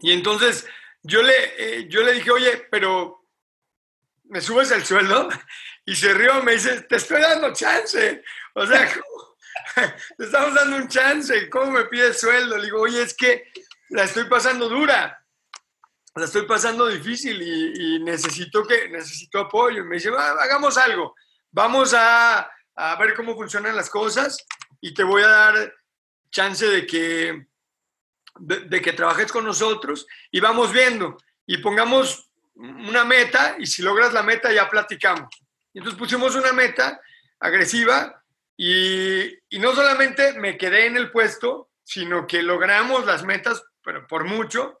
Y 0.00 0.12
entonces 0.12 0.66
yo 1.02 1.22
le, 1.22 1.34
eh, 1.58 1.88
yo 1.88 2.02
le 2.02 2.12
dije, 2.12 2.30
oye, 2.30 2.66
pero 2.70 3.26
¿me 4.24 4.40
subes 4.40 4.70
el 4.70 4.84
sueldo? 4.84 5.28
Y 5.84 5.96
se 5.96 6.14
rió, 6.14 6.40
me 6.44 6.52
dice, 6.52 6.82
te 6.82 6.94
estoy 6.94 7.20
dando 7.20 7.52
chance. 7.52 8.22
O 8.54 8.64
sea, 8.64 8.88
te 10.16 10.24
estamos 10.24 10.54
dando 10.54 10.76
un 10.76 10.88
chance. 10.88 11.48
¿Cómo 11.48 11.72
me 11.72 11.84
pides 11.86 12.20
sueldo? 12.20 12.56
Le 12.56 12.64
digo, 12.64 12.80
oye, 12.80 13.02
es 13.02 13.14
que 13.14 13.52
la 13.90 14.04
estoy 14.04 14.24
pasando 14.24 14.68
dura. 14.68 15.18
La 16.14 16.26
estoy 16.26 16.46
pasando 16.46 16.88
difícil 16.88 17.40
y, 17.40 18.00
necesito, 18.00 18.66
que, 18.66 18.88
necesito 18.88 19.40
apoyo. 19.40 19.84
Me 19.84 19.96
dice, 19.96 20.10
hagamos 20.10 20.76
algo. 20.76 21.14
Vamos 21.50 21.94
a, 21.94 22.50
a 22.74 22.96
ver 22.96 23.14
cómo 23.14 23.34
funcionan 23.34 23.76
las 23.76 23.88
cosas 23.88 24.36
y 24.80 24.92
te 24.92 25.04
voy 25.04 25.22
a 25.22 25.28
dar 25.28 25.74
chance 26.30 26.66
de 26.66 26.86
que 26.86 27.46
de, 28.38 28.80
que 28.80 28.92
trabajes 28.92 29.30
con 29.30 29.44
nosotros 29.44 30.06
y 30.30 30.40
vamos 30.40 30.72
viendo 30.72 31.18
y 31.46 31.58
pongamos 31.58 32.30
una 32.54 33.04
meta 33.04 33.56
y 33.58 33.66
si 33.66 33.82
logras 33.82 34.12
la 34.12 34.22
meta 34.22 34.52
ya 34.52 34.68
platicamos. 34.68 35.28
Entonces 35.74 35.98
pusimos 35.98 36.34
una 36.34 36.52
meta 36.52 37.00
agresiva 37.40 38.22
y, 38.56 39.22
y, 39.48 39.58
no 39.58 39.74
solamente 39.74 40.34
me 40.34 40.56
quedé 40.56 40.86
en 40.86 40.96
el 40.96 41.10
puesto, 41.10 41.70
sino 41.82 42.26
que 42.26 42.42
logramos 42.42 43.06
las 43.06 43.24
metas, 43.24 43.64
pero 43.82 44.06
por 44.06 44.24
mucho, 44.24 44.80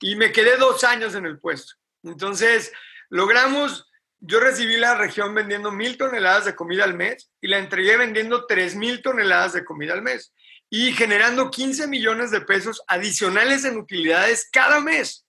y 0.00 0.16
me 0.16 0.32
quedé 0.32 0.56
dos 0.56 0.84
años 0.84 1.14
en 1.14 1.26
el 1.26 1.38
puesto. 1.38 1.74
Entonces 2.04 2.72
logramos, 3.10 3.90
yo 4.20 4.40
recibí 4.40 4.76
la 4.76 4.96
región 4.96 5.34
vendiendo 5.34 5.72
mil 5.72 5.98
toneladas 5.98 6.44
de 6.44 6.54
comida 6.54 6.84
al 6.84 6.94
mes 6.94 7.30
y 7.40 7.48
la 7.48 7.58
entregué 7.58 7.96
vendiendo 7.96 8.46
tres 8.46 8.76
mil 8.76 9.02
toneladas 9.02 9.52
de 9.52 9.64
comida 9.64 9.92
al 9.92 10.02
mes 10.02 10.32
y 10.70 10.92
generando 10.92 11.50
15 11.50 11.86
millones 11.86 12.30
de 12.30 12.40
pesos 12.42 12.82
adicionales 12.86 13.64
en 13.64 13.78
utilidades 13.78 14.48
cada 14.52 14.80
mes. 14.80 15.26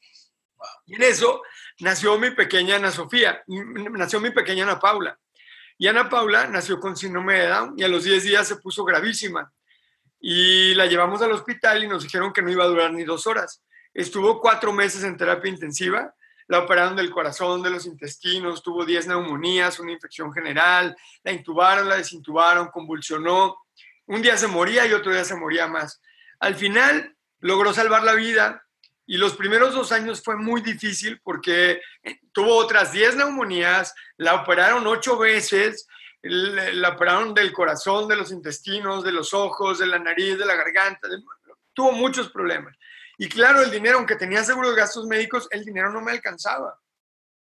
Y 0.86 0.96
en 0.96 1.04
eso 1.04 1.42
nació 1.80 2.18
mi 2.20 2.32
pequeña 2.32 2.76
Ana 2.76 2.92
Sofía, 2.92 3.42
nació 3.48 4.20
mi 4.20 4.32
pequeña 4.32 4.64
Ana 4.64 4.80
Paula. 4.80 5.18
Y 5.78 5.88
Ana 5.88 6.10
Paula 6.10 6.48
nació 6.48 6.80
con 6.80 6.98
síndrome 6.98 7.40
de 7.40 7.48
Down 7.48 7.74
y 7.78 7.84
a 7.84 7.88
los 7.88 8.04
10 8.04 8.24
días 8.24 8.48
se 8.48 8.58
puso 8.58 8.84
gravísima. 8.84 9.52
Y 10.20 10.74
la 10.74 10.86
llevamos 10.86 11.22
al 11.22 11.32
hospital 11.32 11.82
y 11.84 11.88
nos 11.88 12.04
dijeron 12.04 12.34
que 12.34 12.42
no 12.42 12.52
iba 12.52 12.66
a 12.66 12.68
durar 12.68 12.92
ni 12.92 13.06
dos 13.06 13.26
horas. 13.26 13.64
Estuvo 13.94 14.42
cuatro 14.42 14.74
meses 14.74 15.04
en 15.06 15.16
terapia 15.16 15.50
intensiva, 15.50 16.14
la 16.48 16.60
operaron 16.60 16.96
del 16.96 17.12
corazón, 17.12 17.62
de 17.64 17.70
los 17.70 17.86
intestinos, 17.86 18.62
tuvo 18.62 18.84
10 18.84 19.08
neumonías, 19.08 19.80
una 19.80 19.94
infección 19.94 20.34
general, 20.34 20.96
la 21.24 21.32
intubaron, 21.32 21.88
la 21.88 21.96
desintubaron, 21.96 22.68
convulsionó, 22.68 23.56
un 24.10 24.24
día 24.24 24.38
se 24.38 24.48
moría 24.48 24.88
y 24.88 24.94
otro 24.94 25.12
día 25.12 25.24
se 25.24 25.36
moría 25.36 25.68
más. 25.68 26.02
Al 26.40 26.56
final 26.56 27.16
logró 27.42 27.74
salvar 27.74 28.04
la 28.04 28.16
vida 28.16 28.66
y 29.06 29.18
los 29.18 29.36
primeros 29.36 29.76
dos 29.76 29.92
años 29.92 30.24
fue 30.24 30.36
muy 30.36 30.62
difícil 30.62 31.22
porque 31.24 31.80
tuvo 32.32 32.56
otras 32.56 32.92
10 32.92 33.18
neumonías, 33.18 33.94
la 34.18 34.34
operaron 34.34 34.86
ocho 34.88 35.16
veces, 35.18 35.88
la 36.24 36.90
operaron 36.90 37.36
del 37.36 37.54
corazón, 37.54 38.08
de 38.08 38.16
los 38.16 38.32
intestinos, 38.32 39.04
de 39.04 39.12
los 39.12 39.32
ojos, 39.34 39.78
de 39.78 39.86
la 39.86 40.00
nariz, 40.00 40.40
de 40.40 40.46
la 40.46 40.56
garganta, 40.56 41.08
tuvo 41.74 41.92
muchos 41.92 42.32
problemas. 42.32 42.76
Y 43.20 43.30
claro, 43.30 43.62
el 43.62 43.70
dinero, 43.70 43.98
aunque 43.98 44.16
tenía 44.16 44.44
seguro 44.44 44.72
de 44.72 44.76
gastos 44.76 45.06
médicos, 45.06 45.48
el 45.52 45.64
dinero 45.64 45.92
no 45.92 46.02
me 46.02 46.12
alcanzaba. 46.12 46.80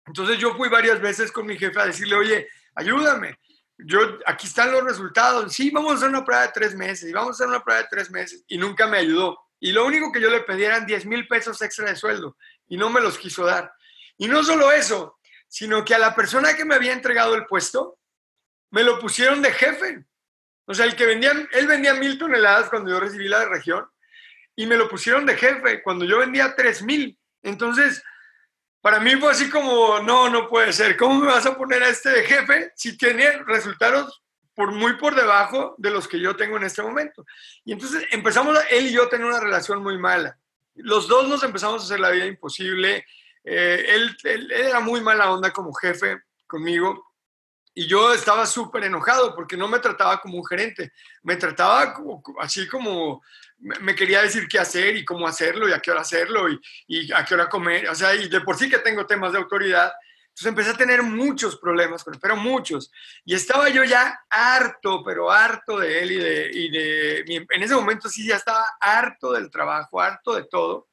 Entonces 0.04 0.38
yo 0.38 0.56
fui 0.56 0.68
varias 0.68 1.00
veces 1.00 1.30
con 1.30 1.46
mi 1.46 1.56
jefe 1.56 1.80
a 1.80 1.86
decirle, 1.86 2.16
oye, 2.16 2.48
ayúdame 2.74 3.38
yo, 3.78 4.18
aquí 4.26 4.46
están 4.46 4.72
los 4.72 4.84
resultados, 4.84 5.52
sí, 5.52 5.70
vamos 5.70 5.92
a 5.92 5.96
hacer 5.96 6.08
una 6.08 6.24
prueba 6.24 6.42
de 6.42 6.52
tres 6.52 6.74
meses, 6.74 7.10
y 7.10 7.12
vamos 7.12 7.30
a 7.30 7.32
hacer 7.32 7.48
una 7.48 7.62
prueba 7.62 7.82
de 7.82 7.88
tres 7.90 8.10
meses, 8.10 8.44
y 8.48 8.58
nunca 8.58 8.86
me 8.86 8.98
ayudó. 8.98 9.38
Y 9.60 9.72
lo 9.72 9.86
único 9.86 10.12
que 10.12 10.20
yo 10.20 10.30
le 10.30 10.40
pedí 10.40 10.64
eran 10.64 10.86
10 10.86 11.06
mil 11.06 11.26
pesos 11.26 11.60
extra 11.62 11.88
de 11.88 11.96
sueldo, 11.96 12.36
y 12.68 12.76
no 12.76 12.90
me 12.90 13.00
los 13.00 13.18
quiso 13.18 13.44
dar. 13.44 13.72
Y 14.18 14.28
no 14.28 14.42
solo 14.42 14.72
eso, 14.72 15.18
sino 15.48 15.84
que 15.84 15.94
a 15.94 15.98
la 15.98 16.14
persona 16.14 16.54
que 16.54 16.64
me 16.64 16.74
había 16.74 16.92
entregado 16.92 17.34
el 17.34 17.46
puesto, 17.46 17.98
me 18.70 18.82
lo 18.82 18.98
pusieron 18.98 19.42
de 19.42 19.52
jefe. 19.52 20.04
O 20.66 20.74
sea, 20.74 20.86
el 20.86 20.96
que 20.96 21.06
vendía, 21.06 21.32
él 21.52 21.66
vendía 21.66 21.94
mil 21.94 22.18
toneladas 22.18 22.68
cuando 22.68 22.90
yo 22.90 23.00
recibí 23.00 23.28
la 23.28 23.44
región, 23.44 23.88
y 24.54 24.66
me 24.66 24.76
lo 24.76 24.88
pusieron 24.88 25.26
de 25.26 25.36
jefe 25.36 25.82
cuando 25.82 26.04
yo 26.04 26.18
vendía 26.18 26.56
tres 26.56 26.82
mil. 26.82 27.18
Entonces, 27.42 28.02
para 28.86 29.00
mí 29.00 29.16
fue 29.16 29.32
así 29.32 29.50
como, 29.50 29.98
no, 29.98 30.30
no 30.30 30.48
puede 30.48 30.72
ser. 30.72 30.96
¿Cómo 30.96 31.18
me 31.18 31.26
vas 31.26 31.44
a 31.44 31.56
poner 31.56 31.82
a 31.82 31.88
este 31.88 32.08
de 32.08 32.22
jefe 32.22 32.70
si 32.76 32.96
tiene 32.96 33.42
resultados 33.42 34.22
por 34.54 34.70
muy 34.70 34.96
por 34.96 35.16
debajo 35.16 35.74
de 35.76 35.90
los 35.90 36.06
que 36.06 36.20
yo 36.20 36.36
tengo 36.36 36.56
en 36.56 36.62
este 36.62 36.82
momento? 36.82 37.26
Y 37.64 37.72
entonces 37.72 38.06
empezamos, 38.12 38.56
él 38.70 38.86
y 38.86 38.92
yo, 38.92 39.02
a 39.02 39.08
tener 39.08 39.26
una 39.26 39.40
relación 39.40 39.82
muy 39.82 39.98
mala. 39.98 40.38
Los 40.76 41.08
dos 41.08 41.26
nos 41.26 41.42
empezamos 41.42 41.82
a 41.82 41.84
hacer 41.84 41.98
la 41.98 42.10
vida 42.10 42.26
imposible. 42.26 43.04
Eh, 43.42 43.86
él, 43.88 44.16
él, 44.22 44.52
era 44.52 44.78
muy 44.78 45.00
mala 45.00 45.32
onda 45.32 45.50
como 45.50 45.74
jefe 45.74 46.20
conmigo. 46.46 47.12
Y 47.74 47.88
yo 47.88 48.14
estaba 48.14 48.46
súper 48.46 48.84
enojado 48.84 49.34
porque 49.34 49.56
no 49.56 49.66
me 49.66 49.80
trataba 49.80 50.20
como 50.20 50.38
un 50.38 50.46
gerente, 50.46 50.92
me 51.24 51.34
trataba 51.34 51.92
como, 51.92 52.22
así 52.38 52.68
como 52.68 53.20
me 53.58 53.94
quería 53.94 54.22
decir 54.22 54.46
qué 54.48 54.58
hacer 54.58 54.96
y 54.96 55.04
cómo 55.04 55.26
hacerlo 55.26 55.68
y 55.68 55.72
a 55.72 55.80
qué 55.80 55.90
hora 55.90 56.02
hacerlo 56.02 56.48
y, 56.48 56.60
y, 56.86 57.12
a 57.12 57.24
qué 57.24 57.34
hora 57.34 57.48
comer. 57.48 57.88
O 57.88 57.94
sea, 57.94 58.14
y 58.14 58.28
de 58.28 58.40
por 58.40 58.56
sí 58.56 58.68
que 58.68 58.78
tengo 58.78 59.06
temas 59.06 59.32
de 59.32 59.38
autoridad. 59.38 59.92
Entonces 60.36 60.46
empecé 60.48 60.70
a 60.70 60.76
tener 60.76 61.02
muchos 61.02 61.56
problemas 61.56 62.04
pero 62.20 62.36
muchos. 62.36 62.90
Y 63.24 63.34
estaba 63.34 63.70
yo 63.70 63.84
ya 63.84 64.20
harto, 64.28 65.02
pero 65.02 65.30
harto 65.30 65.78
de 65.78 66.02
él 66.02 66.12
y 66.12 66.16
de, 66.16 66.50
y 66.52 66.70
de... 66.70 67.46
En 67.48 67.62
ese 67.62 67.74
momento 67.74 68.10
sí 68.10 68.28
ya 68.28 68.36
estaba 68.36 68.62
harto 68.78 69.32
del 69.32 69.50
trabajo, 69.50 69.98
harto 69.98 70.34
de 70.34 70.44
todo. 70.44 70.88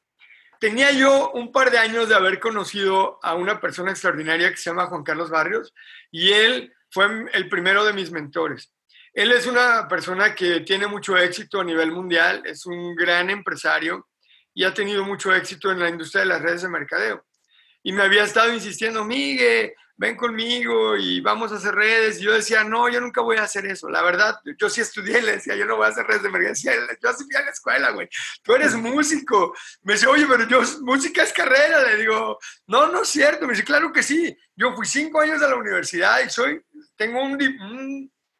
Tenía 0.61 0.91
yo 0.91 1.31
un 1.31 1.51
par 1.51 1.71
de 1.71 1.77
años 1.77 2.07
de 2.07 2.15
haber 2.15 2.39
conocido 2.39 3.19
a 3.21 3.35
una 3.35 3.59
persona 3.59 3.91
extraordinaria 3.91 4.49
que 4.49 4.55
se 4.55 4.69
llama 4.69 4.85
Juan 4.85 5.03
Carlos 5.03 5.29
Barrios 5.29 5.73
y 6.09 6.31
él 6.31 6.73
fue 6.89 7.05
el 7.33 7.49
primero 7.49 7.83
de 7.83 7.91
mis 7.91 8.11
mentores. 8.11 8.71
Él 9.13 9.31
es 9.31 9.45
una 9.45 9.87
persona 9.87 10.33
que 10.33 10.61
tiene 10.61 10.87
mucho 10.87 11.15
éxito 11.17 11.61
a 11.61 11.63
nivel 11.63 11.91
mundial, 11.91 12.41
es 12.45 12.65
un 12.65 12.95
gran 12.95 13.29
empresario 13.29 14.07
y 14.53 14.63
ha 14.63 14.73
tenido 14.73 15.03
mucho 15.03 15.33
éxito 15.33 15.71
en 15.71 15.79
la 15.79 15.89
industria 15.89 16.21
de 16.21 16.27
las 16.27 16.41
redes 16.41 16.63
de 16.63 16.69
mercadeo. 16.69 17.25
Y 17.83 17.91
me 17.91 18.03
había 18.03 18.23
estado 18.23 18.51
insistiendo, 18.53 19.03
Miguel, 19.03 19.73
ven 19.97 20.15
conmigo 20.15 20.97
y 20.97 21.21
vamos 21.21 21.51
a 21.51 21.55
hacer 21.55 21.75
redes. 21.75 22.19
Y 22.19 22.23
yo 22.23 22.33
decía, 22.33 22.63
no, 22.63 22.89
yo 22.89 23.01
nunca 23.01 23.21
voy 23.21 23.37
a 23.37 23.43
hacer 23.43 23.65
eso. 23.65 23.89
La 23.89 24.01
verdad, 24.01 24.39
yo 24.57 24.69
sí 24.69 24.81
estudié, 24.81 25.21
le 25.21 25.33
decía, 25.33 25.55
yo 25.55 25.65
no 25.65 25.75
voy 25.75 25.85
a 25.85 25.89
hacer 25.89 26.05
redes 26.05 26.23
de 26.23 26.29
mercadeo. 26.29 26.87
Yo 27.01 27.09
así 27.09 27.23
fui 27.25 27.35
a 27.35 27.41
la 27.41 27.51
escuela, 27.51 27.91
güey. 27.91 28.07
Tú 28.41 28.55
eres 28.55 28.73
músico. 28.75 29.53
Me 29.81 29.93
dice, 29.93 30.07
oye, 30.07 30.25
pero 30.27 30.47
yo, 30.47 30.61
música 30.81 31.23
es 31.23 31.33
carrera. 31.33 31.83
Le 31.83 31.97
digo, 31.97 32.39
no, 32.67 32.87
no 32.87 33.03
es 33.03 33.09
cierto. 33.09 33.45
Me 33.45 33.53
dice, 33.53 33.65
claro 33.65 33.91
que 33.91 34.01
sí. 34.01 34.35
Yo 34.55 34.73
fui 34.75 34.85
cinco 34.85 35.19
años 35.19 35.41
a 35.41 35.49
la 35.49 35.55
universidad 35.55 36.23
y 36.25 36.29
soy, 36.29 36.61
tengo 36.95 37.21
un 37.21 37.37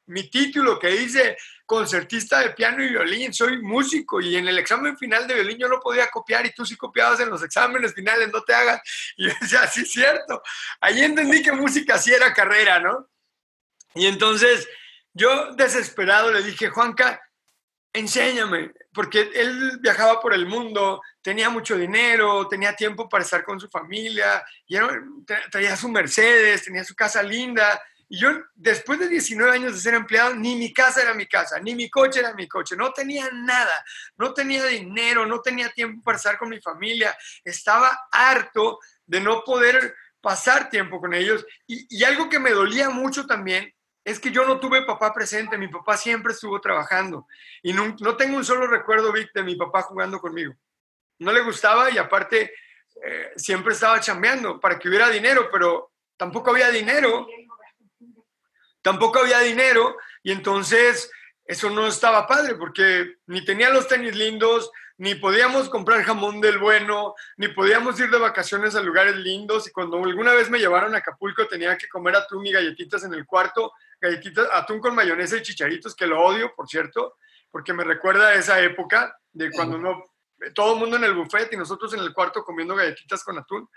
mi 0.08 0.30
título 0.30 0.78
que 0.78 0.90
dice 0.90 1.38
concertista 1.66 2.40
de 2.40 2.52
piano 2.52 2.84
y 2.84 2.90
violín, 2.90 3.34
soy 3.34 3.62
músico 3.62 4.20
y 4.20 4.36
en 4.36 4.48
el 4.48 4.58
examen 4.58 4.98
final 4.98 5.26
de 5.28 5.36
violín 5.36 5.58
yo 5.58 5.68
no 5.68 5.80
podía 5.80 6.10
copiar 6.10 6.46
y 6.46 6.54
tú 6.54 6.66
sí 6.66 6.76
copiabas 6.76 7.20
en 7.20 7.30
los 7.30 7.44
exámenes 7.44 7.94
finales, 7.94 8.30
no 8.32 8.44
te 8.44 8.54
hagas. 8.54 8.82
Y 9.18 9.28
yo 9.28 9.34
decía, 9.40 9.68
sí 9.68 9.86
cierto. 9.86 10.42
Ahí 10.82 11.02
entendí 11.02 11.42
que 11.42 11.52
música 11.52 11.98
sí 11.98 12.12
era 12.12 12.34
carrera, 12.34 12.80
¿no? 12.80 13.08
Y 13.96 14.08
entonces 14.08 14.68
yo 15.14 15.54
desesperado 15.54 16.32
le 16.32 16.42
dije, 16.42 16.70
Juanca, 16.70 17.22
enséñame, 17.94 18.72
porque 18.92 19.30
él 19.36 19.78
viajaba 19.80 20.20
por 20.20 20.34
el 20.34 20.48
mundo, 20.48 21.02
tenía 21.22 21.50
mucho 21.50 21.78
dinero, 21.78 22.48
tenía 22.48 22.76
tiempo 22.76 23.08
para 23.08 23.24
estar 23.24 23.44
con 23.44 23.60
su 23.60 23.70
familia, 23.70 24.44
y 24.68 24.76
traía 25.52 25.78
su 25.78 25.90
Mercedes, 25.90 26.64
tenía 26.64 26.84
su 26.84 26.96
casa 26.96 27.22
linda, 27.22 27.80
y 28.14 28.20
yo, 28.20 28.30
después 28.54 29.00
de 29.00 29.08
19 29.08 29.52
años 29.52 29.74
de 29.74 29.80
ser 29.80 29.96
empleado, 29.96 30.36
ni 30.36 30.56
mi 30.56 30.72
casa 30.72 31.02
era 31.02 31.16
mi 31.16 31.26
casa, 31.26 31.60
ni 31.60 31.74
mi 31.74 31.90
coche 31.90 32.20
era 32.20 32.36
mi 32.36 32.48
coche, 32.48 32.76
no 32.76 32.94
tenía 32.94 33.28
nada, 33.34 33.84
no 34.18 34.36
tenía 34.36 34.64
dinero, 34.68 35.26
no 35.26 35.42
tenía 35.42 35.70
tiempo 35.70 36.04
para 36.04 36.18
estar 36.18 36.38
con 36.38 36.50
mi 36.50 36.62
familia, 36.62 37.18
estaba 37.44 38.02
harto 38.12 38.78
de 39.08 39.20
no 39.20 39.44
poder 39.44 39.96
pasar 40.22 40.70
tiempo 40.70 41.02
con 41.02 41.16
ellos. 41.16 41.44
Y, 41.66 42.04
algo 42.04 42.30
que 42.30 42.38
me 42.38 42.52
dolía 42.52 42.92
mucho 42.92 43.26
también 43.26 43.74
es 44.04 44.20
que 44.20 44.30
yo 44.30 44.46
no 44.46 44.60
tuve 44.60 44.86
papá 44.86 45.12
presente, 45.12 45.58
mi 45.58 45.70
papá 45.70 45.98
siempre 45.98 46.34
estuvo 46.34 46.62
trabajando. 46.62 47.26
Y 47.64 47.74
no, 47.74 47.96
tengo 48.16 48.38
un 48.38 48.46
solo 48.46 48.68
recuerdo, 48.68 49.12
Vic, 49.12 49.32
de 49.34 49.42
mi 49.42 49.56
papá 49.56 49.82
jugando 49.82 50.20
conmigo. 50.20 50.54
No 51.18 51.32
le 51.32 51.42
gustaba 51.42 51.90
y 51.90 51.98
aparte 51.98 52.54
eh, 53.04 53.32
siempre 53.38 53.74
estaba 53.74 54.00
chambeando 54.00 54.60
para 54.60 54.78
que 54.78 54.88
hubiera 54.88 55.10
dinero, 55.10 55.50
pero 55.52 55.94
tampoco 56.16 56.52
había 56.52 56.70
dinero 56.70 57.26
tampoco 58.84 59.20
había 59.20 59.40
dinero 59.40 59.98
y 60.22 60.32
entonces 60.32 61.10
eso 61.46 61.72
no 61.72 61.88
estaba 61.88 62.28
padre 62.28 62.56
porque 62.56 63.16
ni 63.26 63.44
tenía 63.44 63.70
los 63.70 63.88
tenis 63.88 64.16
lindos, 64.16 64.72
ni 64.98 65.16
podíamos 65.16 65.70
comprar 65.70 66.04
jamón 66.04 66.40
del 66.40 66.60
bueno, 66.60 67.16
ni 67.38 67.48
podíamos 67.48 68.00
ir 68.00 68.12
de 68.12 68.20
vacaciones 68.20 68.76
a 68.76 68.82
lugares 68.82 69.16
lindos 69.16 69.68
y 69.68 69.72
cuando 69.72 69.98
alguna 69.98 70.34
vez 70.34 70.50
me 70.50 70.60
llevaron 70.60 70.94
a 70.94 71.00
Acapulco 71.00 71.48
tenía 71.48 71.78
que 71.78 71.90
comer 71.90 72.16
atún 72.16 72.46
y 72.46 72.52
galletitas 72.52 73.04
en 73.04 73.14
el 73.14 73.26
cuarto, 73.26 73.74
galletitas, 74.00 74.48
atún 74.54 74.80
con 74.80 74.94
mayonesa 74.94 75.38
y 75.38 75.42
chicharitos, 75.42 75.96
que 75.96 76.06
lo 76.06 76.22
odio, 76.22 76.54
por 76.56 76.68
cierto, 76.68 77.18
porque 77.50 77.74
me 77.74 77.84
recuerda 77.84 78.30
a 78.30 78.36
esa 78.36 78.62
época 78.62 79.18
de 79.32 79.52
cuando 79.52 79.78
no 79.78 80.13
todo 80.54 80.74
el 80.74 80.80
mundo 80.80 80.98
en 80.98 81.04
el 81.04 81.14
buffet 81.14 81.52
y 81.54 81.58
nosotros 81.58 81.94
en 81.94 82.00
el 82.00 82.14
cuarto 82.14 82.44
comiendo 82.44 82.76
galletitas 82.76 83.24
con 83.24 83.38
atún. 83.38 83.70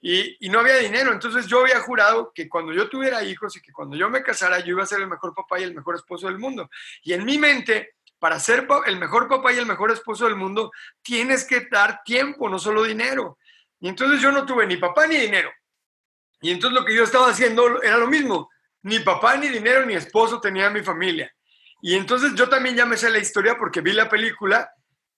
Y, 0.00 0.46
y, 0.46 0.48
no 0.48 0.60
había 0.60 0.76
dinero. 0.76 1.12
Entonces 1.12 1.46
yo 1.46 1.60
había 1.60 1.80
jurado 1.80 2.32
que 2.34 2.48
cuando 2.48 2.72
yo 2.72 2.88
tuviera 2.88 3.22
hijos 3.24 3.56
y 3.56 3.60
que 3.60 3.72
cuando 3.72 3.96
yo 3.96 4.10
me 4.10 4.22
casara, 4.22 4.60
yo 4.60 4.72
iba 4.72 4.82
a 4.82 4.86
ser 4.86 5.00
el 5.00 5.08
mejor 5.08 5.34
papá 5.34 5.60
y 5.60 5.64
el 5.64 5.74
mejor 5.74 5.94
esposo 5.96 6.26
del 6.26 6.38
mundo. 6.38 6.68
Y 7.02 7.12
en 7.12 7.24
mi 7.24 7.38
mente, 7.38 7.94
para 8.18 8.38
ser 8.38 8.66
el 8.86 8.98
mejor 8.98 9.28
papá 9.28 9.52
y 9.52 9.58
el 9.58 9.66
mejor 9.66 9.90
esposo 9.90 10.24
del 10.26 10.36
mundo, 10.36 10.72
tienes 11.02 11.44
que 11.44 11.66
dar 11.70 12.02
tiempo, 12.04 12.48
no 12.48 12.58
solo 12.58 12.84
dinero. 12.84 13.38
Y 13.80 13.88
entonces 13.88 14.20
yo 14.20 14.32
no 14.32 14.46
tuve 14.46 14.66
ni 14.66 14.76
papá 14.76 15.06
ni 15.06 15.16
dinero. 15.16 15.50
Y 16.40 16.50
entonces 16.50 16.78
lo 16.78 16.84
que 16.84 16.94
yo 16.94 17.04
estaba 17.04 17.30
haciendo 17.30 17.82
era 17.82 17.96
lo 17.96 18.06
mismo. 18.06 18.50
Ni 18.82 19.00
papá, 19.00 19.36
ni 19.36 19.48
dinero, 19.48 19.86
ni 19.86 19.94
esposo 19.94 20.40
tenía 20.40 20.68
mi 20.68 20.82
familia. 20.82 21.34
Y 21.80 21.94
entonces 21.94 22.34
yo 22.34 22.48
también 22.48 22.76
ya 22.76 22.86
me 22.86 22.96
sé 22.96 23.10
la 23.10 23.18
historia 23.18 23.56
porque 23.58 23.82
vi 23.82 23.92
la 23.92 24.08
película 24.08 24.70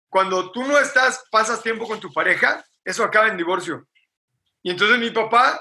cuando 0.09 0.51
tú 0.53 0.63
no 0.65 0.79
estás, 0.79 1.25
pasas 1.31 1.63
tiempo 1.63 1.87
con 1.87 2.01
tu 2.01 2.13
pareja, 2.13 2.65
eso 2.85 3.05
acaba 3.05 3.29
en 3.29 3.37
divorcio. 3.37 3.87
Y 4.63 4.71
entonces 4.71 4.99
mi 4.99 5.11
papá, 5.11 5.61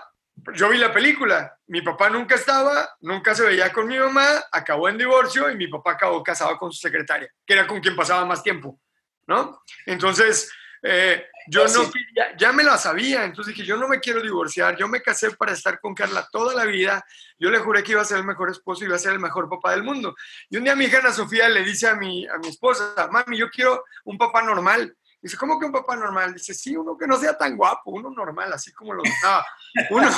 yo 0.53 0.69
vi 0.69 0.77
la 0.77 0.93
película, 0.93 1.57
mi 1.67 1.81
papá 1.81 2.09
nunca 2.09 2.35
estaba, 2.35 2.89
nunca 3.01 3.33
se 3.35 3.45
veía 3.45 3.71
con 3.71 3.87
mi 3.87 3.97
mamá, 3.97 4.43
acabó 4.51 4.89
en 4.89 4.97
divorcio 4.97 5.49
y 5.49 5.55
mi 5.55 5.67
papá 5.67 5.91
acabó 5.91 6.23
casado 6.23 6.57
con 6.57 6.71
su 6.71 6.79
secretaria, 6.79 7.29
que 7.45 7.53
era 7.53 7.67
con 7.67 7.79
quien 7.79 7.95
pasaba 7.95 8.25
más 8.25 8.43
tiempo, 8.43 8.79
¿no? 9.27 9.61
Entonces, 9.85 10.51
eh, 10.83 11.27
yo 11.47 11.65
no, 11.67 11.91
ya, 12.37 12.51
me 12.51 12.63
la 12.63 12.77
sabía, 12.77 13.25
entonces 13.25 13.55
dije, 13.55 13.67
yo 13.67 13.77
no 13.77 13.87
me 13.87 13.99
quiero 13.99 14.21
divorciar, 14.21 14.75
yo 14.77 14.87
me 14.87 15.01
casé 15.01 15.31
para 15.31 15.53
estar 15.53 15.79
con 15.79 15.93
Carla 15.93 16.27
toda 16.31 16.53
la 16.53 16.65
vida, 16.65 17.05
yo 17.37 17.49
le 17.49 17.59
juré 17.59 17.83
que 17.83 17.91
iba 17.91 18.01
a 18.01 18.05
ser 18.05 18.17
el 18.17 18.25
mejor 18.25 18.49
esposo 18.49 18.83
y 18.83 18.87
iba 18.87 18.95
a 18.95 18.99
ser 18.99 19.13
el 19.13 19.19
mejor 19.19 19.49
papá 19.49 19.71
del 19.71 19.83
mundo. 19.83 20.15
Y 20.49 20.57
un 20.57 20.63
día 20.63 20.75
mi 20.75 20.85
hija 20.85 20.99
Ana 20.99 21.11
Sofía 21.11 21.49
le 21.49 21.63
dice 21.63 21.87
a 21.87 21.95
mi, 21.95 22.27
a 22.27 22.37
mi 22.37 22.49
esposa, 22.49 22.93
mami, 23.11 23.37
yo 23.37 23.49
quiero 23.49 23.83
un 24.05 24.17
papá 24.17 24.41
normal. 24.41 24.95
Dice, 25.21 25.37
¿cómo 25.37 25.59
que 25.59 25.65
un 25.65 25.71
papá 25.71 25.95
normal? 25.95 26.33
Dice, 26.33 26.53
sí, 26.53 26.77
uno 26.77 26.95
que 26.95 27.07
no 27.07 27.17
sea 27.17 27.35
tan 27.35 27.57
guapo, 27.57 27.89
uno 27.91 28.11
normal, 28.11 28.53
así 28.53 28.71
como 28.71 28.93
lo... 28.93 29.01
No, 29.03 29.43
uno, 29.89 30.09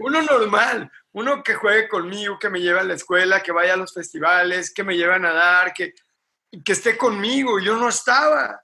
uno 0.00 0.22
normal, 0.22 0.90
uno 1.12 1.42
que 1.42 1.54
juegue 1.54 1.88
conmigo, 1.88 2.38
que 2.38 2.50
me 2.50 2.60
lleve 2.60 2.80
a 2.80 2.84
la 2.84 2.94
escuela, 2.94 3.42
que 3.42 3.52
vaya 3.52 3.74
a 3.74 3.78
los 3.78 3.94
festivales, 3.94 4.72
que 4.72 4.84
me 4.84 4.96
lleve 4.96 5.14
a 5.14 5.18
nadar, 5.18 5.72
que, 5.72 5.94
que 6.64 6.72
esté 6.72 6.96
conmigo. 6.96 7.58
Yo 7.58 7.76
no 7.76 7.88
estaba. 7.88 8.61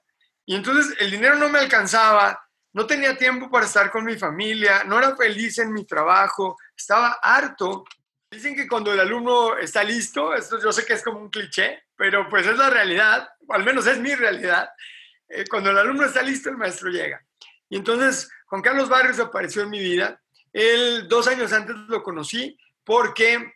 Y 0.49 0.55
entonces 0.55 0.95
el 0.97 1.11
dinero 1.11 1.35
no 1.35 1.47
me 1.47 1.59
alcanzaba, 1.59 2.43
no 2.73 2.87
tenía 2.87 3.15
tiempo 3.15 3.51
para 3.51 3.67
estar 3.67 3.91
con 3.91 4.03
mi 4.03 4.17
familia, 4.17 4.83
no 4.83 4.97
era 4.97 5.15
feliz 5.15 5.59
en 5.59 5.71
mi 5.71 5.85
trabajo, 5.85 6.57
estaba 6.75 7.19
harto. 7.21 7.83
Dicen 8.31 8.55
que 8.55 8.67
cuando 8.67 8.91
el 8.91 8.99
alumno 8.99 9.55
está 9.59 9.83
listo, 9.83 10.33
esto 10.33 10.59
yo 10.59 10.71
sé 10.71 10.87
que 10.87 10.93
es 10.93 11.03
como 11.03 11.19
un 11.19 11.29
cliché, 11.29 11.83
pero 11.95 12.27
pues 12.27 12.47
es 12.47 12.57
la 12.57 12.71
realidad, 12.71 13.29
o 13.47 13.53
al 13.53 13.63
menos 13.63 13.85
es 13.85 13.99
mi 13.99 14.15
realidad. 14.15 14.67
Eh, 15.27 15.45
cuando 15.47 15.69
el 15.69 15.77
alumno 15.77 16.03
está 16.03 16.23
listo, 16.23 16.49
el 16.49 16.57
maestro 16.57 16.89
llega. 16.89 17.23
Y 17.69 17.77
entonces 17.77 18.27
Juan 18.47 18.63
Carlos 18.63 18.89
Barrios 18.89 19.19
apareció 19.19 19.61
en 19.61 19.69
mi 19.69 19.79
vida. 19.79 20.19
Él 20.51 21.07
dos 21.07 21.27
años 21.27 21.53
antes 21.53 21.75
lo 21.75 22.01
conocí 22.01 22.57
porque 22.83 23.53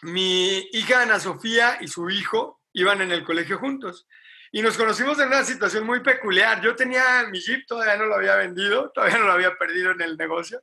mi 0.00 0.70
hija 0.72 1.02
Ana 1.02 1.20
Sofía 1.20 1.76
y 1.82 1.88
su 1.88 2.08
hijo 2.08 2.62
iban 2.72 3.02
en 3.02 3.12
el 3.12 3.24
colegio 3.24 3.58
juntos. 3.58 4.06
Y 4.56 4.62
nos 4.62 4.76
conocimos 4.76 5.18
en 5.18 5.26
una 5.26 5.42
situación 5.42 5.84
muy 5.84 5.98
peculiar. 5.98 6.62
Yo 6.62 6.76
tenía 6.76 7.26
mi 7.28 7.40
Jeep, 7.40 7.66
todavía 7.66 7.96
no 7.96 8.04
lo 8.04 8.14
había 8.14 8.36
vendido, 8.36 8.88
todavía 8.94 9.18
no 9.18 9.24
lo 9.24 9.32
había 9.32 9.58
perdido 9.58 9.90
en 9.90 10.00
el 10.00 10.16
negocio. 10.16 10.62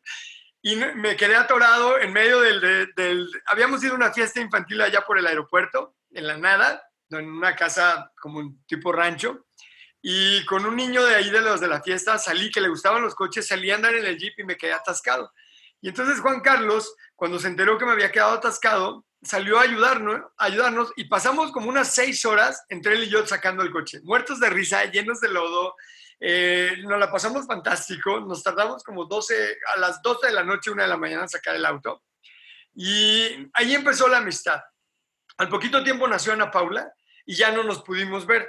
y 0.61 0.77
me 0.77 1.17
quedé 1.17 1.35
atorado 1.35 1.99
en 1.99 2.13
medio 2.13 2.39
del, 2.39 2.93
del, 2.95 3.29
Habíamos 3.47 3.83
ido 3.83 3.91
a 3.91 3.97
una 3.97 4.13
fiesta 4.13 4.39
infantil 4.39 4.79
allá 4.79 5.01
por 5.01 5.17
el 5.17 5.27
aeropuerto, 5.27 5.97
en 6.11 6.25
la 6.25 6.37
nada, 6.37 6.81
en 7.09 7.29
una 7.29 7.53
casa 7.53 8.13
como 8.17 8.39
un 8.39 8.63
tipo 8.65 8.93
rancho, 8.93 9.45
y 10.01 10.45
con 10.45 10.65
un 10.65 10.77
niño 10.77 11.03
de 11.03 11.15
ahí 11.15 11.29
de 11.29 11.41
los 11.41 11.59
de 11.59 11.67
la 11.67 11.81
fiesta 11.81 12.17
salí, 12.17 12.49
que 12.49 12.61
le 12.61 12.69
gustaban 12.69 13.01
los 13.01 13.13
coches, 13.13 13.45
salí 13.45 13.71
a 13.71 13.75
andar 13.75 13.93
en 13.93 14.05
el 14.05 14.17
jeep 14.17 14.39
y 14.39 14.45
me 14.45 14.55
quedé 14.55 14.71
atascado. 14.71 15.33
Y 15.81 15.89
entonces 15.89 16.21
Juan 16.21 16.39
Carlos, 16.39 16.95
cuando 17.13 17.39
se 17.39 17.49
enteró 17.49 17.77
que 17.77 17.83
me 17.83 17.91
había 17.91 18.13
quedado 18.13 18.35
atascado, 18.35 19.05
salió 19.21 19.59
a 19.59 19.63
ayudarnos, 19.63 20.21
ayudarnos 20.37 20.91
y 20.95 21.05
pasamos 21.05 21.51
como 21.51 21.69
unas 21.69 21.93
seis 21.93 22.25
horas 22.25 22.65
entre 22.69 22.95
él 22.95 23.03
y 23.03 23.09
yo 23.09 23.25
sacando 23.25 23.63
el 23.63 23.71
coche, 23.71 24.01
muertos 24.03 24.39
de 24.39 24.49
risa, 24.49 24.85
llenos 24.85 25.21
de 25.21 25.29
lodo, 25.29 25.75
eh, 26.23 26.77
nos 26.83 26.99
la 26.99 27.11
pasamos 27.11 27.47
fantástico, 27.47 28.19
nos 28.19 28.43
tardamos 28.43 28.83
como 28.83 29.05
12, 29.05 29.57
a 29.75 29.79
las 29.79 30.01
12 30.03 30.27
de 30.27 30.33
la 30.33 30.43
noche, 30.43 30.69
una 30.69 30.83
de 30.83 30.89
la 30.89 30.97
mañana, 30.97 31.23
a 31.23 31.27
sacar 31.27 31.55
el 31.55 31.65
auto. 31.65 32.03
Y 32.75 33.49
ahí 33.53 33.73
empezó 33.73 34.07
la 34.07 34.17
amistad. 34.17 34.61
Al 35.37 35.49
poquito 35.49 35.83
tiempo 35.83 36.07
nació 36.07 36.33
Ana 36.33 36.51
Paula 36.51 36.93
y 37.25 37.35
ya 37.35 37.51
no 37.51 37.63
nos 37.63 37.81
pudimos 37.81 38.27
ver, 38.27 38.47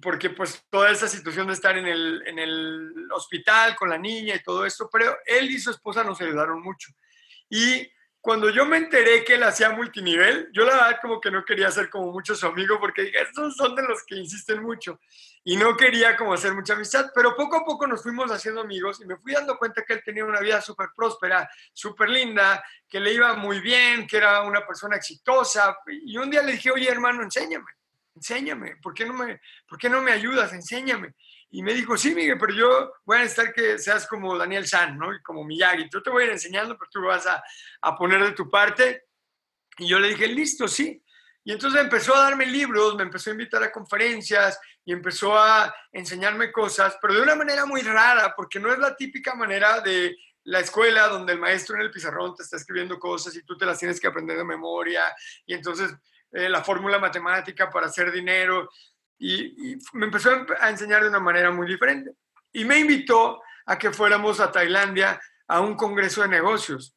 porque 0.00 0.30
pues 0.30 0.64
toda 0.70 0.90
esa 0.90 1.06
situación 1.06 1.48
de 1.48 1.52
estar 1.52 1.76
en 1.76 1.86
el, 1.86 2.22
en 2.26 2.38
el 2.38 3.08
hospital 3.12 3.76
con 3.76 3.90
la 3.90 3.98
niña 3.98 4.34
y 4.34 4.42
todo 4.42 4.64
esto, 4.64 4.88
pero 4.90 5.14
él 5.26 5.50
y 5.50 5.58
su 5.58 5.70
esposa 5.70 6.02
nos 6.02 6.18
ayudaron 6.20 6.62
mucho. 6.62 6.90
Y 7.50 7.86
cuando 8.22 8.50
yo 8.50 8.64
me 8.64 8.76
enteré 8.76 9.24
que 9.24 9.34
él 9.34 9.42
hacía 9.42 9.70
multinivel, 9.70 10.48
yo 10.52 10.64
la 10.64 10.74
verdad 10.76 10.98
como 11.02 11.20
que 11.20 11.28
no 11.28 11.44
quería 11.44 11.72
ser 11.72 11.90
como 11.90 12.12
mucho 12.12 12.36
su 12.36 12.46
amigo 12.46 12.78
porque 12.78 13.10
estos 13.12 13.56
son 13.56 13.74
de 13.74 13.82
los 13.82 14.04
que 14.04 14.14
insisten 14.14 14.62
mucho 14.62 15.00
y 15.42 15.56
no 15.56 15.76
quería 15.76 16.16
como 16.16 16.32
hacer 16.32 16.54
mucha 16.54 16.74
amistad, 16.74 17.10
pero 17.12 17.34
poco 17.34 17.56
a 17.56 17.64
poco 17.64 17.84
nos 17.84 18.00
fuimos 18.00 18.30
haciendo 18.30 18.60
amigos 18.60 19.00
y 19.00 19.06
me 19.06 19.16
fui 19.16 19.32
dando 19.32 19.58
cuenta 19.58 19.82
que 19.84 19.94
él 19.94 20.02
tenía 20.04 20.24
una 20.24 20.38
vida 20.38 20.60
súper 20.60 20.90
próspera, 20.94 21.50
súper 21.72 22.10
linda, 22.10 22.64
que 22.88 23.00
le 23.00 23.12
iba 23.12 23.34
muy 23.34 23.60
bien, 23.60 24.06
que 24.06 24.18
era 24.18 24.42
una 24.42 24.64
persona 24.64 24.94
exitosa. 24.94 25.76
Y 25.88 26.16
un 26.16 26.30
día 26.30 26.44
le 26.44 26.52
dije, 26.52 26.70
oye 26.70 26.88
hermano, 26.88 27.24
enséñame, 27.24 27.72
enséñame, 28.14 28.76
¿por 28.76 28.94
qué 28.94 29.04
no 29.04 29.14
me, 29.14 29.40
por 29.68 29.78
qué 29.78 29.88
no 29.88 30.00
me 30.00 30.12
ayudas? 30.12 30.52
Enséñame. 30.52 31.12
Y 31.54 31.62
me 31.62 31.74
dijo, 31.74 31.96
sí, 31.98 32.14
Miguel, 32.14 32.38
pero 32.38 32.54
yo 32.54 32.92
voy 33.04 33.18
a 33.18 33.20
necesitar 33.20 33.52
que 33.52 33.78
seas 33.78 34.06
como 34.06 34.36
Daniel 34.38 34.66
San, 34.66 34.98
¿no? 34.98 35.14
Y 35.14 35.22
como 35.22 35.44
Miyagi. 35.44 35.88
Yo 35.92 36.02
te 36.02 36.08
voy 36.08 36.22
a 36.22 36.26
ir 36.26 36.32
enseñando, 36.32 36.76
pero 36.78 36.90
tú 36.90 37.02
vas 37.02 37.26
a, 37.26 37.42
a 37.82 37.94
poner 37.94 38.24
de 38.24 38.32
tu 38.32 38.50
parte. 38.50 39.04
Y 39.76 39.86
yo 39.86 40.00
le 40.00 40.08
dije, 40.08 40.26
listo, 40.26 40.66
sí. 40.66 41.04
Y 41.44 41.52
entonces 41.52 41.78
empezó 41.80 42.14
a 42.14 42.22
darme 42.22 42.46
libros, 42.46 42.96
me 42.96 43.02
empezó 43.02 43.28
a 43.28 43.34
invitar 43.34 43.62
a 43.62 43.70
conferencias 43.70 44.58
y 44.84 44.92
empezó 44.92 45.36
a 45.36 45.74
enseñarme 45.92 46.50
cosas, 46.50 46.96
pero 47.02 47.14
de 47.14 47.20
una 47.20 47.34
manera 47.34 47.66
muy 47.66 47.82
rara, 47.82 48.32
porque 48.34 48.58
no 48.58 48.72
es 48.72 48.78
la 48.78 48.96
típica 48.96 49.34
manera 49.34 49.80
de 49.80 50.16
la 50.44 50.60
escuela 50.60 51.08
donde 51.08 51.34
el 51.34 51.38
maestro 51.38 51.76
en 51.76 51.82
el 51.82 51.90
pizarrón 51.90 52.34
te 52.34 52.42
está 52.44 52.56
escribiendo 52.56 52.98
cosas 52.98 53.34
y 53.36 53.44
tú 53.44 53.56
te 53.56 53.66
las 53.66 53.78
tienes 53.78 54.00
que 54.00 54.08
aprender 54.08 54.36
de 54.36 54.44
memoria 54.44 55.04
y 55.46 55.54
entonces 55.54 55.92
eh, 56.32 56.48
la 56.48 56.64
fórmula 56.64 56.98
matemática 56.98 57.70
para 57.70 57.86
hacer 57.86 58.10
dinero 58.10 58.68
y, 59.22 59.78
me 59.92 60.06
empezó 60.06 60.30
a 60.60 60.70
enseñar 60.70 61.02
de 61.02 61.08
una 61.08 61.20
manera 61.20 61.52
muy 61.52 61.68
diferente. 61.68 62.10
Y 62.52 62.64
me 62.64 62.80
invitó 62.80 63.40
a 63.66 63.78
que 63.78 63.92
fuéramos 63.92 64.40
a 64.40 64.50
Tailandia 64.50 65.20
a 65.46 65.60
un 65.60 65.76
congreso 65.76 66.22
de 66.22 66.28
negocios. 66.28 66.94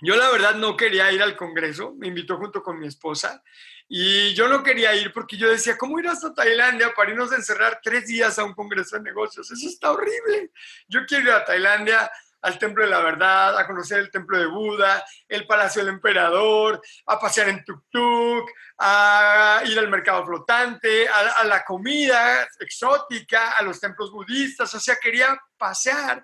Yo 0.00 0.16
la 0.16 0.30
verdad 0.30 0.54
no 0.54 0.76
quería 0.76 1.12
ir 1.12 1.22
al 1.22 1.36
Congreso, 1.36 1.94
me 1.96 2.08
invitó 2.08 2.36
junto 2.36 2.62
con 2.62 2.80
mi 2.80 2.86
esposa 2.86 3.42
y 3.88 4.34
yo 4.34 4.48
no 4.48 4.62
quería 4.62 4.94
ir 4.96 5.12
porque 5.12 5.36
yo 5.36 5.48
decía, 5.48 5.76
¿cómo 5.76 6.00
ir 6.00 6.08
hasta 6.08 6.34
Tailandia 6.34 6.92
para 6.94 7.10
irnos 7.10 7.30
a 7.30 7.36
encerrar 7.36 7.80
tres 7.82 8.06
días 8.06 8.38
a 8.38 8.44
un 8.44 8.54
Congreso 8.54 8.96
de 8.96 9.02
Negocios? 9.02 9.50
Eso 9.50 9.68
está 9.68 9.92
horrible. 9.92 10.50
Yo 10.88 11.06
quiero 11.06 11.24
ir 11.24 11.30
a 11.30 11.44
Tailandia 11.44 12.10
al 12.44 12.58
Templo 12.58 12.84
de 12.84 12.90
la 12.90 13.00
Verdad, 13.00 13.58
a 13.58 13.66
conocer 13.66 13.98
el 13.98 14.10
Templo 14.10 14.38
de 14.38 14.46
Buda, 14.46 15.04
el 15.28 15.46
Palacio 15.46 15.82
del 15.82 15.94
Emperador, 15.94 16.80
a 17.06 17.18
pasear 17.18 17.48
en 17.48 17.64
tuk-tuk, 17.64 18.48
a 18.78 19.62
ir 19.66 19.78
al 19.78 19.90
mercado 19.90 20.24
flotante, 20.24 21.08
a, 21.08 21.40
a 21.40 21.44
la 21.44 21.64
comida 21.64 22.46
exótica, 22.60 23.52
a 23.52 23.62
los 23.62 23.80
templos 23.80 24.12
budistas. 24.12 24.72
O 24.74 24.80
sea, 24.80 24.96
quería 24.96 25.36
pasear 25.58 26.22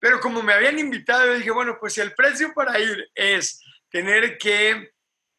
pero 0.00 0.18
como 0.18 0.42
me 0.42 0.54
habían 0.54 0.78
invitado, 0.78 1.26
yo 1.26 1.34
dije, 1.34 1.50
bueno, 1.50 1.76
pues 1.78 1.92
si 1.92 2.00
el 2.00 2.14
precio 2.14 2.52
para 2.54 2.80
ir 2.80 3.10
es 3.14 3.60
tener 3.90 4.38
que 4.38 4.92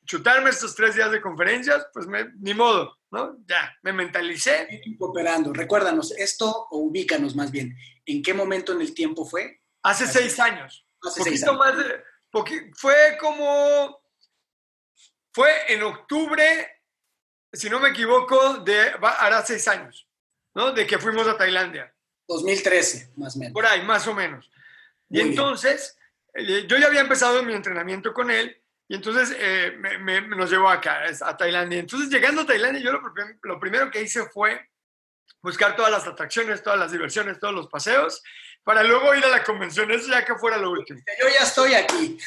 chutarme 0.05 0.51
estos 0.51 0.75
tres 0.75 0.95
días 0.95 1.11
de 1.11 1.19
conferencias, 1.19 1.87
pues 1.91 2.05
ni 2.39 2.53
modo, 2.53 2.95
¿no? 3.09 3.37
Ya, 3.47 3.75
me 3.81 3.91
mentalicé. 3.91 4.81
Cooperando. 4.99 5.51
Recuérdanos, 5.51 6.11
esto 6.11 6.67
o 6.69 6.77
ubícanos 6.77 7.35
más 7.35 7.49
bien, 7.49 7.75
¿en 8.05 8.21
qué 8.21 8.35
momento 8.35 8.71
en 8.71 8.81
el 8.81 8.93
tiempo 8.93 9.25
fue? 9.25 9.60
Hace, 9.83 10.07
seis 10.07 10.39
años. 10.39 10.85
Hace 11.01 11.23
seis 11.23 11.43
años. 11.43 11.57
más 11.57 11.77
de, 11.77 12.03
fue 12.75 13.17
como, 13.19 14.01
fue 15.33 15.73
en 15.73 15.83
octubre, 15.83 16.81
si 17.51 17.69
no 17.69 17.79
me 17.79 17.89
equivoco, 17.89 18.59
de, 18.59 18.93
hará 19.01 19.45
seis 19.45 19.67
años, 19.67 20.07
¿no? 20.55 20.71
De 20.71 20.87
que 20.87 20.97
fuimos 20.97 21.27
a 21.27 21.37
Tailandia. 21.37 21.93
2013, 22.27 23.13
más 23.17 23.35
o 23.35 23.39
menos. 23.39 23.53
Por 23.53 23.65
ahí, 23.65 23.83
más 23.83 24.07
o 24.07 24.13
menos. 24.13 24.49
y 25.09 25.19
entonces, 25.19 25.97
eh, 26.33 26.65
yo 26.67 26.77
ya 26.77 26.87
había 26.87 27.01
empezado 27.01 27.43
mi 27.43 27.53
entrenamiento 27.53 28.13
con 28.13 28.31
él 28.31 28.61
y 28.87 28.95
entonces 28.95 29.35
eh, 29.37 29.77
me, 29.77 30.21
nos 30.21 30.49
llevó 30.49 30.69
acá, 30.69 31.03
a 31.21 31.37
Tailandia. 31.37 31.79
Entonces, 31.79 32.09
llegando 32.09 32.41
a 32.41 32.45
Tailandia, 32.45 32.81
yo 32.81 32.91
lo, 32.91 33.01
lo, 33.43 33.59
primero 33.59 33.89
que 33.89 34.01
hice 34.01 34.25
fue 34.29 34.69
buscar 35.41 35.75
todas 35.75 35.91
las 35.91 36.05
atracciones, 36.07 36.61
todas 36.61 36.79
las 36.79 36.91
diversiones, 36.91 37.39
todos 37.39 37.53
los 37.53 37.67
paseos, 37.67 38.21
para 38.63 38.83
luego 38.83 39.15
ir 39.15 39.23
a 39.25 39.29
la 39.29 39.43
convención. 39.43 39.91
Eso 39.91 40.09
ya 40.09 40.25
que 40.25 40.35
fuera 40.35 40.57
lo 40.57 40.71
último. 40.71 40.99
Yo 41.19 41.29
ya 41.29 41.43
estoy 41.43 41.73
aquí. 41.73 42.17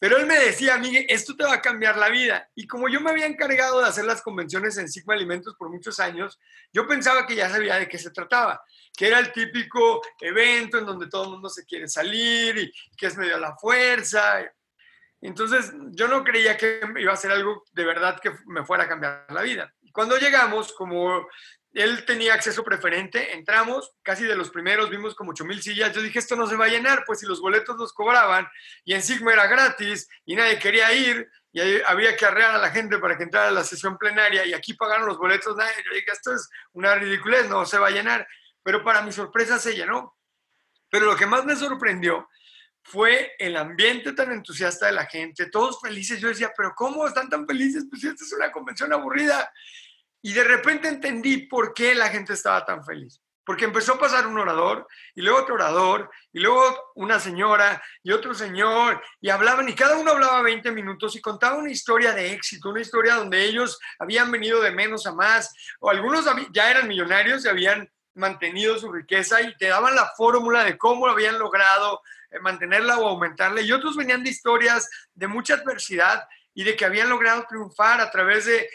Pero 0.00 0.16
él 0.16 0.26
me 0.26 0.38
decía, 0.38 0.78
Miguel, 0.78 1.04
esto 1.08 1.36
te 1.36 1.44
va 1.44 1.54
a 1.54 1.60
cambiar 1.60 1.98
la 1.98 2.08
vida. 2.08 2.48
Y 2.54 2.66
como 2.66 2.88
yo 2.88 3.00
me 3.00 3.10
había 3.10 3.26
encargado 3.26 3.80
de 3.80 3.88
hacer 3.88 4.04
las 4.04 4.22
convenciones 4.22 4.78
en 4.78 4.88
Sigma 4.88 5.14
Alimentos 5.14 5.54
por 5.56 5.70
muchos 5.70 6.00
años, 6.00 6.38
yo 6.72 6.86
pensaba 6.86 7.26
que 7.26 7.34
ya 7.36 7.50
sabía 7.50 7.78
de 7.78 7.88
qué 7.88 7.98
se 7.98 8.10
trataba, 8.10 8.62
que 8.96 9.08
era 9.08 9.18
el 9.18 9.32
típico 9.32 10.00
evento 10.20 10.78
en 10.78 10.86
donde 10.86 11.08
todo 11.08 11.24
el 11.24 11.30
mundo 11.30 11.48
se 11.48 11.66
quiere 11.66 11.88
salir 11.88 12.56
y 12.58 12.72
que 12.96 13.06
es 13.06 13.16
medio 13.16 13.36
a 13.36 13.40
la 13.40 13.56
fuerza. 13.56 14.40
Entonces, 15.20 15.72
yo 15.90 16.08
no 16.08 16.24
creía 16.24 16.56
que 16.56 16.80
iba 16.98 17.12
a 17.12 17.16
ser 17.16 17.30
algo 17.30 17.64
de 17.72 17.84
verdad 17.84 18.18
que 18.20 18.32
me 18.46 18.64
fuera 18.64 18.84
a 18.84 18.88
cambiar 18.88 19.26
la 19.28 19.42
vida. 19.42 19.72
Y 19.82 19.90
cuando 19.90 20.16
llegamos, 20.16 20.72
como 20.72 21.26
él 21.74 22.04
tenía 22.04 22.34
acceso 22.34 22.62
preferente, 22.62 23.34
entramos, 23.34 23.92
casi 24.02 24.24
de 24.24 24.36
los 24.36 24.50
primeros 24.50 24.90
vimos 24.90 25.14
como 25.14 25.32
8 25.32 25.44
mil 25.44 25.60
sillas. 25.60 25.92
Yo 25.92 26.02
dije, 26.02 26.20
esto 26.20 26.36
no 26.36 26.46
se 26.46 26.56
va 26.56 26.66
a 26.66 26.68
llenar, 26.68 27.04
pues 27.04 27.20
si 27.20 27.26
los 27.26 27.40
boletos 27.40 27.76
los 27.76 27.92
cobraban 27.92 28.46
y 28.84 28.94
en 28.94 29.02
Sigma 29.02 29.32
era 29.32 29.46
gratis 29.46 30.08
y 30.24 30.36
nadie 30.36 30.58
quería 30.58 30.92
ir 30.92 31.28
y 31.52 31.60
había 31.82 32.16
que 32.16 32.26
arrear 32.26 32.54
a 32.54 32.58
la 32.58 32.70
gente 32.70 32.98
para 32.98 33.16
que 33.16 33.24
entrara 33.24 33.48
a 33.48 33.52
la 33.52 33.64
sesión 33.64 33.96
plenaria 33.98 34.44
y 34.44 34.52
aquí 34.52 34.74
pagaron 34.74 35.06
los 35.06 35.18
boletos, 35.18 35.56
nadie. 35.56 35.72
Yo 35.84 35.94
dije, 35.94 36.10
esto 36.12 36.34
es 36.34 36.48
una 36.72 36.94
ridiculez, 36.96 37.48
no 37.48 37.64
se 37.64 37.78
va 37.78 37.88
a 37.88 37.92
llenar. 37.92 38.26
Pero 38.62 38.82
para 38.82 39.02
mi 39.02 39.12
sorpresa 39.12 39.58
se 39.58 39.74
llenó. 39.74 40.16
Pero 40.90 41.06
lo 41.06 41.16
que 41.16 41.26
más 41.26 41.44
me 41.44 41.54
sorprendió 41.54 42.28
fue 42.82 43.34
el 43.38 43.56
ambiente 43.56 44.12
tan 44.12 44.32
entusiasta 44.32 44.86
de 44.86 44.92
la 44.92 45.06
gente, 45.06 45.46
todos 45.46 45.80
felices. 45.80 46.20
Yo 46.20 46.28
decía, 46.28 46.52
pero 46.56 46.72
¿cómo 46.74 47.06
están 47.06 47.28
tan 47.28 47.46
felices? 47.46 47.86
Pues 47.88 48.04
esta 48.04 48.24
es 48.24 48.32
una 48.32 48.52
convención 48.52 48.92
aburrida. 48.92 49.52
Y 50.24 50.32
de 50.32 50.42
repente 50.42 50.88
entendí 50.88 51.46
por 51.48 51.74
qué 51.74 51.94
la 51.94 52.08
gente 52.08 52.32
estaba 52.32 52.64
tan 52.64 52.82
feliz. 52.82 53.20
Porque 53.44 53.66
empezó 53.66 53.92
a 53.92 53.98
pasar 53.98 54.26
un 54.26 54.38
orador, 54.38 54.88
y 55.14 55.20
luego 55.20 55.40
otro 55.40 55.56
orador, 55.56 56.10
y 56.32 56.40
luego 56.40 56.92
una 56.94 57.20
señora, 57.20 57.82
y 58.02 58.10
otro 58.10 58.32
señor, 58.32 59.02
y 59.20 59.28
hablaban, 59.28 59.68
y 59.68 59.74
cada 59.74 59.98
uno 59.98 60.12
hablaba 60.12 60.40
20 60.40 60.72
minutos 60.72 61.14
y 61.14 61.20
contaba 61.20 61.58
una 61.58 61.70
historia 61.70 62.14
de 62.14 62.32
éxito, 62.32 62.70
una 62.70 62.80
historia 62.80 63.16
donde 63.16 63.44
ellos 63.44 63.78
habían 63.98 64.32
venido 64.32 64.62
de 64.62 64.70
menos 64.70 65.06
a 65.06 65.12
más, 65.12 65.52
o 65.78 65.90
algunos 65.90 66.24
ya 66.54 66.70
eran 66.70 66.88
millonarios 66.88 67.44
y 67.44 67.48
habían 67.50 67.92
mantenido 68.14 68.78
su 68.78 68.90
riqueza 68.90 69.42
y 69.42 69.54
te 69.58 69.66
daban 69.66 69.94
la 69.94 70.10
fórmula 70.16 70.64
de 70.64 70.78
cómo 70.78 71.06
habían 71.06 71.38
logrado 71.38 72.00
eh, 72.30 72.38
mantenerla 72.40 72.98
o 72.98 73.08
aumentarla, 73.08 73.60
y 73.60 73.72
otros 73.72 73.94
venían 73.94 74.24
de 74.24 74.30
historias 74.30 74.88
de 75.12 75.26
mucha 75.26 75.52
adversidad 75.52 76.26
y 76.54 76.64
de 76.64 76.76
que 76.76 76.86
habían 76.86 77.10
logrado 77.10 77.44
triunfar 77.46 78.00
a 78.00 78.10
través 78.10 78.46
de 78.46 78.70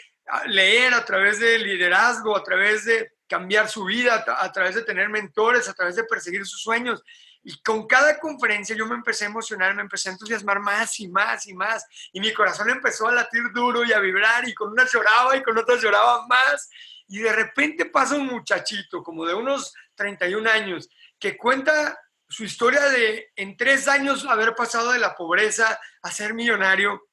leer 0.46 0.94
a 0.94 1.04
través 1.04 1.38
de 1.40 1.58
liderazgo, 1.58 2.36
a 2.36 2.42
través 2.42 2.84
de 2.84 3.12
cambiar 3.26 3.68
su 3.68 3.84
vida, 3.84 4.24
a 4.26 4.52
través 4.52 4.74
de 4.74 4.82
tener 4.82 5.08
mentores, 5.08 5.68
a 5.68 5.74
través 5.74 5.96
de 5.96 6.04
perseguir 6.04 6.44
sus 6.44 6.60
sueños. 6.60 7.02
Y 7.42 7.62
con 7.62 7.86
cada 7.86 8.18
conferencia 8.18 8.76
yo 8.76 8.86
me 8.86 8.96
empecé 8.96 9.24
a 9.24 9.28
emocionar, 9.28 9.74
me 9.74 9.82
empecé 9.82 10.08
a 10.08 10.12
entusiasmar 10.12 10.60
más 10.60 10.98
y 11.00 11.08
más 11.08 11.46
y 11.46 11.54
más. 11.54 11.86
Y 12.12 12.20
mi 12.20 12.34
corazón 12.34 12.68
empezó 12.68 13.08
a 13.08 13.12
latir 13.12 13.44
duro 13.54 13.84
y 13.84 13.92
a 13.92 14.00
vibrar 14.00 14.46
y 14.48 14.54
con 14.54 14.72
una 14.72 14.84
lloraba 14.84 15.36
y 15.36 15.42
con 15.42 15.56
otra 15.56 15.76
lloraba 15.76 16.26
más. 16.26 16.68
Y 17.08 17.18
de 17.18 17.32
repente 17.32 17.86
pasa 17.86 18.16
un 18.16 18.26
muchachito 18.26 19.02
como 19.02 19.24
de 19.24 19.34
unos 19.34 19.72
31 19.94 20.50
años 20.50 20.88
que 21.18 21.36
cuenta 21.36 21.98
su 22.28 22.44
historia 22.44 22.88
de 22.88 23.30
en 23.36 23.56
tres 23.56 23.88
años 23.88 24.24
haber 24.26 24.54
pasado 24.54 24.92
de 24.92 24.98
la 24.98 25.14
pobreza 25.14 25.80
a 26.02 26.10
ser 26.10 26.34
millonario 26.34 27.08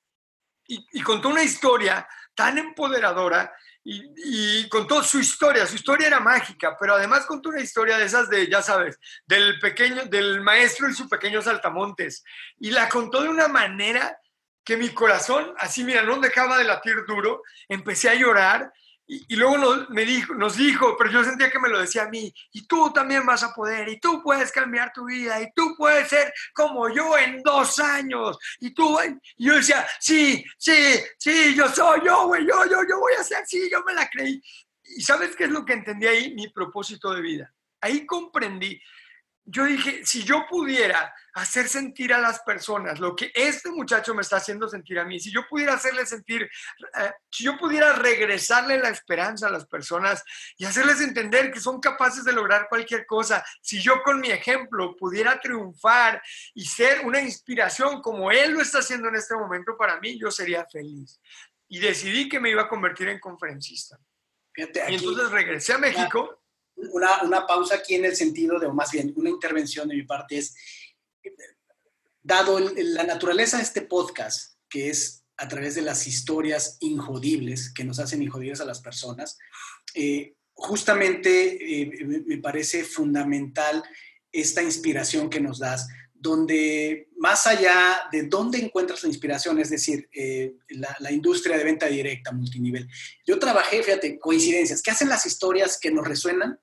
y, 0.67 0.85
y 0.91 1.01
contó 1.01 1.29
una 1.29 1.43
historia 1.43 2.07
tan 2.37 2.59
empoderadora 2.59 3.51
y, 3.83 4.69
contó 4.69 5.03
su 5.03 5.19
historia. 5.19 5.65
Su 5.65 5.75
historia 5.75 6.07
era 6.07 6.19
mágica, 6.19 6.77
pero 6.79 6.93
además 6.93 7.25
contó 7.25 7.49
una 7.49 7.61
historia 7.61 7.97
de 7.97 8.05
esas 8.05 8.29
de, 8.29 8.47
ya 8.47 8.61
sabes, 8.61 8.99
del 9.25 9.59
pequeño, 9.59 10.05
del 10.05 10.41
maestro 10.41 10.87
y 10.89 10.93
su 10.93 11.09
pequeño 11.09 11.41
saltamontes. 11.41 12.23
Y 12.59 12.71
la 12.71 12.87
contó 12.89 13.21
de 13.23 13.29
una 13.29 13.47
manera 13.47 14.19
que 14.63 14.77
mi 14.77 14.89
corazón, 14.89 15.53
así 15.57 15.83
mira, 15.83 16.03
no 16.03 16.19
dejaba 16.19 16.57
de 16.57 16.65
latir 16.65 17.05
duro. 17.07 17.41
Empecé 17.67 18.09
a 18.09 18.15
llorar 18.15 18.71
y, 19.09 19.35
luego 19.37 19.57
nos, 19.57 19.89
me 19.89 20.03
dijo, 20.03 20.33
nos 20.35 20.57
dijo, 20.57 20.97
pero 20.97 21.09
yo 21.09 21.23
sentía 21.23 21.49
que 21.49 21.59
me 21.59 21.69
lo 21.69 21.79
decía 21.79 22.03
a 22.03 22.09
mí, 22.09 22.33
y 22.51 22.67
tú 22.67 22.91
también 22.91 23.25
vas 23.25 23.41
a 23.41 23.53
poder, 23.53 23.87
y 23.87 23.99
tú 23.99 24.21
puedes 24.21 24.51
cambiar 24.51 24.91
tu 24.91 25.05
vida, 25.05 25.41
y 25.41 25.49
tú 25.55 25.75
puedes 25.77 26.09
ser 26.09 26.33
como 26.53 26.93
yo 26.93 27.17
en 27.17 27.41
dos 27.41 27.79
años, 27.79 28.37
y 28.59 28.71
tú, 28.73 28.97
y 29.37 29.45
yo 29.45 29.55
decía, 29.55 29.87
sí, 29.99 30.43
sí, 30.57 30.99
sí, 31.17 31.55
yo 31.55 31.69
soy 31.69 32.01
yo, 32.05 32.27
güey, 32.27 32.45
yo, 32.45 32.65
yo, 32.65 32.81
yo 32.87 32.99
voy 32.99 33.13
a 33.17 33.23
ser 33.23 33.37
así, 33.37 33.69
yo 33.71 33.81
me 33.83 33.93
la 33.93 34.09
creí. 34.09 34.41
¿Y 34.83 35.01
sabes 35.01 35.35
qué 35.35 35.45
es 35.45 35.51
lo 35.51 35.63
que 35.63 35.73
entendí 35.73 36.05
ahí? 36.05 36.33
Mi 36.33 36.49
propósito 36.49 37.13
de 37.13 37.21
vida. 37.21 37.53
Ahí 37.79 38.05
comprendí 38.05 38.79
yo 39.47 39.65
dije, 39.65 40.05
si 40.05 40.23
yo 40.23 40.45
pudiera 40.49 41.13
hacer 41.37 41.67
sentir 41.69 42.13
a 42.13 42.19
las 42.19 42.39
personas 42.41 42.99
lo 42.99 43.15
que 43.15 43.31
este 43.33 43.69
muchacho 43.69 44.15
me 44.15 44.21
está 44.21 44.37
haciendo 44.37 44.67
sentir 44.67 44.97
a 44.97 45.05
mí, 45.05 45.19
si 45.19 45.31
yo 45.31 45.47
pudiera 45.47 45.73
hacerle 45.73 46.05
sentir, 46.05 46.43
eh, 46.43 47.11
si 47.31 47.43
yo 47.43 47.57
pudiera 47.57 47.93
regresarle 47.93 48.79
la 48.79 48.89
esperanza 48.89 49.47
a 49.47 49.51
las 49.51 49.65
personas 49.67 50.23
y 50.57 50.65
hacerles 50.65 50.99
entender 51.01 51.51
que 51.51 51.59
son 51.59 51.79
capaces 51.79 52.23
de 52.23 52.33
lograr 52.33 52.67
cualquier 52.67 53.05
cosa, 53.05 53.45
si 53.61 53.79
yo 53.79 54.01
con 54.03 54.19
mi 54.19 54.31
ejemplo 54.31 54.95
pudiera 54.95 55.39
triunfar 55.39 56.21
y 56.55 56.65
ser 56.65 57.05
una 57.05 57.21
inspiración 57.21 58.01
como 58.01 58.31
él 58.31 58.51
lo 58.51 58.61
está 58.61 58.79
haciendo 58.79 59.09
en 59.09 59.15
este 59.15 59.35
momento 59.35 59.77
para 59.77 59.99
mí, 59.99 60.19
yo 60.19 60.31
sería 60.31 60.65
feliz. 60.65 61.21
Y 61.69 61.79
decidí 61.79 62.29
que 62.29 62.39
me 62.39 62.49
iba 62.49 62.63
a 62.63 62.69
convertir 62.69 63.09
en 63.09 63.19
conferencista. 63.19 63.99
y 64.55 64.63
entonces 64.95 65.29
regresé 65.29 65.73
a 65.73 65.77
México 65.77 66.41
una, 66.77 67.23
una, 67.23 67.45
pausa 67.45 67.75
aquí 67.75 67.95
en 67.95 68.05
el 68.05 68.15
sentido 68.15 68.59
de, 68.59 68.67
o 68.67 68.73
más 68.73 68.91
bien, 68.91 69.11
una 69.15 69.29
intervención 69.29 69.87
de 69.87 69.95
mi 69.95 70.03
parte 70.03 70.37
es, 70.37 70.55
dado 72.21 72.59
la 72.59 73.03
naturaleza 73.03 73.57
de 73.57 73.63
este 73.63 73.81
podcast, 73.81 74.55
que 74.69 74.89
es 74.89 75.23
a 75.37 75.47
través 75.47 75.75
de 75.75 75.81
las 75.81 76.07
historias 76.07 76.77
injodibles 76.81 77.71
que 77.73 77.83
nos 77.83 77.99
hacen 77.99 78.21
injodibles 78.21 78.59
a 78.59 78.65
las 78.65 78.81
personas, 78.81 79.37
eh, 79.93 80.35
justamente 80.53 81.81
eh, 81.81 82.23
me 82.25 82.37
parece 82.39 82.83
fundamental 82.83 83.83
esta 84.31 84.63
inspiración 84.63 85.29
que 85.29 85.39
nos 85.39 85.59
das 85.59 85.87
donde 86.19 87.09
más 87.17 87.45
allá 87.47 88.01
de 88.11 88.23
dónde 88.23 88.57
encuentras 88.57 89.03
la 89.03 89.09
inspiración, 89.09 89.59
es 89.59 89.69
decir, 89.69 90.09
eh, 90.11 90.55
la, 90.69 91.11
industria 91.11 91.57
de 91.57 91.63
venta 91.63 91.85
directa, 91.87 92.31
multinivel. 92.31 92.87
Yo 93.25 93.37
trabajé, 93.37 93.83
fíjate, 93.83 94.17
coincidencias, 94.19 94.81
¿qué 94.81 94.91
hacen 94.91 95.09
las 95.09 95.25
historias 95.25 95.79
que 95.79 95.91
nos 95.91 96.07
resuenan? 96.07 96.59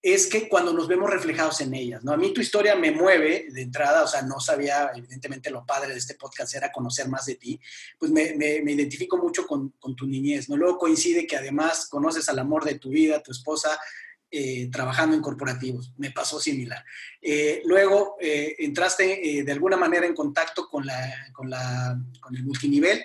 Es 0.00 0.28
que 0.28 0.48
cuando 0.48 0.72
nos 0.72 0.86
vemos 0.86 1.10
reflejados 1.10 1.60
en 1.60 1.74
ellas, 1.74 2.04
¿no? 2.04 2.12
A 2.12 2.16
mí 2.16 2.32
tu 2.32 2.40
historia 2.40 2.76
me 2.76 2.92
mueve 2.92 3.48
de 3.50 3.62
entrada, 3.62 4.04
o 4.04 4.06
sea, 4.06 4.22
no 4.22 4.38
sabía, 4.38 4.90
evidentemente 4.94 5.50
lo 5.50 5.66
padre 5.66 5.92
de 5.92 5.98
este 5.98 6.14
podcast 6.14 6.54
era 6.54 6.70
conocer 6.70 7.08
más 7.08 7.26
de 7.26 7.34
ti, 7.34 7.60
pues 7.98 8.12
me, 8.12 8.30
identifico 8.72 9.16
mucho 9.16 9.46
con, 9.46 9.72
tu 9.96 10.06
niñez, 10.06 10.48
¿no? 10.48 10.56
Luego 10.56 10.78
coincide 10.78 11.26
que 11.26 11.36
además 11.36 11.88
conoces 11.88 12.28
al 12.28 12.38
amor 12.38 12.64
de 12.64 12.78
tu 12.78 12.90
vida, 12.90 13.22
tu 13.22 13.32
esposa, 13.32 13.78
eh, 14.30 14.68
trabajando 14.70 15.16
en 15.16 15.22
corporativos, 15.22 15.92
me 15.96 16.12
pasó 16.12 16.38
similar. 16.38 16.84
Eh, 17.20 17.62
luego 17.64 18.16
eh, 18.20 18.54
entraste 18.58 19.42
de 19.44 19.52
alguna 19.52 19.76
manera 19.76 20.06
en 20.06 20.14
contacto 20.14 20.68
con, 20.68 20.86
la, 20.86 21.30
con, 21.32 21.50
la, 21.50 21.98
con 22.20 22.36
el 22.36 22.44
multinivel 22.44 23.02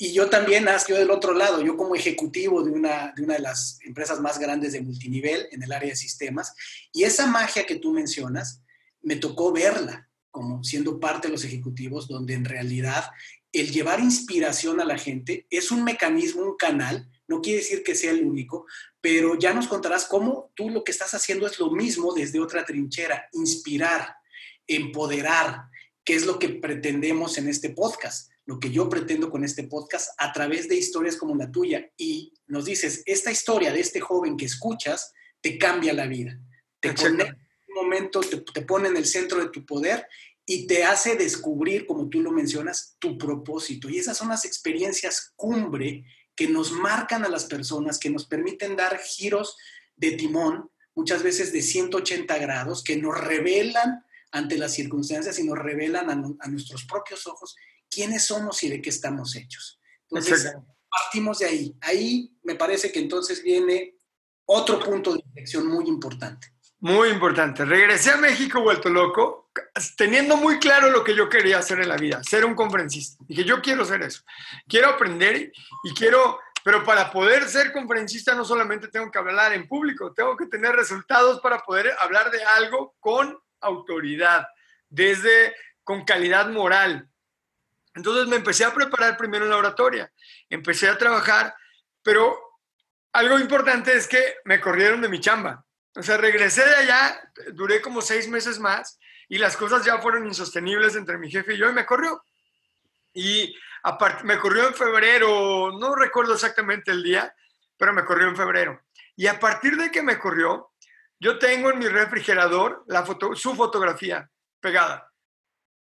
y 0.00 0.12
yo 0.12 0.30
también 0.30 0.64
nací 0.64 0.92
del 0.92 1.10
otro 1.10 1.34
lado, 1.34 1.60
yo 1.60 1.76
como 1.76 1.96
ejecutivo 1.96 2.62
de 2.62 2.70
una, 2.70 3.12
de 3.16 3.24
una 3.24 3.34
de 3.34 3.40
las 3.40 3.80
empresas 3.84 4.20
más 4.20 4.38
grandes 4.38 4.72
de 4.72 4.80
multinivel 4.80 5.48
en 5.50 5.60
el 5.64 5.72
área 5.72 5.90
de 5.90 5.96
sistemas, 5.96 6.54
y 6.92 7.02
esa 7.02 7.26
magia 7.26 7.66
que 7.66 7.76
tú 7.76 7.92
mencionas, 7.92 8.62
me 9.02 9.16
tocó 9.16 9.52
verla 9.52 10.08
como 10.30 10.62
siendo 10.62 11.00
parte 11.00 11.26
de 11.26 11.32
los 11.32 11.42
ejecutivos, 11.42 12.06
donde 12.06 12.34
en 12.34 12.44
realidad 12.44 13.10
el 13.52 13.72
llevar 13.72 13.98
inspiración 13.98 14.80
a 14.80 14.84
la 14.84 14.98
gente 14.98 15.48
es 15.50 15.72
un 15.72 15.82
mecanismo, 15.82 16.42
un 16.42 16.56
canal, 16.56 17.08
no 17.26 17.40
quiere 17.40 17.58
decir 17.58 17.82
que 17.82 17.96
sea 17.96 18.12
el 18.12 18.24
único, 18.24 18.66
pero 19.00 19.36
ya 19.36 19.52
nos 19.52 19.66
contarás 19.66 20.04
cómo 20.04 20.52
tú 20.54 20.70
lo 20.70 20.84
que 20.84 20.92
estás 20.92 21.12
haciendo 21.12 21.44
es 21.46 21.58
lo 21.58 21.72
mismo 21.72 22.14
desde 22.14 22.38
otra 22.38 22.64
trinchera, 22.64 23.28
inspirar, 23.32 24.14
empoderar, 24.64 25.62
que 26.04 26.14
es 26.14 26.24
lo 26.24 26.38
que 26.38 26.50
pretendemos 26.50 27.36
en 27.36 27.48
este 27.48 27.70
podcast 27.70 28.30
lo 28.48 28.58
que 28.58 28.70
yo 28.70 28.88
pretendo 28.88 29.30
con 29.30 29.44
este 29.44 29.64
podcast 29.64 30.08
a 30.16 30.32
través 30.32 30.70
de 30.70 30.74
historias 30.74 31.16
como 31.16 31.36
la 31.36 31.52
tuya. 31.52 31.92
Y 31.98 32.32
nos 32.46 32.64
dices, 32.64 33.02
esta 33.04 33.30
historia 33.30 33.70
de 33.74 33.80
este 33.80 34.00
joven 34.00 34.38
que 34.38 34.46
escuchas 34.46 35.12
te 35.42 35.58
cambia 35.58 35.92
la 35.92 36.06
vida. 36.06 36.40
Te 36.80 36.94
pone 36.94 37.24
en 37.24 37.36
un 37.68 37.74
momento, 37.74 38.20
te, 38.20 38.38
te 38.38 38.62
pone 38.62 38.88
en 38.88 38.96
el 38.96 39.04
centro 39.04 39.38
de 39.38 39.50
tu 39.50 39.66
poder 39.66 40.06
y 40.46 40.66
te 40.66 40.82
hace 40.82 41.14
descubrir, 41.14 41.84
como 41.84 42.08
tú 42.08 42.22
lo 42.22 42.32
mencionas, 42.32 42.96
tu 42.98 43.18
propósito. 43.18 43.90
Y 43.90 43.98
esas 43.98 44.16
son 44.16 44.30
las 44.30 44.46
experiencias 44.46 45.34
cumbre 45.36 46.06
que 46.34 46.48
nos 46.48 46.72
marcan 46.72 47.26
a 47.26 47.28
las 47.28 47.44
personas, 47.44 47.98
que 47.98 48.08
nos 48.08 48.24
permiten 48.24 48.76
dar 48.76 48.98
giros 48.98 49.58
de 49.94 50.12
timón, 50.12 50.70
muchas 50.94 51.22
veces 51.22 51.52
de 51.52 51.60
180 51.60 52.38
grados, 52.38 52.82
que 52.82 52.96
nos 52.96 53.20
revelan 53.20 54.06
ante 54.30 54.56
las 54.56 54.72
circunstancias 54.72 55.38
y 55.38 55.44
nos 55.44 55.58
revelan 55.58 56.08
a, 56.08 56.46
a 56.46 56.48
nuestros 56.48 56.86
propios 56.86 57.26
ojos 57.26 57.54
quiénes 57.90 58.26
somos 58.26 58.62
y 58.62 58.68
de 58.70 58.80
qué 58.80 58.90
estamos 58.90 59.36
hechos. 59.36 59.80
Entonces, 60.10 60.54
partimos 60.90 61.38
de 61.38 61.46
ahí. 61.46 61.76
Ahí 61.80 62.32
me 62.42 62.54
parece 62.54 62.90
que 62.92 62.98
entonces 62.98 63.42
viene 63.42 63.96
otro 64.46 64.80
punto 64.80 65.12
de 65.12 65.20
inflexión 65.20 65.66
muy 65.66 65.86
importante. 65.86 66.48
Muy 66.80 67.08
importante. 67.08 67.64
Regresé 67.64 68.10
a 68.10 68.16
México 68.16 68.60
vuelto 68.62 68.88
loco, 68.88 69.50
teniendo 69.96 70.36
muy 70.36 70.58
claro 70.58 70.90
lo 70.90 71.02
que 71.02 71.14
yo 71.14 71.28
quería 71.28 71.58
hacer 71.58 71.80
en 71.80 71.88
la 71.88 71.96
vida, 71.96 72.22
ser 72.22 72.44
un 72.44 72.54
conferencista. 72.54 73.22
Dije, 73.26 73.44
yo 73.44 73.60
quiero 73.60 73.84
ser 73.84 74.02
eso. 74.02 74.22
Quiero 74.68 74.90
aprender 74.90 75.52
y 75.82 75.94
quiero, 75.94 76.38
pero 76.62 76.84
para 76.84 77.10
poder 77.10 77.48
ser 77.48 77.72
conferencista 77.72 78.34
no 78.34 78.44
solamente 78.44 78.88
tengo 78.88 79.10
que 79.10 79.18
hablar 79.18 79.52
en 79.54 79.66
público, 79.66 80.12
tengo 80.14 80.36
que 80.36 80.46
tener 80.46 80.72
resultados 80.76 81.40
para 81.40 81.58
poder 81.58 81.92
hablar 82.00 82.30
de 82.30 82.44
algo 82.44 82.94
con 83.00 83.36
autoridad, 83.60 84.46
desde 84.88 85.54
con 85.82 86.04
calidad 86.04 86.48
moral, 86.48 87.10
entonces 87.98 88.28
me 88.28 88.36
empecé 88.36 88.64
a 88.64 88.72
preparar 88.72 89.16
primero 89.16 89.44
en 89.44 89.50
la 89.50 89.56
oratoria, 89.56 90.12
empecé 90.48 90.88
a 90.88 90.96
trabajar, 90.96 91.52
pero 92.00 92.38
algo 93.12 93.40
importante 93.40 93.92
es 93.92 94.06
que 94.06 94.36
me 94.44 94.60
corrieron 94.60 95.00
de 95.00 95.08
mi 95.08 95.18
chamba. 95.18 95.64
O 95.96 96.02
sea, 96.04 96.16
regresé 96.16 96.64
de 96.64 96.76
allá, 96.76 97.20
duré 97.54 97.82
como 97.82 98.00
seis 98.00 98.28
meses 98.28 98.60
más 98.60 99.00
y 99.28 99.36
las 99.38 99.56
cosas 99.56 99.84
ya 99.84 99.98
fueron 99.98 100.28
insostenibles 100.28 100.94
entre 100.94 101.18
mi 101.18 101.28
jefe 101.28 101.54
y 101.54 101.58
yo 101.58 101.68
y 101.68 101.72
me 101.72 101.84
corrió. 101.84 102.22
Y 103.12 103.52
aparte, 103.82 104.22
me 104.22 104.38
corrió 104.38 104.68
en 104.68 104.74
febrero, 104.74 105.72
no 105.76 105.96
recuerdo 105.96 106.34
exactamente 106.34 106.92
el 106.92 107.02
día, 107.02 107.34
pero 107.76 107.92
me 107.92 108.04
corrió 108.04 108.28
en 108.28 108.36
febrero. 108.36 108.80
Y 109.16 109.26
a 109.26 109.40
partir 109.40 109.76
de 109.76 109.90
que 109.90 110.02
me 110.02 110.20
corrió, 110.20 110.70
yo 111.18 111.36
tengo 111.40 111.72
en 111.72 111.80
mi 111.80 111.88
refrigerador 111.88 112.84
la 112.86 113.04
foto, 113.04 113.34
su 113.34 113.56
fotografía 113.56 114.30
pegada. 114.60 115.10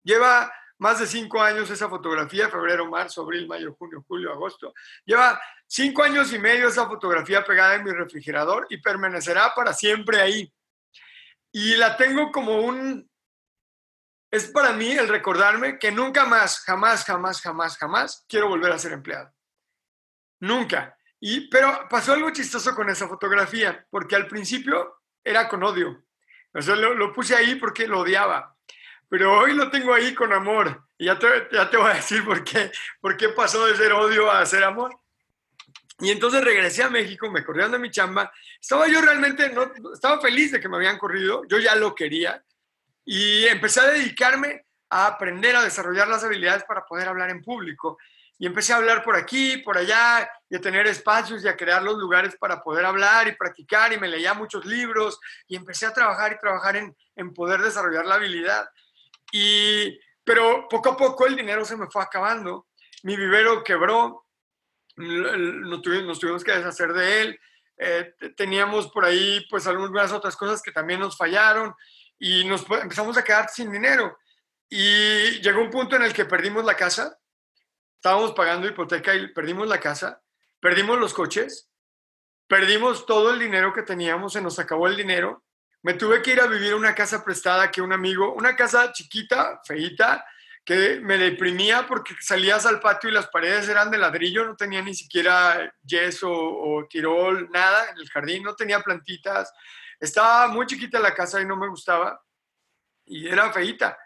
Lleva 0.03 0.51
más 0.79 0.99
de 0.99 1.07
cinco 1.07 1.43
años 1.43 1.71
esa 1.71 1.89
fotografía, 1.89 2.49
febrero, 2.49 2.87
marzo, 2.87 3.23
abril, 3.23 3.47
mayo, 3.47 3.75
junio, 3.79 4.05
julio, 4.07 4.33
agosto. 4.33 4.75
Lleva 5.05 5.41
cinco 5.67 6.03
años 6.03 6.33
y 6.33 6.39
medio 6.39 6.69
esa 6.69 6.87
fotografía 6.87 7.45
pegada 7.45 7.75
en 7.77 7.85
mi 7.85 7.93
refrigerador 7.93 8.67
y 8.69 8.79
permanecerá 8.79 9.53
para 9.55 9.73
siempre 9.73 10.21
ahí. 10.21 10.53
Y 11.53 11.77
la 11.77 11.97
tengo 11.97 12.31
como 12.31 12.61
un... 12.61 13.11
Es 14.31 14.49
para 14.49 14.73
mí 14.73 14.91
el 14.91 15.09
recordarme 15.09 15.79
que 15.79 15.91
nunca 15.91 16.27
más, 16.27 16.61
jamás, 16.61 17.05
jamás, 17.05 17.41
jamás, 17.41 17.79
jamás 17.79 18.25
quiero 18.29 18.49
volver 18.49 18.73
a 18.73 18.79
ser 18.79 18.93
empleado. 18.93 19.33
Nunca. 20.41 20.99
Y, 21.19 21.49
pero 21.49 21.87
pasó 21.89 22.13
algo 22.13 22.31
chistoso 22.31 22.75
con 22.75 22.91
esa 22.91 23.09
fotografía, 23.09 23.87
porque 23.89 24.17
al 24.17 24.27
principio 24.27 25.01
era 25.25 25.49
con 25.49 25.63
odio. 25.63 26.05
O 26.53 26.61
sea, 26.61 26.77
lo, 26.77 26.93
lo 26.95 27.13
puse 27.15 27.35
ahí 27.35 27.55
porque 27.55 27.87
lo 27.87 28.01
odiaba 28.01 28.56
pero 29.09 29.39
hoy 29.39 29.55
lo 29.55 29.71
tengo 29.71 29.95
ahí 29.95 30.15
con 30.15 30.33
amor. 30.33 30.85
Y 30.99 31.07
ya 31.07 31.19
te, 31.19 31.27
ya 31.53 31.69
te 31.71 31.77
voy 31.77 31.91
a 31.91 31.95
decir 31.95 32.25
por 32.25 32.43
qué, 32.43 32.71
por 33.01 33.17
qué 33.17 33.29
pasó 33.31 33.67
de 33.67 33.77
ser 33.77 33.93
odio 33.93 34.31
a 34.31 34.45
ser 34.47 34.65
amor. 34.65 34.99
Y 35.99 36.11
entonces 36.11 36.45
regresé 36.45 36.83
a 36.83 36.91
México, 36.91 37.31
me 37.31 37.45
corrieron 37.45 37.73
de 37.73 37.79
mi 37.79 37.91
chamba. 37.91 38.31
Estaba 38.61 38.87
yo 38.87 39.01
realmente, 39.01 39.51
no, 39.51 39.73
estaba 39.93 40.21
feliz 40.21 40.53
de 40.53 40.61
que 40.61 40.69
me 40.69 40.77
habían 40.77 40.99
corrido, 40.99 41.43
yo 41.49 41.59
ya 41.59 41.75
lo 41.75 41.95
quería. 41.95 42.43
Y 43.05 43.45
empecé 43.47 43.81
a 43.81 43.91
dedicarme 43.91 44.67
a 44.91 45.07
aprender 45.07 45.57
a 45.57 45.63
desarrollar 45.63 46.09
las 46.09 46.23
habilidades 46.23 46.65
para 46.65 46.85
poder 46.85 47.09
hablar 47.09 47.31
en 47.31 47.43
público. 47.43 47.99
Y 48.39 48.45
empecé 48.45 48.75
a 48.75 48.77
hablar 48.77 49.03
por 49.03 49.17
aquí, 49.17 49.57
por 49.59 49.79
allá, 49.79 50.31
y 50.51 50.57
a 50.57 50.61
tener 50.61 50.87
espacios 50.87 51.43
y 51.43 51.49
a 51.49 51.57
crear 51.57 51.83
los 51.83 51.97
lugares 51.97 52.37
para 52.37 52.63
poder 52.63 52.85
hablar 52.85 53.27
y 53.29 53.33
practicar. 53.33 53.95
Y 53.95 53.99
me 53.99 54.09
leía 54.09 54.35
muchos 54.35 54.67
libros 54.67 55.19
y 55.49 55.57
empecé 55.57 55.87
a 55.87 55.95
trabajar 55.95 56.35
y 56.35 56.39
trabajar 56.39 56.77
en, 56.77 56.95
en 57.15 57.33
poder 57.33 57.63
desarrollar 57.63 58.05
la 58.05 58.17
habilidad. 58.17 58.69
Y, 59.33 59.99
pero 60.25 60.69
poco 60.69 60.91
a 60.91 60.97
poco 60.97 61.27
el 61.27 61.37
dinero 61.37 61.65
se 61.65 61.77
me 61.77 61.89
fue 61.89 62.03
acabando, 62.03 62.69
mi 63.03 63.17
vivero 63.17 63.63
quebró 63.63 64.27
nos 64.97 65.83
tuvimos, 65.83 66.45
que 66.45 66.53
deshacer 66.53 66.93
de 66.93 67.23
él. 67.23 67.41
Eh, 67.79 68.15
teníamos 68.37 68.89
por 68.89 69.05
ahí 69.05 69.47
pues 69.51 69.67
algunas 69.67 70.13
otras 70.13 70.37
cosas 70.37 70.63
que 70.63 70.73
también 70.73 71.01
nos 71.01 71.17
fallaron 71.17 71.75
y 72.19 72.45
nos 72.45 72.65
empezamos 72.71 73.17
a 73.17 73.25
quedar 73.25 73.49
sin 73.51 73.71
dinero. 73.71 74.17
Y 74.69 75.41
llegó 75.43 75.61
un 75.61 75.71
punto 75.71 75.97
en 75.97 76.03
el 76.03 76.13
que 76.13 76.25
perdimos 76.25 76.65
la 76.65 76.75
casa, 76.75 77.19
estábamos 77.97 78.33
pagando 78.33 78.67
hipoteca 78.67 79.15
y 79.15 79.33
perdimos 79.33 79.69
la 79.69 79.79
casa, 79.79 80.23
perdimos 80.59 80.99
los 80.99 81.13
coches, 81.13 81.71
perdimos 82.49 83.07
todo 83.07 83.33
el 83.33 83.39
dinero 83.39 83.73
que 83.73 83.83
teníamos, 83.83 84.33
se 84.33 84.41
nos 84.41 84.59
acabó 84.59 84.89
el 84.89 84.97
dinero. 84.97 85.45
Me 85.87 85.95
tuve 85.95 86.21
que 86.21 86.33
ir 86.33 86.41
a 86.41 86.49
vivir 86.49 86.73
a 86.73 86.77
una 86.77 86.97
casa 86.97 87.25
prestada 87.25 87.71
que 87.71 87.81
un 87.81 87.93
amigo, 87.93 88.35
una 88.35 88.57
casa 88.57 88.91
chiquita, 88.91 89.61
feita, 89.65 90.27
que 90.65 90.99
me 91.01 91.17
deprimía 91.17 91.87
porque 91.87 92.17
salías 92.21 92.67
al 92.67 92.81
patio 92.81 93.09
y 93.09 93.13
las 93.13 93.29
paredes 93.29 93.69
eran 93.69 93.89
de 93.89 93.99
ladrillo, 93.99 94.45
no 94.45 94.57
tenía 94.57 94.83
ni 94.83 94.97
siquiera 94.97 95.73
yeso 95.85 96.29
o 96.29 96.89
tirol, 96.89 97.49
nada 97.53 97.89
en 97.91 97.99
el 97.99 98.11
jardín, 98.11 98.43
no 98.43 98.57
tenía 98.57 98.81
plantitas. 98.81 99.53
Estaba 100.01 100.49
muy 100.49 100.67
chiquita 100.67 100.99
la 100.99 101.15
casa 101.15 101.41
y 101.41 101.47
no 101.47 101.55
me 101.55 101.69
gustaba 101.69 102.21
y 103.05 103.29
era 103.29 103.53
feita, 103.53 103.97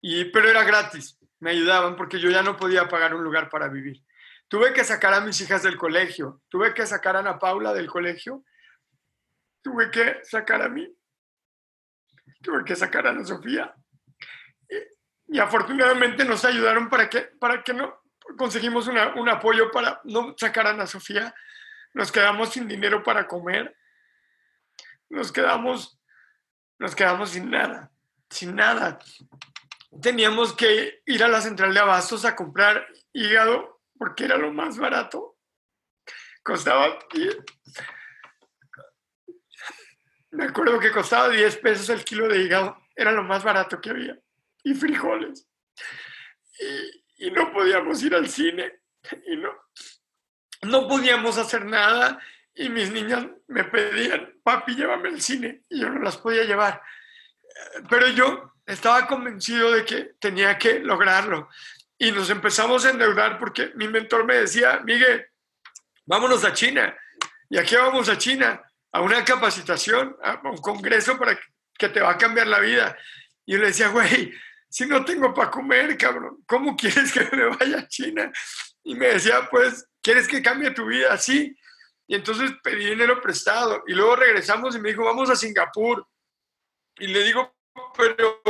y, 0.00 0.26
pero 0.26 0.48
era 0.48 0.62
gratis, 0.62 1.18
me 1.40 1.50
ayudaban 1.50 1.96
porque 1.96 2.20
yo 2.20 2.30
ya 2.30 2.44
no 2.44 2.56
podía 2.56 2.86
pagar 2.86 3.12
un 3.12 3.24
lugar 3.24 3.50
para 3.50 3.66
vivir. 3.66 4.04
Tuve 4.46 4.72
que 4.72 4.84
sacar 4.84 5.14
a 5.14 5.20
mis 5.20 5.40
hijas 5.40 5.64
del 5.64 5.76
colegio, 5.76 6.42
tuve 6.48 6.72
que 6.74 6.86
sacar 6.86 7.16
a 7.16 7.18
Ana 7.18 7.40
Paula 7.40 7.74
del 7.74 7.88
colegio, 7.88 8.44
tuve 9.60 9.90
que 9.90 10.20
sacar 10.22 10.62
a 10.62 10.68
mí, 10.68 10.88
tuve 12.42 12.64
que 12.64 12.76
sacar 12.76 13.06
a 13.06 13.10
Ana 13.10 13.24
Sofía. 13.24 13.74
Y, 15.26 15.38
afortunadamente 15.38 16.24
nos 16.24 16.44
ayudaron 16.44 16.88
para 16.88 17.08
que, 17.08 17.20
para 17.20 17.62
que 17.62 17.74
no 17.74 18.02
conseguimos 18.36 18.88
un 18.88 19.28
apoyo 19.28 19.70
para 19.70 20.00
no 20.04 20.34
sacar 20.36 20.66
a 20.66 20.70
Ana 20.70 20.86
Sofía. 20.86 21.34
Nos 21.94 22.12
quedamos 22.12 22.50
sin 22.50 22.68
dinero 22.68 23.02
para 23.02 23.26
comer. 23.26 23.76
Nos 25.08 25.32
quedamos, 25.32 26.00
nos 26.78 26.94
quedamos 26.94 27.30
sin 27.30 27.50
nada, 27.50 27.90
sin 28.30 28.54
nada. 28.54 28.98
Teníamos 30.02 30.52
que 30.52 31.02
ir 31.06 31.24
a 31.24 31.28
la 31.28 31.40
central 31.40 31.72
de 31.72 31.80
abastos 31.80 32.24
a 32.24 32.36
comprar 32.36 32.86
hígado 33.12 33.80
porque 33.98 34.24
era 34.24 34.36
lo 34.36 34.52
más 34.52 34.78
barato. 34.78 35.36
Costaba, 36.42 36.98
me 40.30 40.44
acuerdo 40.44 40.78
que 40.78 40.90
costaba 40.90 41.28
10 41.28 41.56
pesos 41.58 41.88
el 41.90 42.04
kilo 42.04 42.28
de 42.28 42.42
hígado, 42.42 42.78
era 42.94 43.12
lo 43.12 43.22
más 43.22 43.44
barato 43.44 43.80
que 43.80 43.90
había, 43.90 44.18
y 44.62 44.74
frijoles. 44.74 45.46
Y, 47.18 47.30
no 47.30 47.52
podíamos 47.52 48.02
ir 48.02 48.14
al 48.14 48.28
cine, 48.28 48.80
y 49.26 49.36
no, 49.36 49.50
no 50.62 50.88
podíamos 50.88 51.36
hacer 51.36 51.64
nada, 51.64 52.18
y 52.54 52.68
mis 52.68 52.90
niñas 52.90 53.26
me 53.48 53.64
pedían, 53.64 54.34
papi, 54.42 54.74
llévame 54.74 55.08
al 55.08 55.20
cine, 55.20 55.62
y 55.68 55.80
yo 55.80 55.90
no 55.90 56.00
las 56.00 56.16
podía 56.16 56.44
llevar. 56.44 56.82
Pero 57.88 58.08
yo 58.08 58.54
estaba 58.66 59.06
convencido 59.06 59.72
de 59.72 59.84
que 59.84 60.14
tenía 60.20 60.58
que 60.58 60.80
lograrlo 60.80 61.48
y 61.98 62.12
nos 62.12 62.30
empezamos 62.30 62.84
a 62.84 62.90
endeudar 62.90 63.38
porque 63.38 63.72
mi 63.74 63.88
mentor 63.88 64.24
me 64.24 64.36
decía, 64.36 64.80
Miguel, 64.84 65.26
vámonos 66.06 66.44
a 66.44 66.52
China. 66.52 66.96
¿Y 67.50 67.58
aquí 67.58 67.74
vamos 67.74 68.08
a 68.08 68.16
China? 68.16 68.62
A 68.92 69.00
una 69.02 69.24
capacitación, 69.24 70.16
a 70.22 70.40
un 70.44 70.58
congreso 70.58 71.18
para 71.18 71.38
que 71.78 71.88
te 71.88 72.00
va 72.00 72.12
a 72.12 72.18
cambiar 72.18 72.46
la 72.46 72.60
vida. 72.60 72.96
Y 73.44 73.52
yo 73.52 73.58
le 73.58 73.68
decía, 73.68 73.88
güey, 73.88 74.32
si 74.68 74.86
no 74.86 75.04
tengo 75.04 75.32
para 75.32 75.50
comer, 75.50 75.96
cabrón, 75.96 76.42
¿cómo 76.46 76.76
quieres 76.76 77.12
que 77.12 77.28
me 77.34 77.46
vaya 77.56 77.78
a 77.78 77.88
China? 77.88 78.30
Y 78.84 78.94
me 78.94 79.08
decía, 79.08 79.48
pues, 79.50 79.88
¿quieres 80.02 80.28
que 80.28 80.42
cambie 80.42 80.70
tu 80.70 80.86
vida? 80.86 81.16
Sí. 81.16 81.56
Y 82.06 82.14
entonces 82.14 82.52
pedí 82.62 82.86
dinero 82.86 83.20
prestado. 83.20 83.82
Y 83.86 83.92
luego 83.92 84.16
regresamos 84.16 84.74
y 84.74 84.80
me 84.80 84.90
dijo, 84.90 85.04
vamos 85.04 85.30
a 85.30 85.36
Singapur. 85.36 86.06
Y 86.98 87.06
le 87.08 87.22
digo, 87.22 87.54
pero 87.96 88.42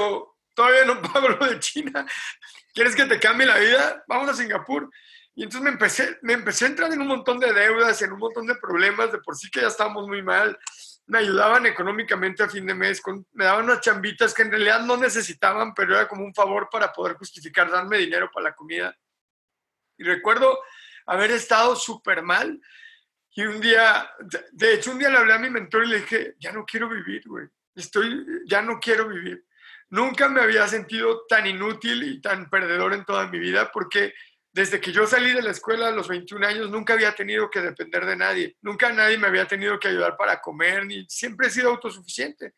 todavía 0.54 0.84
no 0.84 1.02
pago 1.02 1.28
lo 1.28 1.46
de 1.46 1.58
China. 1.60 2.06
¿Quieres 2.72 2.94
que 2.94 3.04
te 3.04 3.18
cambie 3.18 3.46
la 3.46 3.58
vida? 3.58 4.04
Vamos 4.06 4.28
a 4.28 4.34
Singapur. 4.34 4.88
Y 5.38 5.44
entonces 5.44 5.62
me 5.62 5.70
empecé, 5.70 6.18
me 6.22 6.32
empecé 6.32 6.64
a 6.64 6.68
entrar 6.68 6.92
en 6.92 7.00
un 7.00 7.06
montón 7.06 7.38
de 7.38 7.52
deudas, 7.52 8.02
en 8.02 8.12
un 8.12 8.18
montón 8.18 8.44
de 8.44 8.56
problemas, 8.56 9.12
de 9.12 9.18
por 9.18 9.36
sí 9.36 9.48
que 9.48 9.60
ya 9.60 9.68
estábamos 9.68 10.08
muy 10.08 10.20
mal. 10.20 10.58
Me 11.06 11.18
ayudaban 11.18 11.64
económicamente 11.64 12.42
a 12.42 12.48
fin 12.48 12.66
de 12.66 12.74
mes, 12.74 13.00
me 13.34 13.44
daban 13.44 13.66
unas 13.66 13.80
chambitas 13.80 14.34
que 14.34 14.42
en 14.42 14.50
realidad 14.50 14.80
no 14.80 14.96
necesitaban, 14.96 15.74
pero 15.74 15.94
era 15.94 16.08
como 16.08 16.24
un 16.24 16.34
favor 16.34 16.68
para 16.68 16.92
poder 16.92 17.14
justificar 17.14 17.70
darme 17.70 17.98
dinero 17.98 18.28
para 18.34 18.48
la 18.48 18.54
comida. 18.56 18.98
Y 19.96 20.02
recuerdo 20.02 20.58
haber 21.06 21.30
estado 21.30 21.76
súper 21.76 22.20
mal. 22.20 22.60
Y 23.30 23.44
un 23.44 23.60
día, 23.60 24.10
de 24.50 24.74
hecho, 24.74 24.90
un 24.90 24.98
día 24.98 25.08
le 25.08 25.18
hablé 25.18 25.34
a 25.34 25.38
mi 25.38 25.50
mentor 25.50 25.84
y 25.84 25.88
le 25.88 26.00
dije, 26.00 26.34
ya 26.40 26.50
no 26.50 26.64
quiero 26.64 26.88
vivir, 26.88 27.22
güey. 27.28 27.46
Estoy, 27.76 28.26
ya 28.44 28.60
no 28.60 28.80
quiero 28.80 29.06
vivir. 29.06 29.46
Nunca 29.90 30.28
me 30.28 30.40
había 30.40 30.66
sentido 30.66 31.26
tan 31.28 31.46
inútil 31.46 32.02
y 32.02 32.20
tan 32.20 32.50
perdedor 32.50 32.92
en 32.92 33.04
toda 33.04 33.28
mi 33.28 33.38
vida 33.38 33.70
porque 33.70 34.14
desde 34.58 34.80
que 34.80 34.90
yo 34.90 35.06
salí 35.06 35.32
de 35.32 35.40
la 35.40 35.52
escuela 35.52 35.86
a 35.86 35.92
los 35.92 36.08
21 36.08 36.44
años 36.44 36.68
nunca 36.68 36.94
había 36.94 37.14
tenido 37.14 37.48
que 37.48 37.60
depender 37.60 38.04
de 38.04 38.16
nadie. 38.16 38.56
Nunca 38.60 38.90
nadie 38.90 39.16
me 39.16 39.28
había 39.28 39.46
tenido 39.46 39.78
que 39.78 39.86
ayudar 39.86 40.16
para 40.16 40.40
comer, 40.40 40.84
ni 40.84 41.06
siempre 41.08 41.46
he 41.46 41.50
sido 41.50 41.70
autosuficiente. 41.70 42.54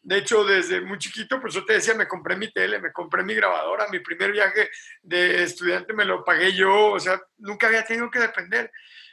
De 0.00 0.16
hecho, 0.16 0.44
desde 0.44 0.80
muy 0.80 0.96
chiquito, 0.96 1.38
pues 1.38 1.52
yo 1.52 1.62
te 1.66 1.74
decía, 1.74 1.92
me 1.92 2.08
compré 2.08 2.36
mi 2.36 2.50
tele, 2.50 2.80
me 2.80 2.90
compré 2.90 3.22
mi 3.22 3.34
grabadora, 3.34 3.86
mi 3.88 3.98
primer 3.98 4.32
viaje 4.32 4.70
de 5.02 5.42
estudiante 5.42 5.92
me 5.92 6.06
lo 6.06 6.24
pagué 6.24 6.54
yo, 6.54 6.92
o 6.92 7.00
sea, 7.00 7.20
nunca 7.36 7.66
había 7.66 7.84
tenido 7.84 8.10
que 8.10 8.20
depender. 8.20 8.72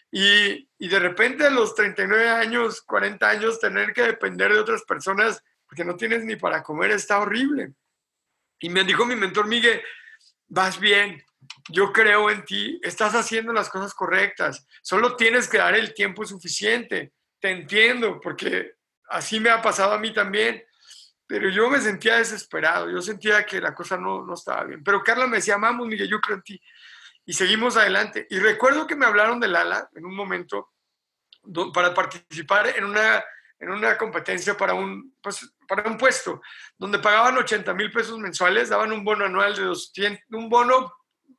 Y, 0.09 0.69
y 0.77 0.87
de 0.87 0.99
repente 0.99 1.45
a 1.45 1.49
los 1.49 1.75
39 1.75 2.29
años, 2.29 2.83
40 2.83 3.29
años, 3.29 3.59
tener 3.59 3.91
que 3.91 4.03
depender 4.03 4.53
de 4.53 4.59
otras 4.59 4.83
personas 4.83 5.43
porque 5.65 5.83
no 5.83 5.97
tienes 5.97 6.23
ni 6.23 6.37
para 6.37 6.63
comer, 6.63 6.91
está 6.91 7.19
horrible. 7.19 7.73
Y 8.59 8.69
me 8.69 8.85
dijo 8.85 9.05
mi 9.05 9.17
mentor, 9.17 9.45
Miguel, 9.45 9.83
vas 10.47 10.79
bien, 10.79 11.21
yo 11.69 11.91
creo 11.91 12.29
en 12.29 12.43
ti, 12.45 12.79
estás 12.83 13.13
haciendo 13.15 13.53
las 13.53 13.69
cosas 13.69 13.93
correctas, 13.93 14.65
solo 14.81 15.15
tienes 15.15 15.47
que 15.47 15.57
dar 15.57 15.75
el 15.75 15.93
tiempo 15.93 16.25
suficiente. 16.25 17.13
Te 17.39 17.51
entiendo, 17.51 18.19
porque 18.21 18.73
así 19.09 19.39
me 19.39 19.49
ha 19.49 19.61
pasado 19.61 19.93
a 19.93 19.99
mí 19.99 20.13
también, 20.13 20.63
pero 21.25 21.49
yo 21.49 21.69
me 21.69 21.81
sentía 21.81 22.17
desesperado, 22.17 22.89
yo 22.89 23.01
sentía 23.01 23.45
que 23.45 23.59
la 23.59 23.73
cosa 23.73 23.97
no, 23.97 24.25
no 24.25 24.33
estaba 24.33 24.63
bien. 24.65 24.83
Pero 24.83 25.03
Carla 25.03 25.27
me 25.27 25.37
decía, 25.37 25.57
vamos, 25.57 25.87
Miguel, 25.87 26.09
yo 26.09 26.19
creo 26.19 26.37
en 26.37 26.43
ti. 26.43 26.61
Y 27.25 27.33
seguimos 27.33 27.77
adelante. 27.77 28.27
Y 28.29 28.39
recuerdo 28.39 28.85
que 28.85 28.95
me 28.95 29.05
hablaron 29.05 29.39
del 29.39 29.55
ala 29.55 29.89
en 29.95 30.05
un 30.05 30.15
momento 30.15 30.73
para 31.73 31.93
participar 31.93 32.67
en 32.77 32.85
una 32.85 33.23
en 33.63 33.71
una 33.71 33.97
competencia 33.97 34.57
para 34.57 34.73
un, 34.73 35.15
pues, 35.21 35.55
para 35.67 35.89
un 35.89 35.97
puesto, 35.97 36.41
donde 36.77 36.99
pagaban 36.99 37.37
80 37.37 37.73
mil 37.73 37.91
pesos 37.91 38.19
mensuales, 38.19 38.69
daban 38.69 38.91
un 38.91 39.03
bono 39.03 39.25
anual 39.25 39.55
de 39.55 39.63
200, 39.63 40.21
un 40.31 40.49
bono 40.49 40.91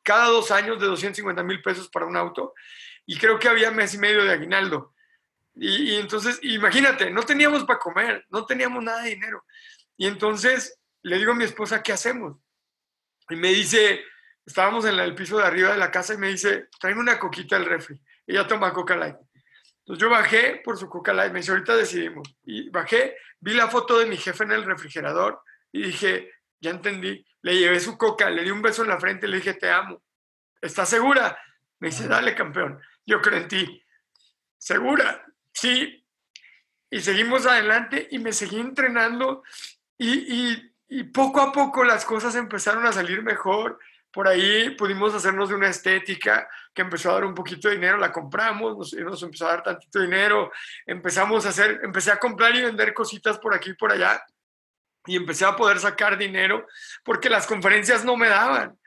cada 0.04 0.26
dos 0.26 0.50
años 0.52 0.78
de 0.80 0.86
250 0.86 1.42
mil 1.42 1.60
pesos 1.62 1.88
para 1.88 2.06
un 2.06 2.16
auto, 2.16 2.54
y 3.06 3.18
creo 3.18 3.38
que 3.38 3.48
había 3.48 3.70
mes 3.70 3.94
y 3.94 3.98
medio 3.98 4.22
de 4.24 4.32
aguinaldo. 4.32 4.94
Y, 5.56 5.94
entonces, 5.96 6.40
imagínate, 6.42 7.10
no 7.10 7.22
teníamos 7.22 7.64
para 7.64 7.78
comer, 7.78 8.26
no 8.30 8.44
teníamos 8.44 8.82
nada 8.82 9.02
de 9.02 9.10
dinero. 9.10 9.44
Y 9.96 10.06
entonces 10.06 10.80
le 11.02 11.18
digo 11.18 11.32
a 11.32 11.36
mi 11.36 11.44
esposa, 11.44 11.82
¿qué 11.82 11.92
hacemos? 11.92 12.36
Y 13.30 13.36
me 13.36 13.48
dice, 13.48 14.02
estábamos 14.44 14.84
en 14.84 14.98
el 14.98 15.14
piso 15.14 15.38
de 15.38 15.44
arriba 15.44 15.72
de 15.72 15.78
la 15.78 15.90
casa 15.90 16.14
y 16.14 16.18
me 16.18 16.28
dice, 16.28 16.68
tráeme 16.80 17.00
una 17.00 17.18
coquita 17.18 17.56
del 17.56 17.66
refri. 17.66 18.00
Ella 18.26 18.46
toma 18.46 18.72
Coca 18.72 18.96
Light. 18.96 19.16
Entonces 19.80 20.00
yo 20.00 20.10
bajé 20.10 20.60
por 20.64 20.76
su 20.76 20.88
Coca 20.88 21.12
Light, 21.12 21.32
me 21.32 21.40
dice, 21.40 21.52
ahorita 21.52 21.76
decidimos. 21.76 22.28
Y 22.42 22.68
bajé, 22.70 23.16
vi 23.38 23.54
la 23.54 23.68
foto 23.68 23.98
de 23.98 24.06
mi 24.06 24.16
jefe 24.16 24.44
en 24.44 24.52
el 24.52 24.64
refrigerador 24.64 25.40
y 25.70 25.82
dije, 25.82 26.32
ya 26.64 26.70
entendí. 26.70 27.24
Le 27.42 27.58
llevé 27.58 27.78
su 27.78 27.96
Coca, 27.96 28.30
le 28.30 28.42
di 28.42 28.50
un 28.50 28.62
beso 28.62 28.82
en 28.82 28.88
la 28.88 28.98
frente 28.98 29.28
le 29.28 29.36
dije, 29.36 29.54
te 29.54 29.70
amo. 29.70 30.02
¿Estás 30.60 30.88
segura? 30.88 31.38
Me 31.78 31.88
dice, 31.88 32.08
dale, 32.08 32.34
campeón. 32.34 32.80
Yo 33.04 33.20
creo 33.20 33.38
en 33.38 33.48
ti. 33.48 33.84
¿Segura? 34.56 35.24
Sí. 35.52 36.04
Y 36.90 37.00
seguimos 37.00 37.46
adelante 37.46 38.08
y 38.10 38.18
me 38.18 38.32
seguí 38.32 38.58
entrenando 38.58 39.42
y, 39.98 40.12
y, 40.12 40.74
y 40.88 41.04
poco 41.04 41.40
a 41.40 41.52
poco 41.52 41.84
las 41.84 42.04
cosas 42.04 42.34
empezaron 42.34 42.86
a 42.86 42.92
salir 42.92 43.22
mejor 43.22 43.78
por 44.14 44.28
ahí 44.28 44.70
pudimos 44.70 45.12
hacernos 45.12 45.48
de 45.48 45.56
una 45.56 45.68
estética 45.68 46.48
que 46.72 46.82
empezó 46.82 47.10
a 47.10 47.14
dar 47.14 47.24
un 47.24 47.34
poquito 47.34 47.68
de 47.68 47.74
dinero, 47.74 47.98
la 47.98 48.12
compramos, 48.12 48.78
nos, 48.78 48.92
nos, 48.92 49.22
empezó 49.24 49.46
a 49.46 49.50
dar 49.50 49.62
tantito 49.64 50.00
dinero, 50.00 50.52
empezamos 50.86 51.44
a 51.44 51.48
hacer, 51.48 51.80
empecé 51.82 52.12
a 52.12 52.18
comprar 52.20 52.54
y 52.54 52.62
vender 52.62 52.94
cositas 52.94 53.38
por 53.38 53.52
aquí 53.54 53.70
y 53.70 53.74
por 53.74 53.90
allá 53.90 54.24
y 55.06 55.16
empecé 55.16 55.44
a 55.44 55.56
poder 55.56 55.78
sacar 55.80 56.16
dinero 56.16 56.66
porque 57.04 57.30
las 57.30 57.46
conferencias 57.46 58.04
no 58.04 58.16
me 58.16 58.28
daban. 58.28 58.78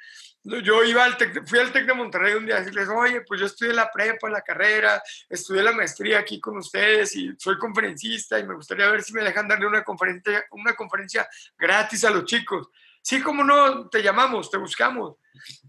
Yo 0.44 0.84
iba 0.84 1.04
al 1.04 1.18
fui 1.46 1.60
al 1.60 1.74
TEC 1.74 1.86
de 1.86 1.94
Monterrey 1.94 2.36
un 2.36 2.46
día 2.46 2.56
a 2.56 2.60
decirles, 2.60 2.88
oye, 2.88 3.22
pues 3.22 3.40
yo 3.40 3.48
estudié 3.48 3.74
la 3.74 3.92
prepa, 3.92 4.30
la 4.30 4.42
carrera, 4.42 5.02
estudié 5.28 5.62
la 5.62 5.74
maestría 5.74 6.20
aquí 6.20 6.40
con 6.40 6.58
ustedes 6.58 7.14
y 7.18 7.34
soy 7.38 7.58
conferencista 7.58 8.40
y 8.40 8.48
me 8.48 8.56
gustaría 8.56 8.90
ver 8.90 9.04
si 9.04 9.12
me 9.12 9.24
dejan 9.24 9.48
darle 9.48 9.68
una 9.68 9.84
conferencia, 9.84 10.46
una 10.52 10.74
conferencia 10.74 11.28
gratis 11.58 12.06
a 12.06 12.12
los 12.12 12.24
chicos. 12.24 12.70
Sí, 13.02 13.22
como 13.22 13.44
no, 13.44 13.90
te 13.90 14.02
llamamos, 14.04 14.52
te 14.52 14.58
buscamos. 14.58 15.16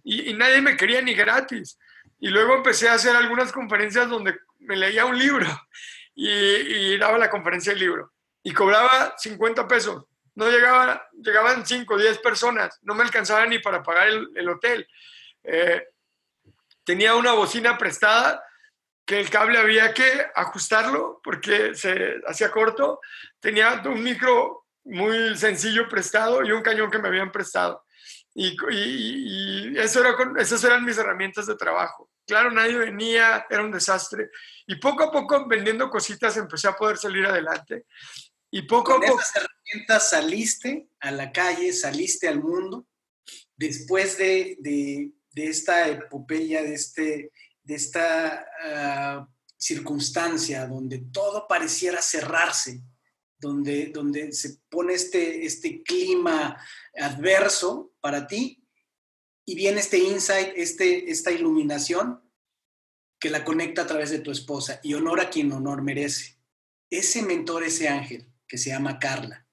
Y, 0.02 0.32
nadie 0.34 0.60
me 0.60 0.76
quería 0.76 1.00
ni 1.02 1.14
gratis. 1.14 1.78
Y 2.18 2.30
luego 2.30 2.54
empecé 2.54 2.88
a 2.88 2.94
hacer 2.94 3.14
algunas 3.14 3.52
conferencias 3.52 4.08
donde 4.08 4.38
me 4.58 4.76
leía 4.76 5.04
un 5.04 5.18
libro 5.18 5.46
y, 6.14 6.96
daba 6.98 7.18
la 7.18 7.30
conferencia 7.30 7.72
del 7.72 7.80
libro. 7.80 8.12
Y 8.42 8.52
cobraba 8.52 9.14
50 9.16 9.68
pesos. 9.68 10.04
No 10.38 10.48
llegaba, 10.48 11.04
llegaban 11.20 11.66
5 11.66 11.94
o 11.94 11.98
10 11.98 12.18
personas. 12.18 12.78
No 12.82 12.94
me 12.94 13.02
alcanzaba 13.02 13.44
ni 13.46 13.58
para 13.58 13.82
pagar 13.82 14.06
el, 14.06 14.48
hotel. 14.48 14.86
Eh, 15.42 15.84
tenía 16.84 17.16
una 17.16 17.32
bocina 17.32 17.76
prestada 17.76 18.40
que 19.04 19.18
el 19.18 19.30
cable 19.30 19.58
había 19.58 19.92
que 19.92 20.28
ajustarlo 20.36 21.20
porque 21.24 21.74
se 21.74 22.20
hacía 22.24 22.52
corto. 22.52 23.00
Tenía 23.40 23.82
un 23.84 24.00
micro 24.00 24.66
muy 24.84 25.36
sencillo 25.36 25.88
prestado 25.88 26.44
y 26.44 26.52
un 26.52 26.62
cañón 26.62 26.88
que 26.88 27.00
me 27.00 27.08
habían 27.08 27.32
prestado. 27.32 27.84
Y, 28.32 28.56
y, 28.70 29.76
era 29.76 29.86
esas 30.38 30.62
eran 30.62 30.84
mis 30.84 30.98
herramientas 30.98 31.48
de 31.48 31.56
trabajo. 31.56 32.10
Claro, 32.24 32.52
nadie 32.52 32.78
venía, 32.78 33.44
era 33.50 33.64
un 33.64 33.72
desastre. 33.72 34.30
Y 34.68 34.76
poco 34.76 35.02
a 35.02 35.10
poco, 35.10 35.48
vendiendo 35.48 35.90
cositas, 35.90 36.36
empecé 36.36 36.68
a 36.68 36.76
poder 36.76 36.96
salir 36.96 37.26
adelante. 37.26 37.86
Y 38.50 38.62
poco 38.62 38.92
a 38.92 39.00
poco... 39.00 39.20
esas 39.20 39.36
herramientas 39.36 40.10
saliste 40.10 40.88
a 41.00 41.10
la 41.10 41.32
calle, 41.32 41.72
saliste 41.72 42.28
al 42.28 42.42
mundo, 42.42 42.86
después 43.56 44.16
de, 44.16 44.56
de, 44.60 45.12
de 45.32 45.46
esta 45.46 45.88
epopeya, 45.88 46.62
de, 46.62 46.74
este, 46.74 47.32
de 47.62 47.74
esta 47.74 48.46
uh, 48.64 49.34
circunstancia 49.56 50.66
donde 50.66 50.98
todo 51.12 51.46
pareciera 51.46 52.00
cerrarse, 52.00 52.82
donde, 53.38 53.86
donde 53.88 54.32
se 54.32 54.58
pone 54.70 54.94
este, 54.94 55.44
este 55.44 55.82
clima 55.82 56.56
adverso 56.98 57.92
para 58.00 58.26
ti 58.26 58.64
y 59.44 59.54
viene 59.54 59.80
este 59.80 59.98
insight, 59.98 60.52
este, 60.56 61.10
esta 61.10 61.30
iluminación 61.30 62.22
que 63.20 63.30
la 63.30 63.44
conecta 63.44 63.82
a 63.82 63.86
través 63.86 64.10
de 64.10 64.20
tu 64.20 64.30
esposa 64.30 64.80
y 64.82 64.94
honor 64.94 65.20
a 65.20 65.28
quien 65.28 65.52
honor 65.52 65.82
merece. 65.82 66.38
Ese 66.90 67.22
mentor, 67.22 67.64
ese 67.64 67.88
ángel 67.88 68.32
que 68.48 68.58
se 68.58 68.70
llama 68.70 68.98
Carla, 68.98 69.46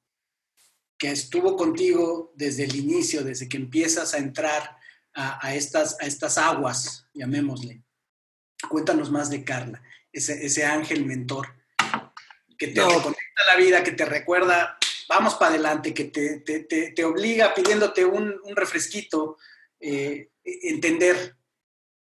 que 0.97 1.11
estuvo 1.11 1.55
contigo 1.57 2.33
desde 2.35 2.63
el 2.63 2.75
inicio, 2.75 3.23
desde 3.23 3.49
que 3.49 3.57
empiezas 3.57 4.13
a 4.13 4.17
entrar 4.17 4.77
a, 5.13 5.45
a 5.45 5.55
estas, 5.55 5.97
a 6.01 6.05
estas 6.05 6.37
aguas, 6.37 7.07
llamémosle. 7.13 7.83
Cuéntanos 8.69 9.11
más 9.11 9.29
de 9.29 9.43
Carla, 9.43 9.83
ese, 10.11 10.45
ese 10.45 10.65
ángel 10.65 11.05
mentor 11.05 11.47
que 12.57 12.67
te 12.67 12.79
no. 12.79 12.87
reconecta 12.87 13.41
la 13.53 13.57
vida, 13.57 13.83
que 13.83 13.91
te 13.91 14.05
recuerda, 14.05 14.77
vamos 15.09 15.35
para 15.35 15.51
adelante, 15.51 15.93
que 15.93 16.05
te, 16.05 16.39
te, 16.39 16.61
te, 16.61 16.91
te, 16.91 17.03
obliga 17.03 17.53
pidiéndote 17.53 18.05
un, 18.05 18.39
un 18.43 18.55
refresquito, 18.55 19.37
eh, 19.79 20.31
entender 20.43 21.35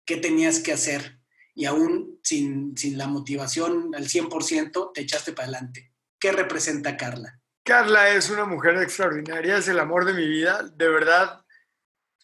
qué 0.05 0.17
tenías 0.17 0.59
que 0.59 0.73
hacer 0.73 1.19
y 1.55 1.65
aún 1.65 2.19
sin, 2.23 2.77
sin 2.77 2.97
la 2.97 3.07
motivación 3.07 3.93
al 3.95 4.07
100% 4.07 4.91
te 4.93 5.01
echaste 5.01 5.33
para 5.33 5.47
adelante. 5.47 5.92
¿Qué 6.23 6.31
representa 6.31 6.95
Carla? 6.95 7.37
Carla 7.65 8.07
es 8.11 8.29
una 8.29 8.45
mujer 8.45 8.77
extraordinaria, 8.77 9.57
es 9.57 9.67
el 9.67 9.77
amor 9.77 10.05
de 10.05 10.13
mi 10.13 10.25
vida, 10.25 10.63
de 10.73 10.87
verdad. 10.87 11.43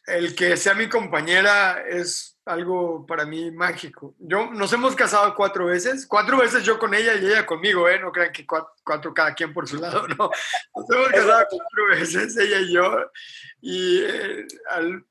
El 0.05 0.33
que 0.35 0.55
sea 0.55 0.73
mi 0.73 0.87
compañera 0.87 1.83
es 1.85 2.39
algo 2.45 3.05
para 3.05 3.25
mí 3.25 3.51
mágico. 3.51 4.15
Yo, 4.17 4.51
nos 4.51 4.71
hemos 4.71 4.95
casado 4.95 5.35
cuatro 5.35 5.65
veces, 5.65 6.07
cuatro 6.07 6.37
veces 6.37 6.63
yo 6.63 6.79
con 6.79 6.93
ella 6.93 7.15
y 7.15 7.25
ella 7.25 7.45
conmigo, 7.45 7.89
¿eh? 7.89 7.99
No 7.99 8.13
crean 8.13 8.31
que 8.31 8.47
cuatro, 8.47 8.71
cuatro 8.85 9.13
cada 9.13 9.33
quien 9.33 9.53
por 9.53 9.67
su 9.67 9.75
lado, 9.75 10.07
no. 10.07 10.31
Nos 10.77 10.89
hemos 10.91 11.09
casado 11.09 11.45
cuatro 11.49 11.87
veces, 11.89 12.37
ella 12.37 12.59
y 12.61 12.71
yo. 12.71 13.11
Y 13.59 13.99
eh, 14.01 14.47
al, 14.69 15.05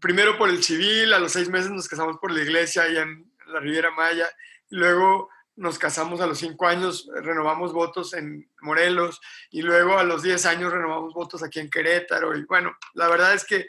primero 0.00 0.38
por 0.38 0.48
el 0.48 0.64
civil, 0.64 1.12
a 1.12 1.18
los 1.18 1.32
seis 1.32 1.50
meses 1.50 1.70
nos 1.70 1.86
casamos 1.86 2.16
por 2.16 2.32
la 2.32 2.40
iglesia 2.40 2.84
allá 2.84 3.02
en 3.02 3.30
la 3.48 3.60
Riviera 3.60 3.90
Maya, 3.90 4.30
luego 4.70 5.28
nos 5.56 5.78
casamos 5.78 6.20
a 6.20 6.26
los 6.26 6.38
cinco 6.38 6.66
años, 6.66 7.08
renovamos 7.22 7.72
votos 7.72 8.14
en 8.14 8.50
Morelos 8.60 9.20
y 9.50 9.62
luego 9.62 9.98
a 9.98 10.04
los 10.04 10.22
diez 10.22 10.46
años 10.46 10.72
renovamos 10.72 11.14
votos 11.14 11.42
aquí 11.42 11.60
en 11.60 11.70
Querétaro. 11.70 12.36
Y 12.36 12.44
bueno, 12.44 12.76
la 12.94 13.08
verdad 13.08 13.34
es 13.34 13.44
que 13.44 13.66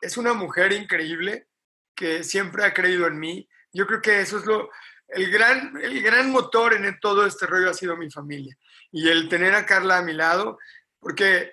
es 0.00 0.16
una 0.16 0.32
mujer 0.32 0.72
increíble 0.72 1.48
que 1.94 2.24
siempre 2.24 2.64
ha 2.64 2.74
creído 2.74 3.06
en 3.06 3.18
mí. 3.18 3.48
Yo 3.72 3.86
creo 3.86 4.00
que 4.00 4.20
eso 4.20 4.38
es 4.38 4.46
lo, 4.46 4.70
el 5.08 5.30
gran, 5.30 5.76
el 5.82 6.02
gran 6.02 6.30
motor 6.30 6.74
en 6.74 6.98
todo 7.00 7.26
este 7.26 7.46
rollo 7.46 7.70
ha 7.70 7.74
sido 7.74 7.96
mi 7.96 8.10
familia 8.10 8.56
y 8.90 9.08
el 9.08 9.28
tener 9.28 9.54
a 9.54 9.66
Carla 9.66 9.98
a 9.98 10.02
mi 10.02 10.12
lado, 10.12 10.58
porque 10.98 11.52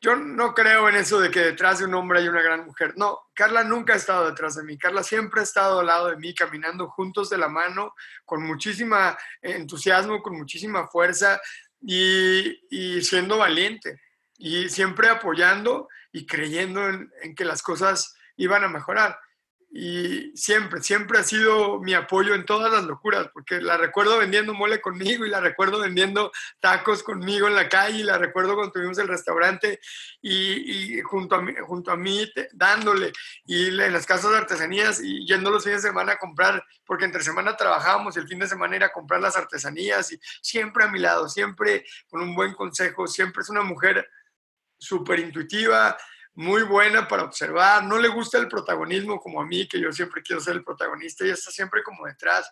yo 0.00 0.16
no 0.16 0.54
creo 0.54 0.88
en 0.88 0.96
eso 0.96 1.20
de 1.20 1.30
que 1.30 1.40
detrás 1.40 1.78
de 1.78 1.86
un 1.86 1.94
hombre 1.94 2.20
hay 2.20 2.28
una 2.28 2.42
gran 2.42 2.64
mujer. 2.66 2.94
No, 2.96 3.20
Carla 3.34 3.64
nunca 3.64 3.94
ha 3.94 3.96
estado 3.96 4.26
detrás 4.26 4.54
de 4.54 4.62
mí. 4.62 4.78
Carla 4.78 5.02
siempre 5.02 5.40
ha 5.40 5.44
estado 5.44 5.80
al 5.80 5.86
lado 5.86 6.08
de 6.08 6.16
mí, 6.16 6.34
caminando 6.34 6.88
juntos 6.88 7.30
de 7.30 7.38
la 7.38 7.48
mano, 7.48 7.94
con 8.24 8.42
muchísima 8.42 9.18
entusiasmo, 9.42 10.22
con 10.22 10.36
muchísima 10.36 10.86
fuerza 10.86 11.40
y, 11.80 12.56
siendo 13.02 13.38
valiente. 13.38 14.00
Y 14.38 14.68
siempre 14.68 15.08
apoyando 15.08 15.88
y 16.12 16.26
creyendo 16.26 16.88
en, 16.88 17.10
en 17.22 17.34
que 17.34 17.44
las 17.44 17.62
cosas 17.62 18.14
iban 18.36 18.64
a 18.64 18.68
mejorar 18.68 19.18
y 19.76 20.30
siempre, 20.36 20.80
siempre 20.84 21.18
ha 21.18 21.24
sido 21.24 21.80
mi 21.80 21.94
apoyo 21.94 22.36
en 22.36 22.46
todas 22.46 22.72
las 22.72 22.84
locuras, 22.84 23.28
porque 23.34 23.60
la 23.60 23.76
recuerdo 23.76 24.18
vendiendo 24.18 24.54
mole 24.54 24.80
conmigo 24.80 25.26
y 25.26 25.30
la 25.30 25.40
recuerdo 25.40 25.80
vendiendo 25.80 26.30
tacos 26.60 27.02
conmigo 27.02 27.48
en 27.48 27.56
la 27.56 27.68
calle 27.68 27.98
y 27.98 28.02
la 28.04 28.16
recuerdo 28.16 28.54
cuando 28.54 28.70
tuvimos 28.70 28.98
el 28.98 29.08
restaurante 29.08 29.80
y, 30.22 30.94
y 30.96 31.00
junto, 31.00 31.34
a 31.34 31.42
mí, 31.42 31.52
junto 31.66 31.90
a 31.90 31.96
mí 31.96 32.30
te, 32.32 32.48
dándole 32.52 33.12
y 33.46 33.66
en 33.66 33.92
las 33.92 34.06
casas 34.06 34.30
de 34.30 34.38
artesanías 34.38 35.02
y 35.02 35.26
yendo 35.26 35.50
los 35.50 35.64
fines 35.64 35.82
de 35.82 35.88
semana 35.88 36.12
a 36.12 36.18
comprar, 36.18 36.64
porque 36.86 37.06
entre 37.06 37.24
semana 37.24 37.56
trabajábamos 37.56 38.16
y 38.16 38.20
el 38.20 38.28
fin 38.28 38.38
de 38.38 38.46
semana 38.46 38.76
era 38.76 38.86
a 38.86 38.92
comprar 38.92 39.20
las 39.20 39.36
artesanías 39.36 40.12
y 40.12 40.20
siempre 40.40 40.84
a 40.84 40.88
mi 40.88 41.00
lado, 41.00 41.28
siempre 41.28 41.84
con 42.08 42.20
un 42.20 42.36
buen 42.36 42.54
consejo, 42.54 43.08
siempre 43.08 43.42
es 43.42 43.48
una 43.48 43.62
mujer 43.62 44.08
súper 44.78 45.18
intuitiva, 45.18 45.96
muy 46.34 46.62
buena 46.62 47.06
para 47.06 47.24
observar, 47.24 47.84
no 47.84 47.98
le 47.98 48.08
gusta 48.08 48.38
el 48.38 48.48
protagonismo 48.48 49.20
como 49.20 49.40
a 49.40 49.46
mí, 49.46 49.68
que 49.68 49.80
yo 49.80 49.92
siempre 49.92 50.22
quiero 50.22 50.40
ser 50.40 50.54
el 50.54 50.64
protagonista, 50.64 51.24
ella 51.24 51.34
está 51.34 51.50
siempre 51.50 51.82
como 51.82 52.06
detrás. 52.06 52.50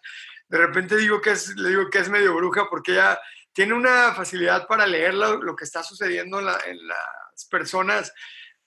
De 0.49 0.59
repente 0.59 0.97
digo 0.97 1.20
que 1.20 1.33
es, 1.33 1.57
le 1.57 1.70
digo 1.70 1.91
que 1.91 1.99
es 1.99 2.09
medio 2.09 2.35
bruja 2.35 2.68
porque 2.70 2.93
ella 2.93 3.18
tiene 3.53 3.74
una 3.74 4.14
facilidad 4.14 4.66
para 4.66 4.87
leer 4.87 5.14
lo, 5.14 5.43
lo 5.43 5.57
que 5.57 5.64
está 5.64 5.83
sucediendo 5.83 6.39
en, 6.39 6.47
la, 6.47 6.59
en, 6.64 6.87
las 6.87 7.45
personas. 7.51 8.12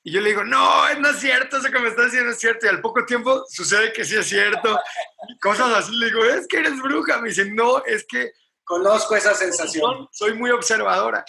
Y 0.04 0.12
yo 0.12 0.22
le 0.22 0.30
digo, 0.30 0.44
no, 0.44 0.94
no 1.00 1.10
es 1.10 1.20
cierto, 1.20 1.58
eso 1.58 1.72
que 1.72 1.80
me 1.80 1.88
estás 1.88 2.06
diciendo 2.06 2.32
es 2.32 2.40
cierto. 2.40 2.66
Y 2.66 2.70
al 2.70 2.82
poco 2.82 3.06
tiempo 3.06 3.44
sucede 3.50 3.92
que 3.92 4.06
sí 4.06 4.16
es 4.16 4.28
cierto. 4.28 4.80
Y 5.28 5.40
cosas 5.40 5.74
así. 5.74 5.96
Le 5.96 6.08
digo, 6.08 6.24
es 6.24 6.46
que 6.48 6.58
eres 6.58 6.80
bruja. 6.80 7.20
Me 7.20 7.30
dice, 7.30 7.50
no, 7.52 7.84
es 7.86 8.06
que... 8.08 8.32
Conozco 8.64 9.16
esa 9.16 9.34
sensación. 9.34 10.08
Soy 10.12 10.36
muy 10.36 10.52
observadora. 10.52 11.26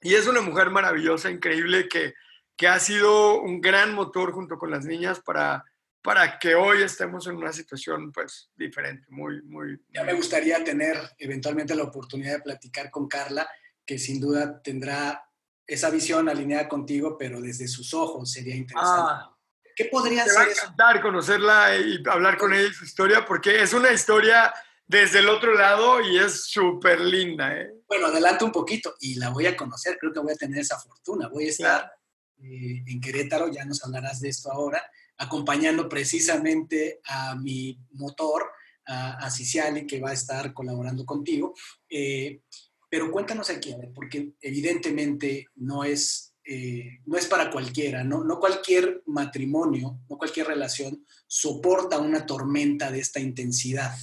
Y 0.00 0.14
es 0.14 0.26
una 0.26 0.40
mujer 0.40 0.70
maravillosa, 0.70 1.30
increíble, 1.30 1.88
que, 1.88 2.14
que 2.56 2.66
ha 2.66 2.78
sido 2.80 3.40
un 3.40 3.60
gran 3.60 3.94
motor 3.94 4.32
junto 4.32 4.58
con 4.58 4.70
las 4.70 4.84
niñas 4.84 5.20
para, 5.20 5.64
para 6.02 6.38
que 6.38 6.54
hoy 6.54 6.82
estemos 6.82 7.26
en 7.26 7.36
una 7.36 7.52
situación 7.52 8.10
pues 8.12 8.50
diferente, 8.56 9.06
muy, 9.10 9.42
muy... 9.42 9.78
Ya 9.92 10.04
me 10.04 10.14
gustaría 10.14 10.64
tener 10.64 10.96
eventualmente 11.18 11.74
la 11.74 11.82
oportunidad 11.82 12.36
de 12.36 12.42
platicar 12.42 12.90
con 12.90 13.08
Carla, 13.08 13.46
que 13.84 13.98
sin 13.98 14.20
duda 14.20 14.62
tendrá 14.62 15.22
esa 15.66 15.90
visión 15.90 16.28
alineada 16.28 16.68
contigo, 16.68 17.18
pero 17.18 17.40
desde 17.40 17.68
sus 17.68 17.92
ojos 17.92 18.32
sería 18.32 18.56
interesante. 18.56 19.12
Ah, 19.12 19.36
¿Qué 19.74 19.86
podría 19.86 20.24
ser 20.24 20.36
va 20.36 20.42
a 20.42 20.50
encantar 20.50 21.02
conocerla 21.02 21.76
y 21.76 22.02
hablar 22.08 22.38
con 22.38 22.54
ella 22.54 22.68
y 22.68 22.72
su 22.72 22.84
historia, 22.84 23.26
porque 23.26 23.60
es 23.60 23.74
una 23.74 23.92
historia 23.92 24.54
desde 24.86 25.18
el 25.18 25.28
otro 25.28 25.54
lado 25.54 26.00
y 26.00 26.18
es 26.18 26.44
súper 26.44 27.00
linda. 27.00 27.54
¿eh? 27.54 27.74
Bueno, 27.86 28.06
adelante 28.06 28.44
un 28.44 28.52
poquito 28.52 28.94
y 29.00 29.16
la 29.16 29.28
voy 29.28 29.46
a 29.46 29.56
conocer, 29.56 29.98
creo 29.98 30.12
que 30.12 30.20
voy 30.20 30.32
a 30.32 30.36
tener 30.36 30.60
esa 30.60 30.78
fortuna, 30.78 31.28
voy 31.28 31.46
a 31.46 31.50
estar... 31.50 31.80
Claro 31.80 31.95
eh, 32.38 32.82
en 32.86 33.00
Querétaro, 33.00 33.50
ya 33.50 33.64
nos 33.64 33.84
hablarás 33.84 34.20
de 34.20 34.28
esto 34.28 34.50
ahora, 34.50 34.82
acompañando 35.18 35.88
precisamente 35.88 37.00
a 37.04 37.34
mi 37.36 37.78
motor, 37.92 38.44
a, 38.86 39.26
a 39.26 39.30
Ciciali, 39.30 39.86
que 39.86 40.00
va 40.00 40.10
a 40.10 40.14
estar 40.14 40.52
colaborando 40.52 41.04
contigo. 41.04 41.54
Eh, 41.88 42.40
pero 42.88 43.10
cuéntanos 43.10 43.50
aquí, 43.50 43.72
a 43.72 43.78
ver, 43.78 43.92
porque 43.92 44.34
evidentemente 44.40 45.46
no 45.56 45.84
es, 45.84 46.34
eh, 46.44 47.00
no 47.04 47.16
es 47.16 47.26
para 47.26 47.50
cualquiera, 47.50 48.04
¿no? 48.04 48.22
no 48.22 48.38
cualquier 48.38 49.02
matrimonio, 49.06 50.00
no 50.08 50.16
cualquier 50.16 50.46
relación 50.46 51.04
soporta 51.26 51.98
una 51.98 52.24
tormenta 52.26 52.90
de 52.90 53.00
esta 53.00 53.20
intensidad. 53.20 53.94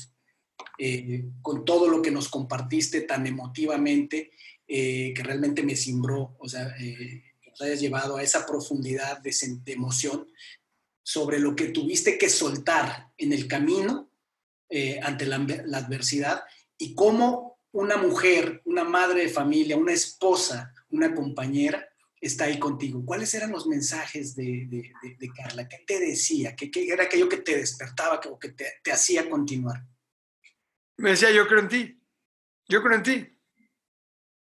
Eh, 0.80 1.26
con 1.41 1.65
todo 1.65 1.88
lo 1.88 2.01
que 2.01 2.11
nos 2.11 2.30
compartiste 2.30 3.01
tan 3.01 3.27
emotivamente, 3.27 4.31
que 4.65 5.22
realmente 5.23 5.61
me 5.61 5.76
cimbró, 5.76 6.35
o 6.39 6.49
sea, 6.49 6.73
nos 7.54 7.62
hayas 7.62 7.80
llevado 7.80 8.18
a 8.18 8.24
esa 8.24 8.46
profundidad 8.46 9.20
de, 9.20 9.36
de, 9.64 9.74
emoción 9.74 10.28
sobre 11.04 11.40
lo 11.40 11.56
que 11.56 11.70
tuviste 11.70 12.18
que 12.18 12.30
soltar 12.30 13.12
en 13.18 13.34
el 13.34 13.48
camino 13.48 14.12
eh, 14.70 15.00
ante 15.02 15.26
la, 15.26 15.38
la, 15.38 15.78
adversidad 15.78 16.44
y 16.78 16.96
cómo 16.96 17.60
una 17.72 17.98
mujer, 17.98 18.62
una 18.66 18.84
madre 18.84 19.24
de 19.24 19.30
familia, 19.30 19.78
una 19.78 19.94
esposa, 19.94 20.74
una 20.90 21.14
compañera 21.14 21.88
está 22.20 22.46
ahí 22.46 22.58
contigo. 22.58 23.04
¿Cuáles 23.06 23.34
eran 23.34 23.52
los 23.52 23.68
mensajes 23.68 24.36
de, 24.36 24.92
Carla? 25.36 25.68
¿Qué 25.68 25.84
te 25.86 26.00
decía? 26.00 26.56
¿Qué, 26.56 26.72
era 26.88 27.04
aquello 27.04 27.28
que 27.28 27.38
te 27.38 27.58
despertaba 27.58 28.22
o 28.30 28.40
que 28.40 28.50
te, 28.50 28.66
te 28.82 28.92
hacía 28.92 29.30
continuar? 29.30 29.84
Me 30.98 31.12
decía, 31.12 31.32
yo 31.32 31.48
creo 31.48 31.60
en 31.60 31.68
ti. 31.68 32.02
Yo 32.68 32.82
creo 32.82 32.96
en 32.96 33.04
ti. 33.04 33.40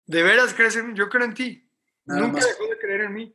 ¿De 0.07 0.23
veras 0.23 0.55
crees 0.55 0.77
en 0.77 0.89
mí? 0.89 0.95
Yo 0.97 1.09
creo 1.09 1.25
en 1.25 1.35
ti. 1.35 1.69
Nunca 2.07 2.45
dejó 2.45 2.66
de 2.66 2.66
creer 2.97 3.09
en 3.09 3.15
mí. 3.15 3.35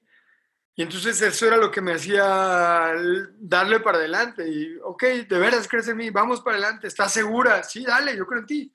Y 0.75 0.83
entonces 0.83 1.21
eso 1.21 1.47
era 1.47 1.57
lo 1.57 1.69
que 1.69 1.81
me 1.81 1.93
hacía 1.93 2.93
darle 3.37 3.79
para 3.81 3.97
adelante. 3.97 4.47
Y, 4.47 4.77
ok, 4.83 5.03
de 5.27 5.39
veras 5.39 5.67
crees 5.67 5.87
en 5.89 5.97
mí, 5.97 6.09
vamos 6.09 6.41
para 6.41 6.57
adelante, 6.57 6.87
¿estás 6.87 7.13
segura? 7.13 7.63
Sí, 7.63 7.83
dale, 7.83 8.15
yo 8.15 8.25
creo 8.25 8.41
en 8.41 8.47
ti. 8.47 8.73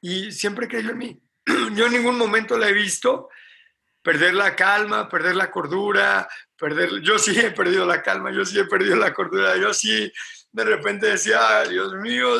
Y 0.00 0.30
siempre 0.32 0.68
creyó 0.68 0.90
en 0.90 0.98
mí. 0.98 1.22
Yo 1.74 1.86
en 1.86 1.92
ningún 1.92 2.18
momento 2.18 2.58
la 2.58 2.68
he 2.68 2.72
visto 2.72 3.28
perder 4.02 4.34
la 4.34 4.54
calma, 4.54 5.08
perder 5.08 5.36
la 5.36 5.50
cordura, 5.50 6.28
perder... 6.56 7.00
Yo 7.02 7.18
sí 7.18 7.38
he 7.38 7.50
perdido 7.50 7.86
la 7.86 8.02
calma, 8.02 8.32
yo 8.32 8.44
sí 8.44 8.58
he 8.58 8.64
perdido 8.64 8.96
la 8.96 9.12
cordura, 9.12 9.56
yo 9.56 9.74
sí 9.74 10.12
de 10.52 10.64
repente 10.64 11.06
decía, 11.06 11.64
Dios 11.64 11.94
mío, 11.96 12.30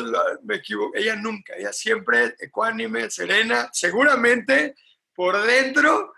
me 0.43 0.55
equivoco. 0.55 0.95
Ella 0.95 1.15
nunca, 1.15 1.55
ella 1.55 1.71
siempre 1.71 2.35
ecuánime, 2.39 3.09
serena, 3.09 3.69
seguramente 3.71 4.75
por 5.13 5.41
dentro, 5.41 6.13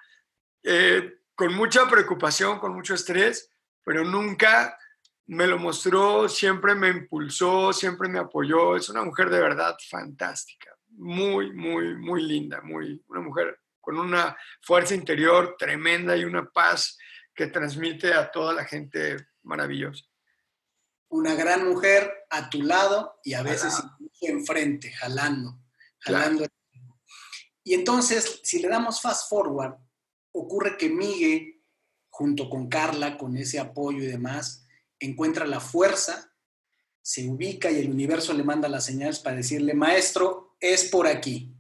eh, 0.64 1.19
con 1.40 1.54
mucha 1.54 1.88
preocupación, 1.88 2.60
con 2.60 2.74
mucho 2.74 2.96
estrés, 2.96 3.50
pero 3.86 4.04
nunca 4.04 4.78
me 5.28 5.48
lo 5.48 5.58
mostró, 5.58 6.28
siempre 6.28 6.76
me 6.76 6.90
impulsó, 6.90 7.72
siempre 7.72 8.10
me 8.10 8.20
apoyó. 8.20 8.76
Es 8.76 8.90
una 8.90 9.06
mujer 9.06 9.30
de 9.30 9.40
verdad 9.40 9.78
fantástica, 9.90 10.76
muy, 10.90 11.54
muy, 11.54 11.96
muy 11.96 12.24
linda, 12.24 12.60
muy, 12.62 13.02
una 13.08 13.22
mujer 13.22 13.58
con 13.80 13.98
una 13.98 14.36
fuerza 14.62 14.94
interior 14.94 15.56
tremenda 15.58 16.18
y 16.18 16.26
una 16.26 16.46
paz 16.46 16.98
que 17.34 17.48
transmite 17.48 18.14
a 18.14 18.30
toda 18.30 18.54
la 18.54 18.66
gente 18.66 19.16
maravillosa 19.44 20.04
una 21.08 21.34
gran 21.36 21.68
mujer 21.68 22.28
a 22.30 22.50
tu 22.50 22.62
lado 22.62 23.20
y 23.24 23.34
a 23.34 23.42
veces 23.42 23.74
incluso 23.80 24.26
enfrente, 24.28 24.92
jalando, 24.92 25.58
jalando. 26.02 26.46
Y 27.64 27.74
entonces, 27.74 28.42
si 28.44 28.62
le 28.62 28.68
damos 28.68 29.02
fast 29.02 29.28
forward, 29.28 29.76
ocurre 30.32 30.78
que 30.78 30.90
Migue, 30.90 31.62
junto 32.10 32.50
con 32.50 32.68
Carla, 32.68 33.18
con 33.18 33.38
ese 33.38 33.60
apoyo 33.60 34.04
y 34.04 34.08
demás, 34.08 34.66
encuentra 35.00 35.46
la 35.46 35.60
fuerza, 35.60 36.34
se 37.02 37.28
ubica 37.28 37.72
y 37.72 37.80
el 37.80 37.90
universo 37.90 38.34
le 38.34 38.44
manda 38.44 38.68
las 38.68 38.86
señales 38.86 39.20
para 39.20 39.38
decirle, 39.38 39.74
maestro, 39.74 40.56
es 40.60 40.86
por 40.86 41.08
aquí. 41.08 41.56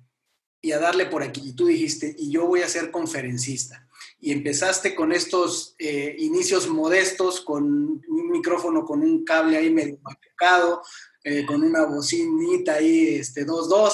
Y 0.61 0.73
a 0.73 0.79
darle 0.79 1.05
por 1.05 1.23
aquí. 1.23 1.41
Y 1.43 1.53
tú 1.53 1.67
dijiste, 1.67 2.13
y 2.17 2.31
yo 2.31 2.45
voy 2.45 2.61
a 2.61 2.67
ser 2.67 2.91
conferencista 2.91 3.89
y 4.21 4.31
empezaste 4.31 4.95
con 4.95 5.11
estos 5.11 5.75
eh, 5.79 6.15
inicios 6.19 6.67
modestos, 6.67 7.41
con 7.41 7.63
un 7.65 8.31
micrófono 8.31 8.85
con 8.85 9.01
un 9.01 9.23
cable 9.23 9.57
ahí 9.57 9.71
medio 9.71 9.97
machucado, 10.01 10.81
eh, 11.23 11.45
con 11.45 11.63
una 11.63 11.85
bocinita 11.85 12.75
ahí, 12.75 13.15
este 13.15 13.45
2-2. 13.45 13.93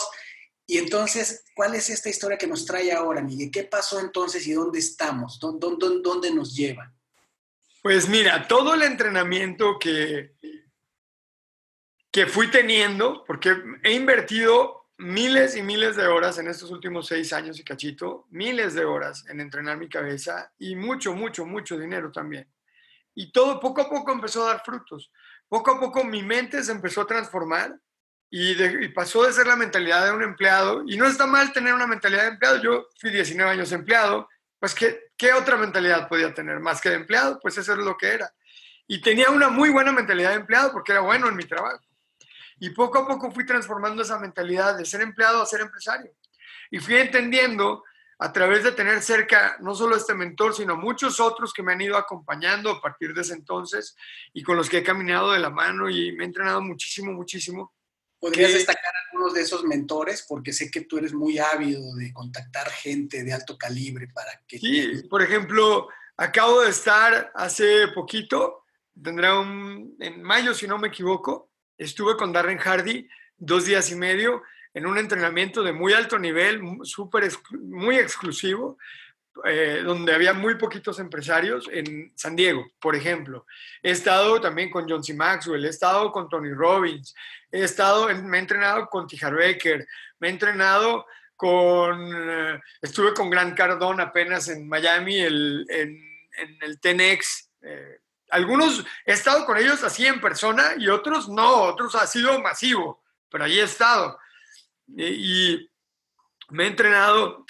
Y 0.68 0.78
entonces, 0.78 1.46
¿cuál 1.56 1.76
es 1.76 1.90
esta 1.90 2.10
historia 2.10 2.38
que 2.38 2.48
nos 2.48 2.66
trae 2.66 2.92
ahora, 2.92 3.22
Miguel? 3.22 3.52
¿Qué 3.52 3.64
pasó 3.64 4.00
entonces 4.00 4.48
y 4.48 4.54
dónde 4.54 4.80
estamos? 4.80 5.40
¿Dónde, 5.40 5.60
dónde, 5.80 6.02
dónde 6.02 6.32
nos 6.32 6.56
lleva? 6.56 6.92
Pues 7.84 8.10
mira, 8.10 8.48
todo 8.48 8.74
el 8.74 8.82
entrenamiento 8.82 9.78
que, 9.78 10.34
que 12.12 12.26
fui 12.26 12.50
teniendo, 12.50 13.24
porque 13.26 13.56
he 13.84 13.94
invertido 13.94 14.88
miles 14.98 15.56
y 15.56 15.62
miles 15.62 15.96
de 15.96 16.08
horas 16.08 16.38
en 16.40 16.48
estos 16.48 16.72
últimos 16.72 17.08
seis 17.08 17.32
años 17.34 17.60
y 17.60 17.64
cachito, 17.64 18.26
miles 18.30 18.74
de 18.74 18.86
horas 18.86 19.26
en 19.30 19.42
entrenar 19.42 19.78
mi 19.78 19.90
cabeza 19.90 20.52
y 20.58 20.76
mucho, 20.76 21.14
mucho, 21.14 21.46
mucho 21.46 21.78
dinero 21.78 22.12
también. 22.12 22.50
Y 23.14 23.32
todo 23.32 23.60
poco 23.60 23.82
a 23.82 23.90
poco 23.90 24.12
empezó 24.12 24.44
a 24.44 24.54
dar 24.54 24.64
frutos. 24.64 25.12
Poco 25.48 25.72
a 25.72 25.80
poco 25.80 26.04
mi 26.04 26.24
mente 26.24 26.64
se 26.64 26.72
empezó 26.72 27.02
a 27.02 27.08
transformar 27.08 27.80
y, 28.38 28.90
pasó 28.90 29.24
de 29.24 29.32
ser 29.32 29.48
la 29.48 29.56
mentalidad 29.56 30.06
de 30.06 30.12
un 30.12 30.22
empleado. 30.22 30.84
Y 30.86 30.98
no 30.98 31.06
está 31.06 31.26
mal 31.26 31.54
tener 31.54 31.74
una 31.74 31.88
mentalidad 31.88 32.24
de 32.24 32.30
empleado. 32.30 32.62
Yo 32.62 32.90
fui 33.00 33.10
19 33.10 33.50
años 33.50 33.72
empleado. 33.72 34.28
Pues, 34.60 34.76
¿qué, 34.76 35.12
¿qué 35.16 35.32
otra 35.32 35.56
mentalidad 35.56 36.10
podía 36.10 36.34
tener 36.34 36.60
más 36.60 36.82
que 36.82 36.90
de 36.90 36.96
empleado? 36.96 37.40
Pues 37.40 37.58
eso 37.58 37.72
es 37.72 37.80
lo 37.80 37.96
que 37.96 38.08
era. 38.08 38.30
Y 38.88 39.00
tenía 39.00 39.30
una 39.30 39.48
muy 39.48 39.70
buena 39.70 39.94
mentalidad 39.94 40.32
de 40.32 40.36
empleado 40.36 40.74
porque 40.74 40.92
era 40.92 41.00
bueno 41.00 41.30
en 41.30 41.38
mi 41.38 41.46
trabajo. 41.46 41.80
Y 42.60 42.72
poco 42.72 43.00
a 43.00 43.08
poco 43.08 43.32
fui 43.32 43.46
transformando 43.46 44.02
esa 44.02 44.20
mentalidad 44.20 44.78
de 44.78 44.84
ser 44.84 45.00
empleado 45.00 45.42
a 45.42 45.46
ser 45.46 45.62
empresario. 45.62 46.12
Y 46.72 46.80
fui 46.80 46.96
entendiendo 46.96 47.86
a 48.20 48.34
través 48.34 48.66
de 48.66 48.74
tener 48.74 49.02
cerca 49.02 49.56
no 49.62 49.74
solo 49.76 49.96
este 49.96 50.14
mentor, 50.14 50.54
sino 50.54 50.76
muchos 50.76 51.22
otros 51.22 51.54
que 51.54 51.64
me 51.64 51.72
han 51.72 51.80
ido 51.80 51.96
acompañando 51.96 52.70
a 52.70 52.82
partir 52.82 53.14
de 53.14 53.22
ese 53.22 53.34
entonces 53.34 53.96
y 54.34 54.44
con 54.44 54.58
los 54.58 54.70
que 54.70 54.80
he 54.80 54.84
caminado 54.84 55.32
de 55.32 55.40
la 55.40 55.50
mano 55.50 55.90
y 55.90 56.12
me 56.12 56.26
he 56.26 56.28
entrenado 56.28 56.62
muchísimo, 56.62 57.14
muchísimo. 57.14 57.74
¿Podrías 58.20 58.54
destacar 58.54 58.94
algunos 59.06 59.34
de 59.34 59.42
esos 59.42 59.64
mentores? 59.64 60.26
Porque 60.28 60.54
sé 60.54 60.72
que 60.72 60.82
tú 60.82 60.98
eres 60.98 61.14
muy 61.14 61.38
ávido 61.38 61.96
de 61.96 62.12
contactar 62.14 62.70
gente 62.70 63.24
de 63.24 63.34
alto 63.34 63.58
calibre 63.58 64.08
para 64.14 64.42
que... 64.48 64.60
Sí, 64.60 65.04
por 65.10 65.22
ejemplo, 65.22 65.88
acabo 66.18 66.62
de 66.62 66.70
estar 66.70 67.32
hace 67.36 67.88
poquito, 67.90 68.64
tendrá 69.02 69.40
un, 69.40 69.96
en 70.00 70.24
mayo 70.24 70.54
si 70.54 70.68
no 70.68 70.78
me 70.78 70.88
equivoco, 70.88 71.52
estuve 71.78 72.16
con 72.18 72.32
Darren 72.32 72.58
Hardy 72.58 73.08
dos 73.38 73.66
días 73.66 73.92
y 73.92 73.96
medio 73.96 74.44
en 74.74 74.86
un 74.86 74.98
entrenamiento 74.98 75.64
de 75.64 75.72
muy 75.72 75.94
alto 75.94 76.20
nivel, 76.20 76.62
súper 76.84 77.30
muy 77.62 77.98
exclusivo, 77.98 78.78
eh, 79.44 79.82
donde 79.84 80.14
había 80.14 80.34
muy 80.34 80.56
poquitos 80.56 81.00
empresarios 81.00 81.68
en 81.72 82.12
San 82.16 82.36
Diego, 82.36 82.66
por 82.80 82.96
ejemplo. 82.96 83.46
He 83.84 83.92
estado 83.92 84.40
también 84.40 84.70
con 84.70 84.90
John 84.90 85.04
C. 85.04 85.14
Maxwell, 85.14 85.66
he 85.66 85.70
estado 85.70 86.12
con 86.12 86.30
Tony 86.30 86.54
Robbins, 86.54 87.14
he 87.52 87.64
estado, 87.64 88.08
me 88.08 88.38
he 88.38 88.40
entrenado 88.40 88.88
con 88.88 89.08
Tijar 89.08 89.36
Baker, 89.36 89.86
me 90.20 90.28
he 90.28 90.32
entrenado 90.32 91.06
con, 91.36 92.14
eh, 92.14 92.62
estuve 92.82 93.14
con 93.14 93.30
Grant 93.30 93.58
Cardone 93.58 94.04
apenas 94.04 94.48
en 94.48 94.70
Miami, 94.70 95.20
el, 95.20 95.66
en, 95.70 96.00
el 96.62 96.80
TENX, 96.80 97.50
eh, 97.62 98.00
algunos 98.32 98.86
he 99.06 99.14
estado 99.14 99.46
con 99.46 99.58
ellos 99.58 99.84
así 99.84 100.06
en 100.06 100.20
persona 100.20 100.76
y 100.78 100.88
otros 100.88 101.30
no, 101.30 101.64
otros 101.64 101.96
ha 101.96 102.08
sido 102.08 102.42
masivo, 102.42 103.04
pero 103.30 103.44
ahí 103.44 103.60
he 103.60 103.64
estado. 103.64 104.18
Y, 104.88 105.70
me 106.50 106.66
he 106.66 106.68
entrenado, 106.68 107.44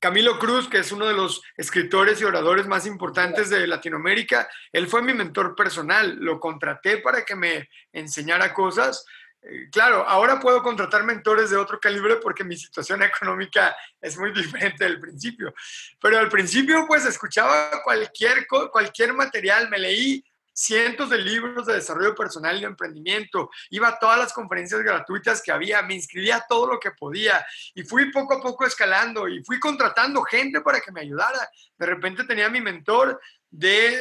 Camilo 0.00 0.38
Cruz, 0.38 0.66
que 0.68 0.78
es 0.78 0.90
uno 0.92 1.06
de 1.06 1.12
los 1.12 1.42
escritores 1.56 2.20
y 2.20 2.24
oradores 2.24 2.66
más 2.66 2.86
importantes 2.86 3.50
de 3.50 3.66
Latinoamérica, 3.66 4.48
él 4.72 4.88
fue 4.88 5.02
mi 5.02 5.12
mentor 5.12 5.54
personal, 5.54 6.16
lo 6.18 6.40
contraté 6.40 6.96
para 6.98 7.24
que 7.24 7.36
me 7.36 7.68
enseñara 7.92 8.54
cosas. 8.54 9.04
Eh, 9.42 9.68
claro, 9.70 10.08
ahora 10.08 10.40
puedo 10.40 10.62
contratar 10.62 11.04
mentores 11.04 11.50
de 11.50 11.58
otro 11.58 11.78
calibre 11.78 12.16
porque 12.16 12.44
mi 12.44 12.56
situación 12.56 13.02
económica 13.04 13.76
es 14.00 14.16
muy 14.16 14.32
diferente 14.32 14.84
del 14.84 14.98
principio. 14.98 15.54
Pero 16.00 16.18
al 16.18 16.30
principio, 16.30 16.86
pues 16.86 17.04
escuchaba 17.04 17.82
cualquier, 17.84 18.46
cualquier 18.46 19.12
material, 19.12 19.68
me 19.68 19.78
leí 19.78 20.24
cientos 20.52 21.10
de 21.10 21.18
libros 21.18 21.66
de 21.66 21.74
desarrollo 21.74 22.14
personal 22.14 22.56
y 22.56 22.60
de 22.60 22.66
emprendimiento, 22.66 23.50
iba 23.70 23.88
a 23.88 23.98
todas 23.98 24.18
las 24.18 24.32
conferencias 24.32 24.82
gratuitas 24.82 25.42
que 25.42 25.52
había, 25.52 25.82
me 25.82 25.94
inscribía 25.94 26.44
todo 26.48 26.66
lo 26.66 26.78
que 26.78 26.90
podía 26.92 27.44
y 27.74 27.82
fui 27.82 28.10
poco 28.10 28.34
a 28.34 28.40
poco 28.40 28.66
escalando 28.66 29.28
y 29.28 29.42
fui 29.44 29.58
contratando 29.58 30.22
gente 30.22 30.60
para 30.60 30.80
que 30.80 30.92
me 30.92 31.00
ayudara. 31.02 31.48
De 31.78 31.86
repente 31.86 32.24
tenía 32.24 32.48
mi 32.48 32.60
mentor 32.60 33.20
de 33.50 33.94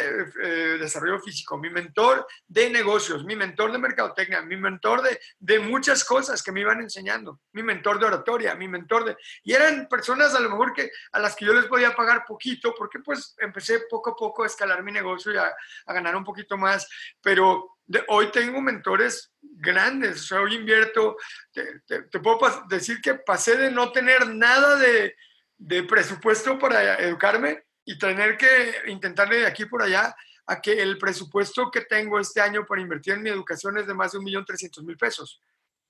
eh, 0.43 0.77
desarrollo 0.79 1.19
físico, 1.19 1.57
mi 1.57 1.69
mentor 1.69 2.27
de 2.47 2.69
negocios, 2.69 3.25
mi 3.25 3.35
mentor 3.35 3.71
de 3.71 3.79
mercadotecnia, 3.79 4.41
mi 4.43 4.55
mentor 4.55 5.01
de, 5.01 5.19
de, 5.39 5.59
muchas 5.59 6.03
cosas 6.03 6.43
que 6.43 6.51
me 6.51 6.61
iban 6.61 6.81
enseñando, 6.81 7.41
mi 7.53 7.63
mentor 7.63 7.99
de 7.99 8.05
oratoria, 8.05 8.53
mi 8.53 8.67
mentor 8.67 9.05
de... 9.05 9.17
Y 9.43 9.53
eran 9.53 9.87
personas 9.87 10.35
a 10.35 10.39
lo 10.39 10.49
mejor 10.49 10.73
que 10.73 10.91
a 11.11 11.19
las 11.19 11.35
que 11.35 11.45
yo 11.45 11.53
les 11.53 11.65
podía 11.65 11.95
pagar 11.95 12.25
poquito, 12.27 12.75
porque 12.77 12.99
pues 12.99 13.35
empecé 13.39 13.81
poco 13.89 14.11
a 14.11 14.15
poco 14.15 14.43
a 14.43 14.47
escalar 14.47 14.83
mi 14.83 14.91
negocio 14.91 15.33
y 15.33 15.37
a, 15.37 15.51
a 15.85 15.93
ganar 15.93 16.15
un 16.15 16.23
poquito 16.23 16.55
más, 16.55 16.87
pero 17.21 17.79
hoy 18.07 18.31
tengo 18.31 18.61
mentores 18.61 19.33
grandes, 19.41 20.21
o 20.21 20.23
sea, 20.25 20.41
hoy 20.41 20.55
invierto, 20.55 21.17
te, 21.51 21.79
te, 21.87 22.19
puedo 22.19 22.39
decir 22.67 23.01
que 23.01 23.15
pasé 23.15 23.57
de 23.57 23.71
no 23.71 23.91
tener 23.91 24.27
nada 24.27 24.75
de, 24.75 25.15
de 25.57 25.83
presupuesto 25.83 26.59
para 26.59 26.99
educarme 26.99 27.63
y 27.89 27.97
tener 27.97 28.37
que 28.37 28.83
intentarle 28.85 29.37
de 29.37 29.47
aquí 29.47 29.65
por 29.65 29.81
allá 29.81 30.15
a 30.45 30.61
que 30.61 30.79
el 30.79 30.99
presupuesto 30.99 31.71
que 31.71 31.81
tengo 31.81 32.19
este 32.19 32.39
año 32.39 32.63
para 32.63 32.81
invertir 32.81 33.13
en 33.13 33.23
mi 33.23 33.31
educación 33.31 33.79
es 33.79 33.87
de 33.87 33.95
más 33.95 34.11
de 34.11 34.19
1.300.000 34.19 34.95
pesos. 34.95 35.41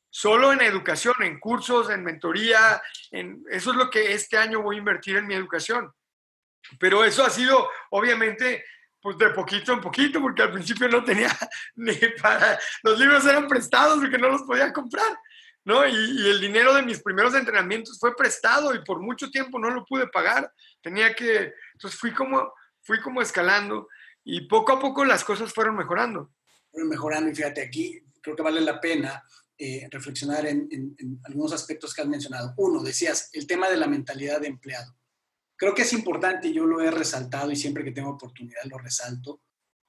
Solo 0.10 0.54
en 0.54 0.62
educación, 0.62 1.16
en 1.20 1.42
cursos, 1.42 1.90
en 1.90 2.06
mentoría, 2.06 2.82
en, 3.12 3.44
eso 3.52 3.72
es 3.72 3.76
lo 3.76 3.90
que 3.90 4.14
este 4.14 4.38
año 4.38 4.62
voy 4.62 4.78
a 4.78 4.80
invertir 4.80 5.18
en 5.18 5.28
mi 5.28 5.36
educación. 5.36 5.92
Pero 6.80 7.04
eso 7.04 7.26
ha 7.26 7.30
sido, 7.30 7.70
obviamente, 7.90 8.64
pues 9.02 9.18
de 9.18 9.32
poquito 9.32 9.74
en 9.74 9.82
poquito, 9.82 10.22
porque 10.22 10.44
al 10.44 10.54
principio 10.54 10.88
no 10.88 11.04
tenía 11.04 11.38
ni 11.76 11.98
para... 12.22 12.58
Los 12.82 12.98
libros 12.98 13.26
eran 13.26 13.46
prestados 13.46 14.00
porque 14.00 14.18
no 14.18 14.30
los 14.30 14.44
podía 14.44 14.72
comprar. 14.72 15.20
¿no? 15.66 15.88
Y, 15.88 16.30
el 16.30 16.42
dinero 16.42 16.74
de 16.74 16.82
mis 16.82 17.02
primeros 17.02 17.36
entrenamientos 17.36 18.00
fue 18.00 18.16
prestado 18.16 18.74
y 18.74 18.84
por 18.84 19.00
mucho 19.00 19.30
tiempo 19.30 19.60
no 19.60 19.70
lo 19.70 19.86
pude 19.86 20.08
pagar. 20.08 20.52
Tenía 20.82 21.14
que, 21.14 21.54
entonces 21.80 21.98
fui 21.98 22.14
como, 22.14 22.54
fui 22.82 23.00
como 23.00 23.22
escalando 23.22 23.88
y 24.26 24.42
poco 24.50 24.74
a 24.74 24.80
poco 24.82 25.06
las 25.06 25.24
cosas 25.24 25.54
fueron 25.54 25.78
mejorando. 25.78 26.34
Fueron 26.70 26.90
mejorando 26.90 27.32
y 27.32 27.36
fíjate, 27.36 27.62
aquí 27.62 28.02
creo 28.22 28.36
que 28.36 28.44
vale 28.44 28.60
la 28.60 28.82
pena 28.82 29.24
eh, 29.58 29.88
reflexionar 29.90 30.46
en, 30.46 30.68
en, 30.72 31.22
algunos 31.24 31.54
aspectos 31.54 31.94
que 31.94 32.02
has 32.02 32.08
mencionado. 32.08 32.54
Uno, 32.58 32.84
decías, 32.84 33.30
el 33.32 33.48
tema 33.48 33.70
de 33.70 33.78
la 33.78 33.88
mentalidad 33.88 34.42
de 34.42 34.48
empleado. 34.48 34.94
Creo 35.56 35.74
que 35.74 35.84
es 35.84 35.94
importante, 35.94 36.52
yo 36.52 36.66
lo 36.66 36.82
he 36.82 36.92
resaltado 36.92 37.50
y 37.50 37.56
siempre 37.56 37.86
que 37.86 37.92
tengo 37.92 38.10
oportunidad 38.10 38.64
lo 38.66 38.78
resalto. 38.78 39.42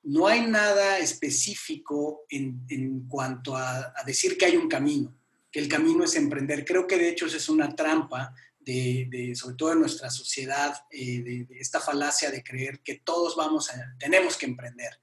No 0.05 0.29
hay 0.29 0.47
nada 0.47 0.99
específico 0.99 2.25
en, 2.29 2.65
en 2.69 3.09
cuanto 3.09 3.57
a, 3.57 3.93
a, 3.97 4.05
decir 4.07 4.39
que 4.39 4.47
hay 4.47 4.57
un 4.57 4.69
camino, 4.69 5.17
que 5.51 5.59
el 5.59 5.69
camino 5.69 6.05
es 6.05 6.15
emprender. 6.15 6.65
Creo 6.65 6.87
que 6.87 6.99
de 6.99 7.09
hecho 7.09 7.27
es 7.27 7.49
una 7.49 7.75
trampa 7.75 8.33
de, 8.61 9.33
sobre 9.35 9.57
todo 9.57 9.73
en 9.73 9.81
nuestra 9.81 10.11
sociedad, 10.11 10.75
eh, 10.91 11.23
de, 11.23 11.47
esta 11.59 11.81
falacia 11.81 12.31
de 12.31 12.43
creer 12.43 12.81
que 12.81 13.01
todos 13.05 13.37
vamos 13.37 13.71
a, 13.71 13.97
tenemos 13.99 14.37
que 14.37 14.47
emprender. 14.47 15.01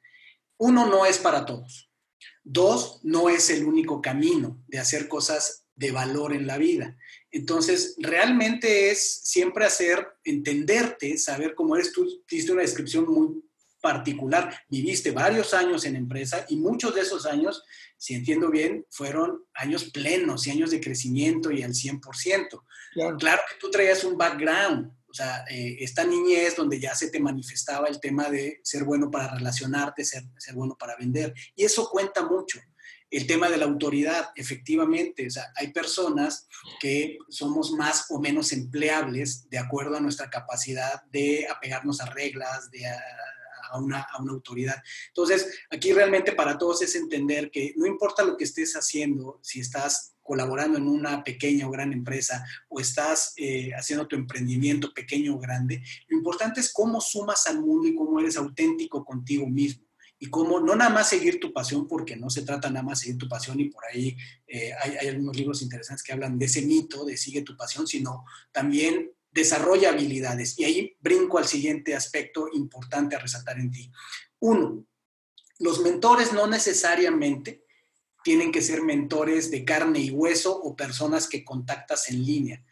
Uno, 0.57 0.85
no 0.87 1.05
es 1.05 1.17
para 1.17 1.45
todos. 1.45 1.89
Dos, 2.43 3.01
no 3.03 3.29
es 3.29 3.49
el 3.49 3.65
único 3.65 4.01
camino 4.01 4.63
de 4.67 4.79
hacer 4.79 5.07
cosas 5.07 5.65
de 5.75 5.91
valor 5.91 6.33
en 6.33 6.47
la 6.47 6.57
vida. 6.57 6.97
Entonces, 7.29 7.95
realmente 7.99 8.89
es 8.89 9.21
siempre 9.23 9.65
hacer, 9.65 10.07
entenderte, 10.23 11.17
saber 11.17 11.53
cómo 11.53 11.75
eres. 11.75 11.91
Tú 11.91 12.07
hiciste 12.29 12.51
una 12.51 12.61
descripción 12.61 13.05
muy 13.05 13.43
particular. 13.87 14.53
Viviste 14.67 15.11
varios 15.11 15.53
años 15.53 15.85
en 15.85 15.95
empresa 15.95 16.45
y 16.49 16.57
muchos 16.57 16.93
de 16.93 17.01
esos 17.01 17.25
años, 17.25 17.63
si 17.95 18.15
entiendo 18.15 18.51
bien, 18.51 18.85
fueron 18.89 19.45
años 19.53 19.85
plenos 19.85 20.45
y 20.45 20.51
años 20.51 20.71
de 20.71 20.81
crecimiento 20.81 21.51
y 21.51 21.63
al 21.63 21.71
100%. 21.71 22.01
Claro, 22.93 23.17
claro 23.17 23.41
que 23.47 23.55
tú 23.61 23.71
traías 23.71 24.03
un 24.03 24.17
background, 24.17 24.91
o 25.09 25.13
sea, 25.13 25.45
eh, 25.49 25.77
esta 25.79 26.03
niñez 26.03 26.57
donde 26.57 26.81
ya 26.81 26.93
se 26.95 27.09
te 27.09 27.21
manifestaba 27.21 27.87
el 27.87 28.01
tema 28.01 28.29
de 28.29 28.59
ser 28.61 28.83
bueno 28.83 29.09
para 29.09 29.33
relacionarte, 29.33 30.03
ser, 30.03 30.23
ser 30.37 30.53
bueno 30.53 30.75
para 30.77 30.97
vender. 30.97 31.33
Y 31.55 31.63
eso 31.63 31.89
cuenta 31.89 32.25
mucho. 32.25 32.59
El 33.09 33.25
tema 33.25 33.49
de 33.49 33.55
la 33.55 33.67
autoridad, 33.67 34.31
efectivamente, 34.35 35.27
o 35.27 35.29
sea, 35.29 35.45
hay 35.55 35.71
personas 35.71 36.45
que 36.81 37.17
somos 37.29 37.71
más 37.71 38.07
o 38.09 38.19
menos 38.19 38.51
empleables 38.51 39.49
de 39.49 39.59
acuerdo 39.59 39.95
a 39.95 40.01
nuestra 40.01 40.29
capacidad 40.29 41.03
de 41.03 41.47
apegarnos 41.49 42.01
a 42.01 42.07
reglas, 42.07 42.69
de 42.69 42.85
a, 42.85 42.99
a, 43.71 43.79
una, 43.79 44.01
a 44.01 44.21
una, 44.21 44.33
autoridad. 44.33 44.75
Entonces, 45.09 45.47
aquí 45.69 45.93
realmente 45.93 46.33
para 46.33 46.57
todos 46.57 46.81
es 46.81 46.95
entender 46.95 47.51
que 47.51 47.73
no 47.75 47.85
importa 47.85 48.23
lo 48.23 48.37
que 48.37 48.43
estés 48.43 48.75
haciendo, 48.75 49.39
si 49.41 49.59
estás 49.59 50.15
colaborando 50.21 50.77
en 50.77 50.87
una 50.87 51.23
pequeña 51.23 51.67
o 51.67 51.71
gran 51.71 51.93
empresa 51.93 52.45
o 52.67 52.79
estás 52.79 53.33
eh, 53.37 53.71
haciendo 53.73 54.07
tu 54.07 54.15
emprendimiento 54.15 54.93
pequeño 54.93 55.35
o 55.35 55.39
grande, 55.39 55.81
lo 56.07 56.17
importante 56.17 56.59
es 56.59 56.71
cómo 56.73 56.99
sumas 56.99 57.47
al 57.47 57.61
mundo 57.61 57.87
y 57.87 57.95
cómo 57.95 58.19
eres 58.19 58.35
auténtico 58.35 59.05
contigo 59.05 59.47
mismo 59.47 59.87
y 60.19 60.29
cómo 60.29 60.59
no 60.59 60.75
nada 60.75 60.89
más 60.89 61.09
seguir 61.09 61.39
tu 61.39 61.53
pasión, 61.53 61.87
porque 61.87 62.15
no 62.15 62.29
se 62.29 62.41
trata 62.41 62.69
nada 62.69 62.83
más 62.83 62.99
seguir 62.99 63.17
tu 63.17 63.27
pasión 63.27 63.59
y 63.59 63.69
por 63.69 63.85
ahí 63.85 64.17
eh, 64.47 64.71
hay, 64.81 65.07
algunos 65.07 65.35
libros 65.35 65.61
interesantes 65.61 66.03
que 66.03 66.11
hablan 66.11 66.39
de 66.39 66.45
ese 66.45 66.61
mito 66.63 67.05
de 67.05 67.17
sigue 67.17 67.41
tu 67.41 67.55
pasión, 67.55 67.87
sino 67.87 68.25
también 68.51 69.11
desarrolla 69.31 69.89
habilidades. 69.89 70.57
Y 70.59 70.65
ahí 70.65 70.97
brinco 70.99 71.37
al 71.37 71.47
siguiente 71.47 71.95
aspecto 71.95 72.47
importante 72.53 73.15
a 73.15 73.19
resaltar 73.19 73.59
en 73.59 73.71
ti. 73.71 73.91
Uno, 74.39 74.85
los 75.59 75.81
mentores 75.81 76.33
no 76.33 76.47
necesariamente 76.47 77.63
tienen 78.23 78.51
que 78.51 78.61
ser 78.61 78.81
mentores 78.81 79.51
de 79.51 79.63
carne 79.63 79.99
y 79.99 80.11
hueso 80.11 80.59
o 80.59 80.75
personas 80.75 81.27
que 81.27 81.45
contactas 81.45 82.09
en 82.09 82.25
línea 82.25 82.63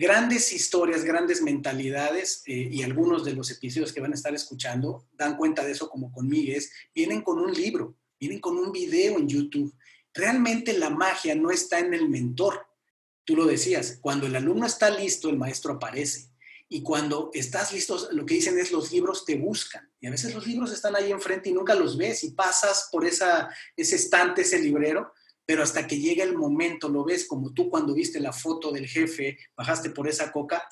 grandes 0.00 0.52
historias, 0.52 1.04
grandes 1.04 1.42
mentalidades, 1.42 2.42
eh, 2.46 2.68
y 2.70 2.82
algunos 2.82 3.22
de 3.22 3.34
los 3.34 3.50
episodios 3.50 3.92
que 3.92 4.00
van 4.00 4.12
a 4.12 4.14
estar 4.14 4.34
escuchando 4.34 5.06
dan 5.12 5.36
cuenta 5.36 5.62
de 5.62 5.72
eso 5.72 5.90
como 5.90 6.10
con 6.10 6.26
Miguel, 6.26 6.64
vienen 6.94 7.20
con 7.20 7.38
un 7.38 7.52
libro, 7.52 7.96
vienen 8.18 8.40
con 8.40 8.56
un 8.56 8.72
video 8.72 9.18
en 9.18 9.28
YouTube. 9.28 9.74
Realmente 10.14 10.72
la 10.72 10.88
magia 10.88 11.34
no 11.34 11.50
está 11.50 11.78
en 11.78 11.92
el 11.92 12.08
mentor. 12.08 12.66
Tú 13.24 13.36
lo 13.36 13.46
decías, 13.46 13.98
cuando 14.00 14.26
el 14.26 14.36
alumno 14.36 14.66
está 14.66 14.90
listo, 14.90 15.28
el 15.28 15.36
maestro 15.36 15.74
aparece. 15.74 16.30
Y 16.68 16.82
cuando 16.82 17.30
estás 17.34 17.72
listo, 17.72 18.08
lo 18.12 18.24
que 18.24 18.34
dicen 18.34 18.58
es 18.58 18.70
los 18.70 18.92
libros 18.92 19.24
te 19.24 19.36
buscan. 19.36 19.90
Y 20.00 20.06
a 20.06 20.10
veces 20.10 20.34
los 20.34 20.46
libros 20.46 20.72
están 20.72 20.94
ahí 20.94 21.10
enfrente 21.10 21.48
y 21.48 21.52
nunca 21.52 21.74
los 21.74 21.96
ves 21.96 22.22
y 22.22 22.30
pasas 22.30 22.88
por 22.92 23.04
esa, 23.04 23.48
ese 23.76 23.96
estante, 23.96 24.42
ese 24.42 24.60
librero, 24.60 25.12
pero 25.44 25.64
hasta 25.64 25.86
que 25.86 25.98
llega 25.98 26.22
el 26.22 26.36
momento, 26.36 26.88
lo 26.88 27.04
ves 27.04 27.26
como 27.26 27.52
tú 27.52 27.68
cuando 27.68 27.92
viste 27.92 28.20
la 28.20 28.32
foto 28.32 28.70
del 28.70 28.86
jefe, 28.86 29.36
bajaste 29.56 29.90
por 29.90 30.06
esa 30.06 30.30
coca, 30.30 30.62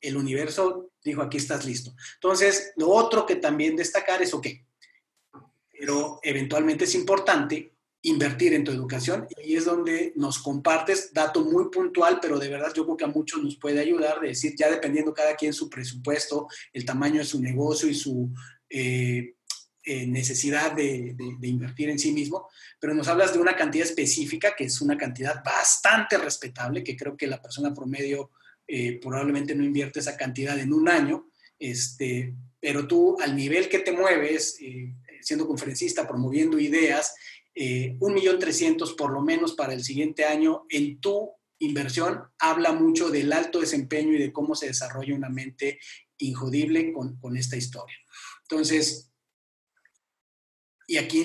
el 0.00 0.16
universo 0.16 0.92
dijo, 1.02 1.20
aquí 1.20 1.38
estás 1.38 1.64
listo. 1.64 1.94
Entonces, 2.14 2.72
lo 2.76 2.90
otro 2.90 3.26
que 3.26 3.36
también 3.36 3.74
destacar 3.74 4.22
es, 4.22 4.32
ok, 4.32 4.46
pero 5.72 6.20
eventualmente 6.22 6.84
es 6.84 6.94
importante 6.94 7.73
invertir 8.04 8.52
en 8.52 8.64
tu 8.64 8.70
educación 8.70 9.26
y 9.42 9.56
es 9.56 9.64
donde 9.64 10.12
nos 10.14 10.38
compartes 10.38 11.12
dato 11.12 11.42
muy 11.42 11.70
puntual, 11.70 12.18
pero 12.20 12.38
de 12.38 12.48
verdad 12.48 12.72
yo 12.74 12.84
creo 12.84 12.96
que 12.98 13.04
a 13.04 13.08
muchos 13.08 13.42
nos 13.42 13.56
puede 13.56 13.80
ayudar 13.80 14.20
de 14.20 14.28
decir, 14.28 14.54
ya 14.56 14.70
dependiendo 14.70 15.14
cada 15.14 15.34
quien 15.36 15.54
su 15.54 15.70
presupuesto, 15.70 16.46
el 16.72 16.84
tamaño 16.84 17.20
de 17.20 17.24
su 17.24 17.40
negocio 17.40 17.88
y 17.88 17.94
su 17.94 18.30
eh, 18.68 19.36
eh, 19.84 20.06
necesidad 20.06 20.72
de, 20.72 21.16
invertir 21.42 21.88
en 21.88 21.98
sí 21.98 22.12
mismo, 22.12 22.46
pero 22.78 22.92
nos 22.92 23.08
hablas 23.08 23.32
de 23.32 23.38
una 23.38 23.56
cantidad 23.56 23.86
específica, 23.86 24.54
que 24.54 24.64
es 24.64 24.82
una 24.82 24.98
cantidad 24.98 25.42
bastante 25.42 26.18
respetable, 26.18 26.84
que 26.84 26.96
creo 26.96 27.16
que 27.16 27.26
la 27.26 27.40
persona 27.40 27.72
promedio 27.72 28.32
eh, 28.66 29.00
probablemente 29.00 29.54
no 29.54 29.64
invierte 29.64 30.00
esa 30.00 30.16
cantidad 30.16 30.58
en 30.58 30.74
un 30.74 30.90
año, 30.90 31.30
este, 31.58 32.34
pero 32.60 32.86
tú 32.86 33.16
al 33.18 33.34
nivel 33.34 33.70
que 33.70 33.78
te 33.78 33.92
mueves, 33.92 34.58
siendo 35.22 35.46
conferencista, 35.46 36.06
promoviendo 36.06 36.58
ideas, 36.58 37.14
un 37.56 38.14
millón 38.14 38.38
trescientos 38.38 38.94
por 38.94 39.12
lo 39.12 39.20
menos 39.20 39.54
para 39.54 39.74
el 39.74 39.84
siguiente 39.84 40.24
año 40.24 40.66
en 40.68 41.00
tu 41.00 41.30
inversión, 41.58 42.22
habla 42.38 42.72
mucho 42.72 43.10
del 43.10 43.32
alto 43.32 43.60
desempeño 43.60 44.12
y 44.12 44.18
de 44.18 44.32
cómo 44.32 44.54
se 44.54 44.66
desarrolla 44.66 45.14
una 45.14 45.28
mente 45.28 45.78
injodible 46.18 46.92
con, 46.92 47.16
con 47.18 47.36
esta 47.36 47.56
historia. 47.56 47.96
Entonces, 48.42 49.14
¿Y 50.86 50.98
aquí 50.98 51.24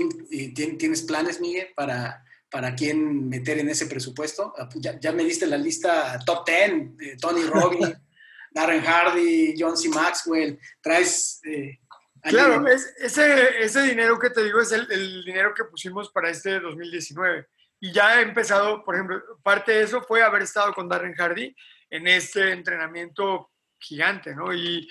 tienes 0.77 1.01
planes, 1.03 1.41
Miguel, 1.41 1.67
para, 1.75 2.23
para 2.49 2.75
quién 2.75 3.27
meter 3.27 3.59
en 3.59 3.69
ese 3.69 3.87
presupuesto? 3.87 4.53
Ah, 4.57 4.69
pues 4.69 4.81
ya, 4.81 4.99
ya 4.99 5.11
me 5.11 5.23
diste 5.23 5.47
la 5.47 5.57
lista 5.57 6.19
top 6.25 6.47
10, 6.47 7.19
Tony 7.19 7.43
Robbins, 7.43 7.93
Darren 8.51 8.81
Hardy, 8.81 9.55
John 9.57 9.77
C. 9.77 9.89
Maxwell, 9.89 10.59
traes... 10.81 11.41
Eh, 11.43 11.79
claro, 12.23 12.67
es, 12.67 12.93
ese, 12.97 13.63
ese 13.63 13.81
dinero 13.83 14.17
que 14.19 14.29
te 14.29 14.43
digo 14.43 14.59
es 14.59 14.71
el, 14.71 14.91
el, 14.91 15.23
dinero 15.23 15.53
que 15.53 15.65
pusimos 15.65 16.11
para 16.11 16.29
este 16.29 16.59
2019. 16.59 17.47
Y 17.81 17.91
ya 17.91 18.19
he 18.19 18.23
empezado, 18.23 18.83
por 18.83 18.95
ejemplo, 18.95 19.21
parte 19.41 19.71
de 19.71 19.83
eso 19.83 20.01
fue 20.01 20.21
haber 20.21 20.41
estado 20.41 20.73
con 20.73 20.89
Darren 20.89 21.15
Hardy 21.15 21.55
en 21.89 22.07
este 22.07 22.51
entrenamiento 22.51 23.51
gigante, 23.79 24.35
¿no? 24.35 24.53
Y 24.53 24.87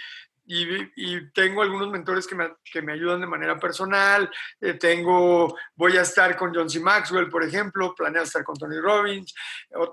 y, 0.50 0.64
y, 0.96 1.30
tengo 1.32 1.60
algunos 1.60 1.90
mentores 1.90 2.26
que 2.26 2.34
me, 2.34 2.48
que 2.72 2.80
me, 2.80 2.94
ayudan 2.94 3.20
de 3.20 3.26
manera 3.26 3.58
personal. 3.58 4.30
Eh, 4.58 4.74
tengo, 4.74 5.54
voy 5.74 5.98
a 5.98 6.00
estar 6.00 6.34
con 6.38 6.54
John 6.54 6.70
C. 6.70 6.80
Maxwell, 6.80 7.28
por 7.28 7.44
ejemplo, 7.44 7.94
planeo 7.94 8.22
estar 8.22 8.42
con 8.44 8.56
Tony 8.56 8.78
Robbins, 8.78 9.34